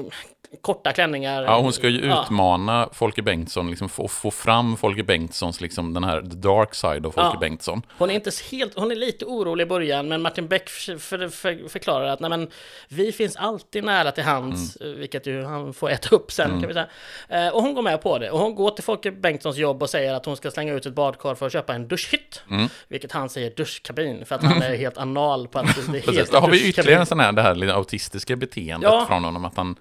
korta 0.61 0.93
klänningar. 0.93 1.43
Ja, 1.43 1.59
hon 1.59 1.73
ska 1.73 1.89
ju 1.89 2.05
Ja. 2.07 2.23
utmana 2.23 2.89
Folke 2.93 3.21
Bengtsson, 3.21 3.69
liksom 3.69 3.89
få, 3.89 4.07
få 4.07 4.31
fram 4.31 4.77
Folke 4.77 5.03
Bengtssons, 5.03 5.61
liksom 5.61 5.93
den 5.93 6.03
här 6.03 6.21
the 6.21 6.27
dark 6.35 6.75
side 6.75 7.05
av 7.05 7.11
Folke 7.11 7.29
Ja. 7.33 7.37
Bengtsson. 7.39 7.81
Hon 7.97 8.09
är 8.09 8.13
inte 8.13 8.31
helt, 8.51 8.75
hon 8.75 8.91
är 8.91 8.95
lite 8.95 9.25
orolig 9.25 9.63
i 9.63 9.67
början, 9.67 10.07
men 10.07 10.21
Martin 10.21 10.47
Beck 10.47 10.69
för, 10.69 10.97
för, 10.97 11.27
för, 11.29 11.69
förklarar 11.69 12.05
att 12.05 12.19
nej, 12.19 12.29
men, 12.29 12.49
vi 12.87 13.11
finns 13.11 13.35
alltid 13.35 13.83
nära 13.83 14.11
till 14.11 14.23
hands, 14.23 14.77
Mm. 14.81 14.93
eh, 14.93 14.99
vilket 14.99 15.27
ju 15.27 15.43
han 15.43 15.73
får 15.73 15.89
äta 15.89 16.15
upp 16.15 16.31
sen 16.31 16.49
kan 16.59 16.67
vi 16.67 16.73
säga. 16.73 16.87
Eh, 17.29 17.53
och 17.53 17.61
hon 17.61 17.73
går 17.73 17.81
med 17.81 18.01
på 18.01 18.17
det. 18.17 18.31
Och 18.31 18.39
hon 18.39 18.55
går 18.55 18.71
till 18.71 18.83
Folke 18.83 19.11
Bengtssons 19.11 19.57
jobb 19.57 19.83
och 19.83 19.89
säger 19.89 20.13
att 20.13 20.25
hon 20.25 20.37
ska 20.37 20.51
slänga 20.51 20.73
ut 20.73 20.85
ett 20.85 20.93
badkar 20.93 21.35
för 21.35 21.45
att 21.45 21.51
köpa 21.53 21.73
en 21.73 21.87
duschhytt. 21.87 22.41
Mm. 22.49 22.67
Vilket 22.87 23.11
han 23.11 23.29
säger 23.29 23.51
duschkabin, 23.55 24.25
för 24.25 24.35
att 24.35 24.43
han 24.43 24.61
är 24.61 24.75
helt 24.75 24.97
anal 24.97 25.47
på 25.47 25.59
att 25.59 25.65
det 25.75 25.81
är 25.81 25.91
Precis, 26.01 26.17
helt 26.17 26.31
då 26.31 26.37
har 26.37 26.47
vi 26.49 26.69
ytterligare 26.69 26.99
en 26.99 27.05
sån 27.05 27.19
här, 27.19 27.31
det 27.31 27.41
här 27.41 27.67
autistiska 27.67 28.35
beteendet 28.35 28.91
Ja. 28.91 29.05
från 29.07 29.23
honom, 29.23 29.45
att 29.45 29.57
han 29.57 29.75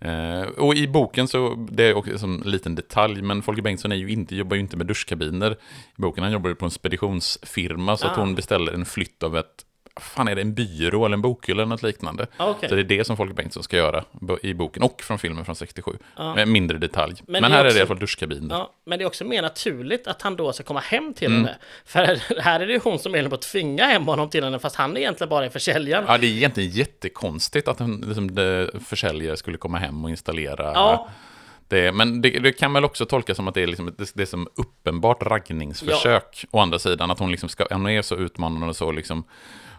Eh, 0.00 0.42
och 0.42 0.74
i 0.74 0.88
boken 0.88 1.28
så, 1.28 1.66
det 1.70 1.84
är 1.84 1.94
också 1.96 2.26
en 2.26 2.36
liten 2.36 2.74
detalj, 2.74 3.22
men 3.22 3.42
Folke 3.42 3.62
Bengtsson 3.62 3.92
är 3.92 3.96
ju 3.96 4.08
inte, 4.10 4.36
jobbar 4.36 4.54
ju 4.56 4.60
inte 4.60 4.76
med 4.76 4.86
duschkabiner. 4.86 5.50
I 5.52 5.56
boken 6.02 6.22
han 6.24 6.32
jobbar 6.32 6.48
ju 6.48 6.54
på 6.56 6.64
en 6.64 6.70
speditionsfirma, 6.70 7.96
så 7.96 8.06
att 8.06 8.18
Ah. 8.18 8.20
hon 8.20 8.34
beställer 8.34 8.72
en 8.72 8.84
flytt 8.84 9.22
av 9.22 9.36
ett 9.36 9.65
fan 10.00 10.28
är 10.28 10.34
det 10.34 10.40
en 10.40 10.54
byrå 10.54 11.04
eller 11.06 11.14
en 11.14 11.22
bokhylla 11.22 11.62
eller 11.62 11.68
något 11.70 11.82
liknande? 11.82 12.26
Ah, 12.36 12.50
okej. 12.50 12.68
Så 12.68 12.74
det 12.74 12.80
är 12.80 12.84
det 12.84 13.04
som 13.04 13.16
Folke 13.16 13.34
Bengtsson 13.34 13.62
ska 13.62 13.76
göra 13.76 14.04
i 14.42 14.54
boken 14.54 14.82
och 14.82 15.02
från 15.02 15.18
filmen 15.18 15.44
från 15.44 15.56
67. 15.56 15.92
Med 16.36 16.48
mindre 16.48 16.78
detalj. 16.78 17.14
Men, 17.26 17.42
Men 17.42 17.52
här 17.52 17.58
är 17.60 17.62
det 17.64 17.68
också- 17.68 17.78
i 17.78 17.80
alla 17.80 17.88
fall 17.88 17.98
duschkabiner. 17.98 18.54
Ja, 18.54 18.72
men 18.86 18.98
det 18.98 19.04
är 19.04 19.06
också 19.06 19.24
mer 19.24 19.42
naturligt 19.42 20.06
att 20.06 20.22
han 20.22 20.36
då 20.36 20.52
ska 20.52 20.64
komma 20.64 20.80
hem 20.80 21.14
till 21.14 21.26
Mm. 21.26 21.38
henne. 21.44 21.56
För 21.84 22.18
här 22.40 22.60
är 22.60 22.66
det 22.66 22.72
ju 22.72 22.80
hon 22.84 22.98
som 22.98 23.14
är 23.14 23.28
på 23.28 23.34
att 23.34 23.42
tvinga 23.42 23.84
hem 23.84 24.06
honom 24.06 24.30
till 24.30 24.44
henne, 24.44 24.58
fast 24.58 24.76
han 24.76 24.96
är 24.96 25.00
egentligen 25.00 25.28
bara 25.28 25.44
är 25.44 25.50
försäljaren. 25.50 26.04
Ja, 26.08 26.18
det 26.18 26.26
är 26.26 26.30
egentligen 26.30 26.70
jättekonstigt 26.70 27.68
att 27.68 27.80
en 27.80 28.04
liksom, 28.06 28.28
försäljare 28.84 29.36
skulle 29.36 29.58
komma 29.58 29.78
hem 29.78 30.04
och 30.04 30.10
installera 30.10 30.64
Ja. 30.74 31.08
Det. 31.68 31.92
Men 31.92 32.22
det, 32.22 32.30
det 32.30 32.52
kan 32.52 32.72
väl 32.72 32.84
också 32.84 33.06
tolkas 33.06 33.36
som 33.36 33.48
att 33.48 33.54
det 33.54 33.62
är, 33.62 33.66
liksom, 33.66 33.94
det, 33.98 34.10
det 34.14 34.22
är 34.22 34.26
som 34.26 34.48
uppenbart 34.56 35.22
raggningsförsök. 35.22 36.44
Å 36.50 36.58
andra 36.58 36.78
sidan, 36.78 37.10
att 37.10 37.18
hon, 37.18 37.30
liksom 37.30 37.48
ska, 37.48 37.66
hon 37.70 37.86
är 37.86 38.02
så 38.02 38.16
utmanande 38.16 38.66
och 38.66 38.76
så 38.76 38.92
liksom, 38.92 39.24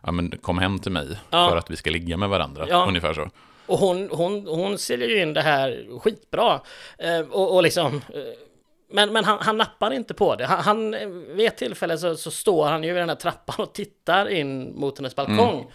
ja 0.04 0.12
men 0.12 0.32
kom 0.42 0.58
hem 0.58 0.80
till 0.80 0.92
mig 0.92 1.08
Ja. 1.30 1.50
för 1.50 1.58
att 1.58 1.72
vi 1.72 1.76
ska 1.76 1.90
ligga 1.90 2.18
med 2.18 2.30
varandra. 2.30 2.66
Ja. 2.70 2.86
Ungefär 2.88 3.14
så. 3.14 3.30
Och 3.66 3.80
hon, 3.80 4.10
hon, 4.12 4.48
hon 4.48 4.78
säljer 4.78 5.08
ju 5.10 5.22
in 5.22 5.34
det 5.34 5.42
här 5.42 6.00
skitbra. 6.00 6.62
Eh, 6.98 7.20
och, 7.20 7.56
och 7.56 7.64
liksom... 7.64 7.96
Eh, 7.96 8.22
men 8.92 9.14
men 9.14 9.26
han, 9.26 9.38
han 9.42 9.58
nappar 9.58 9.94
inte 9.94 10.14
på 10.14 10.36
det. 10.36 10.46
Han, 10.46 10.60
han, 10.60 10.94
eh, 10.94 11.08
vid 11.08 11.48
ett 11.48 11.58
tillfälle 11.58 11.98
så, 11.98 12.16
så 12.16 12.32
står 12.32 12.68
han 12.68 12.84
ju 12.84 12.94
vid 12.94 13.02
den 13.02 13.10
här 13.10 13.16
trappan 13.16 13.56
och 13.58 13.74
tittar 13.74 14.30
in 14.30 14.80
mot 14.80 14.98
hennes 14.98 15.16
balkong. 15.16 15.56
Mm. 15.56 15.68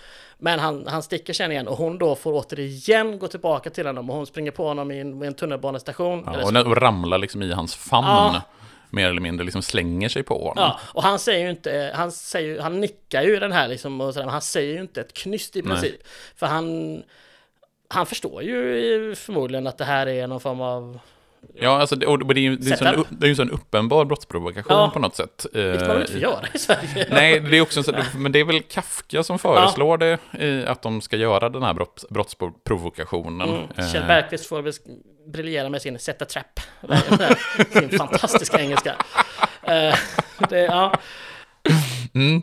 Men 0.45 0.59
han, 0.59 0.86
han 0.86 1.03
sticker 1.03 1.32
sen 1.32 1.53
igen 1.53 1.68
och 1.68 1.76
hon 1.76 1.99
då 1.99 2.14
får 2.14 2.32
återigen 2.32 3.18
gå 3.18 3.28
tillbaka 3.28 3.70
till 3.70 3.86
honom 3.86 4.11
och 4.11 4.16
hon 4.16 4.26
springer 4.26 4.51
på 4.51 4.68
honom 4.68 4.90
i 4.90 5.01
en, 5.01 5.20
vid 5.20 5.28
en 5.28 5.34
tunnelbanestation. 5.34 6.22
Ja, 6.26 6.61
och, 6.61 6.66
och 6.66 6.76
ramlar 6.76 7.18
liksom 7.18 7.43
i 7.43 7.53
hans 7.53 7.74
famn. 7.74 8.07
Ja. 8.07 8.43
Mer 8.90 9.09
eller 9.09 9.20
mindre 9.20 9.45
liksom 9.45 9.62
slänger 9.62 10.09
sig 10.09 10.22
på 10.22 10.38
honom. 10.38 10.55
Ja, 10.57 10.80
och 10.82 11.03
han 11.03 11.18
säger 11.18 11.45
ju 11.45 11.51
inte, 11.51 11.93
han 11.95 12.12
säger 12.12 12.61
han 12.61 12.80
nickar 12.80 13.22
ju 13.22 13.38
den 13.38 13.53
här 13.53 13.68
liksom 13.68 14.01
och 14.01 14.14
sådär, 14.14 14.26
men 14.26 14.32
han 14.32 14.43
säger 14.43 14.74
ju 14.74 14.80
inte 14.80 15.01
ett 15.01 15.14
knyst 15.14 15.57
i 15.57 15.62
princip. 15.62 16.07
För 16.36 16.47
han, 16.47 17.03
han 17.88 18.07
förstår 18.07 18.43
ju 18.43 19.14
förmodligen 19.14 19.66
att 19.66 19.78
det 19.78 19.84
här 19.84 20.07
är 20.07 20.26
någon 20.26 20.40
form 20.40 20.61
av, 20.61 20.99
Ja, 21.55 21.80
alltså, 21.80 21.97
det, 21.97 22.07
och 22.07 22.34
det 22.34 22.40
är 22.40 22.43
ju 22.43 22.57
det 22.57 22.68
är 22.68 22.72
en 22.72 22.78
sån, 22.78 22.86
Setup. 22.88 23.07
det 23.11 23.24
är 23.24 23.28
ju 23.28 23.30
en 23.30 23.36
sån 23.36 23.51
uppenbar 23.51 24.05
brottsprovokation 24.05 24.76
Ja. 24.76 24.90
på 24.90 24.99
något 24.99 25.16
sätt. 25.16 25.47
vilket 25.53 25.88
man 25.88 25.97
Eh, 25.97 26.01
inte 26.01 26.18
göra 26.18 26.47
i 26.55 26.59
Sverige. 26.59 27.07
Nej, 27.11 27.40
det 27.40 27.57
är 27.57 27.61
också 27.61 27.80
en 27.80 27.84
sån, 27.84 27.95
men 28.16 28.32
det 28.32 28.40
är 28.40 28.45
väl 28.45 28.62
Kafka 28.62 29.22
som 29.22 29.38
föreslår 29.38 29.99
det, 29.99 30.18
i 30.40 30.66
att 30.66 30.82
de 30.82 31.01
ska 31.01 31.16
göra 31.16 31.49
den 31.49 31.62
här 31.62 31.74
brott, 31.74 32.05
brottsprovokationen. 32.11 33.49
Mm. 33.49 33.62
Eh, 33.76 33.88
Kjell 33.93 34.05
Bergqvist 34.07 34.47
får 34.47 34.62
väl 34.62 34.72
briljera 35.32 35.68
med 35.68 35.82
sin 35.82 35.99
set 35.99 36.22
a 36.22 36.24
trap. 36.24 36.61
sin 37.72 37.99
fantastiska 37.99 38.61
engelska. 38.61 38.95
Eh, 39.62 39.95
det, 40.49 40.59
ja. 40.64 40.93
Mm. 42.14 42.42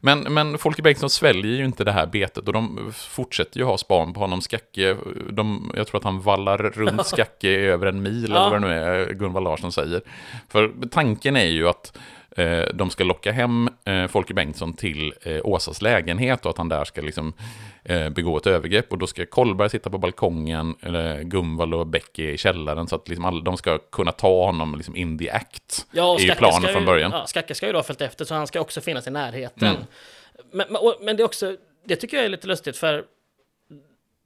Men, 0.00 0.20
men 0.20 0.58
Folke 0.58 0.82
Bengtsson 0.82 1.10
sväljer 1.10 1.56
ju 1.58 1.64
inte 1.64 1.84
det 1.84 1.92
här 1.92 2.06
betet 2.06 2.46
och 2.46 2.52
de 2.52 2.92
fortsätter 2.94 3.58
ju 3.58 3.64
ha 3.64 3.78
span 3.78 4.12
på 4.12 4.20
honom. 4.20 4.40
Skacke, 4.40 4.96
de, 5.30 5.72
jag 5.76 5.86
tror 5.86 5.98
att 5.98 6.04
han 6.04 6.20
vallar 6.20 6.58
runt 6.58 7.06
Skacke 7.06 7.50
över 7.50 7.86
en 7.86 8.02
mil, 8.02 8.24
eller 8.24 8.50
vad 8.50 8.52
det 8.52 8.58
nu 8.58 8.72
är 8.72 9.12
Gunvald 9.12 9.44
Larsson 9.44 9.72
säger. 9.72 10.00
För 10.48 10.72
tanken 10.90 11.36
är 11.36 11.46
ju 11.46 11.68
att 11.68 11.98
de 12.74 12.90
ska 12.90 13.04
locka 13.04 13.32
hem 13.32 13.68
eh, 13.84 14.06
Folke 14.06 14.34
Bengtsson 14.34 14.72
till 14.72 15.14
eh, 15.22 15.40
Åsas 15.44 15.82
lägenhet 15.82 16.44
och 16.44 16.50
att 16.50 16.58
han 16.58 16.68
där 16.68 16.84
ska 16.84 17.00
liksom, 17.00 17.32
eh, 17.84 18.08
begå 18.08 18.36
ett 18.36 18.46
övergrepp. 18.46 18.92
Och 18.92 18.98
då 18.98 19.06
ska 19.06 19.26
Kollberg 19.26 19.70
sitta 19.70 19.90
på 19.90 19.98
balkongen, 19.98 20.74
Gunvald 21.22 21.74
och 21.74 21.86
Beck 21.86 22.18
är 22.18 22.28
i 22.28 22.36
källaren, 22.36 22.88
så 22.88 22.96
att 22.96 23.08
liksom 23.08 23.24
alla, 23.24 23.40
de 23.40 23.56
ska 23.56 23.78
kunna 23.78 24.12
ta 24.12 24.44
honom 24.44 24.74
liksom 24.74 24.96
in 24.96 25.18
the 25.18 25.30
act. 25.30 25.86
Ja, 25.92 26.12
och 26.12 26.20
ju 26.20 26.26
Skacke 26.26 26.38
planen 26.38 26.62
ska 26.62 26.72
från 26.72 26.82
ju- 26.82 26.86
början. 26.86 27.10
Ja, 27.10 27.26
Skacke 27.26 27.54
ska 27.54 27.66
ju 27.66 27.72
då 27.72 27.78
ha 27.78 27.82
följt 27.82 28.00
efter, 28.00 28.24
så 28.24 28.34
han 28.34 28.46
ska 28.46 28.60
också 28.60 28.80
finnas 28.80 29.06
i 29.06 29.10
närheten. 29.10 29.68
Mm. 29.68 29.82
Men, 30.52 30.66
men, 30.70 30.80
men 31.00 31.16
det 31.16 31.22
är 31.22 31.24
också, 31.24 31.56
det 31.84 31.96
tycker 31.96 32.16
jag 32.16 32.26
är 32.26 32.30
lite 32.30 32.46
lustigt, 32.46 32.76
för 32.76 33.04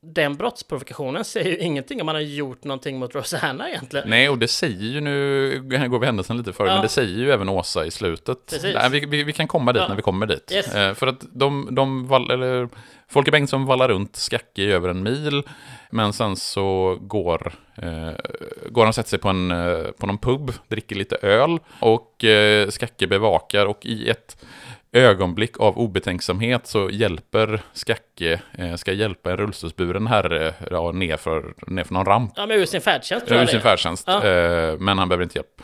den 0.03 0.37
brottsprovokationen 0.37 1.25
säger 1.25 1.51
ju 1.51 1.59
ingenting 1.59 2.01
om 2.01 2.07
man 2.07 2.15
har 2.15 2.23
gjort 2.23 2.65
någonting 2.65 2.99
mot 2.99 3.15
Rosanna 3.15 3.69
egentligen. 3.69 4.11
Nej, 4.11 4.29
och 4.29 4.39
det 4.39 4.49
säger 4.49 4.85
ju 4.85 5.01
nu, 5.01 5.61
går 5.89 5.99
vi 5.99 6.07
händelsen 6.07 6.37
lite 6.37 6.53
före, 6.53 6.69
Ja. 6.69 6.75
men 6.75 6.83
det 6.83 6.89
säger 6.89 7.19
ju 7.19 7.31
även 7.33 7.49
Åsa 7.49 7.87
i 7.87 7.91
slutet. 7.91 8.55
Nej, 8.75 8.91
vi, 8.91 9.07
vi, 9.07 9.23
vi 9.23 9.33
kan 9.33 9.49
komma 9.49 9.73
dit 9.73 9.83
Ja. 9.83 9.89
när 9.89 9.97
vi 9.97 10.03
kommer 10.03 10.27
dit. 10.27 10.53
Yes. 10.53 10.75
Eh, 10.75 10.95
för 10.95 11.07
att 11.07 11.25
de, 11.33 11.69
de 11.71 12.07
val, 12.07 12.31
eller, 12.31 12.69
Folke 13.09 13.31
Bengtsson 13.31 13.67
vallar 13.67 13.89
runt 13.89 14.17
Skacke 14.17 14.63
i 14.63 14.73
över 14.73 14.89
en 14.89 15.03
mil, 15.03 15.43
men 15.91 16.13
sen 16.13 16.37
så 16.37 16.99
går, 17.01 17.53
eh, 17.77 18.11
går 18.71 18.83
han 18.83 18.89
och 18.89 18.95
sätter 18.95 19.11
sig 19.11 19.19
på, 19.19 19.29
en, 19.29 19.51
eh, 19.51 19.83
på 19.99 20.07
någon 20.07 20.19
pub, 20.19 20.53
dricker 20.69 20.97
lite 20.97 21.17
öl, 21.17 21.59
och 21.81 22.25
eh, 22.25 22.69
Skacke 22.69 23.07
bevakar, 23.07 23.67
och 23.67 23.87
i 23.87 24.11
ett 24.11 24.45
ögonblick 24.93 25.61
av 25.61 25.78
obetänksamhet 25.78 26.66
så 26.66 26.91
hjälper 26.91 27.61
Skacke, 27.72 28.41
eh, 28.59 28.74
ska 28.74 28.93
hjälpa 28.93 29.30
en 29.30 29.36
rullstolsburen 29.36 30.07
herre 30.07 30.55
ja, 30.70 30.93
nerför, 30.93 31.55
nerför 31.66 31.95
någon 31.95 32.05
ramp 32.07 32.32
Ja, 32.36 32.47
men 32.47 32.57
ur 32.61 32.66
sin 32.66 32.80
färdtjänst 32.80 33.26
tror 33.26 33.41
ur 33.43 33.47
sin 33.47 33.61
färdtjänst, 33.61 34.05
Ja. 34.07 34.24
eh, 34.24 34.78
men 34.78 34.99
han 34.99 35.09
behöver 35.09 35.22
inte 35.22 35.38
hjälp. 35.38 35.62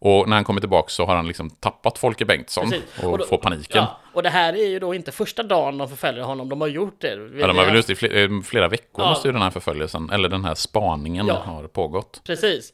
Och 0.00 0.28
när 0.28 0.36
han 0.36 0.44
kommer 0.44 0.60
tillbaka 0.60 0.88
så 0.88 1.04
har 1.04 1.16
han 1.16 1.26
liksom 1.26 1.50
tappat 1.50 1.98
Folke 1.98 2.24
Bengtsson 2.24 2.70
Precis. 2.70 3.04
och, 3.04 3.12
Och 3.12 3.18
då- 3.18 3.24
får 3.24 3.38
paniken. 3.38 3.76
Ja, 3.82 4.00
och 4.12 4.22
det 4.22 4.28
här 4.30 4.52
är 4.52 4.66
ju 4.68 4.78
då 4.78 4.94
inte 4.94 5.12
första 5.12 5.42
dagen 5.42 5.78
de 5.78 5.88
förföljer 5.88 6.22
honom, 6.24 6.48
de 6.48 6.60
har 6.60 6.68
gjort 6.68 7.00
det. 7.00 7.08
Ja, 7.38 7.46
de 7.46 7.56
har 7.58 7.64
väl 7.66 7.74
just 7.74 7.90
i 7.90 7.94
flera, 7.94 8.20
eh, 8.20 8.28
flera 8.44 8.68
veckor 8.68 9.04
Ja. 9.04 9.08
måste 9.10 9.28
ju 9.28 9.32
den 9.32 9.42
här 9.42 9.50
förföljelsen, 9.50 10.10
eller 10.10 10.28
den 10.28 10.44
här 10.44 10.54
spaningen 10.54 11.26
Ja. 11.26 11.34
har 11.34 11.66
pågått. 11.68 12.20
Precis. 12.26 12.72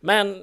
Men 0.00 0.42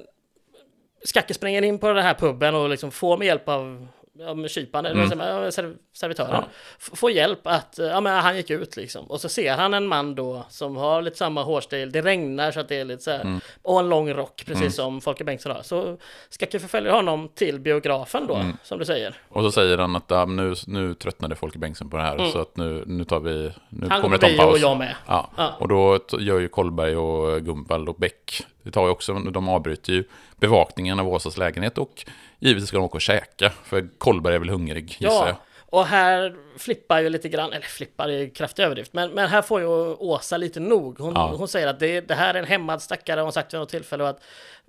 Skacke 1.04 1.34
springer 1.34 1.62
in 1.62 1.78
på 1.78 1.92
den 1.92 2.04
här 2.04 2.14
puben 2.14 2.54
och 2.54 2.68
liksom 2.68 2.90
får 2.90 3.16
med 3.18 3.26
hjälp 3.26 3.48
av 3.48 3.88
ja, 4.18 4.34
med 4.34 4.50
kyparen, 4.50 4.86
eller? 4.86 5.02
Ja, 5.02 5.50
serv- 5.50 5.76
servitören, 5.92 6.30
Mm. 6.30 6.44
Ja. 6.90 6.96
får 6.96 7.10
hjälp 7.10 7.46
att, 7.46 7.74
ja 7.78 8.00
men 8.00 8.22
han 8.22 8.36
gick 8.36 8.50
ut 8.50 8.76
liksom. 8.76 9.04
Och 9.06 9.20
så 9.20 9.28
ser 9.28 9.52
han 9.56 9.74
en 9.74 9.86
man 9.86 10.14
då 10.14 10.44
som 10.48 10.76
har 10.76 11.02
lite 11.02 11.16
samma 11.16 11.42
hårstil, 11.42 11.92
det 11.92 12.02
regnar 12.02 12.50
så 12.50 12.60
att 12.60 12.68
det 12.68 12.76
är 12.80 12.84
lite 12.84 13.02
så 13.02 13.10
här, 13.10 13.20
Mm. 13.20 13.40
och 13.62 13.80
en 13.80 13.88
lång 13.88 14.10
rock, 14.14 14.42
precis 14.46 14.74
som 14.74 15.00
Folke 15.00 15.24
Bengtsson 15.24 15.52
har. 15.52 15.62
Så 15.62 15.96
Skacke 16.28 16.58
förföljer 16.60 16.92
honom 16.92 17.28
till 17.34 17.60
biografen 17.60 18.26
då, 18.26 18.34
Mm. 18.34 18.56
som 18.62 18.78
du 18.78 18.84
säger. 18.84 19.14
Och 19.28 19.42
så 19.42 19.50
säger 19.52 19.78
han 19.78 19.96
att 19.96 20.08
men 20.10 20.36
nu, 20.36 20.54
nu 20.66 20.94
tröttnade 20.94 21.36
Folke 21.36 21.58
Bengtsson 21.58 21.90
på 21.90 21.96
det 21.96 22.02
här, 22.02 22.28
så 22.30 22.38
att 22.40 22.56
nu, 22.56 22.84
nu 22.86 23.04
tar 23.04 23.20
vi, 23.20 23.30
nu 23.68 23.78
Mm. 23.78 23.90
Han 23.90 24.02
kommer 24.02 24.16
det 24.18 24.20
ta 24.20 24.28
en 24.32 24.36
paus. 24.38 24.52
och 24.52 24.58
jag 24.58 24.78
med. 24.78 24.94
Ja. 25.06 25.30
Ja. 25.36 25.54
och 25.58 25.68
då 25.68 25.98
gör 26.18 26.38
ju 26.40 26.48
Kollberg 26.48 26.96
och 26.96 27.40
Gumball 27.44 27.88
och 27.88 27.94
Beck, 27.94 28.46
det 28.62 28.70
tar 28.70 28.84
ju 28.84 28.90
också, 28.90 29.14
de 29.14 29.48
avbryter 29.48 29.92
ju 29.92 30.04
bevakningen 30.36 31.00
av 31.00 31.08
Åsas 31.08 31.36
lägenhet 31.36 31.78
och 31.78 32.04
givetvis 32.40 32.68
ska 32.68 32.76
de 32.76 32.84
åka 32.84 32.94
och 32.96 33.00
käka, 33.00 33.52
för 33.64 33.88
Kollberg 33.98 34.34
är 34.34 34.38
väl 34.38 34.48
hungrig, 34.48 34.96
gissar 35.00 35.26
jag. 35.26 35.28
Ja, 35.28 35.36
och 35.70 35.86
här 35.86 36.34
flippar 36.58 37.00
ju 37.00 37.08
lite 37.08 37.28
grann, 37.28 37.52
eller 37.52 37.66
flippar 37.66 38.08
är 38.08 38.34
kraftig 38.34 38.62
överdrift, 38.62 38.92
men, 38.92 39.10
men 39.10 39.28
här 39.28 39.42
får 39.42 39.60
ju 39.60 39.66
Åsa 39.94 40.36
lite 40.36 40.60
nog. 40.60 40.98
Hon, 40.98 41.12
Ja. 41.14 41.34
hon 41.38 41.48
säger 41.48 41.66
att 41.66 41.80
det, 41.80 42.00
det 42.00 42.14
här 42.14 42.34
är 42.34 42.38
en 42.38 42.44
hämmad 42.44 42.82
stackare, 42.82 43.18
har 43.20 43.22
hon 43.24 43.32
sagt 43.32 43.54
vid 43.54 43.60
något 43.60 43.68
tillfälle, 43.68 44.02
och, 44.02 44.08
att, 44.10 44.20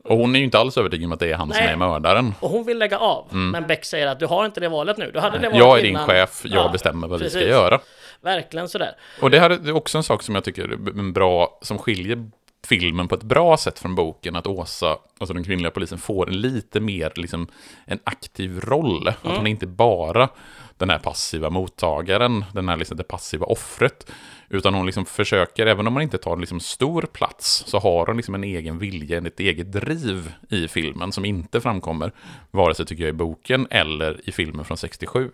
Och 0.04 0.18
hon 0.18 0.36
är 0.36 0.40
ju 0.40 0.46
inte 0.46 0.60
alls 0.60 0.78
övertygad 0.78 1.06
om 1.06 1.12
att 1.12 1.20
det 1.20 1.32
är 1.32 1.36
han 1.36 1.48
som 1.54 1.58
Nej. 1.64 1.74
är 1.74 1.78
mördaren. 1.78 2.34
och 2.40 2.50
hon 2.50 2.66
vill 2.66 2.78
lägga 2.78 2.98
av. 2.98 3.28
Men 3.36 3.68
Beck 3.68 3.86
säger 3.86 4.08
att 4.08 4.20
du 4.20 4.26
har 4.26 4.46
inte 4.46 4.60
det 4.60 4.70
valet 4.70 4.98
nu, 4.98 5.12
du 5.12 5.20
hade 5.20 5.38
det 5.38 5.50
valet 5.50 5.54
Mm. 5.56 5.68
Jag 5.68 5.78
är 5.80 5.82
din 5.84 5.92
innan. 5.92 6.06
chef, 6.08 6.42
jag 6.44 6.66
Ja, 6.66 6.70
bestämmer 6.72 7.08
vad 7.08 7.20
vi 7.20 7.30
ska 7.30 7.40
precis. 7.40 7.52
göra. 7.52 7.80
Verkligen 8.22 8.70
sådär. 8.70 8.96
Och 9.22 9.32
det 9.32 9.40
här 9.40 9.50
är 9.50 9.72
också 9.76 9.98
en 9.98 10.04
sak 10.04 10.24
som 10.24 10.36
jag 10.36 10.44
tycker 10.44 10.64
är 10.64 11.12
bra, 11.12 11.60
som 11.62 11.78
skiljer 11.78 12.30
filmen 12.68 13.08
på 13.08 13.16
ett 13.16 13.24
bra 13.24 13.58
sätt 13.58 13.80
från 13.80 13.96
boken, 13.96 14.36
att 14.36 14.48
Åsa, 14.48 14.98
alltså 15.18 15.34
den 15.34 15.44
kvinnliga 15.44 15.72
polisen, 15.72 15.98
får 15.98 16.30
en 16.30 16.42
lite 16.42 16.80
mer, 16.80 17.14
liksom, 17.16 17.48
en 17.86 18.00
aktiv 18.04 18.60
roll. 18.60 19.08
Att 19.08 19.38
hon 19.38 19.48
är 19.48 19.52
inte 19.52 19.68
bara 19.68 20.30
den 20.78 20.90
här 20.90 21.00
passiva 21.00 21.50
mottagaren, 21.50 22.46
den 22.54 22.70
här 22.70 22.78
liksom 22.78 22.98
det 22.98 23.04
passiva 23.04 23.46
offret, 23.46 24.12
utan 24.50 24.74
hon 24.74 24.86
liksom 24.86 25.06
försöker, 25.06 25.66
även 25.66 25.88
om 25.88 25.94
man 25.94 26.04
inte 26.04 26.18
tar 26.18 26.38
liksom 26.38 26.60
stor 26.60 27.02
plats, 27.02 27.64
så 27.68 27.80
har 27.80 28.06
hon 28.06 28.18
liksom 28.18 28.36
en 28.36 28.44
egen 28.44 28.80
vilja, 28.80 29.18
ett 29.18 29.40
eget 29.40 29.72
driv 29.72 30.32
i 30.50 30.68
filmen 30.68 31.12
som 31.12 31.26
inte 31.26 31.62
framkommer, 31.62 32.12
vare 32.52 32.76
sig 32.76 32.86
tycker 32.86 33.04
jag 33.04 33.10
i 33.10 33.14
boken 33.14 33.68
eller 33.70 34.30
i 34.30 34.32
filmen 34.32 34.66
från 34.66 34.78
67. 34.78 35.32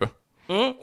Mm. 0.47 0.73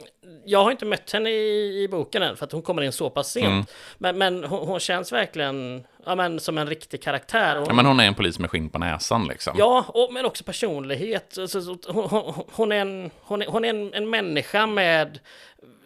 Jag 0.45 0.63
har 0.63 0.71
inte 0.71 0.85
mött 0.85 1.11
henne 1.11 1.29
i, 1.29 1.83
i 1.83 1.87
boken 1.87 2.23
än, 2.23 2.37
för 2.37 2.45
att 2.45 2.51
hon 2.51 2.61
kommer 2.61 2.81
in 2.81 2.91
så 2.91 3.09
pass 3.09 3.31
sent. 3.31 3.45
Mm. 3.45 3.65
Men, 3.97 4.17
men 4.17 4.43
hon, 4.43 4.67
hon 4.67 4.79
känns 4.79 5.11
verkligen 5.11 5.83
ja, 6.05 6.15
men, 6.15 6.39
som 6.39 6.57
en 6.57 6.67
riktig 6.67 7.03
karaktär. 7.03 7.61
Och, 7.61 7.67
Ja, 7.69 7.73
men 7.73 7.85
hon 7.85 7.99
är 7.99 8.07
en 8.07 8.13
polis 8.15 8.39
med 8.39 8.49
skinn 8.49 8.69
på 8.69 8.79
näsan 8.79 9.27
liksom. 9.27 9.53
Ja, 9.57 9.85
och, 9.87 10.13
men 10.13 10.25
också 10.25 10.43
personlighet. 10.43 11.27
Så, 11.29 11.47
så, 11.47 11.61
så, 11.61 11.77
hon, 11.87 12.09
hon, 12.09 12.33
hon 12.51 12.71
är, 12.71 12.75
en, 12.75 13.11
hon 13.21 13.41
är, 13.41 13.47
hon 13.47 13.65
är 13.65 13.69
en, 13.69 13.93
en 13.93 14.09
människa 14.09 14.67
med 14.67 15.19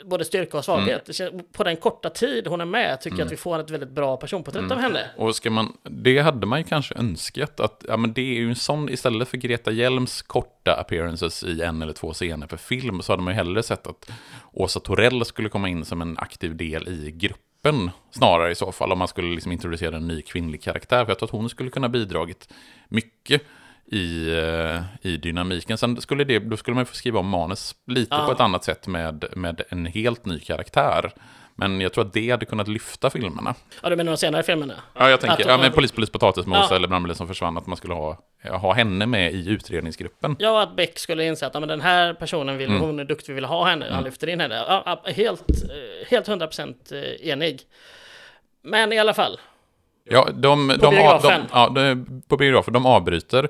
både 0.05 0.25
styrka 0.25 0.57
och 0.57 0.65
svaghet. 0.65 1.19
Mm. 1.19 1.45
På 1.51 1.63
den 1.63 1.77
korta 1.77 2.09
tid 2.09 2.47
hon 2.47 2.61
är 2.61 2.65
med 2.65 3.01
tycker 3.01 3.17
jag 3.17 3.25
att 3.25 3.31
vi 3.31 3.37
får 3.37 3.59
ett 3.59 3.69
väldigt 3.69 3.89
bra 3.89 4.17
personporträtt 4.17 4.63
Mm. 4.63 4.71
av 4.71 4.83
henne. 4.83 5.09
Och 5.17 5.35
ska 5.35 5.49
man, 5.51 5.73
det 5.83 6.19
hade 6.19 6.45
man 6.47 6.59
ju 6.59 6.65
kanske 6.65 6.95
önskat 6.95 7.59
att, 7.59 7.85
ja 7.87 7.97
men 7.97 8.13
det 8.13 8.21
är 8.21 8.35
ju 8.39 8.49
en 8.49 8.55
sån, 8.55 8.89
istället 8.89 9.27
för 9.27 9.37
Greta 9.37 9.71
Hjelms 9.71 10.21
korta 10.21 10.75
appearances 10.75 11.43
i 11.43 11.61
en 11.61 11.81
eller 11.81 11.93
två 11.93 12.13
scener 12.13 12.47
per 12.47 12.57
film, 12.57 13.01
så 13.01 13.13
hade 13.13 13.23
man 13.23 13.33
ju 13.33 13.35
hellre 13.37 13.63
sett 13.63 13.87
att 13.87 14.09
Åsa 14.53 14.79
Torell 14.79 15.25
skulle 15.25 15.49
komma 15.49 15.69
in 15.69 15.85
som 15.85 16.01
en 16.01 16.17
aktiv 16.17 16.55
del 16.55 16.87
i 16.87 17.11
gruppen 17.11 17.46
gruppen 17.63 17.91
snarare 18.11 18.51
i 18.51 18.55
så 18.55 18.71
fall, 18.71 18.91
om 18.91 18.99
man 18.99 19.07
skulle 19.07 19.35
liksom 19.35 19.51
introducera 19.51 19.95
en 19.95 20.07
ny 20.07 20.21
kvinnlig 20.21 20.61
karaktär. 20.61 21.05
För 21.05 21.11
jag 21.11 21.19
tror 21.19 21.27
att 21.27 21.31
hon 21.31 21.49
skulle 21.49 21.69
kunna 21.69 21.89
bidragit 21.89 22.49
mycket 22.89 23.41
i, 23.91 24.29
eh, 24.37 24.81
i 25.01 25.17
dynamiken. 25.17 25.77
Sen 25.77 26.01
skulle 26.01 26.23
det, 26.23 26.39
då 26.39 26.57
skulle 26.57 26.75
man 26.75 26.85
få 26.85 26.95
skriva 26.95 27.19
om 27.19 27.29
manus 27.29 27.75
lite 27.87 28.15
Ja. 28.15 28.25
på 28.25 28.31
ett 28.31 28.39
annat 28.39 28.63
sätt 28.63 28.87
med, 28.87 29.25
med 29.35 29.61
en 29.69 29.85
helt 29.85 30.25
ny 30.25 30.39
karaktär. 30.39 31.11
Men 31.59 31.81
jag 31.81 31.93
tror 31.93 32.05
att 32.05 32.13
det 32.13 32.29
hade 32.29 32.45
kunnat 32.45 32.67
lyfta 32.67 33.09
filmerna. 33.09 33.55
Ja, 33.83 33.89
du 33.89 33.95
menar 33.95 34.11
de 34.11 34.17
senare 34.17 34.43
filmerna? 34.43 34.73
Ja, 34.93 35.09
jag 35.09 35.21
tänker, 35.21 35.43
Att- 35.43 35.49
ja 35.49 35.57
men 35.57 35.71
polis, 35.71 35.91
polis, 35.91 36.09
potatismos 36.09 36.67
Ja. 36.69 36.75
eller 36.75 36.87
brandbilen 36.87 37.15
som 37.15 37.27
försvann, 37.27 37.57
att 37.57 37.67
man 37.67 37.77
skulle 37.77 37.93
ha, 37.93 38.17
ha 38.61 38.73
henne 38.73 39.05
med 39.05 39.33
i 39.33 39.49
utredningsgruppen. 39.49 40.35
Ja, 40.39 40.61
att 40.63 40.75
Beck 40.75 40.99
skulle 40.99 41.23
inse 41.25 41.47
att 41.47 41.53
ja, 41.53 41.59
men 41.59 41.69
den 41.69 41.81
här 41.81 42.13
personen 42.13 42.57
vill, 42.57 42.69
Mm. 42.69 42.81
hon 42.81 42.99
är 42.99 43.03
duktig, 43.05 43.27
vi 43.27 43.35
vill 43.35 43.45
ha 43.45 43.65
henne, 43.65 43.85
han 43.91 44.03
lyfter 44.03 44.27
in 44.29 44.39
henne. 44.39 44.55
Ja, 44.55 45.01
helt, 45.05 45.49
eh, 45.49 46.07
helt 46.09 46.27
100% 46.27 46.91
eh, 46.91 47.29
enig. 47.29 47.61
Men 48.63 48.93
i 48.93 48.99
alla 48.99 49.13
fall, 49.13 49.39
Ja, 50.09 50.27
de, 50.33 50.67
de, 50.67 50.77
biografen. 50.77 51.41
de, 51.41 51.47
ja, 51.51 51.69
de, 51.69 52.21
på 52.27 52.37
biografen. 52.37 52.73
De 52.73 52.85
avbryter. 52.85 53.49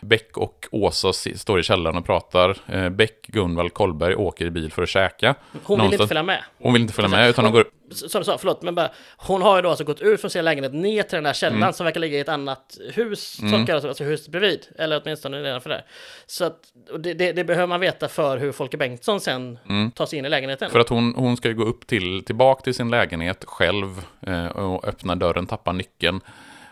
Beck 0.00 0.36
och 0.36 0.66
Åsa 0.70 1.12
står 1.12 1.60
i 1.60 1.62
källaren 1.62 1.96
och 1.96 2.06
pratar. 2.06 2.56
Eh, 2.66 2.88
Beck, 2.88 3.26
Gunvald, 3.26 3.74
Kollberg 3.74 4.14
åker 4.14 4.46
i 4.46 4.50
bil 4.50 4.72
för 4.72 4.82
att 4.82 4.88
käka. 4.88 5.34
hon 5.52 5.52
vill 5.52 5.60
inte 5.62 5.82
Någonstans- 5.84 6.08
följa 6.08 6.22
med. 6.22 6.42
Hon 6.58 6.72
vill 6.72 6.82
inte 6.82 6.94
följa 6.94 7.08
med, 7.08 7.30
utan 7.30 7.44
hon 7.44 7.52
går... 7.54 7.64
Som 7.90 8.20
du 8.20 8.24
sa, 8.24 8.38
förlåt, 8.38 8.62
men 8.62 8.74
bara, 8.74 8.90
hon 9.16 9.42
har 9.42 9.56
ju 9.56 9.62
då 9.62 9.68
alltså 9.68 9.84
gått 9.84 10.00
ut 10.00 10.20
från 10.20 10.30
sin 10.30 10.44
lägenhet 10.44 10.72
ner 10.74 11.02
till 11.02 11.16
den 11.16 11.26
här 11.26 11.32
källaren 11.32 11.62
Mm. 11.62 11.72
som 11.72 11.84
verkar 11.84 12.00
ligga 12.00 12.18
i 12.18 12.20
ett 12.20 12.28
annat 12.28 12.78
hus, 12.94 13.36
tolkar 13.52 13.74
jag, 13.74 13.86
alltså 13.86 14.04
huset 14.04 14.28
bredvid, 14.28 14.66
eller 14.78 15.00
åtminstone 15.04 15.42
nedanför 15.42 15.70
där. 15.70 15.84
Så 16.26 16.44
att, 16.44 16.58
det, 16.98 17.14
det, 17.14 17.32
det 17.32 17.44
behöver 17.44 17.66
man 17.66 17.80
veta 17.80 18.08
för 18.08 18.38
hur 18.38 18.52
Folke 18.52 18.76
Bengtsson 18.76 19.20
sen 19.20 19.58
tar 19.94 20.06
sig 20.06 20.18
in 20.18 20.24
i 20.24 20.28
lägenheten. 20.28 20.66
Mm. 20.66 20.72
För 20.72 20.80
att 20.80 20.88
hon, 20.88 21.14
hon 21.16 21.36
ska 21.36 21.48
ju 21.48 21.54
gå 21.54 21.64
upp 21.64 21.86
till, 21.86 22.24
tillbaka 22.24 22.62
till 22.62 22.74
sin 22.74 22.90
lägenhet 22.90 23.44
själv 23.46 24.04
eh, 24.26 24.46
och 24.46 24.88
öppna 24.88 25.14
dörren, 25.16 25.46
tappa 25.46 25.72
nyckeln. 25.72 26.20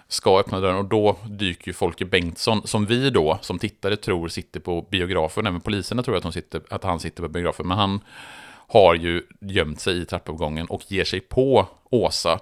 Ska 0.08 0.40
öppna 0.40 0.60
dörren 0.60 0.76
och 0.76 0.84
då 0.84 1.16
dyker 1.28 1.68
ju 1.68 1.72
Folke 1.72 2.04
Bengtsson, 2.04 2.66
som 2.66 2.86
vi 2.86 3.10
då 3.10 3.38
som 3.42 3.58
tittare 3.58 3.96
tror 3.96 4.28
sitter 4.28 4.60
på 4.60 4.86
biografen. 4.90 5.46
Även 5.46 5.60
poliserna 5.60 6.02
tror 6.02 6.16
att, 6.16 6.22
hon 6.22 6.32
sitter, 6.32 6.62
att 6.70 6.84
han 6.84 7.00
sitter 7.00 7.22
på 7.22 7.28
biografen. 7.28 7.68
Men 7.68 7.78
han 7.78 8.00
har 8.68 8.94
ju 8.94 9.22
gömt 9.40 9.80
sig 9.80 10.02
i 10.02 10.04
trappuppgången 10.04 10.66
och 10.66 10.82
ger 10.88 11.04
sig 11.04 11.20
på 11.20 11.66
Åsa 11.90 12.40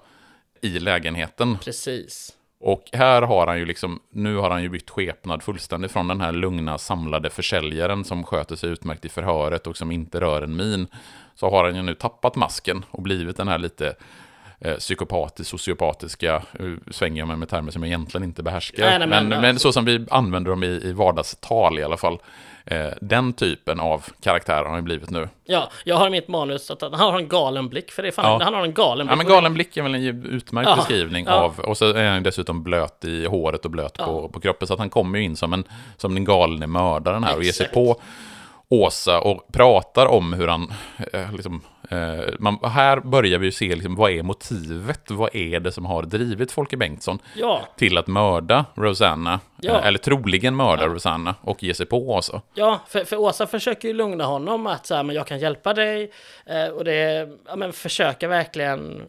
i 0.61 0.79
lägenheten. 0.79 1.59
Precis. 1.59 2.33
Och 2.61 2.85
här 2.93 3.23
har 3.23 3.47
han 3.47 3.59
ju 3.59 3.65
liksom, 3.65 4.01
nu 4.11 4.37
har 4.37 4.51
han 4.51 4.63
ju 4.63 4.69
bytt 4.69 4.91
skepnad 4.91 5.43
fullständigt 5.43 5.93
från 5.93 6.09
den 6.09 6.21
här 6.21 6.33
lugna 6.33 6.79
samlade 6.79 7.31
försäljaren 7.31 8.05
som 8.05 8.25
sköter 8.25 8.57
sig 8.57 8.71
utmärkt 8.71 9.05
i 9.05 9.09
förhöret 9.09 9.67
och 9.67 9.77
som 9.77 9.91
inte 9.91 10.21
rör 10.21 10.43
en 10.43 10.57
min. 10.57 10.87
Så 11.35 11.51
har 11.51 11.65
han 11.65 11.77
ju 11.77 11.83
nu 11.83 11.95
tappat 11.95 12.37
masken 12.37 12.85
och 12.91 13.03
blivit 13.03 13.37
den 13.37 13.49
här 13.49 13.59
lite 13.59 13.95
eh, 14.65 14.75
psykopatisk, 14.77 15.51
sociopatiska, 15.51 16.43
uh, 16.61 16.77
svänger 16.91 17.19
jag 17.19 17.29
mig 17.29 17.37
med 17.37 17.49
termer 17.49 17.73
som 17.73 17.83
jag 17.83 17.89
egentligen 17.89 18.25
inte 18.25 18.43
behärskar. 18.43 18.85
Nej, 18.85 18.99
nej, 18.99 19.09
men- 19.09 19.29
men, 19.29 19.41
men 19.41 19.59
så 19.59 19.73
som 19.73 19.85
vi 19.85 20.07
använder 20.11 20.51
dem 20.51 20.63
i, 20.65 20.67
i 20.67 20.93
vardagstal 20.93 21.79
i 21.79 21.83
alla 21.83 21.97
fall. 21.97 22.19
Eh, 22.67 22.87
den 23.01 23.33
typen 23.33 23.81
av 23.81 24.05
karaktär 24.23 24.57
har 24.57 24.65
han 24.65 24.77
ju 24.77 24.83
blivit 24.83 25.11
nu. 25.11 25.29
Ja, 25.45 25.71
jag 25.85 25.97
har 25.97 26.07
i 26.07 26.11
mitt 26.11 26.29
manus 26.29 26.71
att 26.71 26.83
han 26.83 26.95
har 26.95 27.19
en 27.19 27.29
galen 27.29 27.69
blick, 27.69 27.91
för 27.93 28.03
det 28.03 28.09
är 28.09 28.13
fan, 28.13 28.25
Ja. 28.25 28.45
han 28.45 28.55
har 28.55 28.63
en 28.65 28.73
galen 28.75 29.07
blick. 29.07 29.13
Ja, 29.13 29.17
men 29.17 29.27
galen 29.27 29.55
blick 29.55 29.77
är 29.77 29.83
väl 29.83 29.95
en 29.95 30.25
utmärkt 30.27 30.69
Ja, 30.69 30.77
beskrivning 30.77 31.25
ja. 31.29 31.33
av, 31.33 31.59
och 31.61 31.77
så 31.77 31.93
är 31.93 32.11
han 32.11 32.23
dessutom 32.23 32.63
blöt 32.63 33.05
i 33.05 33.27
håret 33.27 33.65
och 33.65 33.71
blöt 33.71 33.99
på, 33.99 34.29
på 34.29 34.41
kroppen, 34.41 34.69
så 34.69 34.73
att 34.75 34.79
han 34.81 34.91
kommer 34.91 35.19
ju 35.19 35.25
in 35.25 35.37
som, 35.37 35.53
en, 35.53 35.65
som 35.97 36.15
den 36.15 36.25
galne 36.25 36.67
mördaren 36.67 37.25
här 37.25 37.37
och 37.37 37.43
ger 37.45 37.53
sig 37.53 37.65
Exakt. 37.65 37.75
på 37.75 38.01
Åsa 38.69 39.21
och 39.21 39.53
pratar 39.53 40.07
om 40.07 40.33
hur 40.33 40.49
han, 40.49 40.73
eh, 41.13 41.33
liksom, 41.33 41.63
eh, 41.91 42.25
man, 42.39 42.59
här 42.63 43.01
börjar 43.01 43.39
vi 43.39 43.47
ju 43.47 43.53
se 43.53 43.75
liksom, 43.75 43.95
vad 43.95 44.11
är 44.11 44.23
motivet, 44.23 45.11
vad 45.11 45.35
är 45.37 45.61
det 45.61 45.73
som 45.73 45.85
har 45.87 46.03
drivit 46.03 46.53
Folke 46.53 46.77
Bengtsson 46.77 47.19
Ja, 47.37 47.61
till 47.77 47.99
att 47.99 48.07
mörda 48.07 48.65
Rosanna, 48.75 49.41
Ja. 49.61 49.73
eh, 49.73 49.87
eller 49.87 49.99
troligen 49.99 50.55
mörda 50.55 50.87
Rosanna 50.87 51.35
och 51.41 51.63
ge 51.63 51.75
sig 51.75 51.87
på 51.87 52.11
Åsa. 52.11 52.41
ja 52.55 52.81
för, 52.89 53.05
för 53.05 53.17
Åsa 53.17 53.47
försöker 53.47 53.89
ju 53.89 53.95
lugna 53.95 54.25
honom 54.25 54.67
att 54.67 54.87
så 54.87 54.95
här, 54.95 55.03
men 55.03 55.17
jag 55.17 55.27
kan 55.27 55.39
hjälpa 55.39 55.75
dig. 55.75 56.11
Eh, 56.47 56.67
och 56.69 56.85
det, 56.85 57.29
ja 57.47 57.57
men 57.57 57.73
försöker 57.73 58.29
verkligen 58.29 59.03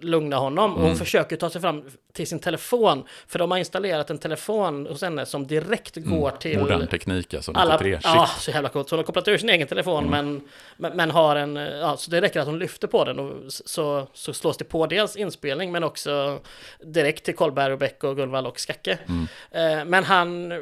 lugna 0.00 0.36
honom. 0.36 0.70
Och 0.74 0.76
hon 0.80 0.86
Mm. 0.86 0.98
försöker 0.98 1.36
ta 1.36 1.50
sig 1.50 1.60
fram 1.60 1.84
till 2.12 2.26
sin 2.26 2.38
telefon. 2.38 3.04
För 3.26 3.38
de 3.38 3.50
har 3.50 3.58
installerat 3.58 4.10
en 4.10 4.18
telefon 4.18 4.86
hos 4.86 5.02
henne 5.02 5.26
som 5.26 5.46
direkt 5.46 5.96
går 5.96 6.30
till... 6.30 6.52
Mm. 6.56 6.62
Modern 6.62 6.86
teknik 6.88 7.34
alltså, 7.34 7.52
alla, 7.52 7.72
93. 7.76 7.98
ja, 8.02 8.26
Shit. 8.26 8.42
så 8.42 8.50
jävla 8.50 8.68
coolt. 8.68 8.88
Så 8.88 8.94
hon 8.94 8.98
har 8.98 9.04
kopplat 9.04 9.28
ur 9.28 9.38
sin 9.38 9.48
egen 9.48 9.68
telefon 9.68 10.10
men, 10.10 10.40
men, 10.76 10.96
men 10.96 11.10
har 11.10 11.36
en, 11.36 11.56
ja, 11.56 11.96
så 11.96 12.10
det 12.10 12.20
räcker 12.20 12.40
att 12.40 12.46
hon 12.46 12.58
lyfter 12.58 12.88
på 12.88 13.04
den 13.04 13.18
och 13.18 13.32
så, 13.52 14.06
så 14.14 14.32
slås 14.32 14.56
det 14.56 14.64
på 14.64 14.86
dels 14.86 15.16
inspelning 15.16 15.72
men 15.72 15.84
också 15.84 16.38
direkt 16.84 17.24
till 17.24 17.34
Kolberg 17.34 17.72
och 17.72 17.78
Beck 17.78 18.04
och 18.04 18.16
Gunvald 18.16 18.46
och 18.46 18.60
Skacke. 18.60 18.98
Eh, 19.50 19.84
men 19.86 20.04
han, 20.04 20.52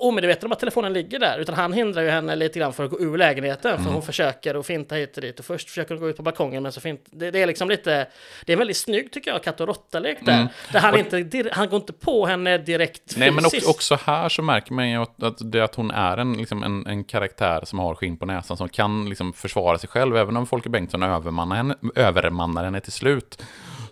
omedveten 0.00 0.46
om 0.46 0.52
att 0.52 0.58
telefonen 0.60 0.92
ligger 0.92 1.18
där, 1.18 1.38
utan 1.38 1.54
han 1.54 1.72
hindrar 1.72 2.02
ju 2.02 2.10
henne 2.10 2.36
lite 2.36 2.58
grann 2.58 2.72
för 2.72 2.84
att 2.84 2.90
gå 2.90 3.00
ur 3.00 3.18
lägenheten 3.18 3.84
för 3.84 3.90
hon 3.90 4.02
försöker 4.02 4.54
att 4.54 4.66
finta 4.66 4.94
hit 4.94 5.16
och 5.16 5.22
dit 5.22 5.38
och 5.38 5.44
först 5.44 5.68
försöker 5.68 5.94
hon 5.94 6.00
gå 6.00 6.08
ut 6.08 6.16
på 6.16 6.22
balkongen 6.22 6.62
men 6.62 6.72
så 6.72 6.80
fint, 6.80 7.00
det, 7.10 7.30
det 7.30 7.42
är 7.42 7.46
liksom 7.46 7.68
lite, 7.68 8.06
det 8.44 8.52
är 8.52 8.56
väldigt 8.56 8.76
snygg 8.76 9.12
tycker 9.12 9.30
jag 9.30 9.42
katt 9.42 9.60
och 9.60 9.66
råtta-lek 9.66 10.18
där. 10.22 10.48
Där 10.72 10.80
han 10.80 10.98
inte, 10.98 11.16
dir- 11.16 11.48
han 11.52 11.68
går 11.68 11.80
inte 11.80 11.92
på 11.92 12.26
henne 12.26 12.58
direkt 12.58 13.16
Nej, 13.16 13.30
men 13.30 13.44
också, 13.46 13.56
fysiskt. 13.56 14.02
här 14.02 14.28
så 14.28 14.42
märker 14.42 14.72
man 14.72 14.90
ju 14.90 15.02
att, 15.02 15.22
att, 15.22 15.54
att 15.54 15.74
hon 15.74 15.90
är 15.90 16.16
en, 16.16 16.32
liksom 16.32 16.62
en, 16.62 16.86
en 16.86 17.04
karaktär 17.04 17.60
som 17.64 17.78
har 17.78 17.94
skinn 17.94 18.16
på 18.16 18.26
näsan, 18.26 18.56
som 18.56 18.68
kan 18.68 19.08
liksom 19.08 19.32
försvara 19.32 19.78
sig 19.78 19.88
själv, 19.88 20.16
även 20.16 20.36
om 20.36 20.46
Folke 20.46 20.68
Bengtsson 20.68 21.02
övermannar 21.02 21.56
henne, 21.56 21.74
övermannar 21.94 22.64
henne 22.64 22.80
till 22.80 22.92
slut. 22.92 23.42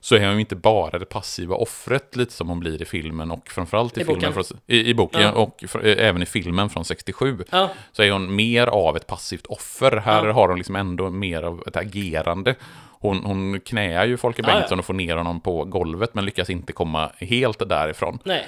Så 0.05 0.15
är 0.17 0.27
hon 0.27 0.35
ju 0.35 0.41
inte 0.41 0.57
bara 0.57 0.99
det 0.99 1.05
passiva 1.05 1.55
offret, 1.57 2.17
lite 2.17 2.33
som 2.33 2.49
hon 2.49 2.61
blir 2.61 2.83
i 2.83 2.85
filmen 2.85 3.31
och 3.31 3.49
framförallt 3.49 3.99
i, 3.99 4.01
I 4.01 4.05
filmen 4.05 4.21
boken. 4.21 4.45
från, 4.45 4.59
i, 4.67 4.91
i 4.91 4.95
boken 4.95 5.21
Ja. 5.23 5.33
och 5.33 5.65
fr, 5.69 5.87
eh, 5.87 6.09
även 6.09 6.23
i 6.23 6.27
filmen 6.27 6.71
från 6.71 6.85
67. 6.85 7.45
Ja. 7.51 7.71
Så 7.93 8.03
är 8.03 8.11
hon 8.11 8.35
mer 8.37 8.67
av 8.67 8.97
ett 8.97 9.07
passivt 9.07 9.47
offer. 9.47 9.97
Här 9.97 10.27
Ja. 10.27 10.33
har 10.33 10.49
hon 10.49 10.59
liksom 10.59 10.77
ändå 10.77 11.11
mer 11.11 11.43
av 11.43 11.63
ett 11.67 11.77
agerande. 11.77 12.55
Hon, 13.01 13.25
hon 13.25 13.61
knäar 13.61 14.05
ju 14.07 14.17
Folke. 14.17 14.43
Bengtsson 14.43 14.79
och 14.79 14.85
får 14.85 14.95
ner 14.95 15.17
honom 15.17 15.41
på 15.41 15.65
golvet, 15.65 16.15
men 16.15 16.25
lyckas 16.25 16.51
inte 16.51 16.73
komma 16.73 17.11
helt 17.19 17.69
därifrån. 17.69 18.19
Nej. 18.25 18.47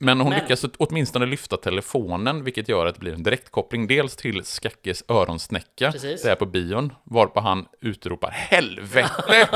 Men 0.00 0.20
hon 0.20 0.30
Men- 0.30 0.38
lyckas 0.40 0.64
åtminstone 0.78 1.26
lyfta 1.26 1.56
telefonen, 1.56 2.44
vilket 2.44 2.68
gör 2.68 2.86
att 2.86 2.94
det 2.94 3.00
blir 3.00 3.12
en 3.14 3.22
direktkoppling. 3.22 3.86
Dels 3.86 4.16
till 4.16 4.44
Skackes 4.44 5.04
öronsnäcka, 5.08 5.92
Precis. 5.92 6.22
där 6.22 6.34
på 6.34 6.46
bion, 6.46 6.92
varpå 7.04 7.40
han 7.40 7.66
utropar 7.80 8.30
”Helvete!” 8.30 9.48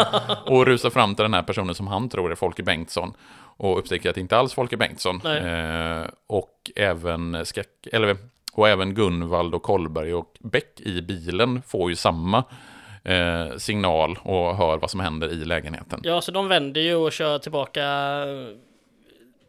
och 0.47 0.67
rusar 0.67 0.91
fram 0.91 1.15
till 1.15 1.23
den 1.23 1.35
här 1.35 1.43
personen 1.43 1.75
som 1.75 1.87
han 1.87 2.09
tror 2.09 2.31
är 2.33 2.35
Folke 2.35 2.63
Bengtsson. 2.63 3.13
Och 3.57 3.79
upptäcker 3.79 4.09
att 4.09 4.15
det 4.15 4.21
inte 4.21 4.37
alls 4.37 4.53
är 4.53 4.55
Folke 4.55 4.77
Bengtsson. 4.77 5.27
Eh, 5.27 6.07
och 6.27 6.71
även 6.77 7.47
Skack, 7.47 7.67
eller 7.93 8.17
och 8.53 8.69
även 8.69 8.95
Gunvald 8.95 9.55
och 9.55 9.63
Kollberg 9.63 10.15
och 10.15 10.37
Beck 10.41 10.81
i 10.81 11.03
bilen 11.03 11.63
får 11.67 11.91
ju 11.91 11.97
samma 11.97 12.45
eh, 13.05 13.57
signal 13.57 14.19
och 14.23 14.57
hör 14.57 14.79
vad 14.79 14.91
som 14.91 15.01
händer 15.01 15.29
i 15.29 15.45
lägenheten. 15.45 16.01
Ja, 16.03 16.21
så 16.21 16.33
de 16.33 16.49
vänder 16.49 16.81
ju 16.81 16.95
och 16.95 17.13
kör 17.13 17.39
tillbaka 17.39 17.83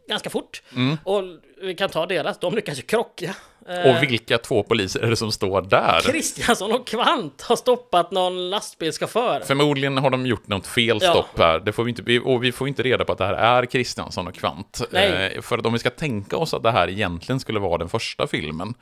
ganska 0.08 0.30
fort. 0.30 0.62
Mm. 0.76 0.98
Och 1.04 1.22
vi 1.62 1.74
kan 1.74 1.90
ta 1.90 2.06
deras, 2.06 2.38
de 2.38 2.54
lyckas 2.54 2.78
ju 2.78 2.82
krocka. 2.82 3.36
Eh, 3.68 3.90
Och 3.96 4.02
vilka 4.02 4.38
två 4.38 4.62
poliser 4.62 5.00
är 5.00 5.10
det 5.10 5.16
som 5.16 5.32
står 5.32 5.62
där? 5.62 6.00
Kristiansson 6.00 6.72
och 6.72 6.86
Kvant 6.86 7.42
har 7.42 7.56
stoppat 7.56 8.10
någon 8.10 8.50
lastbilschaufför. 8.50 9.40
Förmodligen 9.40 9.98
har 9.98 10.10
de 10.10 10.26
gjort 10.26 10.48
något 10.48 10.66
fel 10.66 10.98
Ja. 11.02 11.10
stopp 11.10 11.38
här. 11.38 11.58
Det 11.60 11.72
får 11.72 11.84
vi 11.84 11.90
inte, 11.90 12.18
och 12.20 12.44
vi 12.44 12.52
får 12.52 12.68
inte 12.68 12.82
reda 12.82 13.04
på 13.04 13.12
att 13.12 13.18
det 13.18 13.24
här 13.26 13.34
är 13.34 13.66
Kristiansson 13.66 14.26
och 14.28 14.34
Kvant. 14.34 14.82
Nej. 14.90 15.32
Eh, 15.36 15.40
för 15.42 15.58
att 15.58 15.66
om 15.66 15.72
vi 15.72 15.78
ska 15.78 15.90
tänka 15.90 16.36
oss 16.36 16.54
att 16.54 16.62
det 16.62 16.70
här 16.70 16.88
egentligen 16.90 17.40
skulle 17.40 17.58
vara 17.60 17.78
den 17.78 17.88
första 17.88 18.26
filmen. 18.26 18.74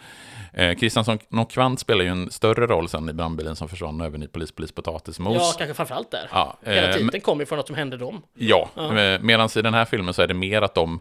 Eh, 0.55 0.75
Kristiansson 0.75 1.19
och 1.31 1.51
Kvant 1.51 1.81
spelar 1.81 2.05
ju 2.05 2.11
en 2.11 2.31
större 2.31 2.67
roll 2.67 2.89
sen 2.89 3.09
i 3.09 3.13
brandbilen 3.13 3.57
som 3.57 3.69
försvann 3.69 4.01
och 4.01 4.07
även 4.07 4.23
i 4.23 4.29
Polis, 4.29 4.53
polis, 4.53 4.73
potatismos. 4.73 5.37
Ja, 5.37 5.55
kanske 5.59 5.75
framförallt 5.75 6.11
där. 6.11 6.29
Ja, 6.33 6.59
Hela 6.65 6.89
eh, 6.89 6.95
titeln 6.97 7.21
kommer 7.21 7.43
ju 7.43 7.47
från 7.47 7.57
något 7.57 7.67
som 7.67 7.77
hände 7.77 7.97
dem. 7.97 8.23
Ja, 8.35 8.69
ja. 8.75 9.19
medan 9.21 9.49
i 9.57 9.63
den 9.63 9.75
här 9.75 9.85
filmen 9.85 10.15
så 10.15 10.23
är 10.23 10.27
det 10.27 10.35
mer 10.35 10.63
att 10.63 10.75
de 10.75 11.01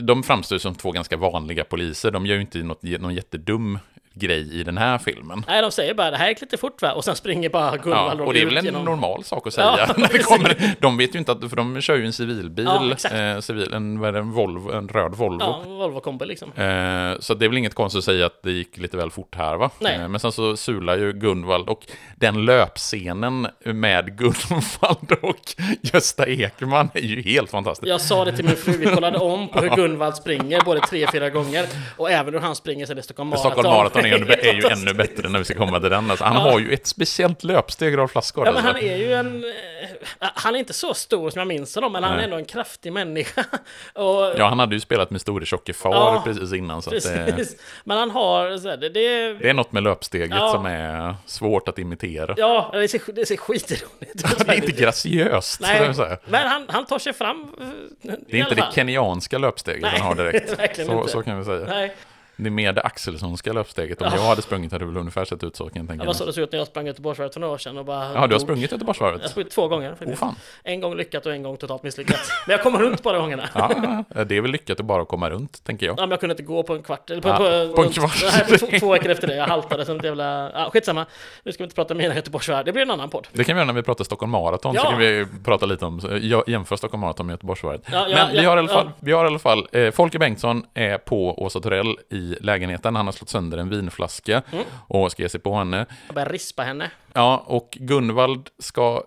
de 0.00 0.22
framstår 0.22 0.58
som 0.58 0.74
två 0.74 0.92
ganska 0.92 1.16
vanliga 1.16 1.64
poliser. 1.64 2.10
De 2.10 2.26
gör 2.26 2.34
ju 2.34 2.40
inte 2.40 2.58
något, 2.58 2.82
någon 2.82 3.14
jättedum 3.14 3.78
grej 4.18 4.60
i 4.60 4.64
den 4.64 4.78
här 4.78 4.98
filmen. 4.98 5.44
Nej, 5.48 5.62
de 5.62 5.70
säger 5.70 5.94
bara 5.94 6.10
det 6.10 6.16
här 6.16 6.28
gick 6.28 6.40
lite 6.40 6.56
fort 6.56 6.82
va? 6.82 6.92
Och 6.92 7.04
sen 7.04 7.16
springer 7.16 7.48
bara 7.48 7.76
Ja, 7.76 7.82
Gunvald 7.82 8.20
och 8.20 8.34
det 8.34 8.42
är 8.42 8.44
väl 8.46 8.56
en 8.56 8.64
genom... 8.64 8.84
normal 8.84 9.24
sak 9.24 9.46
att 9.46 9.54
säga. 9.54 9.74
Ja, 9.78 9.94
när 9.96 10.08
det 10.08 10.18
kommer, 10.18 10.74
de 10.80 10.96
vet 10.96 11.14
ju 11.14 11.18
inte 11.18 11.32
att, 11.32 11.50
för 11.50 11.56
de 11.56 11.80
kör 11.80 11.96
ju 11.96 12.06
en 12.06 12.12
civilbil, 12.12 12.64
Ja, 12.64 13.10
eh, 13.18 13.40
civil, 13.40 13.72
en, 13.74 13.98
vad 14.00 14.08
är 14.08 14.12
det, 14.12 14.18
en, 14.18 14.30
Volvo, 14.32 14.72
en 14.72 14.88
röd 14.88 15.14
Volvo. 15.14 15.40
Ja, 15.40 15.62
Volvo 15.66 16.00
kombi 16.00 16.26
liksom. 16.26 16.48
Eh, 16.52 17.18
så 17.20 17.34
det 17.34 17.44
är 17.44 17.48
väl 17.48 17.58
inget 17.58 17.74
konstigt 17.74 17.98
att 17.98 18.04
säga 18.04 18.26
att 18.26 18.42
det 18.42 18.50
gick 18.52 18.76
lite 18.76 18.96
väl 18.96 19.10
fort 19.10 19.34
här 19.34 19.56
va? 19.56 19.70
Nej. 19.78 19.96
Eh, 19.96 20.08
men 20.08 20.20
sen 20.20 20.32
så 20.32 20.56
sular 20.56 20.98
ju 20.98 21.12
Gunvald 21.12 21.68
och 21.68 21.86
den 22.16 22.44
löpscenen 22.44 23.48
med 23.64 24.18
Gunvald 24.18 25.12
och 25.22 25.54
Gösta 25.82 26.26
Ekman 26.26 26.90
är 26.94 27.00
ju 27.00 27.22
helt 27.22 27.50
fantastisk. 27.50 27.88
Jag 27.88 28.00
sa 28.00 28.24
det 28.24 28.36
till 28.36 28.44
min 28.44 28.56
fru, 28.56 28.76
vi 28.76 28.86
kollade 28.86 29.18
om 29.18 29.48
på 29.48 29.60
hur 29.60 29.68
Gunvald 29.76 30.16
springer 30.16 30.60
både 30.64 30.80
tre, 30.80 31.06
fyra 31.12 31.30
gånger. 31.30 31.66
Och 31.96 32.10
även 32.10 32.34
hur 32.34 32.40
han 32.40 32.56
springer 32.56 32.90
är 32.90 32.94
det 32.94 33.02
Stockholm 33.02 33.30
Marathon. 33.30 33.50
Stockholm 33.50 33.76
Marathon 33.76 34.04
är, 34.04 34.07
ju- 34.16 34.32
är 34.32 34.52
ju 34.54 34.68
ännu 34.68 34.94
bättre 34.94 35.28
när 35.28 35.38
vi 35.38 35.44
ska 35.44 35.54
komma 35.54 35.80
till 35.80 35.90
den. 35.90 36.10
Alltså, 36.10 36.24
han 36.24 36.36
har 36.36 36.58
ju 36.58 36.72
ett 36.72 36.86
speciellt 36.86 37.44
löpsteg 37.44 37.98
av 37.98 38.08
flaskor. 38.08 38.46
Ja, 38.46 38.52
men 38.52 38.66
alltså. 38.66 38.82
han 38.82 38.90
är 38.92 38.96
ju 38.96 39.12
en... 39.12 39.44
eh, 39.44 40.28
han 40.34 40.54
är 40.54 40.58
inte 40.58 40.72
så 40.72 40.94
stor 40.94 41.30
som 41.30 41.38
jag 41.38 41.48
minns 41.48 41.74
honom, 41.74 41.92
men 41.92 42.02
han 42.02 42.12
är 42.12 42.16
Nej. 42.16 42.24
ändå 42.24 42.36
en 42.36 42.44
kraftig 42.44 42.92
människa. 42.92 43.44
och, 43.92 44.32
Ja, 44.38 44.48
han 44.48 44.58
hade 44.58 44.74
ju 44.74 44.80
spelat 44.80 45.10
med 45.10 45.20
store 45.20 45.46
tjocke 45.46 45.72
far 45.72 45.90
Ja, 45.94 46.22
precis 46.26 46.52
innan. 46.52 46.82
Så 46.82 46.96
att 46.96 47.02
det, 47.02 47.32
precis. 47.36 47.56
Men 47.84 47.98
han 47.98 48.10
har, 48.10 48.58
så 48.58 48.68
här, 48.68 48.76
det, 48.76 48.88
det, 48.88 49.34
det 49.34 49.48
är 49.50 49.54
något 49.54 49.72
med 49.72 49.82
löpsteget 49.82 50.30
Ja. 50.30 50.52
som 50.52 50.66
är 50.66 51.14
svårt 51.26 51.68
att 51.68 51.78
imitera. 51.78 52.34
ja, 52.36 52.70
det 52.72 52.88
ser, 52.88 53.00
det 53.12 53.26
ser 53.26 53.36
skitroligt 53.36 53.84
ut. 54.24 54.38
Det 54.46 54.52
är 54.52 54.54
inte 54.56 54.72
graciöst, 54.82 55.60
Nej. 55.60 55.92
Nej, 55.98 56.16
men 56.26 56.46
han, 56.48 56.66
han 56.68 56.86
tar 56.86 56.98
sig 56.98 57.12
fram. 57.12 57.54
eh, 57.60 58.12
Det 58.28 58.36
är 58.36 58.40
inte 58.40 58.54
det 58.54 58.68
kenyanska 58.74 59.38
löpsteget 59.38 59.82
Nej, 59.82 59.98
han 60.00 60.06
har 60.06 60.14
direkt. 60.24 60.76
Så, 60.86 61.06
så 61.08 61.22
kan 61.22 61.38
vi 61.38 61.44
säga. 61.44 61.64
Nej, 61.68 61.94
Det 62.40 62.48
är 62.48 62.50
mer 62.50 62.72
det 62.72 62.82
Axelssonska 62.82 63.52
löpsteget. 63.52 64.02
Om 64.02 64.08
Ja. 64.10 64.16
jag 64.16 64.22
hade 64.28 64.42
sprungit 64.42 64.72
hade 64.72 64.84
det 64.84 64.88
väl 64.88 64.96
ungefär 64.96 65.24
sett 65.24 65.44
ut 65.44 65.56
så 65.56 65.64
kan 65.64 65.72
jag 65.74 65.84
det 65.84 65.88
tänka 65.88 66.04
var 66.04 66.12
så 66.12 66.24
mig. 66.24 66.26
det 66.26 66.32
såg 66.32 66.42
ut 66.44 66.52
när 66.52 66.58
jag 66.58 66.66
sprang 66.68 66.86
Göteborgsvarvet 66.86 67.34
för 67.34 67.40
några 67.40 67.54
år 67.54 67.58
sedan 67.58 67.78
och 67.78 67.84
bara 67.84 68.12
Ja, 68.14 68.26
du 68.26 68.34
har 68.34 68.40
sprungit 68.40 68.62
Jag 68.62 68.68
har 68.70 68.74
Göteborgsvarvet? 68.76 69.30
sprungit 69.30 69.52
två 69.52 69.68
gånger. 69.68 69.94
Faktiskt. 69.94 70.18
fan. 70.20 70.34
En 70.62 70.80
gång 70.80 70.96
lyckat 70.96 71.26
och 71.26 71.32
en 71.32 71.42
gång 71.42 71.56
totalt 71.56 71.82
misslyckat. 71.82 72.18
Men 72.46 72.52
jag 72.52 72.62
kommer 72.62 72.78
runt 72.78 73.02
båda 73.02 73.18
gångerna. 73.18 73.48
Ja. 73.54 74.04
Ja, 74.14 74.24
det 74.24 74.36
är 74.36 74.40
väl 74.40 74.50
lyckat 74.50 74.80
att 74.80 74.86
bara 74.86 75.04
komma 75.04 75.30
runt, 75.30 75.64
tänker 75.64 75.86
jag. 75.86 75.96
men 75.98 76.10
jag 76.10 76.20
kunde 76.20 76.32
inte 76.32 76.42
gå 76.42 76.62
på 76.62 76.74
en 76.74 76.82
kvart. 76.82 77.10
Eller 77.10 77.22
på, 77.22 77.28
Ja, 77.28 77.36
på, 77.36 77.72
på 77.76 77.82
en 77.82 77.90
kvart. 77.92 78.22
Nej, 78.48 78.58
två, 78.58 78.66
två 78.80 78.92
veckor 78.92 79.10
efter 79.10 79.26
det. 79.28 79.36
Jag 79.36 79.46
haltade 79.46 79.84
som 79.84 79.96
ett 79.96 80.04
jävla... 80.04 80.50
Ja, 80.54 80.70
skitsamma. 80.72 81.06
Nu 81.44 81.52
ska 81.52 81.62
vi 81.62 81.64
inte 81.64 81.74
prata 81.76 81.94
om 81.94 81.98
mina 81.98 82.14
Göteborgsvarv. 82.14 82.64
Det 82.64 82.72
blir 82.72 82.82
en 82.82 82.90
annan 82.90 83.10
podd. 83.10 83.28
Det 83.32 83.44
kan 83.44 83.56
vi 83.56 83.60
göra 83.60 83.66
när 83.66 83.74
vi 83.74 83.82
pratar 83.82 84.04
Stockholm 84.04 84.32
Marathon, 84.32 84.74
så 84.74 84.80
Ja. 84.84 84.90
kan 84.90 84.98
vi 84.98 85.26
prata 85.44 85.66
lite 85.66 85.84
om, 85.84 86.00
ja, 86.22 86.44
jämföra 86.46 86.76
Stockholm 86.76 87.00
Marathon 87.00 87.26
med 87.26 87.32
Göteborgsvarvet. 87.32 87.82
Ja, 87.92 88.06
ja, 88.08 88.16
Men 88.16 88.30
vi 88.36 88.42
ja, 88.42 88.48
har 88.50 88.56
i 88.56 88.60
alla 88.60 88.68
fall, 88.68 88.86
ja. 88.86 88.92
vi 89.00 89.12
har 89.12 89.24
i 89.24 89.26
alla 89.28 89.38
fall 89.38 89.68
eh, 89.72 89.90
Folke 89.90 90.18
Bengtsson 90.18 90.62
är 90.74 90.98
på 90.98 91.42
Åsa 91.42 91.60
Torell 91.60 91.96
i 92.10 92.27
lägenheten. 92.40 92.96
Han 92.96 93.06
har 93.06 93.12
slått 93.12 93.28
sönder 93.28 93.58
en 93.58 93.68
vinflaska 93.68 94.42
Mm. 94.52 94.64
och 94.88 95.12
ska 95.12 95.22
ge 95.22 95.28
sig 95.28 95.40
på 95.40 95.54
henne. 95.56 95.86
Jag 96.06 96.14
börjar 96.14 96.28
rispa 96.28 96.62
henne. 96.62 96.90
Ja, 97.12 97.44
och 97.46 97.68
Gunvald 97.80 98.48
ska... 98.58 99.02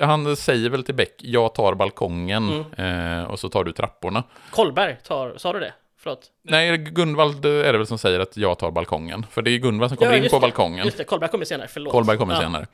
Han 0.00 0.36
säger 0.36 0.70
väl 0.70 0.84
till 0.84 0.94
Beck, 0.94 1.14
jag 1.18 1.54
tar 1.54 1.74
balkongen 1.74 2.64
Mm. 2.78 3.18
eh, 3.20 3.24
och 3.24 3.38
så 3.40 3.48
tar 3.48 3.64
du 3.64 3.72
trapporna. 3.72 4.22
Kolberg 4.50 4.96
tar... 5.04 5.34
Sa 5.36 5.52
du 5.52 5.60
det? 5.60 5.72
Förlåt. 5.98 6.30
Nej, 6.44 6.76
Gunvald 6.78 7.44
är 7.44 7.72
det 7.72 7.78
väl 7.78 7.86
som 7.86 7.98
säger 7.98 8.20
att 8.20 8.36
jag 8.36 8.58
tar 8.58 8.70
balkongen. 8.70 9.26
För 9.30 9.42
det 9.42 9.50
är 9.50 9.58
Gunvald 9.58 9.90
som 9.90 9.96
kommer 9.96 10.12
Ja, 10.16 10.24
in 10.24 10.30
på 10.30 10.36
det. 10.36 10.40
balkongen. 10.40 10.84
Just 10.84 10.98
det, 10.98 11.04
Kolberg 11.04 11.30
kommer 11.30 11.44
senare. 11.44 11.68
Förlåt. 11.68 11.92
Kolberg 11.92 12.16
kommer 12.18 12.34
Ja. 12.34 12.40
senare. 12.40 12.66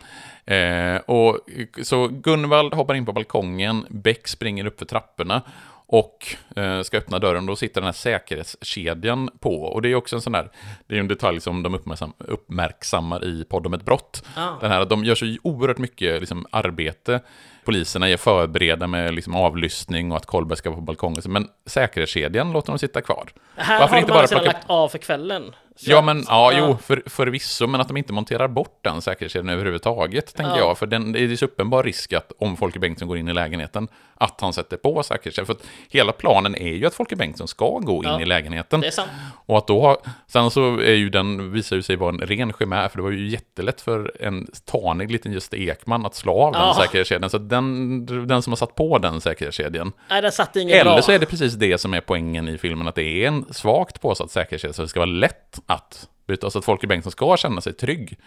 Eh, 0.96 1.00
och, 1.00 1.38
så 1.82 2.08
Gunvald 2.08 2.74
hoppar 2.74 2.94
in 2.94 3.06
på 3.06 3.12
balkongen, 3.12 3.86
Beck 3.90 4.28
springer 4.28 4.66
upp 4.66 4.78
för 4.78 4.86
trapporna 4.86 5.42
och 5.90 6.36
eh, 6.56 6.82
ska 6.82 6.98
öppna 6.98 7.18
dörren. 7.18 7.46
Då 7.46 7.56
sitter 7.56 7.80
den 7.80 7.86
här 7.86 7.92
säkerhetskedjan 7.92 9.30
på. 9.40 9.62
Och 9.62 9.82
det 9.82 9.88
är 9.88 9.94
också 9.94 10.16
en 10.16 10.22
sån 10.22 10.32
där, 10.32 10.50
det 10.86 10.94
är 10.96 11.00
en 11.00 11.08
detalj 11.08 11.40
som 11.40 11.62
de 11.62 11.74
uppmärksam, 11.74 12.12
uppmärksammar 12.18 13.24
i 13.24 13.44
podd 13.44 13.66
om 13.66 13.74
ett 13.74 13.84
brott. 13.84 14.24
Ah. 14.36 14.50
Den 14.60 14.70
här, 14.70 14.84
de 14.84 15.04
gör 15.04 15.14
så 15.14 15.36
oerhört 15.42 15.78
mycket 15.78 16.20
liksom, 16.20 16.46
arbete. 16.50 17.20
Poliserna 17.64 18.08
är 18.08 18.16
förberedda 18.16 18.86
med 18.86 19.14
liksom, 19.14 19.34
avlyssning 19.34 20.10
och 20.10 20.16
att 20.16 20.26
Kolberg 20.26 20.56
ska 20.58 20.70
vara 20.70 20.78
på 20.80 20.84
balkongen. 20.84 21.22
Men 21.26 21.48
säkerhetskedjan 21.66 22.52
låter 22.52 22.72
de 22.72 22.78
sitta 22.78 23.00
kvar. 23.00 23.28
Här 23.56 23.80
Varför 23.80 23.92
har 23.94 24.00
inte 24.00 24.10
man 24.12 24.18
bara 24.18 24.26
sedan 24.26 24.38
plocka- 24.38 24.52
lagt 24.52 24.70
av 24.70 24.88
för 24.88 24.98
kvällen. 24.98 25.54
Ja, 25.80 26.02
men 26.02 26.24
ja, 26.28 26.52
Ja. 26.52 26.58
jo, 26.68 26.76
för, 26.82 27.02
förvisso, 27.06 27.66
men 27.66 27.80
att 27.80 27.88
de 27.88 27.96
inte 27.96 28.12
monterar 28.12 28.48
bort 28.48 28.78
den 28.84 29.02
säkerhetskedjan 29.02 29.48
överhuvudtaget, 29.48 30.34
tänker 30.34 30.52
Ja. 30.52 30.58
jag. 30.58 30.78
För 30.78 30.86
den, 30.86 31.12
det 31.12 31.18
är 31.18 31.22
ju 31.22 31.36
så 31.36 31.44
uppenbar 31.44 31.82
risk 31.82 32.12
att 32.12 32.32
om 32.38 32.56
Folke 32.56 32.78
Bengtsson 32.78 33.08
går 33.08 33.18
in 33.18 33.28
i 33.28 33.32
lägenheten, 33.32 33.88
att 34.14 34.40
han 34.40 34.52
sätter 34.52 34.76
på 34.76 35.02
säkerhetskedjan. 35.02 35.46
För 35.46 35.52
att 35.52 35.62
hela 35.90 36.12
planen 36.12 36.54
är 36.54 36.72
ju 36.74 36.86
att 36.86 36.94
Folke 36.94 37.16
Bengtsson 37.16 37.48
ska 37.48 37.78
gå 37.78 37.96
in 38.04 38.10
Ja. 38.10 38.20
i 38.20 38.24
lägenheten. 38.24 38.80
Det 38.80 38.86
är 38.86 38.90
sant. 38.90 39.10
Och 39.46 39.58
att 39.58 39.66
då 39.66 39.80
ha, 39.80 39.96
sen 40.26 40.50
så 40.50 40.74
är 40.80 40.94
ju 40.94 41.10
den, 41.10 41.52
visar 41.52 41.76
ju 41.76 41.82
sig 41.82 41.96
vara 41.96 42.10
en 42.10 42.20
ren 42.20 42.52
chimär, 42.58 42.88
för 42.88 42.96
det 42.96 43.02
var 43.02 43.10
ju 43.10 43.28
jättelätt 43.28 43.80
för 43.80 44.12
en 44.20 44.46
tanig 44.64 45.10
liten 45.10 45.32
Gösta 45.32 45.56
Ekman 45.56 46.06
att 46.06 46.14
slå 46.14 46.40
av 46.42 46.52
den 46.52 46.62
Ja. 46.62 46.74
säkerhetskedjan. 46.80 47.30
Så 47.30 47.38
den, 47.38 48.26
den 48.28 48.42
som 48.42 48.50
har 48.52 48.56
satt 48.56 48.74
på 48.74 48.98
den 48.98 49.20
säkerhetskedjan, 49.20 49.92
Nej, 50.10 50.22
den 50.22 50.32
satt 50.32 50.56
inget 50.56 50.74
eller 50.76 50.90
bra. 50.92 51.02
så 51.02 51.12
är 51.12 51.18
det 51.18 51.26
precis 51.26 51.54
det 51.54 51.78
som 51.78 51.94
är 51.94 52.00
poängen 52.00 52.48
i 52.48 52.58
filmen, 52.58 52.88
att 52.88 52.94
det 52.94 53.24
är 53.24 53.28
en 53.28 53.44
svagt 53.50 54.00
påsatt 54.00 54.30
säkerhetskedja, 54.30 54.72
så 54.72 54.82
det 54.82 54.88
ska 54.88 55.00
vara 55.00 55.10
lätt 55.10 55.60
att 55.68 56.08
byta, 56.26 56.50
så 56.50 56.58
att 56.58 56.64
Folke 56.64 56.86
Bengtsson 56.86 57.12
ska 57.12 57.36
känna 57.36 57.60
sig 57.60 57.72
trygg. 57.72 58.18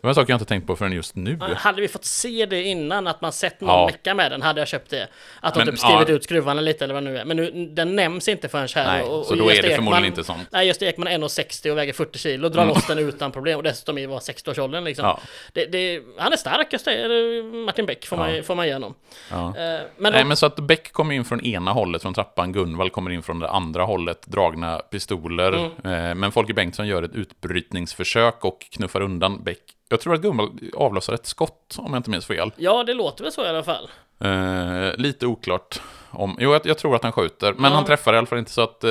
Det 0.00 0.06
var 0.06 0.10
en 0.10 0.14
sak 0.14 0.28
jag 0.28 0.34
inte 0.34 0.44
tänkt 0.44 0.66
på 0.66 0.76
förrän 0.76 0.92
just 0.92 1.16
nu. 1.16 1.38
Hade 1.56 1.80
vi 1.80 1.88
fått 1.88 2.04
se 2.04 2.46
det 2.46 2.62
innan, 2.62 3.06
att 3.06 3.20
man 3.20 3.32
sett 3.32 3.60
någon 3.60 3.70
Ja. 3.70 3.86
mecka 3.86 4.14
med 4.14 4.30
den, 4.30 4.42
hade 4.42 4.60
jag 4.60 4.68
köpt 4.68 4.90
det. 4.90 5.08
Att 5.40 5.54
de 5.54 5.60
Men, 5.60 5.68
typ 5.68 5.78
skrivit 5.78 6.08
ja. 6.08 6.14
ut 6.14 6.24
skruvarna 6.24 6.60
lite 6.60 6.84
eller 6.84 6.94
vad 6.94 7.02
det 7.04 7.10
nu 7.10 7.18
är. 7.18 7.24
Men 7.24 7.36
nu, 7.36 7.66
den 7.66 7.96
nämns 7.96 8.28
inte 8.28 8.48
förrän 8.48 8.68
här. 8.74 8.86
Nej, 8.86 9.02
och, 9.02 9.18
och 9.18 9.26
så 9.26 9.34
då 9.34 9.50
är 9.50 9.62
det 9.62 9.74
förmodligen 9.74 10.04
inte 10.04 10.24
sånt. 10.24 10.48
Nej, 10.52 10.66
Gösta 10.66 10.86
Ekman 10.86 11.08
är 11.08 11.18
1,60 11.18 11.70
och 11.70 11.78
väger 11.78 11.92
40 11.92 12.18
kilo, 12.18 12.48
drar 12.48 12.66
loss 12.66 12.86
den 12.86 12.98
utan 12.98 13.32
problem. 13.32 13.56
Och 13.56 13.62
dessutom 13.62 13.98
i 13.98 14.06
var 14.06 14.18
60-årsåldern 14.18 14.84
liksom. 14.84 15.04
Ja. 15.04 15.20
Det, 15.52 15.64
det, 15.66 16.02
han 16.18 16.32
är 16.32 16.36
stark, 16.36 16.72
Gösta, 16.72 16.92
eller 16.92 17.42
Martin 17.64 17.86
Beck, 17.86 18.06
får, 18.06 18.16
man, 18.16 18.42
får 18.42 18.54
man 18.54 18.66
ge 18.66 18.72
honom. 18.72 18.94
Ja. 19.30 19.48
Eh, 19.48 19.52
Men, 19.54 19.84
Nej, 19.98 20.12
de, 20.12 20.24
men 20.24 20.36
så 20.36 20.46
att 20.46 20.56
Beck 20.56 20.92
kommer 20.92 21.14
in 21.14 21.24
från 21.24 21.40
ena 21.44 21.72
hållet 21.72 22.02
från 22.02 22.14
trappan, 22.14 22.52
Gunvald 22.52 22.92
kommer 22.92 23.10
in 23.10 23.22
från 23.22 23.38
det 23.38 23.48
andra 23.50 23.82
hållet, 23.84 24.26
dragna 24.26 24.78
pistoler. 24.78 25.52
Mm. 25.84 26.08
Eh, 26.08 26.14
Men 26.14 26.32
Folke 26.32 26.54
Bengtsson 26.54 26.86
gör 26.86 27.02
ett 27.02 27.14
utbrytningsförsök 27.14 28.44
och 28.44 28.66
knuffar 28.70 29.00
undan 29.00 29.42
Beck. 29.44 29.58
Jag 29.94 30.00
tror 30.00 30.14
att 30.14 30.20
Gunvald 30.22 30.70
avlossar 30.76 31.12
ett 31.12 31.26
skott, 31.26 31.74
om 31.78 31.92
jag 31.92 31.96
inte 31.98 32.10
minns 32.10 32.26
fel. 32.26 32.52
Ja, 32.56 32.84
det 32.84 32.94
låter 32.94 33.24
väl 33.24 33.32
så 33.32 33.44
i 33.44 33.48
alla 33.48 33.62
fall. 33.62 33.88
Eh, 34.20 34.96
lite 34.96 35.26
oklart 35.26 35.80
om... 36.10 36.36
Jo, 36.40 36.52
jag, 36.52 36.66
jag 36.66 36.78
tror 36.78 36.96
att 36.96 37.02
han 37.02 37.12
skjuter, 37.12 37.52
men 37.52 37.70
Ja. 37.70 37.76
han 37.76 37.84
träffar 37.84 38.14
i 38.14 38.16
alla 38.18 38.26
fall 38.26 38.38
inte 38.38 38.50
så 38.50 38.60
att 38.62 38.84
eh, 38.84 38.90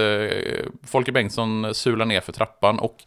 Folke 0.87 1.11
Bengtsson 1.11 1.73
sular 1.73 2.05
ner 2.05 2.21
för 2.21 2.31
trappan 2.31 2.79
och 2.79 3.03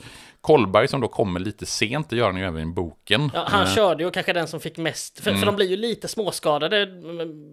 Kolberg 0.47 0.88
som 0.88 1.01
då 1.01 1.09
kommer 1.09 1.40
lite 1.40 1.66
sent, 1.66 2.11
det 2.11 2.16
gör 2.16 2.26
han 2.26 2.36
ju 2.36 2.44
även 2.44 2.62
i 2.62 2.72
boken. 2.72 3.30
Ja, 3.34 3.44
han 3.49 3.62
Eh, 3.66 3.74
körde 3.74 4.05
ju 4.05 4.11
kanske 4.11 4.32
den 4.32 4.49
som 4.49 4.61
fick 4.61 4.76
mest, 4.78 5.20
för, 5.20 5.30
Mm. 5.30 5.40
för 5.40 5.47
de 5.47 5.57
blir 5.57 5.66
ju 5.66 5.76
lite 5.76 6.09
småskadade. 6.09 6.86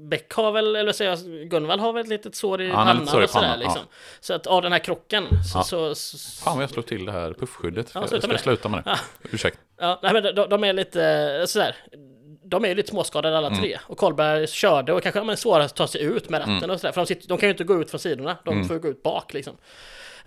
Beck 0.09 0.33
har 0.33 0.51
väl, 0.51 0.75
eller 0.75 0.91
säger 0.91 1.11
jag, 1.11 1.49
Gunvald 1.49 1.81
har 1.81 1.93
väl 1.93 2.01
ett 2.03 2.07
litet 2.09 2.35
sår 2.35 2.61
i 2.61 2.67
Ja, 2.67 2.75
han 2.75 2.87
pannan 2.87 3.07
sår 3.07 3.21
i 3.21 3.25
och 3.25 3.29
sådär 3.29 3.47
pannan, 3.47 3.59
ja. 3.61 3.65
liksom. 3.67 3.81
Så 4.19 4.33
att 4.33 4.47
av 4.47 4.61
den 4.61 4.71
här 4.71 4.79
krocken 4.79 5.27
så... 5.53 5.57
Ja. 5.57 5.63
så, 5.63 5.95
så 5.95 6.43
Fan 6.43 6.55
vad 6.57 6.63
jag 6.63 6.69
slog 6.69 6.85
till 6.85 7.05
det 7.05 7.11
här 7.11 7.33
puffskyddet. 7.33 7.91
Ja, 7.93 7.99
jag 8.01 8.09
sluta 8.09 8.21
ska 8.27 8.31
med 8.33 8.39
sluta 8.41 8.69
med 8.69 8.83
det. 8.83 8.99
Ursäkta. 9.31 9.59
Ja, 9.79 9.99
nej, 10.03 10.13
men 10.13 10.23
de, 10.35 10.49
de 10.49 10.63
är 10.63 10.73
lite 10.73 11.43
sådär. 11.47 11.75
De 12.45 12.63
är 12.65 12.69
ju 12.69 12.75
lite 12.75 12.89
småskadade 12.89 13.37
Mm. 13.37 13.45
alla 13.53 13.61
tre. 13.61 13.77
Och 13.87 13.97
Kolberg 13.97 14.47
körde 14.47 14.93
och 14.93 15.03
kanske 15.03 15.19
ja, 15.19 15.23
men 15.23 15.37
svårare 15.37 15.63
att 15.65 15.75
ta 15.75 15.87
sig 15.87 16.01
ut 16.03 16.29
med 16.29 16.39
ratten 16.39 16.57
Mm. 16.57 16.69
och 16.69 16.79
sådär. 16.79 16.91
För 16.93 17.01
de, 17.01 17.07
sitter, 17.07 17.27
de 17.27 17.37
kan 17.37 17.47
ju 17.49 17.51
inte 17.51 17.63
gå 17.63 17.81
ut 17.81 17.89
från 17.89 17.99
sidorna. 17.99 18.37
De 18.45 18.65
får 18.65 18.75
ju 18.75 18.81
gå 18.81 18.87
ut 18.87 19.03
bak 19.03 19.33
liksom. 19.33 19.57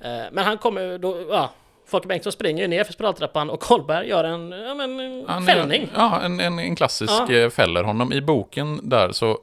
Eh, 0.01 0.11
Men 0.33 0.45
han 0.45 0.59
kommer 0.59 0.99
då, 0.99 1.27
ja. 1.31 1.53
Folke 1.87 2.09
Bengtsson 2.09 2.33
springer 2.33 2.63
ju 2.63 2.69
ner 2.69 2.85
för 2.85 2.93
spiraltrappan 2.93 3.51
och 3.51 3.61
Kolberg 3.61 4.09
gör 4.09 4.25
en, 4.25 4.51
ja 4.51 4.75
men, 4.75 5.01
en 5.29 5.43
fällning. 5.43 5.89
Ja, 5.95 6.21
en, 6.21 6.41
en, 6.41 6.59
en 6.59 6.77
klassisk 6.77 7.13
Ja. 7.29 7.33
ja. 7.33 7.51
fäller 7.51 7.85
honom. 7.85 8.13
I 8.13 8.21
boken 8.21 8.81
där 8.83 9.13
så 9.13 9.39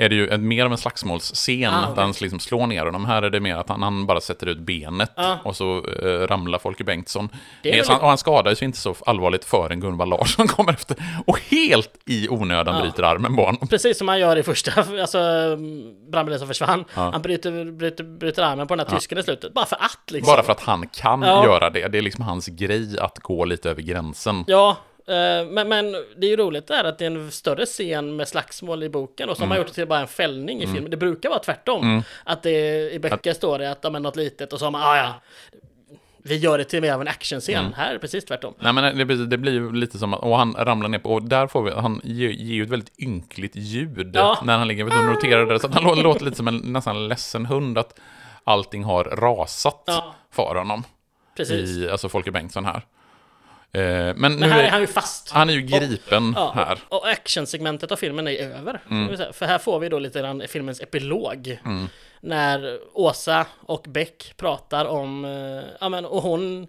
är 0.00 0.08
det 0.08 0.14
ju 0.14 0.36
mer 0.38 0.64
av 0.64 0.72
en 0.72 0.78
slagsmålsscen, 0.78 1.74
Ah, 1.74 1.94
där 1.94 2.02
han 2.02 2.14
liksom 2.20 2.40
slår 2.40 2.66
ner 2.66 2.84
honom. 2.84 3.04
Här 3.04 3.22
är 3.22 3.30
det 3.30 3.40
mer 3.40 3.56
att 3.56 3.68
han, 3.68 3.82
han 3.82 4.06
bara 4.06 4.20
sätter 4.20 4.46
ut 4.46 4.58
benet 4.58 5.12
Ja. 5.16 5.38
och 5.44 5.56
så 5.56 5.76
eh, 6.02 6.26
ramlar 6.26 6.58
Folke 6.58 6.84
Bengtsson. 6.84 7.28
Det 7.62 7.88
han, 7.88 8.00
och 8.00 8.08
han 8.08 8.18
skadar 8.18 8.54
sig 8.54 8.64
inte 8.64 8.78
så 8.78 8.94
allvarligt 9.06 9.44
förrän 9.44 9.80
Gunvald 9.80 10.10
Larsson 10.10 10.48
kommer 10.48 10.72
efter 10.72 10.96
och 11.26 11.40
helt 11.50 11.90
i 12.06 12.28
onödan 12.28 12.74
Ja. 12.76 12.80
bryter 12.82 13.02
armen 13.02 13.36
på 13.36 13.44
honom. 13.44 13.68
Precis 13.68 13.98
som 13.98 14.08
han 14.08 14.18
gör 14.20 14.36
i 14.36 14.42
första, 14.42 14.72
alltså 15.00 15.18
brandbilen 16.12 16.38
som 16.38 16.48
försvann. 16.48 16.84
Ja. 16.94 17.10
Han 17.12 17.22
bryter, 17.22 17.72
bryter, 17.72 18.04
bryter 18.04 18.42
armen 18.42 18.66
på 18.66 18.76
den 18.76 18.86
här 18.86 18.96
tysken 18.96 19.18
i 19.18 19.22
slutet. 19.22 19.54
Bara 19.54 19.66
för 19.66 19.76
att 19.76 20.10
liksom. 20.10 20.32
Bara 20.32 20.42
för 20.42 20.52
att 20.52 20.60
han 20.60 20.88
kan 20.88 21.20
göra 21.22 21.70
det. 21.70 21.88
Det 21.88 21.98
är 21.98 22.02
liksom 22.02 22.24
hans 22.24 22.46
grej 22.46 22.98
att 23.00 23.18
gå 23.18 23.44
lite 23.44 23.70
över 23.70 23.82
gränsen. 23.82 24.44
Ja, 24.46 24.76
men, 25.50 25.68
men 25.68 25.92
det 25.92 26.26
är 26.26 26.30
ju 26.30 26.36
roligt 26.36 26.66
där 26.66 26.84
att 26.84 26.98
det 26.98 27.04
är 27.04 27.10
en 27.10 27.30
större 27.30 27.66
scen 27.66 28.16
med 28.16 28.28
slagsmål 28.28 28.82
i 28.82 28.88
boken 28.88 29.28
och 29.28 29.36
har 29.36 29.44
Mm. 29.44 29.48
man 29.48 29.58
gjort 29.58 29.66
det 29.66 29.72
till 29.72 29.86
bara 29.88 30.00
en 30.00 30.08
fällning 30.08 30.62
i 30.62 30.66
filmen. 30.66 30.90
Det 30.90 30.96
brukar 30.96 31.28
vara 31.28 31.38
tvärtom. 31.38 32.02
Att 32.24 32.42
det 32.42 32.90
i 32.92 32.98
böcker 32.98 33.32
står 33.32 33.58
det 33.58 33.70
att 33.70 33.78
ja, 33.82 33.90
men 33.90 34.02
något 34.02 34.16
litet 34.16 34.52
och 34.52 34.58
så 34.58 34.64
har 34.66 34.70
man, 34.70 34.82
ah, 34.82 34.96
ja, 34.96 35.14
vi 36.22 36.36
gör 36.36 36.58
det 36.58 36.64
till 36.64 36.80
mer 36.80 36.92
av 36.92 37.00
en 37.00 37.08
actionscen. 37.08 37.54
Mm. 37.54 37.72
Här 37.72 37.88
är 37.88 37.92
det 37.92 37.98
precis 37.98 38.24
tvärtom. 38.24 38.54
Nej 38.58 38.72
men 38.72 38.98
det, 39.08 39.26
det 39.26 39.38
blir 39.38 39.52
ju 39.52 39.72
lite 39.72 39.98
som 39.98 40.14
att, 40.14 40.20
och 40.20 40.38
han 40.38 40.54
ramlar 40.54 40.88
ner 40.88 40.98
på, 40.98 41.12
och 41.14 41.22
där 41.22 41.46
får 41.46 41.62
vi, 41.62 41.70
han 41.70 42.00
ger, 42.04 42.28
ger 42.28 42.54
ju 42.54 42.62
ett 42.62 42.68
väldigt 42.70 42.98
ynkligt 43.00 43.56
ljud 43.56 44.10
Ja. 44.14 44.38
när 44.44 44.58
han 44.58 44.68
ligger, 44.68 44.84
om 44.84 44.90
du 44.90 45.12
noterade 45.14 45.52
det, 45.52 45.60
så 45.60 45.66
att 45.66 45.74
han 45.74 45.84
lå- 45.84 46.02
låter 46.02 46.24
lite 46.24 46.36
som 46.36 46.48
en 46.48 46.56
nästan 46.56 47.08
ledsen 47.08 47.46
hund, 47.46 47.78
att 47.78 48.00
allting 48.44 48.84
har 48.84 49.04
rasat 49.04 49.82
Ja. 49.86 50.14
för 50.32 50.54
honom. 50.54 50.84
Precis. 51.36 51.70
I, 51.76 51.90
alltså 51.90 52.08
Folke 52.08 52.30
Bengtsson 52.30 52.64
här. 52.64 52.82
Eh, 53.72 53.80
men 53.82 54.14
nu 54.32 54.38
Men 54.38 54.50
här 54.50 54.64
är 54.64 54.70
han 54.70 54.80
ju 54.80 54.86
fast. 54.86 55.30
han 55.30 55.50
är 55.50 55.54
ju 55.54 55.60
gripen 55.62 56.32
Ja, 56.36 56.52
här. 56.54 56.66
Mm. 56.66 56.78
och, 56.88 56.98
och 57.02 57.08
actionsegmentet 57.08 57.92
av 57.92 57.96
filmen 57.96 58.28
är 58.28 58.50
över. 58.58 58.80
säga. 59.16 59.32
För 59.32 59.46
här 59.46 59.58
får 59.58 59.78
vi 59.80 59.88
då 59.88 59.98
lite 59.98 60.18
grann 60.20 60.42
filmens 60.48 60.80
epilog. 60.80 61.60
När 62.20 62.78
Åsa 62.92 63.46
och 63.66 63.84
Beck 63.88 64.34
pratar 64.36 64.84
om, 64.84 65.24
eh, 65.24 65.64
ja 65.80 65.88
men 65.88 66.04
och 66.04 66.22
hon 66.22 66.66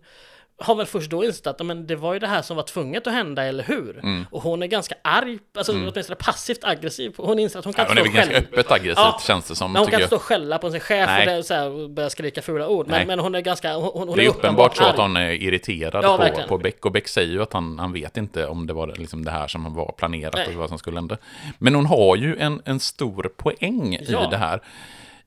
har 0.61 0.75
väl 0.75 0.85
först 0.85 1.11
då 1.11 1.23
insett 1.25 1.47
att 1.47 1.65
men 1.65 1.87
det 1.87 1.95
var 1.95 2.13
ju 2.13 2.19
det 2.19 2.27
här 2.27 2.41
som 2.41 2.55
var 2.57 2.63
tvunget 2.63 3.07
att 3.07 3.13
hända, 3.13 3.43
eller 3.43 3.63
hur? 3.63 3.99
Mm. 4.03 4.25
Och 4.31 4.41
hon 4.41 4.63
är 4.63 4.67
ganska 4.67 4.95
arg, 5.03 5.39
alltså 5.57 5.71
åtminstone 5.73 6.15
passivt 6.15 6.63
aggressiv. 6.63 7.13
Hon 7.17 7.39
inser 7.39 7.59
att 7.59 7.65
hon 7.65 7.73
kan 7.73 7.85
Ja, 7.85 7.89
hon 7.89 7.97
är 7.97 8.01
väl 8.03 8.11
stå 8.11 8.17
ganska 8.17 8.33
själv. 8.33 8.47
öppet 8.53 8.71
aggressivt 8.71 8.97
Ja. 8.97 9.19
känns 9.27 9.47
det 9.47 9.55
som. 9.55 9.71
Men 9.71 9.79
hon 9.81 9.91
kan 9.91 9.99
jag. 9.99 10.07
stå 10.09 10.15
och 10.15 10.21
skälla 10.21 10.57
på 10.57 10.71
sin 10.71 10.79
chef 10.79 11.07
Nej. 11.09 11.27
och, 11.27 11.33
det, 11.35 11.43
så 11.43 11.53
här, 11.53 11.69
och 11.69 11.89
börja 11.89 12.09
skrika 12.09 12.41
fula 12.41 12.67
ord. 12.67 12.87
Men, 12.87 13.07
men 13.07 13.19
hon 13.19 13.35
är 13.35 13.41
ganska, 13.41 13.75
hon, 13.75 14.07
hon 14.07 14.17
Det 14.17 14.23
är 14.23 14.25
är 14.25 14.29
uppenbart 14.29 14.77
så 14.77 14.83
att 14.83 14.89
arg. 14.89 15.01
hon 15.01 15.17
är 15.17 15.31
irriterad 15.31 16.03
Ja, 16.03 16.17
på, 16.17 16.23
verkligen. 16.23 16.49
på 16.49 16.57
Beck. 16.57 16.85
Och 16.85 16.91
Beck 16.91 17.07
säger 17.07 17.31
ju 17.31 17.41
att 17.41 17.53
han, 17.53 17.79
han 17.79 17.93
vet 17.93 18.17
inte 18.17 18.47
om 18.47 18.67
det 18.67 18.73
var 18.73 18.87
liksom 18.87 19.25
det 19.25 19.31
här 19.31 19.47
som 19.47 19.73
var 19.73 19.91
planerat 19.97 20.33
Nej. 20.35 20.47
och 20.47 20.53
vad 20.53 20.69
som 20.69 20.77
skulle 20.77 20.97
hända. 20.97 21.17
Men 21.57 21.75
hon 21.75 21.85
har 21.85 22.15
ju 22.15 22.37
en, 22.37 22.61
en 22.65 22.79
stor 22.79 23.31
poäng 23.37 23.97
Ja. 24.07 24.23
i 24.27 24.27
det 24.31 24.37
här. 24.37 24.61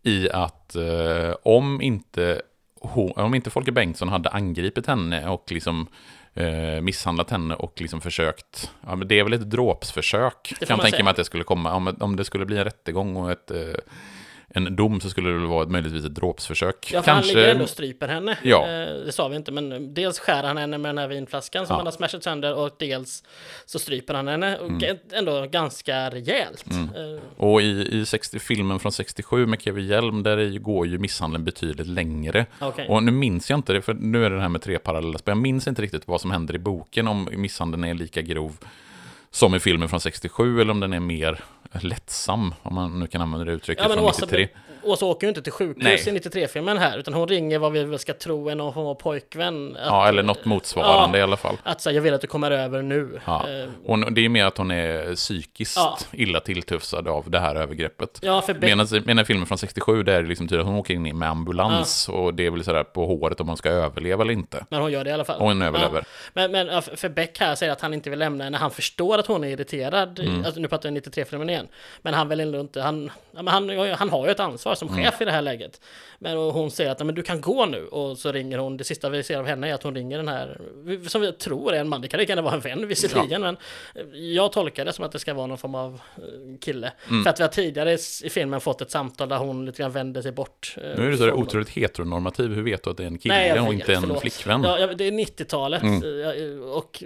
I 0.05 0.31
att 0.31 0.75
eh, 0.77 1.35
om, 1.43 1.81
inte 1.83 2.43
hon, 2.83 3.13
om 3.17 3.35
inte 3.35 3.51
Folke 3.51 3.73
Bengtsson 3.73 4.09
hade 4.09 4.29
angripit 4.29 4.87
henne 4.87 5.29
och 5.29 5.45
liksom 5.53 5.87
eh, 6.35 6.81
misshandlat 6.83 7.31
henne 7.31 7.55
och 7.55 7.81
liksom 7.81 8.01
försökt, 8.01 8.71
ja 8.87 8.97
men 8.97 9.09
det 9.09 9.19
är 9.19 9.25
väl 9.25 9.33
ett 9.33 9.51
dråpsförsök, 9.51 10.55
kan 10.61 10.77
man 10.77 10.87
tänka 10.87 11.05
mig 11.05 11.11
att 11.11 11.17
det 11.17 11.25
skulle 11.25 11.45
komma, 11.45 11.75
om, 11.75 11.97
om 12.01 12.17
det 12.17 12.25
skulle 12.25 12.47
bli 12.47 12.59
en 12.59 12.65
rättegång 12.65 13.17
och 13.17 13.31
ett, 13.31 13.51
eh, 13.51 13.75
en 14.55 14.77
dom 14.77 15.01
så 15.01 15.11
skulle 15.11 15.29
det 15.31 15.35
väl 15.39 15.47
vara 15.47 15.63
ett, 15.63 15.71
möjligtvis 15.71 16.05
ett 16.05 16.15
dråpsförsök. 16.15 16.91
Ja, 16.93 17.03
för 17.03 17.11
han 17.13 17.23
ligger 17.27 17.49
ändå 17.49 17.63
och 17.65 17.71
stryper 17.71 18.09
henne. 18.09 18.39
Ja. 18.43 18.63
Eh, 18.63 18.95
det 19.07 19.13
sa 19.13 19.29
vi 19.29 19.37
inte, 19.37 19.53
men 19.53 19.95
dels 19.95 20.19
skär 20.19 20.43
han 20.43 20.57
henne 20.57 20.79
med 20.79 20.89
den 20.89 20.99
här 20.99 21.09
vinflaskan 21.09 21.67
som 21.67 21.75
Ja. 21.75 21.77
han 21.79 21.87
har 21.87 21.93
smashat 21.93 22.23
sönder 22.23 22.55
och 22.55 22.71
dels 22.79 23.25
så 23.67 23.79
stryper 23.79 24.15
han 24.15 24.29
henne. 24.29 24.59
Och 24.59 24.69
Mm. 24.69 24.97
ändå 25.13 25.47
ganska 25.47 26.11
rejält. 26.11 26.65
Eh, 26.71 27.23
Och 27.45 27.63
i, 27.63 27.89
i 28.01 28.07
60, 28.07 28.39
filmen 28.39 28.79
från 28.79 28.93
67 28.93 29.47
med 29.47 29.63
Kevin 29.63 29.87
Hjelm, 29.87 30.23
där 30.23 30.37
är- 30.39 30.59
går 30.59 30.87
ju 30.87 30.99
misshandeln 30.99 31.45
betydligt 31.45 31.87
längre. 31.87 32.47
Okej. 32.61 32.89
Och 32.89 33.03
nu 33.03 33.13
minns 33.13 33.51
jag 33.51 33.59
inte 33.59 33.73
det, 33.73 33.83
för 33.83 33.95
nu 33.95 34.25
är 34.25 34.31
det 34.31 34.37
det 34.37 34.43
här 34.43 34.49
med 34.49 34.63
tre 34.63 34.79
parallella 34.79 35.19
spel. 35.19 35.33
Jag 35.33 35.39
minns 35.43 35.69
inte 35.69 35.83
riktigt 35.83 36.09
vad 36.09 36.21
som 36.21 36.31
händer 36.31 36.55
i 36.55 36.59
boken, 36.59 37.09
om 37.09 37.29
misshandeln 37.33 37.85
är 37.85 37.95
lika 37.95 38.23
grov 38.23 38.57
som 39.33 39.55
i 39.55 39.61
filmen 39.61 39.89
från 39.89 40.01
67, 40.01 40.61
eller 40.61 40.71
om 40.71 40.81
den 40.81 40.93
är 40.93 41.01
mer 41.01 41.45
lättsam, 41.81 42.55
om 42.63 42.75
man 42.75 43.01
nu 43.01 43.07
kan 43.07 43.21
använda 43.21 43.45
det 43.45 43.53
uttrycket, 43.53 43.85
Ja, 43.89 43.95
från 43.95 44.05
Åsa, 44.05 44.27
93. 44.27 44.49
Åsa 44.85 45.07
åker 45.07 45.27
ju 45.27 45.29
inte 45.29 45.43
till 45.43 45.53
sjukhus 45.53 45.85
Nej. 46.07 46.17
i 46.17 46.19
93-filmen 46.19 46.79
här, 46.79 46.99
utan 46.99 47.15
hon 47.15 47.29
ringer 47.29 47.59
vad 47.59 47.73
vi 47.73 47.85
väl 47.85 47.99
ska 47.99 48.13
tro 48.15 48.49
är 48.49 48.55
någon 48.55 48.75
form 48.75 48.87
av 48.87 48.95
pojkvän. 48.95 49.77
Att, 49.77 49.87
Ja, 49.87 50.09
eller 50.09 50.23
något 50.23 50.45
motsvarande 50.45 51.19
Ja. 51.19 51.21
i 51.21 51.23
alla 51.23 51.37
fall. 51.37 51.57
Att 51.63 51.81
säga, 51.81 51.95
jag 51.95 52.03
vill 52.03 52.15
att 52.15 52.21
du 52.21 52.27
kommer 52.27 52.51
över 52.51 52.83
nu. 52.83 53.21
Ja. 53.27 53.47
Eh, 53.49 53.69
Och 53.91 54.13
det 54.13 54.25
är 54.25 54.29
mer 54.29 54.45
att 54.45 54.59
hon 54.59 54.71
är 54.71 55.15
psykiskt 55.15 55.77
Ja. 55.77 55.99
illa 56.13 56.41
tilltufsad 56.41 57.09
av 57.09 57.31
det 57.31 57.39
här 57.39 57.55
övergreppet. 57.55 58.19
Ja, 58.23 58.41
för 58.43 58.55
Medan 58.55 58.87
medan 59.05 59.19
i 59.19 59.25
filmen 59.25 59.47
från 59.47 59.59
67, 59.59 60.03
där 60.03 60.13
är 60.13 60.23
det 60.23 60.29
liksom 60.29 60.49
tydligt 60.49 60.61
att 60.61 60.67
hon 60.67 60.77
åker 60.77 60.95
in 60.95 61.19
med 61.19 61.29
ambulans 61.29 62.09
och 62.09 62.35
det 62.35 62.47
är 62.47 62.51
väl 62.51 62.65
sådär 62.65 62.85
på 62.85 63.07
håret 63.07 63.41
om 63.41 63.47
man 63.47 63.57
ska 63.57 63.69
överleva 63.71 64.23
eller 64.23 64.33
inte. 64.33 64.65
Men 64.69 64.81
hon 64.81 64.93
gör 64.93 65.05
det 65.05 65.11
i 65.11 65.13
alla 65.13 65.25
fall. 65.25 65.41
Hon 65.41 65.63
överlever. 65.63 65.99
Ja. 65.99 66.05
Men, 66.33 66.53
men 66.53 66.67
ja, 66.67 66.81
för 66.81 67.09
Beck 67.09 67.39
här 67.41 67.55
säger 67.55 67.73
att 67.73 67.81
han 67.81 67.95
inte 67.95 68.11
vill 68.11 68.19
lämna 68.19 68.45
henne. 68.45 68.57
Han 68.59 68.71
förstår 68.71 69.19
att 69.19 69.27
hon 69.27 69.45
är 69.45 69.49
irriterad. 69.49 70.19
Mm. 70.19 70.45
Alltså, 70.45 70.61
nu 70.61 70.69
pratar 70.69 70.89
jag 70.91 70.99
93-filmen 71.03 71.51
igen. 71.51 71.69
Men 72.03 72.15
han 72.15 72.29
vill 72.29 72.41
ändå 72.41 72.61
inte... 72.61 72.81
Han, 72.83 73.11
ja, 73.37 73.43
han, 73.47 73.71
han 73.99 74.11
har 74.11 74.27
ju 74.27 74.31
ett 74.33 74.41
ansvar 74.41 74.72
som 74.75 74.89
Mm. 74.89 75.05
chef 75.05 75.21
i 75.21 75.25
det 75.25 75.31
här 75.33 75.43
läget. 75.43 75.81
Men 76.19 76.37
hon 76.37 76.71
säger 76.71 76.91
att 76.91 76.99
"Nej, 76.99 77.07
men 77.07 77.15
du 77.15 77.23
kan 77.23 77.41
gå 77.41 77.67
nu. 77.67 77.87
Och 77.87 78.19
så 78.19 78.33
ringer 78.33 78.59
hon. 78.59 78.77
Det 78.77 78.85
sista 78.85 79.09
vi 79.09 79.23
ser 79.23 79.39
av 79.39 79.47
henne 79.47 79.69
är 79.71 79.75
att 79.75 79.83
hon 79.83 79.95
ringer 79.95 80.17
den 80.17 80.29
här... 80.29 80.61
Som 81.09 81.21
vi 81.21 81.33
tror 81.33 81.75
är 81.75 81.81
en 81.81 81.89
man. 81.89 82.01
Det 82.01 82.09
kan 82.09 82.21
lika 82.21 82.31
gärna 82.33 82.43
vara 82.43 82.55
en 82.55 82.61
vän 82.61 82.89
visserligen. 82.89 83.41
Men 83.41 83.57
eh, 83.95 84.03
jag 84.19 84.53
tolkar 84.53 84.85
det 84.85 84.93
som 84.93 85.05
att 85.05 85.13
det 85.13 85.19
ska 85.19 85.35
vara 85.35 85.47
någon 85.47 85.59
form 85.59 85.75
av 85.75 86.01
eh, 86.17 86.23
kille. 86.61 86.93
Mm. 87.11 87.23
För 87.23 87.31
att 87.31 87.39
vi 87.41 87.43
har 87.45 87.49
tidigare 87.51 87.93
i 88.25 88.31
filmen 88.31 88.61
fått 88.61 88.81
ett 88.81 88.91
samtal 88.91 89.29
där 89.29 89.37
hon 89.39 89.67
lite 89.67 89.83
grann 89.83 89.93
vänder 89.93 90.23
sig 90.23 90.33
bort. 90.33 90.75
eh, 90.77 90.83
Nu 90.83 91.07
är 91.07 91.11
du 91.11 91.17
så 91.17 91.25
där 91.27 91.33
otroligt 91.33 91.69
heteronormativ, 91.69 92.55
hur 92.55 92.63
vet 92.63 92.83
du 92.85 92.91
att 92.91 92.97
det 92.97 93.03
är 93.03 93.07
en 93.07 93.19
kille 93.19 93.35
Nej, 93.35 93.49
jag 93.49 93.59
och 93.67 93.73
vet, 93.73 93.81
inte 93.81 93.95
en 93.95 94.01
förlåt. 94.01 94.21
flickvän? 94.21 94.63
Ja, 94.65 94.79
ja, 94.79 94.87
det 94.87 95.05
är 95.05 95.13
90-talet 95.13 95.83
Mm. 95.83 96.63
och 96.63 97.03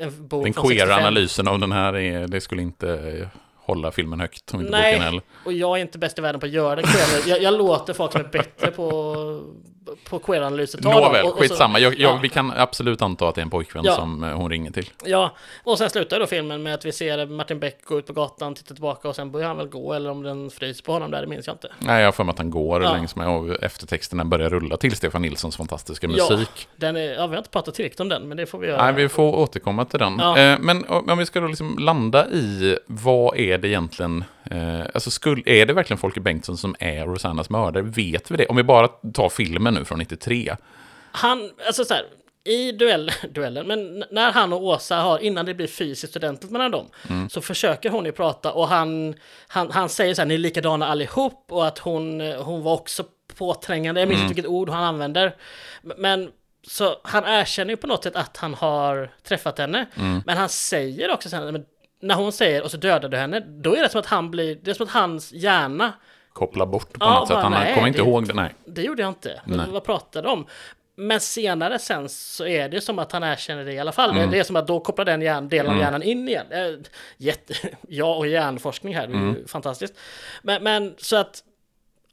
en 0.00 0.28
bok 0.28 0.44
Den 0.44 0.52
från 0.54 0.64
65. 0.64 0.68
queera 0.68 0.94
analysen 0.96 1.48
av 1.48 1.58
den 1.58 1.72
här, 1.72 1.96
är, 1.96 2.26
det 2.26 2.40
skulle 2.40 2.62
inte 2.62 3.28
hålla 3.66 3.90
filmen 3.90 4.20
högt, 4.20 4.54
om 4.54 4.60
inte 4.60 4.70
boken 4.70 4.82
Nej, 4.82 4.98
heller. 4.98 5.22
och 5.44 5.52
jag 5.52 5.76
är 5.78 5.82
inte 5.82 5.98
bäst 5.98 6.18
i 6.18 6.22
världen 6.22 6.40
på 6.40 6.46
att 6.46 6.52
göra 6.52 6.76
det. 6.76 6.88
Jag, 7.26 7.42
jag 7.42 7.54
låter 7.54 7.92
folk 7.92 8.12
som 8.12 8.20
är 8.20 8.28
bättre 8.28 8.70
på, 8.70 9.14
på 10.08 10.18
queer-analyser 10.18 10.78
ta 10.82 10.90
dem. 10.92 11.02
Nåväl, 11.02 11.24
Och- 11.24 11.30
och 11.30 11.36
så- 11.36 11.42
skitsamma. 11.42 11.78
Jag, 11.78 11.92
jag, 11.98 12.00
ja. 12.14 12.18
Vi 12.22 12.28
kan 12.28 12.52
absolut 12.56 13.02
anta 13.02 13.28
att 13.28 13.34
det 13.34 13.40
är 13.40 13.42
en 13.42 13.50
pojkvän 13.50 13.84
Ja. 13.86 13.94
som 13.94 14.24
eh, 14.24 14.30
hon 14.30 14.50
ringer 14.50 14.70
till. 14.70 14.90
Ja, 15.04 15.30
och 15.64 15.78
sen 15.78 15.90
slutar 15.90 16.20
då 16.20 16.26
filmen 16.26 16.62
med 16.62 16.74
att 16.74 16.84
vi 16.84 16.92
ser 16.92 17.26
Martin 17.26 17.58
Beck 17.58 17.84
gå 17.84 17.98
ut 17.98 18.06
på 18.06 18.12
gatan, 18.12 18.54
titta 18.54 18.74
tillbaka 18.74 19.08
och 19.08 19.16
sen 19.16 19.30
börjar 19.30 19.48
han 19.48 19.56
väl 19.56 19.68
gå, 19.68 19.92
eller 19.92 20.10
om 20.10 20.22
den 20.22 20.50
fryser 20.50 20.82
på 20.84 20.92
honom 20.92 21.10
där, 21.10 21.20
det 21.20 21.26
minns 21.26 21.46
jag 21.46 21.54
inte. 21.54 21.68
Nej, 21.78 22.00
jag 22.00 22.06
har 22.06 22.12
för 22.12 22.24
mig 22.24 22.32
att 22.32 22.38
han 22.38 22.50
går 22.50 22.82
Ja. 22.82 22.92
längs 22.92 23.16
med 23.16 23.28
och 23.28 23.62
eftertexterna 23.62 24.24
börjar 24.24 24.50
rulla 24.50 24.76
till 24.76 24.96
Stefan 24.96 25.22
Nilssons 25.22 25.56
fantastiska 25.56 26.06
Ja, 26.10 26.28
musik. 26.30 26.68
den 26.76 26.96
är, 26.96 27.00
ja, 27.14 27.26
vi 27.26 27.32
har 27.32 27.38
inte 27.38 27.50
pratat 27.50 27.74
tillräckligt 27.74 28.00
om 28.00 28.08
den, 28.08 28.28
men 28.28 28.36
det 28.36 28.46
får 28.46 28.58
vi 28.58 28.66
göra. 28.66 28.84
Nej, 28.84 28.92
vi 28.94 29.08
får 29.08 29.34
återkomma 29.36 29.84
till 29.84 29.98
den. 29.98 30.16
Ja. 30.18 30.38
Eh, 30.38 30.58
men 30.60 30.84
om 30.88 31.18
vi 31.18 31.26
ska 31.26 31.40
då 31.40 31.46
liksom 31.46 31.78
landa 31.78 32.26
i 32.28 32.78
vad 32.86 33.36
är 33.36 33.58
det 33.58 33.68
egentligen, 33.68 34.24
alltså 34.94 35.10
skul, 35.10 35.42
är 35.46 35.66
det 35.66 35.72
verkligen 35.72 35.98
Folke 35.98 36.20
Bengtsson 36.20 36.56
som 36.56 36.74
är 36.78 37.04
Rosannas 37.06 37.50
mördare? 37.50 37.82
Vet 37.82 38.30
vi 38.30 38.36
det? 38.36 38.46
Om 38.46 38.56
vi 38.56 38.62
bara 38.62 38.88
tar 38.88 39.28
filmen 39.28 39.74
nu 39.74 39.84
från 39.84 39.98
93. 39.98 40.56
Han, 41.12 41.50
alltså 41.66 41.84
så 41.84 41.94
här, 41.94 42.04
i 42.44 42.72
duell, 42.72 43.10
duellen, 43.30 43.66
men 43.66 44.04
när 44.10 44.32
han 44.32 44.52
och 44.52 44.62
Åsa 44.62 44.96
har, 44.96 45.18
innan 45.18 45.46
det 45.46 45.54
blir 45.54 45.66
fysiskt 45.66 46.16
ordentligt 46.16 46.50
mellan 46.52 46.70
dem, 46.70 46.86
Mm. 47.10 47.28
så 47.28 47.40
försöker 47.40 47.90
hon 47.90 48.04
ju 48.04 48.12
prata 48.12 48.52
och 48.52 48.68
han, 48.68 49.14
han, 49.48 49.70
han 49.70 49.88
säger 49.88 50.14
så 50.14 50.20
här, 50.20 50.26
ni 50.26 50.34
är 50.34 50.38
likadana 50.38 50.86
allihop 50.88 51.46
och 51.50 51.66
att 51.66 51.78
hon, 51.78 52.20
eh, 52.20 52.42
hon 52.42 52.62
var 52.62 52.72
också 52.74 53.04
påträngande, 53.38 54.00
jag 54.00 54.08
minns 54.08 54.18
Mm. 54.18 54.28
vilket 54.28 54.46
ord 54.46 54.68
han 54.70 54.84
använder. 54.84 55.36
Men 55.82 56.30
så 56.68 56.96
han 57.04 57.24
erkänner 57.24 57.70
ju 57.70 57.76
på 57.76 57.86
något 57.86 58.02
sätt 58.04 58.16
att 58.16 58.36
han 58.36 58.54
har 58.54 59.10
träffat 59.22 59.58
henne, 59.58 59.86
Mm. 59.96 60.22
men 60.26 60.36
han 60.36 60.48
säger 60.48 61.12
också 61.12 61.28
sen, 61.28 61.44
men 61.52 61.64
när 62.04 62.14
hon 62.14 62.32
säger 62.32 62.62
och 62.62 62.70
så 62.70 62.76
dödade 62.76 63.08
du 63.08 63.16
henne, 63.16 63.40
då 63.40 63.76
är 63.76 63.82
det 63.82 63.88
som 63.88 64.00
att 64.00 64.06
han 64.06 64.30
blir, 64.30 64.58
det 64.62 64.70
är 64.70 64.74
som 64.74 64.86
att 64.86 64.92
hans 64.92 65.32
hjärna 65.32 65.92
Koppla 66.32 66.66
bort 66.66 66.92
på 66.92 66.96
Ja, 67.04 67.14
något 67.18 67.28
sätt. 67.28 67.36
Han 67.36 67.52
nej, 67.52 67.74
kommer 67.74 67.88
inte 67.88 67.98
det- 68.02 68.08
ihåg 68.08 68.26
det. 68.28 68.34
Nej. 68.34 68.54
det 68.66 68.82
gjorde 68.82 69.02
jag 69.02 69.10
inte. 69.10 69.40
Nej. 69.44 69.66
vad 69.70 69.84
pratade 69.84 70.28
de 70.28 70.32
om? 70.32 70.46
Men 70.96 71.20
senare 71.20 71.78
sen 71.78 72.08
så 72.08 72.46
är 72.46 72.68
det 72.68 72.80
som 72.80 72.98
att 72.98 73.12
han 73.12 73.22
erkänner 73.22 73.64
det 73.64 73.72
i 73.72 73.78
alla 73.78 73.92
fall. 73.92 74.10
Mm. 74.10 74.30
Det 74.30 74.38
är 74.38 74.44
som 74.44 74.56
att 74.56 74.66
då 74.66 74.80
kopplar 74.80 75.04
den 75.04 75.22
hjärn, 75.22 75.48
delen 75.48 75.72
av 75.72 75.78
hjärnan 75.78 76.02
in 76.02 76.28
igen. 76.28 76.46
Eh, 76.50 76.74
Jätte, 77.16 77.54
ja, 77.88 78.14
och 78.16 78.26
hjärnforskning 78.26 78.94
här, 78.94 79.06
det 79.06 79.12
är 79.12 79.16
Mm. 79.16 79.34
ju 79.36 79.46
fantastiskt. 79.46 79.94
Men, 80.42 80.62
men 80.62 80.94
så 80.98 81.16
att 81.16 81.42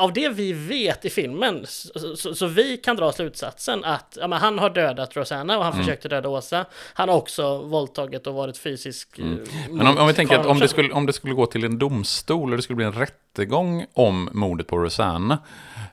av 0.01 0.13
det 0.13 0.29
vi 0.29 0.53
vet 0.53 1.05
i 1.05 1.09
filmen 1.09 1.65
så, 1.67 2.15
så, 2.15 2.35
så 2.35 2.47
vi 2.47 2.77
kan 2.77 2.95
dra 2.95 3.11
slutsatsen 3.11 3.83
att 3.83 4.17
ja, 4.21 4.33
han 4.35 4.59
har 4.59 4.69
dödat 4.69 5.15
Rosanna 5.17 5.57
och 5.57 5.63
han 5.63 5.73
Mm. 5.73 5.85
försökte 5.85 6.09
döda 6.09 6.29
Åsa. 6.29 6.65
Han 6.93 7.09
har 7.09 7.15
också 7.15 7.57
våldtagit 7.57 8.27
och 8.27 8.33
varit 8.33 8.57
fysisk. 8.57 9.19
eh, 9.19 9.25
Mm. 9.25 9.43
Men 9.69 9.87
om, 9.87 9.97
om 9.97 10.07
vi 10.07 10.13
tänker 10.13 10.39
att 10.39 10.45
om 10.45 10.59
det, 10.59 10.67
skulle, 10.67 10.93
om 10.93 11.05
det 11.05 11.13
skulle 11.13 11.33
gå 11.33 11.45
till 11.45 11.63
en 11.63 11.77
domstol 11.79 12.51
och 12.51 12.57
det 12.57 12.63
skulle 12.63 12.75
bli 12.77 12.85
en 12.85 12.93
rättegång 13.31 13.85
om 13.93 14.29
mordet 14.33 14.67
på 14.67 14.77
Rosanna, 14.77 15.39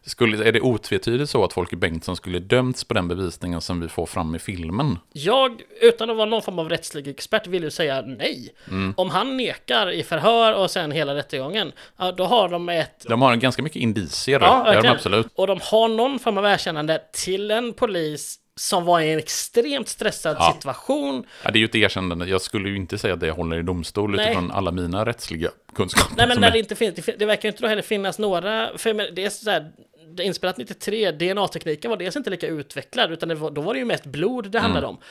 skulle, 0.02 0.48
är 0.48 0.52
det 0.52 0.60
otvetydigt 0.60 1.30
så 1.30 1.44
att 1.44 1.52
Folke 1.52 1.76
Bengtsson 1.76 2.16
skulle 2.16 2.38
dömts 2.38 2.84
på 2.84 2.94
den 2.94 3.08
bevisningen 3.08 3.60
som 3.60 3.80
vi 3.80 3.88
får 3.88 4.06
fram 4.06 4.34
i 4.34 4.38
filmen? 4.38 4.98
Jag, 5.12 5.62
utan 5.80 6.10
att 6.10 6.16
vara 6.16 6.28
någon 6.28 6.42
form 6.42 6.58
av 6.58 6.68
rättslig 6.68 7.08
expert, 7.08 7.46
vill 7.46 7.62
ju 7.62 7.70
säga 7.70 8.02
nej. 8.06 8.54
Mm. 8.68 8.94
Om 8.96 9.10
han 9.10 9.36
nekar 9.36 9.90
i 9.90 10.02
förhör 10.02 10.54
och 10.54 10.70
sen 10.70 10.92
hela 10.92 11.14
rättegången, 11.14 11.72
då 12.16 12.24
har 12.24 12.48
de 12.48 12.68
ett... 12.68 13.04
De 13.08 13.22
har 13.22 13.36
ganska 13.36 13.62
mycket 13.62 13.82
indicier, 13.82 14.40
Ja, 14.40 14.46
har 14.46 14.82
de 14.82 14.88
absolut. 14.88 15.26
Och 15.34 15.46
de 15.46 15.58
har 15.62 15.88
någon 15.88 16.18
form 16.18 16.38
av 16.38 16.44
erkännande 16.44 17.02
till 17.12 17.50
en 17.50 17.72
polis 17.72 18.38
som 18.58 18.84
var 18.84 19.00
i 19.00 19.12
en 19.12 19.18
extremt 19.18 19.88
stressad 19.88 20.36
Ja. 20.40 20.52
situation. 20.54 21.26
Ja, 21.44 21.50
det 21.50 21.56
är 21.58 21.60
ju 21.60 21.64
ett 21.66 21.74
erkännande. 21.74 22.26
Jag 22.26 22.40
skulle 22.40 22.68
ju 22.68 22.76
inte 22.76 22.98
säga 22.98 23.14
att 23.14 23.20
det 23.20 23.30
håller 23.30 23.58
i 23.58 23.62
domstol 23.62 24.16
Nej. 24.16 24.24
utifrån 24.26 24.50
alla 24.50 24.70
mina 24.70 25.04
rättsliga 25.06 25.50
kunskaper. 25.74 26.16
Nej, 26.16 26.28
men 26.28 26.40
när 26.40 26.48
är- 26.48 26.52
det 26.52 26.58
inte 26.58 26.74
finns, 26.74 26.94
det, 26.94 27.12
det 27.18 27.26
verkar 27.26 27.48
ju 27.48 27.50
inte 27.52 27.62
då 27.62 27.68
heller 27.68 27.82
finnas 27.82 28.18
några, 28.18 28.70
för 28.78 29.12
det 29.12 29.24
är 29.24 29.30
så 29.30 29.50
här, 29.50 29.72
det 30.16 30.24
inspelat 30.24 30.56
93, 30.56 31.10
DNA-tekniken 31.10 31.90
var 31.90 31.96
dels 31.98 32.16
inte 32.16 32.30
lika 32.30 32.46
utvecklad, 32.46 33.12
utan 33.12 33.38
var, 33.40 33.50
då 33.50 33.60
var 33.60 33.74
det 33.74 33.78
ju 33.78 33.84
mest 33.86 34.04
blod 34.06 34.50
det 34.50 34.58
handlade 34.60 34.86
Mm. 34.86 34.96
om. 34.96 35.02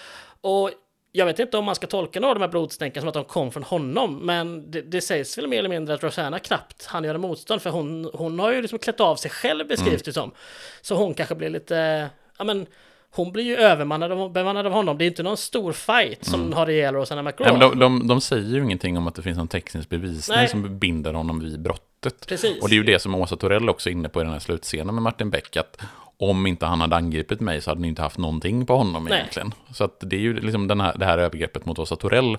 Och 0.41 0.71
jag 1.11 1.25
vet 1.25 1.39
inte 1.39 1.57
om 1.57 1.65
man 1.65 1.75
ska 1.75 1.87
tolka 1.87 2.19
några 2.19 2.31
av 2.31 2.35
de 2.35 2.41
här 2.41 2.49
blodstänken 2.49 3.01
som 3.01 3.07
att 3.07 3.13
de 3.13 3.23
kom 3.25 3.51
från 3.51 3.63
honom, 3.63 4.15
men 4.25 4.71
det, 4.71 4.81
det 4.81 5.01
sägs 5.01 5.37
väl 5.37 5.47
mer 5.47 5.59
eller 5.59 5.69
mindre 5.69 5.95
att 5.95 6.03
Rosanna 6.03 6.39
knappt 6.39 6.85
hann 6.85 7.03
göra 7.03 7.17
motstånd, 7.17 7.61
för 7.61 7.69
hon, 7.69 8.09
hon 8.13 8.39
har 8.39 8.51
ju 8.51 8.61
liksom 8.61 8.79
klätt 8.79 8.99
av 8.99 9.15
sig 9.15 9.31
själv, 9.31 9.67
beskrivs 9.67 9.87
Mm. 9.91 10.01
det 10.05 10.13
som. 10.13 10.31
Så 10.81 10.95
hon 10.95 11.13
kanske 11.13 11.35
blir 11.35 11.49
lite, 11.49 12.09
ja 12.37 12.43
men, 12.43 12.65
hon 13.17 13.31
blir 13.31 13.43
ju 13.43 13.55
övermannad 13.55 14.11
av, 14.11 14.31
bemannad 14.31 14.65
av 14.65 14.71
honom. 14.71 14.97
Det 14.97 15.05
är 15.05 15.07
inte 15.07 15.23
någon 15.23 15.37
stor 15.37 15.73
fight 15.73 16.25
som 16.25 16.53
har 16.53 16.69
ihjäl 16.69 16.95
Rosanna 16.95 17.23
McGraw. 17.23 17.49
Mm. 17.49 17.59
Nej, 17.59 17.69
men 17.69 17.79
de, 17.79 17.99
de, 17.99 18.07
de 18.07 18.21
säger 18.21 18.55
ju 18.55 18.63
ingenting 18.63 18.97
om 18.97 19.07
att 19.07 19.15
det 19.15 19.21
finns 19.21 19.37
någon 19.37 19.47
teknisk 19.47 19.89
bevisning 19.89 20.37
Nej. 20.37 20.47
som 20.47 20.79
binder 20.79 21.13
honom 21.13 21.39
vid 21.39 21.61
brottet. 21.61 22.27
Precis. 22.27 22.61
Och 22.61 22.69
det 22.69 22.75
är 22.75 22.77
ju 22.77 22.83
det 22.83 22.99
som 22.99 23.15
Åsa 23.15 23.35
Torell 23.35 23.69
också 23.69 23.89
är 23.89 23.91
inne 23.91 24.09
på 24.09 24.21
i 24.21 24.23
den 24.23 24.33
här 24.33 24.39
slutscenen 24.39 24.95
med 24.95 25.03
Martin 25.03 25.29
Beck, 25.29 25.57
att 25.57 25.81
om 26.17 26.47
inte 26.47 26.65
han 26.65 26.81
hade 26.81 26.95
angripit 26.95 27.39
mig 27.39 27.61
så 27.61 27.71
hade 27.71 27.81
ni 27.81 27.87
inte 27.87 28.01
haft 28.01 28.17
någonting 28.17 28.65
på 28.65 28.77
honom 28.77 29.03
Nej. 29.03 29.19
egentligen. 29.19 29.53
Så 29.73 29.83
att 29.83 29.99
det 29.99 30.15
är 30.15 30.19
ju 30.19 30.39
liksom 30.39 30.67
den 30.67 30.81
här, 30.81 30.97
det 30.97 31.05
här 31.05 31.17
övergreppet 31.17 31.65
mot 31.65 31.79
Åsa 31.79 31.95
Torell 31.95 32.37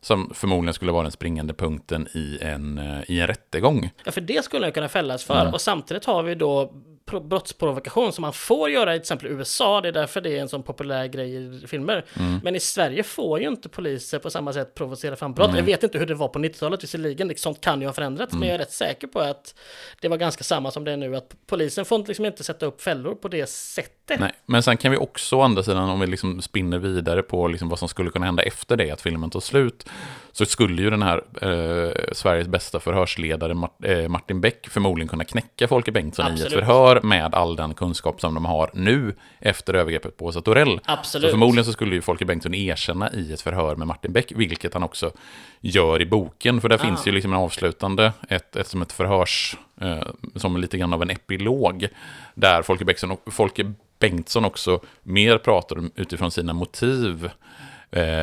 som 0.00 0.30
förmodligen 0.34 0.74
skulle 0.74 0.92
vara 0.92 1.02
den 1.02 1.12
springande 1.12 1.54
punkten 1.54 2.08
i 2.14 2.38
en, 2.40 2.78
eh, 2.78 3.10
i 3.10 3.20
en 3.20 3.26
rättegång. 3.26 3.90
Ja, 4.04 4.12
för 4.12 4.20
det 4.20 4.44
skulle 4.44 4.66
jag 4.66 4.74
kunna 4.74 4.88
fällas 4.88 5.24
för. 5.24 5.40
Mm. 5.40 5.54
Och 5.54 5.60
samtidigt 5.60 6.04
har 6.04 6.22
vi 6.22 6.34
då 6.34 6.72
brottsprovokation 7.20 8.12
som 8.12 8.22
man 8.22 8.32
får 8.32 8.70
göra 8.70 8.94
i 8.94 8.98
till 8.98 9.02
exempel 9.02 9.28
USA. 9.28 9.80
Det 9.80 9.88
är 9.88 9.92
därför 9.92 10.20
det 10.20 10.36
är 10.36 10.40
en 10.40 10.48
sån 10.48 10.62
populär 10.62 11.06
grej 11.06 11.36
i 11.36 11.66
filmer. 11.66 12.04
Mm. 12.18 12.40
Men 12.44 12.56
i 12.56 12.60
Sverige 12.60 13.02
får 13.02 13.40
ju 13.40 13.48
inte 13.48 13.68
poliser 13.68 14.18
på 14.18 14.30
samma 14.30 14.52
sätt 14.52 14.74
provocera 14.74 15.16
fram 15.16 15.34
brott. 15.34 15.56
Jag 15.56 15.62
vet 15.62 15.82
inte 15.82 15.98
hur 15.98 16.06
det 16.06 16.14
var 16.14 16.28
på 16.28 16.38
90-talet 16.38 16.84
visserligen. 16.84 17.28
liksom, 17.28 17.54
Sånt 17.54 17.64
kan 17.64 17.80
ju 17.80 17.86
ha 17.86 17.92
förändrats. 17.92 18.32
Mm. 18.32 18.40
Men 18.40 18.48
jag 18.48 18.54
är 18.54 18.58
rätt 18.58 18.72
säker 18.72 19.06
på 19.06 19.20
att 19.20 19.54
det 20.00 20.08
var 20.08 20.16
ganska 20.16 20.44
samma 20.44 20.70
som 20.70 20.84
det 20.84 20.92
är 20.92 20.96
nu. 20.96 21.16
Att 21.16 21.34
polisen 21.46 21.84
får 21.84 22.06
liksom 22.06 22.24
inte 22.26 22.44
sätta 22.44 22.66
upp 22.66 22.82
fällor 22.82 23.14
på 23.14 23.28
det 23.28 23.48
sättet. 23.48 24.20
Nej, 24.20 24.32
men 24.46 24.62
sen 24.62 24.76
kan 24.76 24.90
vi 24.90 24.96
också 24.96 25.36
å 25.36 25.40
andra 25.40 25.62
sidan, 25.62 25.90
om 25.90 26.00
vi 26.00 26.06
liksom 26.06 26.42
spinner 26.42 26.78
vidare 26.78 27.22
på 27.22 27.48
liksom 27.48 27.68
vad 27.68 27.78
som 27.78 27.88
skulle 27.88 28.10
kunna 28.10 28.26
hända 28.26 28.42
efter 28.42 28.76
det, 28.76 28.90
att 28.90 29.00
filmen 29.00 29.30
tar 29.30 29.40
slut, 29.40 29.86
så 30.32 30.46
skulle 30.46 30.82
ju 30.82 30.90
den 30.90 31.02
här 31.02 31.16
eh, 31.42 32.12
Sveriges 32.12 32.48
bästa 32.48 32.80
förhörsledare 32.80 33.54
Mart, 33.54 33.84
eh, 33.84 34.08
Martin 34.08 34.40
Beck 34.40 34.68
förmodligen 34.68 35.08
kunna 35.08 35.24
knäcka 35.24 35.68
Folke 35.68 35.92
Bengtsson 35.92 36.26
i 36.26 36.28
ett 36.28 36.34
Absolut. 36.34 36.99
Med 37.02 37.34
all 37.34 37.56
den 37.56 37.74
kunskap 37.74 38.20
som 38.20 38.34
de 38.34 38.44
har 38.44 38.70
nu 38.74 39.14
efter 39.38 39.74
övergreppet 39.74 40.16
på 40.16 40.24
Åsa 40.24 40.40
Torell. 40.40 40.80
Absolut. 40.84 41.30
Så 41.30 41.30
förmodligen 41.30 41.64
så 41.64 41.72
skulle 41.72 41.94
ju 41.94 42.00
Folke 42.00 42.24
Bengtsson 42.24 42.54
erkänna 42.54 43.12
i 43.12 43.32
ett 43.32 43.40
förhör 43.40 43.76
med 43.76 43.86
Martin 43.86 44.12
Beck, 44.12 44.32
vilket 44.36 44.74
han 44.74 44.82
också 44.82 45.12
gör 45.60 46.02
i 46.02 46.06
boken, 46.06 46.60
för 46.60 46.68
där 46.68 46.78
finns 46.78 47.06
ju 47.06 47.12
liksom 47.12 47.32
en 47.32 47.38
avslutande, 47.38 48.12
ett, 48.28 48.56
ett 48.56 48.66
som 48.66 48.82
ett 48.82 48.92
förhörs, 48.92 49.56
eh, 49.80 50.06
som 50.34 50.56
lite 50.56 50.78
grann 50.78 50.94
av 50.94 51.02
en 51.02 51.10
epilog, 51.10 51.88
där 52.34 52.62
Folke 52.62 52.84
Bengtsson, 52.84 53.16
Folke 53.26 53.72
Bengtsson 53.98 54.44
också 54.44 54.80
mer 55.02 55.38
pratar 55.38 55.90
utifrån 55.94 56.30
sina 56.30 56.52
motiv, 56.52 57.30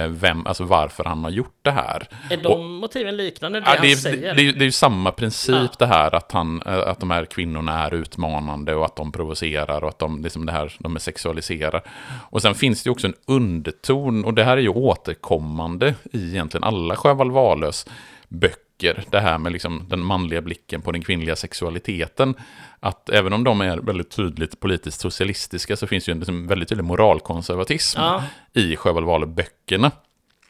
vem, 0.10 0.48
alltså 0.48 0.64
varför 0.64 1.03
han 1.03 1.23
har 1.23 1.31
gjort 1.31 1.60
det 1.61 1.72
här. 1.72 2.07
Är 2.30 2.38
de 2.38 2.72
motiven 2.76 3.18
liknande 3.18 3.60
det 3.60 3.65
Ja, 3.65 3.72
han 3.72 3.81
det, 3.81 3.91
är, 3.91 3.95
säger? 3.95 4.35
det, 4.35 4.44
det, 4.44 4.52
det 4.52 4.64
är 4.64 4.65
ju 4.65 4.72
samma 4.72 5.11
princip 5.11 5.56
Ja. 5.56 5.68
det 5.80 5.85
här 5.85 6.15
att, 6.15 6.31
han, 6.31 6.61
eh, 6.65 6.77
att 6.88 6.99
de 6.99 7.11
här 7.11 7.26
kvinnorna 7.26 7.85
är 7.85 7.94
utmanande 7.94 8.76
och 8.76 8.85
att 8.85 8.95
de 8.95 9.11
provocerar 9.11 9.84
och 9.84 9.89
att 9.89 9.99
de, 9.99 10.23
liksom 10.23 10.45
det 10.45 10.52
här, 10.52 10.73
de 10.80 10.95
är 10.95 10.99
sexualiserar. 10.99 11.81
Och 12.30 12.41
sen 12.41 12.56
finns 12.56 12.84
det 12.84 12.88
ju 12.88 12.91
också 12.91 13.07
en 13.07 13.14
underton, 13.27 14.26
och 14.26 14.34
det 14.34 14.44
här 14.44 14.57
är 14.57 14.61
ju 14.61 14.69
återkommande 14.69 15.95
i 16.14 16.30
egentligen 16.30 16.64
alla 16.64 16.95
Sjöwall 16.95 17.31
Wahlöös 17.31 17.85
böcker, 18.27 18.66
det 19.12 19.20
här 19.20 19.38
med 19.38 19.52
liksom 19.52 19.86
den 19.90 19.99
manliga 20.04 20.41
blicken 20.41 20.82
på 20.82 20.91
den 20.91 21.02
kvinnliga 21.04 21.36
sexualiteten. 21.36 22.36
Att 22.80 23.10
även 23.10 23.34
om 23.34 23.44
de 23.44 23.62
är 23.62 23.78
väldigt 23.78 24.10
tydligt 24.10 24.60
politiskt 24.60 24.99
socialistiska 24.99 25.76
så 25.76 25.88
finns 25.88 26.10
ju 26.10 26.12
en 26.12 26.20
liksom 26.20 26.48
väldigt 26.48 26.70
tydlig 26.70 26.84
moralkonservatism 26.86 27.99
Ja. 27.99 28.24
i 28.54 28.76
Sjöwall 28.76 29.06
Wahlöö-böckerna. 29.06 29.91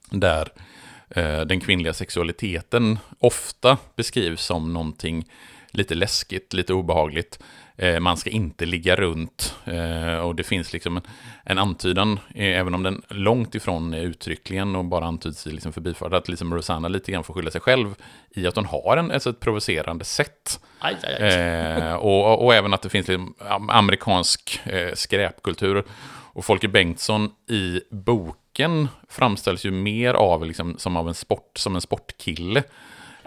Där 0.09 0.49
eh, 1.09 1.41
den 1.41 1.59
kvinnliga 1.59 1.93
sexualiteten 1.93 2.99
ofta 3.19 3.77
beskrivs 3.95 4.45
som 4.45 4.73
någonting 4.73 5.25
lite 5.71 5.95
läskigt, 5.95 6.53
lite 6.53 6.73
obehagligt. 6.73 7.39
Eh, 7.79 7.99
man 7.99 8.17
ska 8.17 8.29
inte 8.29 8.65
ligga 8.65 8.95
runt 8.95 9.55
eh, 9.65 10.17
och 10.17 10.35
det 10.35 10.43
finns 10.43 10.73
liksom 10.73 10.97
en, 10.97 11.03
en 11.43 11.57
antydan, 11.57 12.19
eh, 12.35 12.59
även 12.59 12.73
om 12.73 12.83
den 12.83 13.01
långt 13.09 13.55
ifrån 13.55 13.93
är 13.93 14.01
uttryckligen 14.01 14.75
och 14.75 14.85
bara 14.85 15.05
antyds 15.05 15.47
i 15.47 15.51
liksom 15.51 15.73
förbifart, 15.73 16.13
att 16.13 16.27
liksom 16.27 16.53
Rosanna 16.53 16.87
lite 16.87 17.11
grann 17.11 17.23
får 17.23 17.33
skylla 17.33 17.51
sig 17.51 17.61
själv 17.61 17.95
i 18.35 18.47
att 18.47 18.55
hon 18.55 18.65
har 18.65 18.97
en, 18.97 19.11
alltså 19.11 19.29
ett 19.29 19.39
provocerande 19.39 20.05
sätt. 20.05 20.59
Aj, 20.79 20.95
aj, 21.03 21.23
aj. 21.23 21.93
Och, 21.93 22.45
och 22.45 22.53
även 22.55 22.73
att 22.73 22.81
det 22.81 22.89
finns 22.89 23.07
liksom 23.07 23.33
am- 23.39 23.69
amerikansk 23.69 24.61
skräpkultur. 24.93 25.83
Och 26.33 26.45
Folke 26.45 26.67
Bengtsson 26.67 27.31
i 27.49 27.81
boken 27.89 28.87
framställs 29.09 29.65
ju 29.65 29.71
mer 29.71 30.13
av 30.13 30.45
liksom, 30.45 30.77
som, 30.77 30.97
av 30.97 31.07
en 31.07 31.13
sport, 31.13 31.57
som 31.57 31.75
en 31.75 31.81
sportkille. 31.81 32.63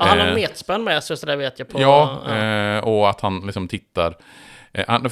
Ja, 0.01 0.07
han 0.07 0.19
har 0.21 0.27
Eh, 0.27 0.35
metspön 0.35 0.85
med 0.85 1.05
sig, 1.05 1.17
så 1.17 1.27
där 1.27 1.37
vet 1.37 1.59
jag 1.59 1.69
på... 1.69 1.81
Ja, 1.81 2.23
Eh, 2.35 2.79
och 2.85 3.11
att 3.11 3.21
han 3.21 3.41
liksom 3.47 3.69
tittar... 3.69 4.17
Eh, 4.73 4.85
han, 4.89 5.11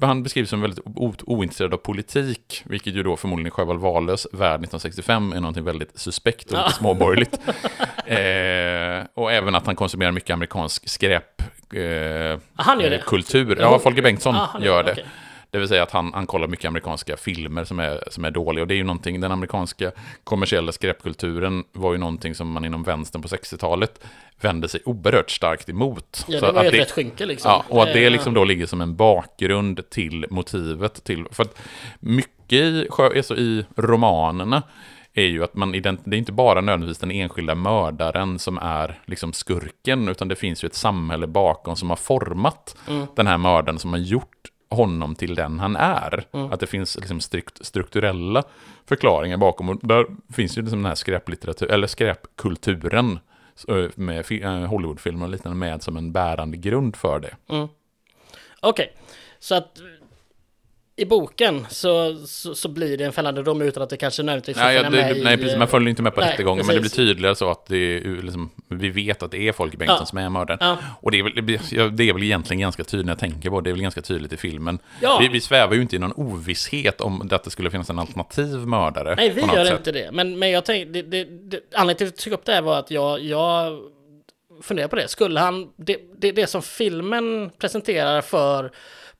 han 0.00 0.22
beskrivs 0.22 0.50
som 0.50 0.60
väldigt 0.60 0.80
ointresserad 1.26 1.74
av 1.74 1.78
politik, 1.78 2.62
vilket 2.66 2.94
ju 2.94 3.02
då 3.02 3.16
förmodligen 3.16 3.46
i 3.46 3.50
Sjöwall 3.50 3.78
Wahlöös 3.78 4.26
värld 4.32 4.54
1965 4.60 5.32
är 5.32 5.40
någonting 5.40 5.64
väldigt 5.64 5.98
suspekt 5.98 6.52
och 6.52 6.58
lite 6.58 6.72
småborgerligt. 6.72 7.34
eh, 8.06 9.06
och 9.22 9.32
även 9.32 9.54
att 9.54 9.66
han 9.66 9.76
konsumerar 9.76 10.12
mycket 10.12 10.30
amerikansk 10.30 10.88
skräp. 10.88 11.42
Eh, 11.74 12.38
Han 12.56 12.80
gör 12.80 12.90
det? 12.90 13.02
Kultur. 13.06 13.56
Ja, 13.60 13.78
Folke 13.78 14.02
Bengtsson 14.02 14.34
Ah, 14.36 14.48
gör 14.60 14.82
det, 14.82 14.86
det. 14.88 14.92
okej. 14.92 15.04
Det 15.54 15.60
vill 15.60 15.68
säga 15.68 15.82
att 15.82 15.90
han, 15.90 16.12
han 16.14 16.26
kollar 16.26 16.48
mycket 16.48 16.68
amerikanska 16.68 17.16
filmer 17.16 17.64
som 17.64 17.78
är, 17.78 18.04
som 18.10 18.24
är 18.24 18.30
dåliga. 18.30 18.62
Och 18.62 18.68
det 18.68 18.74
är 18.74 18.76
ju 18.76 18.84
någonting, 18.84 19.20
den 19.20 19.32
amerikanska 19.32 19.92
kommersiella 20.24 20.72
skräpkulturen 20.72 21.64
var 21.72 21.92
ju 21.92 21.98
någonting 21.98 22.34
som 22.34 22.52
man 22.52 22.64
inom 22.64 22.82
vänstern 22.82 23.22
på 23.22 23.28
60-talet 23.28 24.04
vände 24.40 24.68
sig 24.68 24.80
oerhört 24.84 25.30
starkt 25.30 25.68
emot. 25.68 26.24
Ja, 26.28 26.40
det 26.40 26.52
var 26.52 26.62
ju 26.62 26.68
ett 26.68 26.74
rätt 26.74 26.90
skynke 26.90 27.26
liksom. 27.26 27.50
Ja, 27.50 27.64
och 27.68 27.82
att 27.82 27.92
det 27.92 28.04
Eh, 28.04 28.10
liksom 28.10 28.34
då 28.34 28.44
ligger 28.44 28.66
som 28.66 28.80
en 28.80 28.96
bakgrund 28.96 29.90
till 29.90 30.26
motivet 30.30 31.04
till... 31.04 31.26
För 31.30 31.42
att 31.42 31.58
mycket 32.00 32.52
i, 32.52 32.88
alltså 32.98 33.36
i 33.36 33.64
romanerna 33.76 34.62
är 35.12 35.26
ju 35.26 35.44
att 35.44 35.54
man 35.54 35.72
det 35.72 35.86
är 35.86 36.14
inte 36.14 36.32
bara 36.32 36.60
nödvändigtvis 36.60 36.98
den 36.98 37.10
enskilda 37.10 37.54
mördaren 37.54 38.38
som 38.38 38.58
är 38.58 39.00
liksom 39.06 39.32
skurken, 39.32 40.08
utan 40.08 40.28
det 40.28 40.36
finns 40.36 40.64
ju 40.64 40.66
ett 40.66 40.74
samhälle 40.74 41.26
bakom 41.26 41.76
som 41.76 41.90
har 41.90 41.96
format 41.96 42.76
Mm. 42.88 43.06
den 43.16 43.26
här 43.26 43.38
mördaren 43.38 43.78
som 43.78 43.92
har 43.92 43.98
gjort 44.00 44.43
honom 44.74 45.14
till 45.14 45.34
den 45.34 45.58
han 45.58 45.76
är. 45.76 46.24
Mm. 46.32 46.52
Att 46.52 46.60
det 46.60 46.66
finns 46.66 46.96
liksom 46.96 47.20
strukturella 47.60 48.42
förklaringar 48.86 49.36
bakom. 49.36 49.68
Och 49.68 49.78
där 49.82 50.06
finns 50.32 50.58
ju 50.58 50.62
liksom 50.62 50.78
den 50.78 50.86
här 50.86 50.94
skräplitteratur, 50.94 51.70
eller 51.70 51.86
skräpkulturen 51.86 53.18
med 53.94 54.32
eh, 54.42 54.50
Hollywoodfilmer 54.50 55.24
och 55.26 55.30
liknande 55.30 55.58
med 55.58 55.82
som 55.82 55.96
en 55.96 56.12
bärande 56.12 56.56
grund 56.56 56.96
för 56.96 57.20
det. 57.20 57.36
Okej, 58.60 58.96
så 59.38 59.54
att 59.54 59.78
i 60.96 61.04
boken 61.04 61.66
så, 61.70 62.16
så, 62.26 62.54
så 62.54 62.68
blir 62.68 62.98
det 62.98 63.04
en 63.04 63.12
fällande 63.12 63.42
dom 63.42 63.62
utan 63.62 63.82
att 63.82 63.90
det 63.90 63.96
kanske 63.96 64.22
nödvändigtvis 64.22 64.56
Nej, 64.56 64.76
ja, 64.76 64.82
det, 64.82 64.90
med 64.90 65.16
i- 65.16 65.24
nej, 65.24 65.36
precis, 65.36 65.56
man 65.58 65.68
följer 65.68 65.88
inte 65.90 66.02
med 66.02 66.14
på 66.14 66.20
Nej, 66.20 66.30
rättegången, 66.32 66.66
men 66.66 66.74
det 66.74 66.80
blir 66.80 66.90
precis. 66.90 66.96
tydligare 66.96 67.34
så 67.36 67.50
att 67.50 67.66
det 67.66 68.00
liksom, 68.00 68.50
vi 68.68 68.88
vet 68.90 69.22
att 69.22 69.30
det 69.30 69.48
är 69.48 69.52
Folke 69.52 69.76
Bengtsson 69.76 69.98
Ja. 70.00 70.06
som 70.06 70.18
är 70.18 70.28
mördaren. 70.28 70.58
Ja. 70.60 70.76
Och 71.00 71.10
det 71.10 71.18
är, 71.18 71.22
väl, 71.22 71.46
det, 71.96 72.08
är 72.08 72.12
väl 72.12 72.22
egentligen 72.22 72.60
ganska 72.60 72.84
tydligt, 72.84 73.06
när 73.06 73.12
jag 73.12 73.18
tänker 73.18 73.50
på 73.50 73.60
det, 73.60 73.64
det 73.64 73.70
är 73.70 73.72
väl 73.72 73.82
ganska 73.82 74.02
tydligt 74.02 74.32
i 74.32 74.36
filmen. 74.36 74.78
Ja. 75.02 75.18
Vi, 75.20 75.28
vi 75.28 75.40
svävar 75.40 75.74
ju 75.74 75.82
inte 75.82 75.96
i 75.96 75.98
någon 75.98 76.12
ovisshet 76.16 77.00
om 77.00 77.28
att 77.32 77.44
det 77.44 77.50
skulle 77.50 77.70
finnas 77.70 77.90
en 77.90 77.98
alternativ 77.98 78.48
mördare. 78.66 79.14
Nej, 79.16 79.30
vi 79.30 79.40
gör 79.40 79.64
sätt. 79.64 79.78
inte 79.78 79.92
det. 79.92 80.10
Men, 80.12 80.38
men 80.38 80.50
jag 80.50 80.64
tänkte, 80.64 81.02
det, 81.02 81.24
det, 81.24 81.60
anledningen 81.74 81.96
till 81.96 82.06
att 82.06 82.12
jag 82.12 82.24
tog 82.24 82.32
upp 82.32 82.44
det 82.44 82.52
här 82.52 82.62
var 82.62 82.78
att 82.78 82.90
jag, 82.90 83.20
jag 83.20 83.78
funderar 84.62 84.88
på 84.88 84.96
det. 84.96 85.08
Skulle 85.08 85.40
han, 85.40 85.68
det, 85.76 85.96
det, 86.18 86.32
det 86.32 86.46
som 86.46 86.62
filmen 86.62 87.50
presenterar 87.58 88.20
för 88.20 88.70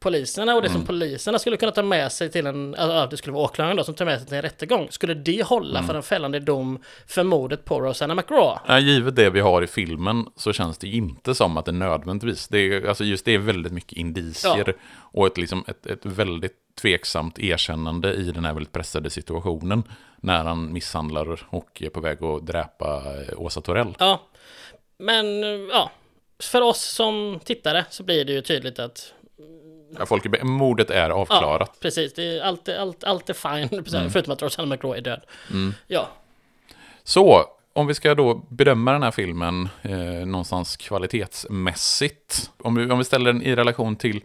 poliserna 0.04 0.54
och 0.54 0.62
det 0.62 0.68
Mm. 0.68 0.78
som 0.78 0.86
poliserna 0.86 1.38
skulle 1.38 1.56
kunna 1.56 1.72
ta 1.72 1.82
med 1.82 2.12
sig 2.12 2.30
till 2.30 2.46
en, 2.46 2.74
alltså 2.74 3.06
det 3.10 3.16
skulle 3.16 3.34
vara 3.34 3.44
åklagaren 3.44 3.76
då 3.76 3.84
som 3.84 3.94
tar 3.94 4.04
med 4.04 4.18
sig 4.18 4.26
till 4.28 4.36
en 4.36 4.42
rättegång. 4.42 4.86
Skulle 4.90 5.14
det 5.14 5.42
hålla 5.42 5.78
Mm. 5.78 5.86
för 5.88 5.94
en 5.94 6.02
fällande 6.02 6.40
dom 6.40 6.82
för 7.06 7.22
mordet 7.24 7.64
på 7.64 7.80
Rosanna 7.80 8.14
McGraw? 8.14 8.58
Ja, 8.68 8.78
givet 8.78 9.16
det 9.16 9.30
vi 9.30 9.40
har 9.40 9.62
i 9.62 9.66
filmen 9.66 10.26
så 10.36 10.52
känns 10.52 10.78
det 10.78 10.88
inte 10.88 11.34
som 11.34 11.56
att 11.56 11.64
det 11.64 11.72
nödvändigtvis, 11.72 12.48
det 12.48 12.58
är, 12.58 12.88
alltså 12.88 13.04
just 13.04 13.24
det 13.24 13.34
är 13.34 13.38
väldigt 13.38 13.72
mycket 13.72 13.98
indicier 13.98 14.64
Ja. 14.66 14.72
och 15.00 15.26
ett, 15.26 15.38
liksom, 15.38 15.64
ett, 15.68 15.86
ett 15.86 16.06
väldigt 16.06 16.54
tveksamt 16.82 17.38
erkännande 17.38 18.12
i 18.14 18.22
den 18.32 18.44
här 18.44 18.54
väldigt 18.54 18.72
pressade 18.72 19.10
situationen 19.10 19.82
när 20.16 20.44
han 20.44 20.72
misshandlar 20.72 21.40
och 21.50 21.82
är 21.82 21.88
på 21.90 22.00
väg 22.00 22.24
att 22.24 22.46
dräpa 22.46 23.02
eh, 23.20 23.40
Åsa 23.40 23.60
Torell. 23.60 23.94
Ja, 23.98 24.22
men 24.98 25.42
ja, 25.68 25.90
för 26.42 26.60
oss 26.60 26.82
som 26.84 27.40
tittare 27.44 27.84
så 27.90 28.02
blir 28.02 28.24
det 28.24 28.32
ju 28.32 28.40
tydligt 28.40 28.78
att 28.78 29.12
Ja, 29.98 30.06
folk 30.06 30.26
är, 30.26 30.44
mordet 30.44 30.90
är 30.90 31.10
avklarat. 31.10 31.70
Ja, 31.72 31.78
precis. 31.80 32.14
Det 32.14 32.38
är 32.38 32.42
allt, 32.42 32.68
allt, 32.68 33.04
allt 33.04 33.30
är 33.30 33.34
fine, 33.34 33.84
förutom 34.10 34.32
att 34.32 34.42
Rosanna 34.42 34.68
McGraw 34.68 34.98
är 34.98 35.02
död. 35.02 35.20
Ja, 35.86 36.08
Så, 37.04 37.44
om 37.72 37.86
vi 37.86 37.94
ska 37.94 38.14
då 38.14 38.34
bedöma 38.48 38.92
den 38.92 39.02
här 39.02 39.10
filmen 39.10 39.68
eh, 39.82 40.26
någonstans 40.26 40.76
kvalitetsmässigt. 40.76 42.50
Om 42.58 42.74
vi, 42.74 42.90
om 42.90 42.98
vi 42.98 43.04
ställer 43.04 43.32
den 43.32 43.42
i 43.42 43.56
relation 43.56 43.96
till, 43.96 44.20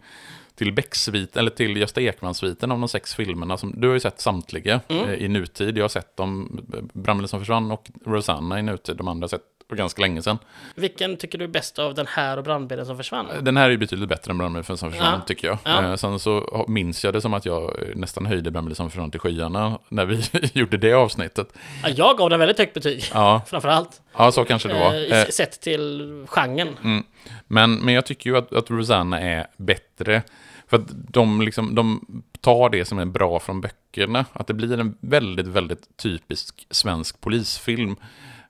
till 0.54 0.72
Beck-sviten, 0.72 1.38
eller 1.40 1.50
till 1.50 1.76
Gösta 1.76 2.00
Ekman-sviten 2.00 2.72
av 2.72 2.78
de 2.78 2.88
sex 2.88 3.14
filmerna. 3.14 3.56
Som, 3.56 3.72
du 3.76 3.86
har 3.86 3.94
ju 3.94 4.00
sett 4.00 4.20
samtliga 4.20 4.80
eh, 4.88 5.14
i 5.14 5.28
nutid. 5.28 5.78
Jag 5.78 5.84
har 5.84 5.88
sett 5.88 6.16
dem, 6.16 6.60
Bramble 6.92 7.28
som 7.28 7.40
försvann 7.40 7.70
och 7.70 7.90
Rosanna 8.06 8.58
i 8.58 8.62
nutid. 8.62 8.96
De 8.96 9.08
andra 9.08 9.24
har 9.24 9.28
sett 9.28 9.42
för 9.70 9.76
ganska 9.76 10.02
länge 10.02 10.22
sedan. 10.22 10.38
vilken 10.74 11.16
tycker 11.16 11.38
du 11.38 11.44
är 11.44 11.48
bäst 11.48 11.78
av 11.78 11.94
den 11.94 12.06
här 12.06 12.36
och 12.36 12.44
brandbilen 12.44 12.86
som 12.86 12.96
försvann? 12.96 13.26
Den 13.42 13.56
här 13.56 13.64
är 13.66 13.70
ju 13.70 13.76
betydligt 13.78 14.08
bättre 14.08 14.30
än 14.30 14.38
Bramble 14.38 14.64
som 14.64 14.76
försvann, 14.92 15.14
Ja. 15.20 15.20
tycker 15.26 15.48
jag. 15.48 15.58
Ja. 15.64 15.84
Eh, 15.84 15.94
sen 15.96 16.18
så 16.18 16.64
minns 16.68 17.04
jag 17.04 17.12
det 17.14 17.20
som 17.20 17.34
att 17.34 17.46
jag 17.46 17.62
eh, 17.64 17.88
nästan 17.96 18.26
höjde 18.26 18.50
Bramble 18.50 18.74
som 18.74 18.90
försvann 18.90 19.10
till 19.10 19.20
skyarna 19.20 19.78
när 19.88 20.04
vi 20.06 20.22
gjorde 20.52 20.76
det 20.76 20.92
avsnittet. 20.92 21.48
Ja, 21.82 21.88
jag 21.88 22.18
gav 22.18 22.30
den 22.30 22.38
väldigt 22.40 22.58
högt 22.58 22.74
betyg, 22.74 23.04
Ja, 23.14 23.42
framförallt. 23.46 24.00
ja 24.16 24.32
så 24.32 24.44
kanske 24.44 24.68
det 24.68 24.74
var. 24.74 24.94
Eh, 24.94 25.20
Eh, 25.20 25.26
sett 25.26 25.60
till 25.60 26.24
genren. 26.28 26.76
Mm. 26.84 27.04
Men, 27.46 27.74
men 27.74 27.94
jag 27.94 28.06
tycker 28.06 28.30
ju 28.30 28.36
att, 28.36 28.52
att 28.54 28.70
Rosanna 28.70 29.20
är 29.20 29.46
bättre. 29.56 30.22
För 30.68 30.76
att 30.76 30.86
de, 30.88 31.40
liksom, 31.42 31.74
de 31.74 32.04
tar 32.40 32.70
det 32.70 32.84
som 32.84 32.98
är 32.98 33.04
bra 33.04 33.38
från 33.38 33.60
böckerna. 33.60 34.24
Att 34.32 34.46
det 34.46 34.54
blir 34.54 34.80
en 34.80 34.96
väldigt, 35.00 35.46
väldigt 35.46 35.96
typisk 35.96 36.66
svensk 36.70 37.20
polisfilm. 37.20 37.96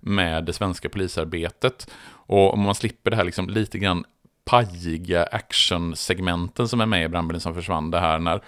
Med 0.01 0.44
det 0.44 0.52
svenska 0.52 0.89
polisarbetet. 0.89 1.90
Och 2.10 2.55
om 2.55 2.60
man 2.60 2.74
slipper 2.74 3.10
det 3.10 3.16
här 3.16 3.24
liksom 3.24 3.48
lite 3.48 3.78
grann 3.78 4.05
pajiga 4.44 5.24
actionsegmenten 5.24 6.68
som 6.68 6.81
är 6.81 6.86
med 6.86 7.05
i 7.05 7.09
Brandbilen 7.09 7.40
som 7.40 7.55
försvann. 7.55 7.90
Det 7.90 8.01
här 8.01 8.18
när 8.18 8.40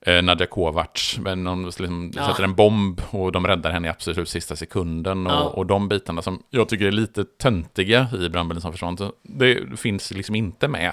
eh, 0.00 0.22
Nadja 0.22 0.46
Kovacs, 0.46 1.18
men 1.18 1.44
de 1.44 1.64
liksom 1.64 2.12
Ja. 2.16 2.26
sätter 2.28 2.44
en 2.44 2.54
bomb 2.54 3.00
och 3.10 3.32
de 3.32 3.46
räddar 3.46 3.70
henne 3.70 3.88
i 3.88 3.90
absolut 3.90 4.28
sista 4.28 4.56
sekunden. 4.56 5.26
Och, 5.26 5.32
Ja. 5.32 5.42
och 5.42 5.66
de 5.66 5.88
bitarna 5.88 6.22
som 6.22 6.42
jag 6.50 6.68
tycker 6.68 6.86
är 6.86 6.92
lite 6.92 7.24
töntiga 7.24 8.08
i 8.20 8.28
Brandbilen 8.28 8.60
som 8.60 8.72
försvann, 8.72 8.96
det 9.22 9.78
finns 9.80 10.10
liksom 10.10 10.34
inte 10.34 10.68
med 10.68 10.92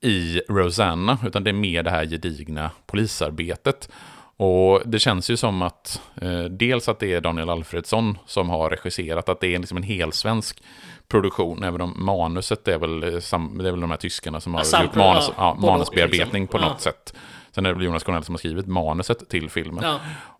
i 0.00 0.40
Rosanna, 0.48 1.18
utan 1.26 1.44
det 1.44 1.50
är 1.50 1.54
mer 1.54 1.82
det 1.82 1.90
här 1.90 2.04
gedigna 2.06 2.70
polisarbetet. 2.86 3.88
Och 4.36 4.82
det 4.84 4.98
känns 4.98 5.30
ju 5.30 5.36
som 5.36 5.62
att 5.62 6.00
eh, 6.22 6.44
dels 6.44 6.88
att 6.88 6.98
det 6.98 7.12
är 7.14 7.20
Daniel 7.20 7.50
Alfredsson 7.50 8.18
som 8.26 8.50
har 8.50 8.70
regisserat, 8.70 9.28
att 9.28 9.40
det 9.40 9.54
är 9.54 9.58
liksom 9.58 9.76
en 9.76 9.82
helsvensk 9.82 10.62
produktion, 11.08 11.62
även 11.62 11.80
om 11.80 11.94
manuset 11.96 12.68
är 12.68 12.78
väl, 12.78 13.14
eh, 13.14 13.20
sam, 13.20 13.58
det 13.58 13.68
är 13.68 13.72
väl 13.72 13.80
de 13.80 13.90
här 13.90 13.96
tyskarna 13.98 14.40
som 14.40 14.54
har 14.54 14.62
Ja, 14.72 14.82
gjort 14.82 14.94
manus, 14.94 15.30
ja, 15.36 15.56
manusbearbetning 15.60 16.42
liksom. 16.42 16.60
på 16.60 16.66
något 16.66 16.80
sätt. 16.80 17.14
Sen 17.54 17.66
är 17.66 17.70
det 17.70 17.74
väl 17.74 17.84
Jonas 17.84 18.02
Cornell 18.04 18.24
som 18.24 18.34
har 18.34 18.38
skrivit 18.38 18.66
manuset 18.66 19.28
till 19.28 19.50
filmen. 19.50 19.84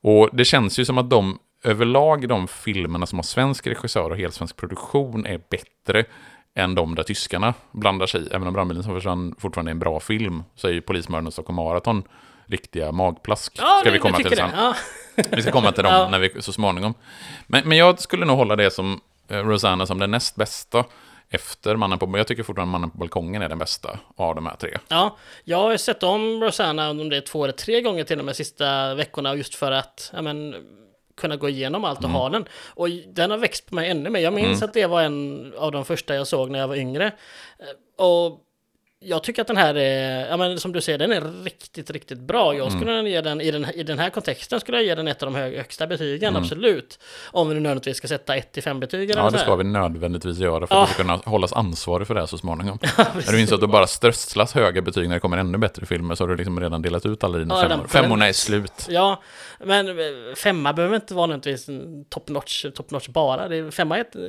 Och 0.02 0.28
det 0.32 0.44
känns 0.44 0.78
ju 0.78 0.85
som 0.85 0.98
att 0.98 1.10
de 1.10 1.39
överlag, 1.64 2.28
de 2.28 2.48
filmerna 2.48 3.06
som 3.06 3.19
har 3.19 3.23
svensk 3.23 3.66
regissör 3.66 4.10
och 4.10 4.16
helsvensk 4.16 4.56
produktion 4.56 5.27
är 5.27 5.40
bättre 5.51 6.05
än 6.55 6.74
de 6.74 6.94
där 6.94 7.02
tyskarna 7.02 7.55
blandar 7.73 8.06
sig 8.06 8.23
i. 8.23 8.28
Även 8.32 8.48
om 8.48 8.55
Brandbilen 8.55 8.82
som 8.82 8.94
försvann 8.94 9.35
fortfarande 9.39 9.70
är 9.70 9.73
en 9.73 9.78
bra 9.78 10.01
film, 10.01 10.43
så 10.55 10.69
är 10.69 10.73
ju 10.73 10.81
Polismördaren 10.81 11.27
och 11.27 11.32
Stockholm 11.32 11.56
Marathon 11.56 12.02
riktiga 12.53 12.93
magplask. 12.93 13.53
Ja, 13.59 13.79
ska 13.81 13.91
vi 13.91 13.99
komma 13.99 14.16
till 14.16 14.37
sen. 14.37 14.51
Ja. 14.57 14.74
Vi 15.31 15.43
ska 15.43 15.51
komma 15.53 15.73
till 15.73 15.85
dem 15.85 16.11
när 16.11 16.19
vi, 16.19 16.43
så 16.43 16.53
småningom. 16.53 16.95
Men, 17.47 17.69
men 17.69 17.79
jag 17.79 18.01
skulle 18.01 18.24
nog 18.24 18.37
hålla 18.37 18.57
det 18.57 18.70
som 18.70 19.01
eh, 19.29 19.37
Rosanna 19.37 19.87
som 19.87 19.99
den 19.99 20.11
näst 20.11 20.37
bästa 20.37 20.85
efter 21.31 21.77
Mannen 21.77 21.99
på... 21.99 22.19
Jag 22.19 22.27
tycker 22.27 22.43
fortfarande 22.43 22.73
Mannen 22.73 22.91
på 22.91 22.99
balkongen 22.99 23.43
är 23.43 23.49
den 23.49 23.59
bästa 23.59 23.99
av 24.16 24.35
de 24.35 24.47
här 24.47 24.57
tre. 24.57 24.79
Ja, 24.89 25.16
jag 25.45 25.59
har 25.59 25.77
sett 25.77 26.03
om 26.03 26.43
Rosanna 26.43 26.91
om 26.91 27.09
det 27.09 27.16
är 27.16 27.20
två 27.20 27.45
eller 27.45 27.53
tre 27.55 27.81
gånger 27.81 28.05
till 28.05 28.19
och 28.19 28.24
med 28.24 28.37
sista 28.37 28.95
veckorna 28.95 29.35
just 29.35 29.55
för 29.55 29.73
att 29.73 30.11
ja, 30.12 30.23
men, 30.23 30.55
kunna 31.16 31.37
gå 31.37 31.49
igenom 31.49 31.85
allt 31.85 31.99
och 31.99 32.05
Mm. 32.05 32.15
ha 32.15 32.29
den. 32.29 32.45
Och 32.74 32.89
den 32.91 33.31
har 33.31 33.39
växt 33.39 33.66
på 33.69 33.74
mig 33.74 33.91
ännu 33.91 34.11
mer. 34.11 34.20
Jag 34.20 34.33
minns 34.33 34.62
att 34.62 34.74
det 34.74 34.87
var 34.87 35.03
en 35.03 35.53
av 35.59 35.73
de 35.73 35.85
första 35.85 36.15
jag 36.15 36.27
såg 36.27 36.51
när 36.51 36.59
jag 36.59 36.69
var 36.69 36.77
yngre. 36.77 37.07
Eh, 37.07 38.05
Och 38.05 38.41
jag 39.05 39.23
tycker 39.23 39.43
att 39.43 39.49
den 39.49 39.57
här 39.57 39.74
är, 39.74 40.27
ja 40.29 40.37
men 40.37 40.59
som 40.61 40.73
du 40.73 40.81
säger, 40.81 40.99
den 40.99 41.12
är 41.12 41.45
riktigt, 41.45 41.91
riktigt 41.91 42.19
bra. 42.19 42.55
Jag 42.55 42.73
skulle 42.73 42.93
Mm. 42.93 43.07
ge 43.07 43.20
den, 43.20 43.41
i 43.41 43.51
den, 43.51 43.65
i 43.74 43.83
den 43.83 43.99
här 43.99 44.11
kontexten 44.11 44.61
skulle 44.61 44.77
jag 44.79 44.85
ge 44.87 44.95
den 44.95 45.09
ett 45.09 45.23
av 45.23 45.33
de 45.33 45.39
hö- 45.39 45.57
högsta 45.57 45.87
betygen, 45.87 46.29
Mm. 46.29 46.43
absolut. 46.43 46.99
Om 47.31 47.49
vi 47.49 47.55
nu 47.55 47.61
nödvändigtvis 47.61 47.97
ska 47.97 48.09
sätta 48.09 48.37
1-5 48.37 48.81
betyg 48.81 49.11
eller 49.11 49.23
Ja, 49.23 49.31
det 49.31 49.39
ska 49.39 49.57
vi 49.57 49.65
nödvändigtvis 49.65 50.39
göra 50.39 50.66
för 50.66 50.74
Ja. 50.74 50.83
att 50.83 50.89
vi 50.91 50.95
ska 50.95 51.03
kunna 51.03 51.16
hållas 51.16 51.53
ansvarig 51.53 52.07
för 52.07 52.15
det 52.15 52.20
här 52.20 52.27
så 52.27 52.39
småningom. 52.39 52.79
När 52.97 53.33
du 53.33 53.41
inser 53.41 53.55
att 53.55 53.61
du 53.61 53.66
bara 53.66 53.87
strösslas 53.87 54.53
höga 54.55 54.83
betyg 54.83 55.09
när 55.09 55.15
det 55.16 55.20
kommer 55.20 55.37
ännu 55.39 55.59
bättre 55.59 55.87
filmer 55.87 56.15
så 56.15 56.24
har 56.24 56.29
du 56.29 56.37
liksom 56.37 56.61
redan 56.61 56.83
delat 56.83 57.07
ut 57.07 57.24
alla 57.24 57.39
dina 57.39 57.55
Ja, 57.55 57.61
femmor. 57.62 57.77
den- 57.77 57.89
Femmorna 57.89 58.29
är 58.29 58.33
slut. 58.33 58.87
Ja, 58.89 59.23
men 59.65 59.89
eh, 59.89 59.95
femma 60.37 60.73
behöver 60.73 60.95
inte 60.97 61.15
vara 61.15 61.27
nödvändigtvis 61.27 61.66
top 62.09 62.29
notch, 62.29 62.66
top 62.74 62.91
notch 62.91 63.09
bara. 63.09 63.49
Det 63.49 63.57
är, 63.57 63.70
femma 63.70 63.97
är 63.97 64.01
ett, 64.01 64.16
eh, 64.16 64.23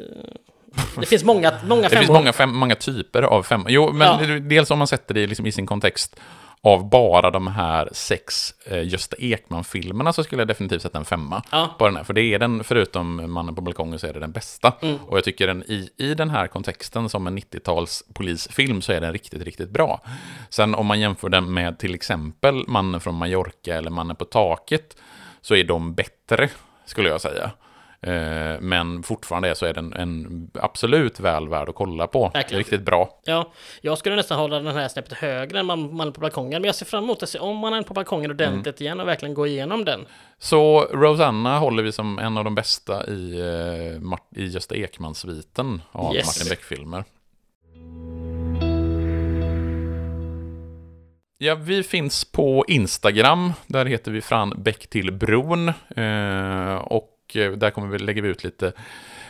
Det 0.99 1.05
finns 1.05 1.23
många, 1.23 1.51
många 1.67 1.81
Det 1.81 1.89
femmor. 1.89 1.99
finns 2.01 2.11
många, 2.11 2.33
fem, 2.33 2.55
många 2.55 2.75
typer 2.75 3.21
av 3.23 3.43
femmor. 3.43 3.71
Jo, 3.71 3.91
men 3.93 4.29
Ja. 4.29 4.39
dels 4.39 4.71
om 4.71 4.77
man 4.77 4.87
sätter 4.87 5.13
det 5.13 5.27
liksom 5.27 5.45
i 5.45 5.51
sin 5.51 5.65
kontext 5.65 6.15
av 6.65 6.89
bara 6.89 7.31
de 7.31 7.47
här 7.47 7.89
sex 7.91 8.53
eh, 8.65 8.87
Gösta 8.87 9.15
Ekman-filmerna 9.19 10.13
så 10.13 10.23
skulle 10.23 10.41
jag 10.41 10.47
definitivt 10.47 10.81
sätta 10.81 10.97
en 10.97 11.05
femma 11.05 11.43
Ja. 11.51 11.75
på 11.79 11.85
den 11.85 11.95
här. 11.95 12.03
För 12.03 12.13
det 12.13 12.21
är 12.21 12.39
den, 12.39 12.63
förutom 12.63 13.31
Mannen 13.31 13.55
på 13.55 13.61
balkongen, 13.61 13.99
så 13.99 14.07
är 14.07 14.13
det 14.13 14.19
den 14.19 14.31
bästa. 14.31 14.73
Mm. 14.81 14.97
Och 15.07 15.17
jag 15.17 15.23
tycker 15.23 15.47
den 15.47 15.63
i, 15.63 15.89
i 15.97 16.13
den 16.13 16.29
här 16.29 16.47
kontexten 16.47 17.09
som 17.09 17.27
en 17.27 17.37
90-tals 17.37 18.03
polisfilm 18.13 18.81
så 18.81 18.91
är 18.93 19.01
den 19.01 19.13
riktigt, 19.13 19.41
riktigt 19.43 19.69
bra. 19.69 20.01
Sen 20.49 20.75
om 20.75 20.85
man 20.85 20.99
jämför 20.99 21.29
den 21.29 21.53
med 21.53 21.79
till 21.79 21.93
exempel 21.95 22.63
Mannen 22.67 23.01
från 23.01 23.15
Mallorca 23.15 23.75
eller 23.75 23.89
Mannen 23.91 24.15
på 24.15 24.25
taket 24.25 24.97
så 25.41 25.55
är 25.55 25.63
de 25.63 25.93
bättre, 25.93 26.49
skulle 26.85 27.09
jag 27.09 27.21
säga. 27.21 27.51
Eh, 28.03 28.59
Men 28.61 29.03
fortfarande 29.03 29.55
så 29.55 29.65
är 29.65 29.73
den 29.73 29.93
en 29.93 30.49
absolut 30.53 31.19
väl 31.19 31.49
värd 31.49 31.69
att 31.69 31.75
kolla 31.75 32.07
på. 32.07 32.31
Verkligen. 32.33 32.57
Riktigt 32.59 32.81
bra. 32.81 33.19
Ja, 33.23 33.51
jag 33.81 33.97
skulle 33.97 34.15
nästan 34.15 34.39
hålla 34.39 34.59
den 34.59 34.75
här 34.75 34.87
snäppet 34.87 35.13
högre 35.13 35.59
än 35.59 35.65
man, 35.65 36.13
på 36.13 36.21
balkongen. 36.21 36.61
Men 36.61 36.67
jag 36.67 36.75
ser 36.75 36.85
fram 36.85 37.03
emot 37.03 37.23
att 37.23 37.29
se 37.29 37.39
om 37.39 37.57
man 37.57 37.73
är 37.73 37.81
på 37.83 37.93
balkongen 37.93 38.31
ordentligt 38.31 38.81
Mm. 38.81 38.85
igen 38.85 38.99
och 38.99 39.07
verkligen 39.07 39.33
gå 39.33 39.47
igenom 39.47 39.85
den. 39.85 40.05
Så 40.39 40.87
Rosanna 40.91 41.59
håller 41.59 41.83
vi 41.83 41.91
som 41.91 42.19
en 42.19 42.37
av 42.37 42.43
de 42.43 42.55
bästa 42.55 43.07
i, 43.07 43.39
eh, 44.35 44.43
i 44.43 44.47
Gösta 44.47 44.75
Ekman-sviten 44.75 45.81
av 45.91 46.15
Yes. 46.15 46.25
Martin 46.25 46.49
Beck-filmer. 46.49 47.03
Ja, 51.37 51.55
vi 51.55 51.83
finns 51.83 52.25
på 52.31 52.65
Instagram. 52.67 53.53
Där 53.67 53.85
heter 53.85 54.11
vi 54.11 54.21
Fran 54.21 54.53
Bäck 54.57 54.87
till 54.89 55.11
bron. 55.13 55.69
Eh, 55.95 56.75
och 56.75 57.09
och 57.23 57.37
eh, 57.37 57.51
där 57.51 57.69
kommer 57.69 57.87
vi, 57.87 57.99
lägger 57.99 58.21
vi 58.21 58.29
ut 58.29 58.43
lite 58.43 58.73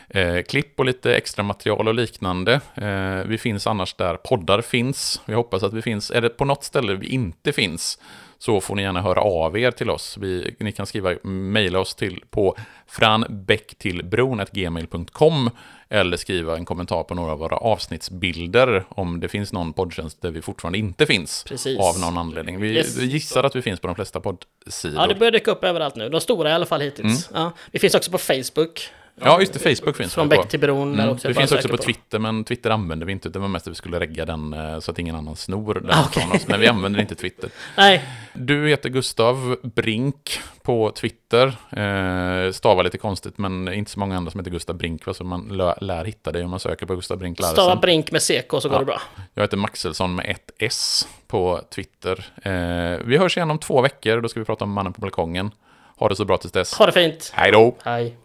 eh, 0.09 0.41
klipp 0.41 0.79
och 0.79 0.85
lite 0.85 1.15
extra 1.15 1.43
material 1.43 1.87
och 1.87 1.93
liknande. 1.93 2.61
Eh, 2.75 3.27
vi 3.27 3.37
finns 3.37 3.67
annars 3.67 3.93
där 3.93 4.15
poddar 4.15 4.61
finns. 4.61 5.21
Vi 5.25 5.33
hoppas 5.33 5.63
att 5.63 5.73
vi 5.73 5.81
finns. 5.81 6.11
Är 6.11 6.21
det 6.21 6.29
på 6.29 6.45
något 6.45 6.63
ställe 6.63 6.95
vi 6.95 7.07
inte 7.07 7.53
finns 7.53 7.99
så 8.37 8.61
får 8.61 8.75
ni 8.75 8.81
gärna 8.81 9.01
höra 9.01 9.21
av 9.21 9.57
er 9.57 9.71
till 9.71 9.89
oss. 9.89 10.17
Vi, 10.17 10.55
ni 10.59 10.71
kan 10.71 10.85
skriva, 10.85 11.13
mejla 11.23 11.79
oss 11.79 11.95
till 11.95 12.23
på 12.29 12.55
franbäcktillbron.gmail.com 12.87 15.49
eller 15.93 16.17
skriva 16.17 16.57
en 16.57 16.65
kommentar 16.65 17.03
på 17.03 17.15
några 17.15 17.31
av 17.31 17.39
våra 17.39 17.57
avsnittsbilder 17.57 18.83
om 18.89 19.19
det 19.19 19.27
finns 19.29 19.53
någon 19.53 19.73
poddtjänst 19.73 20.21
där 20.21 20.31
vi 20.31 20.41
fortfarande 20.41 20.77
inte 20.79 21.05
finns 21.05 21.43
Precis. 21.47 21.79
av 21.79 21.99
någon 21.99 22.17
anledning. 22.17 22.59
Vi 22.61 22.67
Yes. 22.75 22.97
gissar 22.97 23.43
att 23.43 23.55
vi 23.55 23.61
finns 23.61 23.79
på 23.79 23.87
de 23.87 23.95
flesta 23.95 24.19
poddsidor. 24.19 25.01
Ja, 25.01 25.07
det 25.07 25.15
börjar 25.15 25.31
dyka 25.31 25.51
upp 25.51 25.63
överallt 25.63 25.95
nu. 25.95 26.09
De 26.09 26.21
stora 26.21 26.49
i 26.49 26.53
alla 26.53 26.65
fall 26.65 26.81
hittills. 26.81 27.29
Ja, 27.33 27.51
vi 27.71 27.79
finns 27.79 27.95
också 27.95 28.11
på 28.11 28.17
Facebook. 28.17 28.89
Ja, 29.21 29.39
just 29.39 29.53
det. 29.53 29.59
Facebook 29.75 29.95
finns 29.97 30.13
Från 30.13 30.29
på. 30.29 30.35
Bäck 30.35 30.49
till 30.49 30.59
bron. 30.59 30.91
Där 30.97 31.03
Mm. 31.03 31.15
också. 31.15 31.27
Det 31.27 31.33
finns 31.33 31.51
också 31.51 31.61
söka 31.61 31.77
på 31.77 31.83
Twitter, 31.83 32.19
men 32.19 32.43
Twitter 32.43 32.69
använder 32.69 33.05
vi 33.05 33.11
inte. 33.11 33.29
Det 33.29 33.39
var 33.39 33.47
mest 33.47 33.67
att 33.67 33.71
vi 33.71 33.75
skulle 33.75 33.99
regga 33.99 34.25
den 34.25 34.53
eh, 34.53 34.79
så 34.79 34.91
att 34.91 34.99
ingen 34.99 35.15
annan 35.15 35.35
snor 35.35 35.73
den 35.73 35.89
Ah, 35.91 36.05
okej. 36.09 36.23
från 36.23 36.31
oss. 36.35 36.47
Men 36.47 36.59
vi 36.59 36.67
använder 36.67 36.99
inte 36.99 37.15
Twitter. 37.15 37.49
Nej, 37.77 38.03
Du 38.33 38.67
heter 38.69 38.89
Gustav 38.89 39.55
Brink 39.63 40.39
på 40.63 40.91
Twitter. 40.91 41.47
Eh, 41.71 42.51
stavar 42.51 42.83
lite 42.83 42.97
konstigt, 42.97 43.37
men 43.37 43.73
inte 43.73 43.91
så 43.91 43.99
många 43.99 44.17
andra 44.17 44.31
som 44.31 44.39
heter 44.39 44.51
Gustav 44.51 44.75
Brink, 44.75 45.05
va? 45.07 45.13
så 45.13 45.23
man 45.23 45.47
lär, 45.47 45.75
lär 45.81 46.05
hitta 46.05 46.31
dig 46.31 46.43
om 46.43 46.49
man 46.49 46.59
söker 46.59 46.85
på 46.85 46.95
Gustav 46.95 47.17
Brink 47.17 47.37
stava 47.37 47.63
Larsen. 47.67 47.81
Brink 47.81 48.11
med 48.11 48.21
CK 48.21 48.49
så 48.61 48.69
går 48.69 48.71
Ja. 48.73 48.79
det 48.79 48.85
bra. 48.85 49.01
Jag 49.33 49.43
heter 49.43 49.57
Maxelsson 49.57 50.15
med 50.15 50.25
ett 50.29 50.51
S 50.59 51.07
på 51.27 51.61
Twitter. 51.75 52.25
Eh, 52.43 52.99
vi 53.05 53.17
hörs 53.17 53.37
igen 53.37 53.51
om 53.51 53.57
två 53.59 53.81
veckor, 53.81 54.21
då 54.21 54.29
ska 54.29 54.39
vi 54.39 54.45
prata 54.45 54.63
om 54.63 54.71
Mannen 54.71 54.93
på 54.93 55.01
balkongen. 55.01 55.51
Ha 55.97 56.09
det 56.09 56.15
så 56.15 56.25
bra 56.25 56.37
tills 56.37 56.51
dess. 56.51 56.73
Ha 56.73 56.85
det 56.85 56.91
fint. 56.91 57.31
Hej 57.35 57.51
då! 57.51 57.75
Hej. 57.83 58.17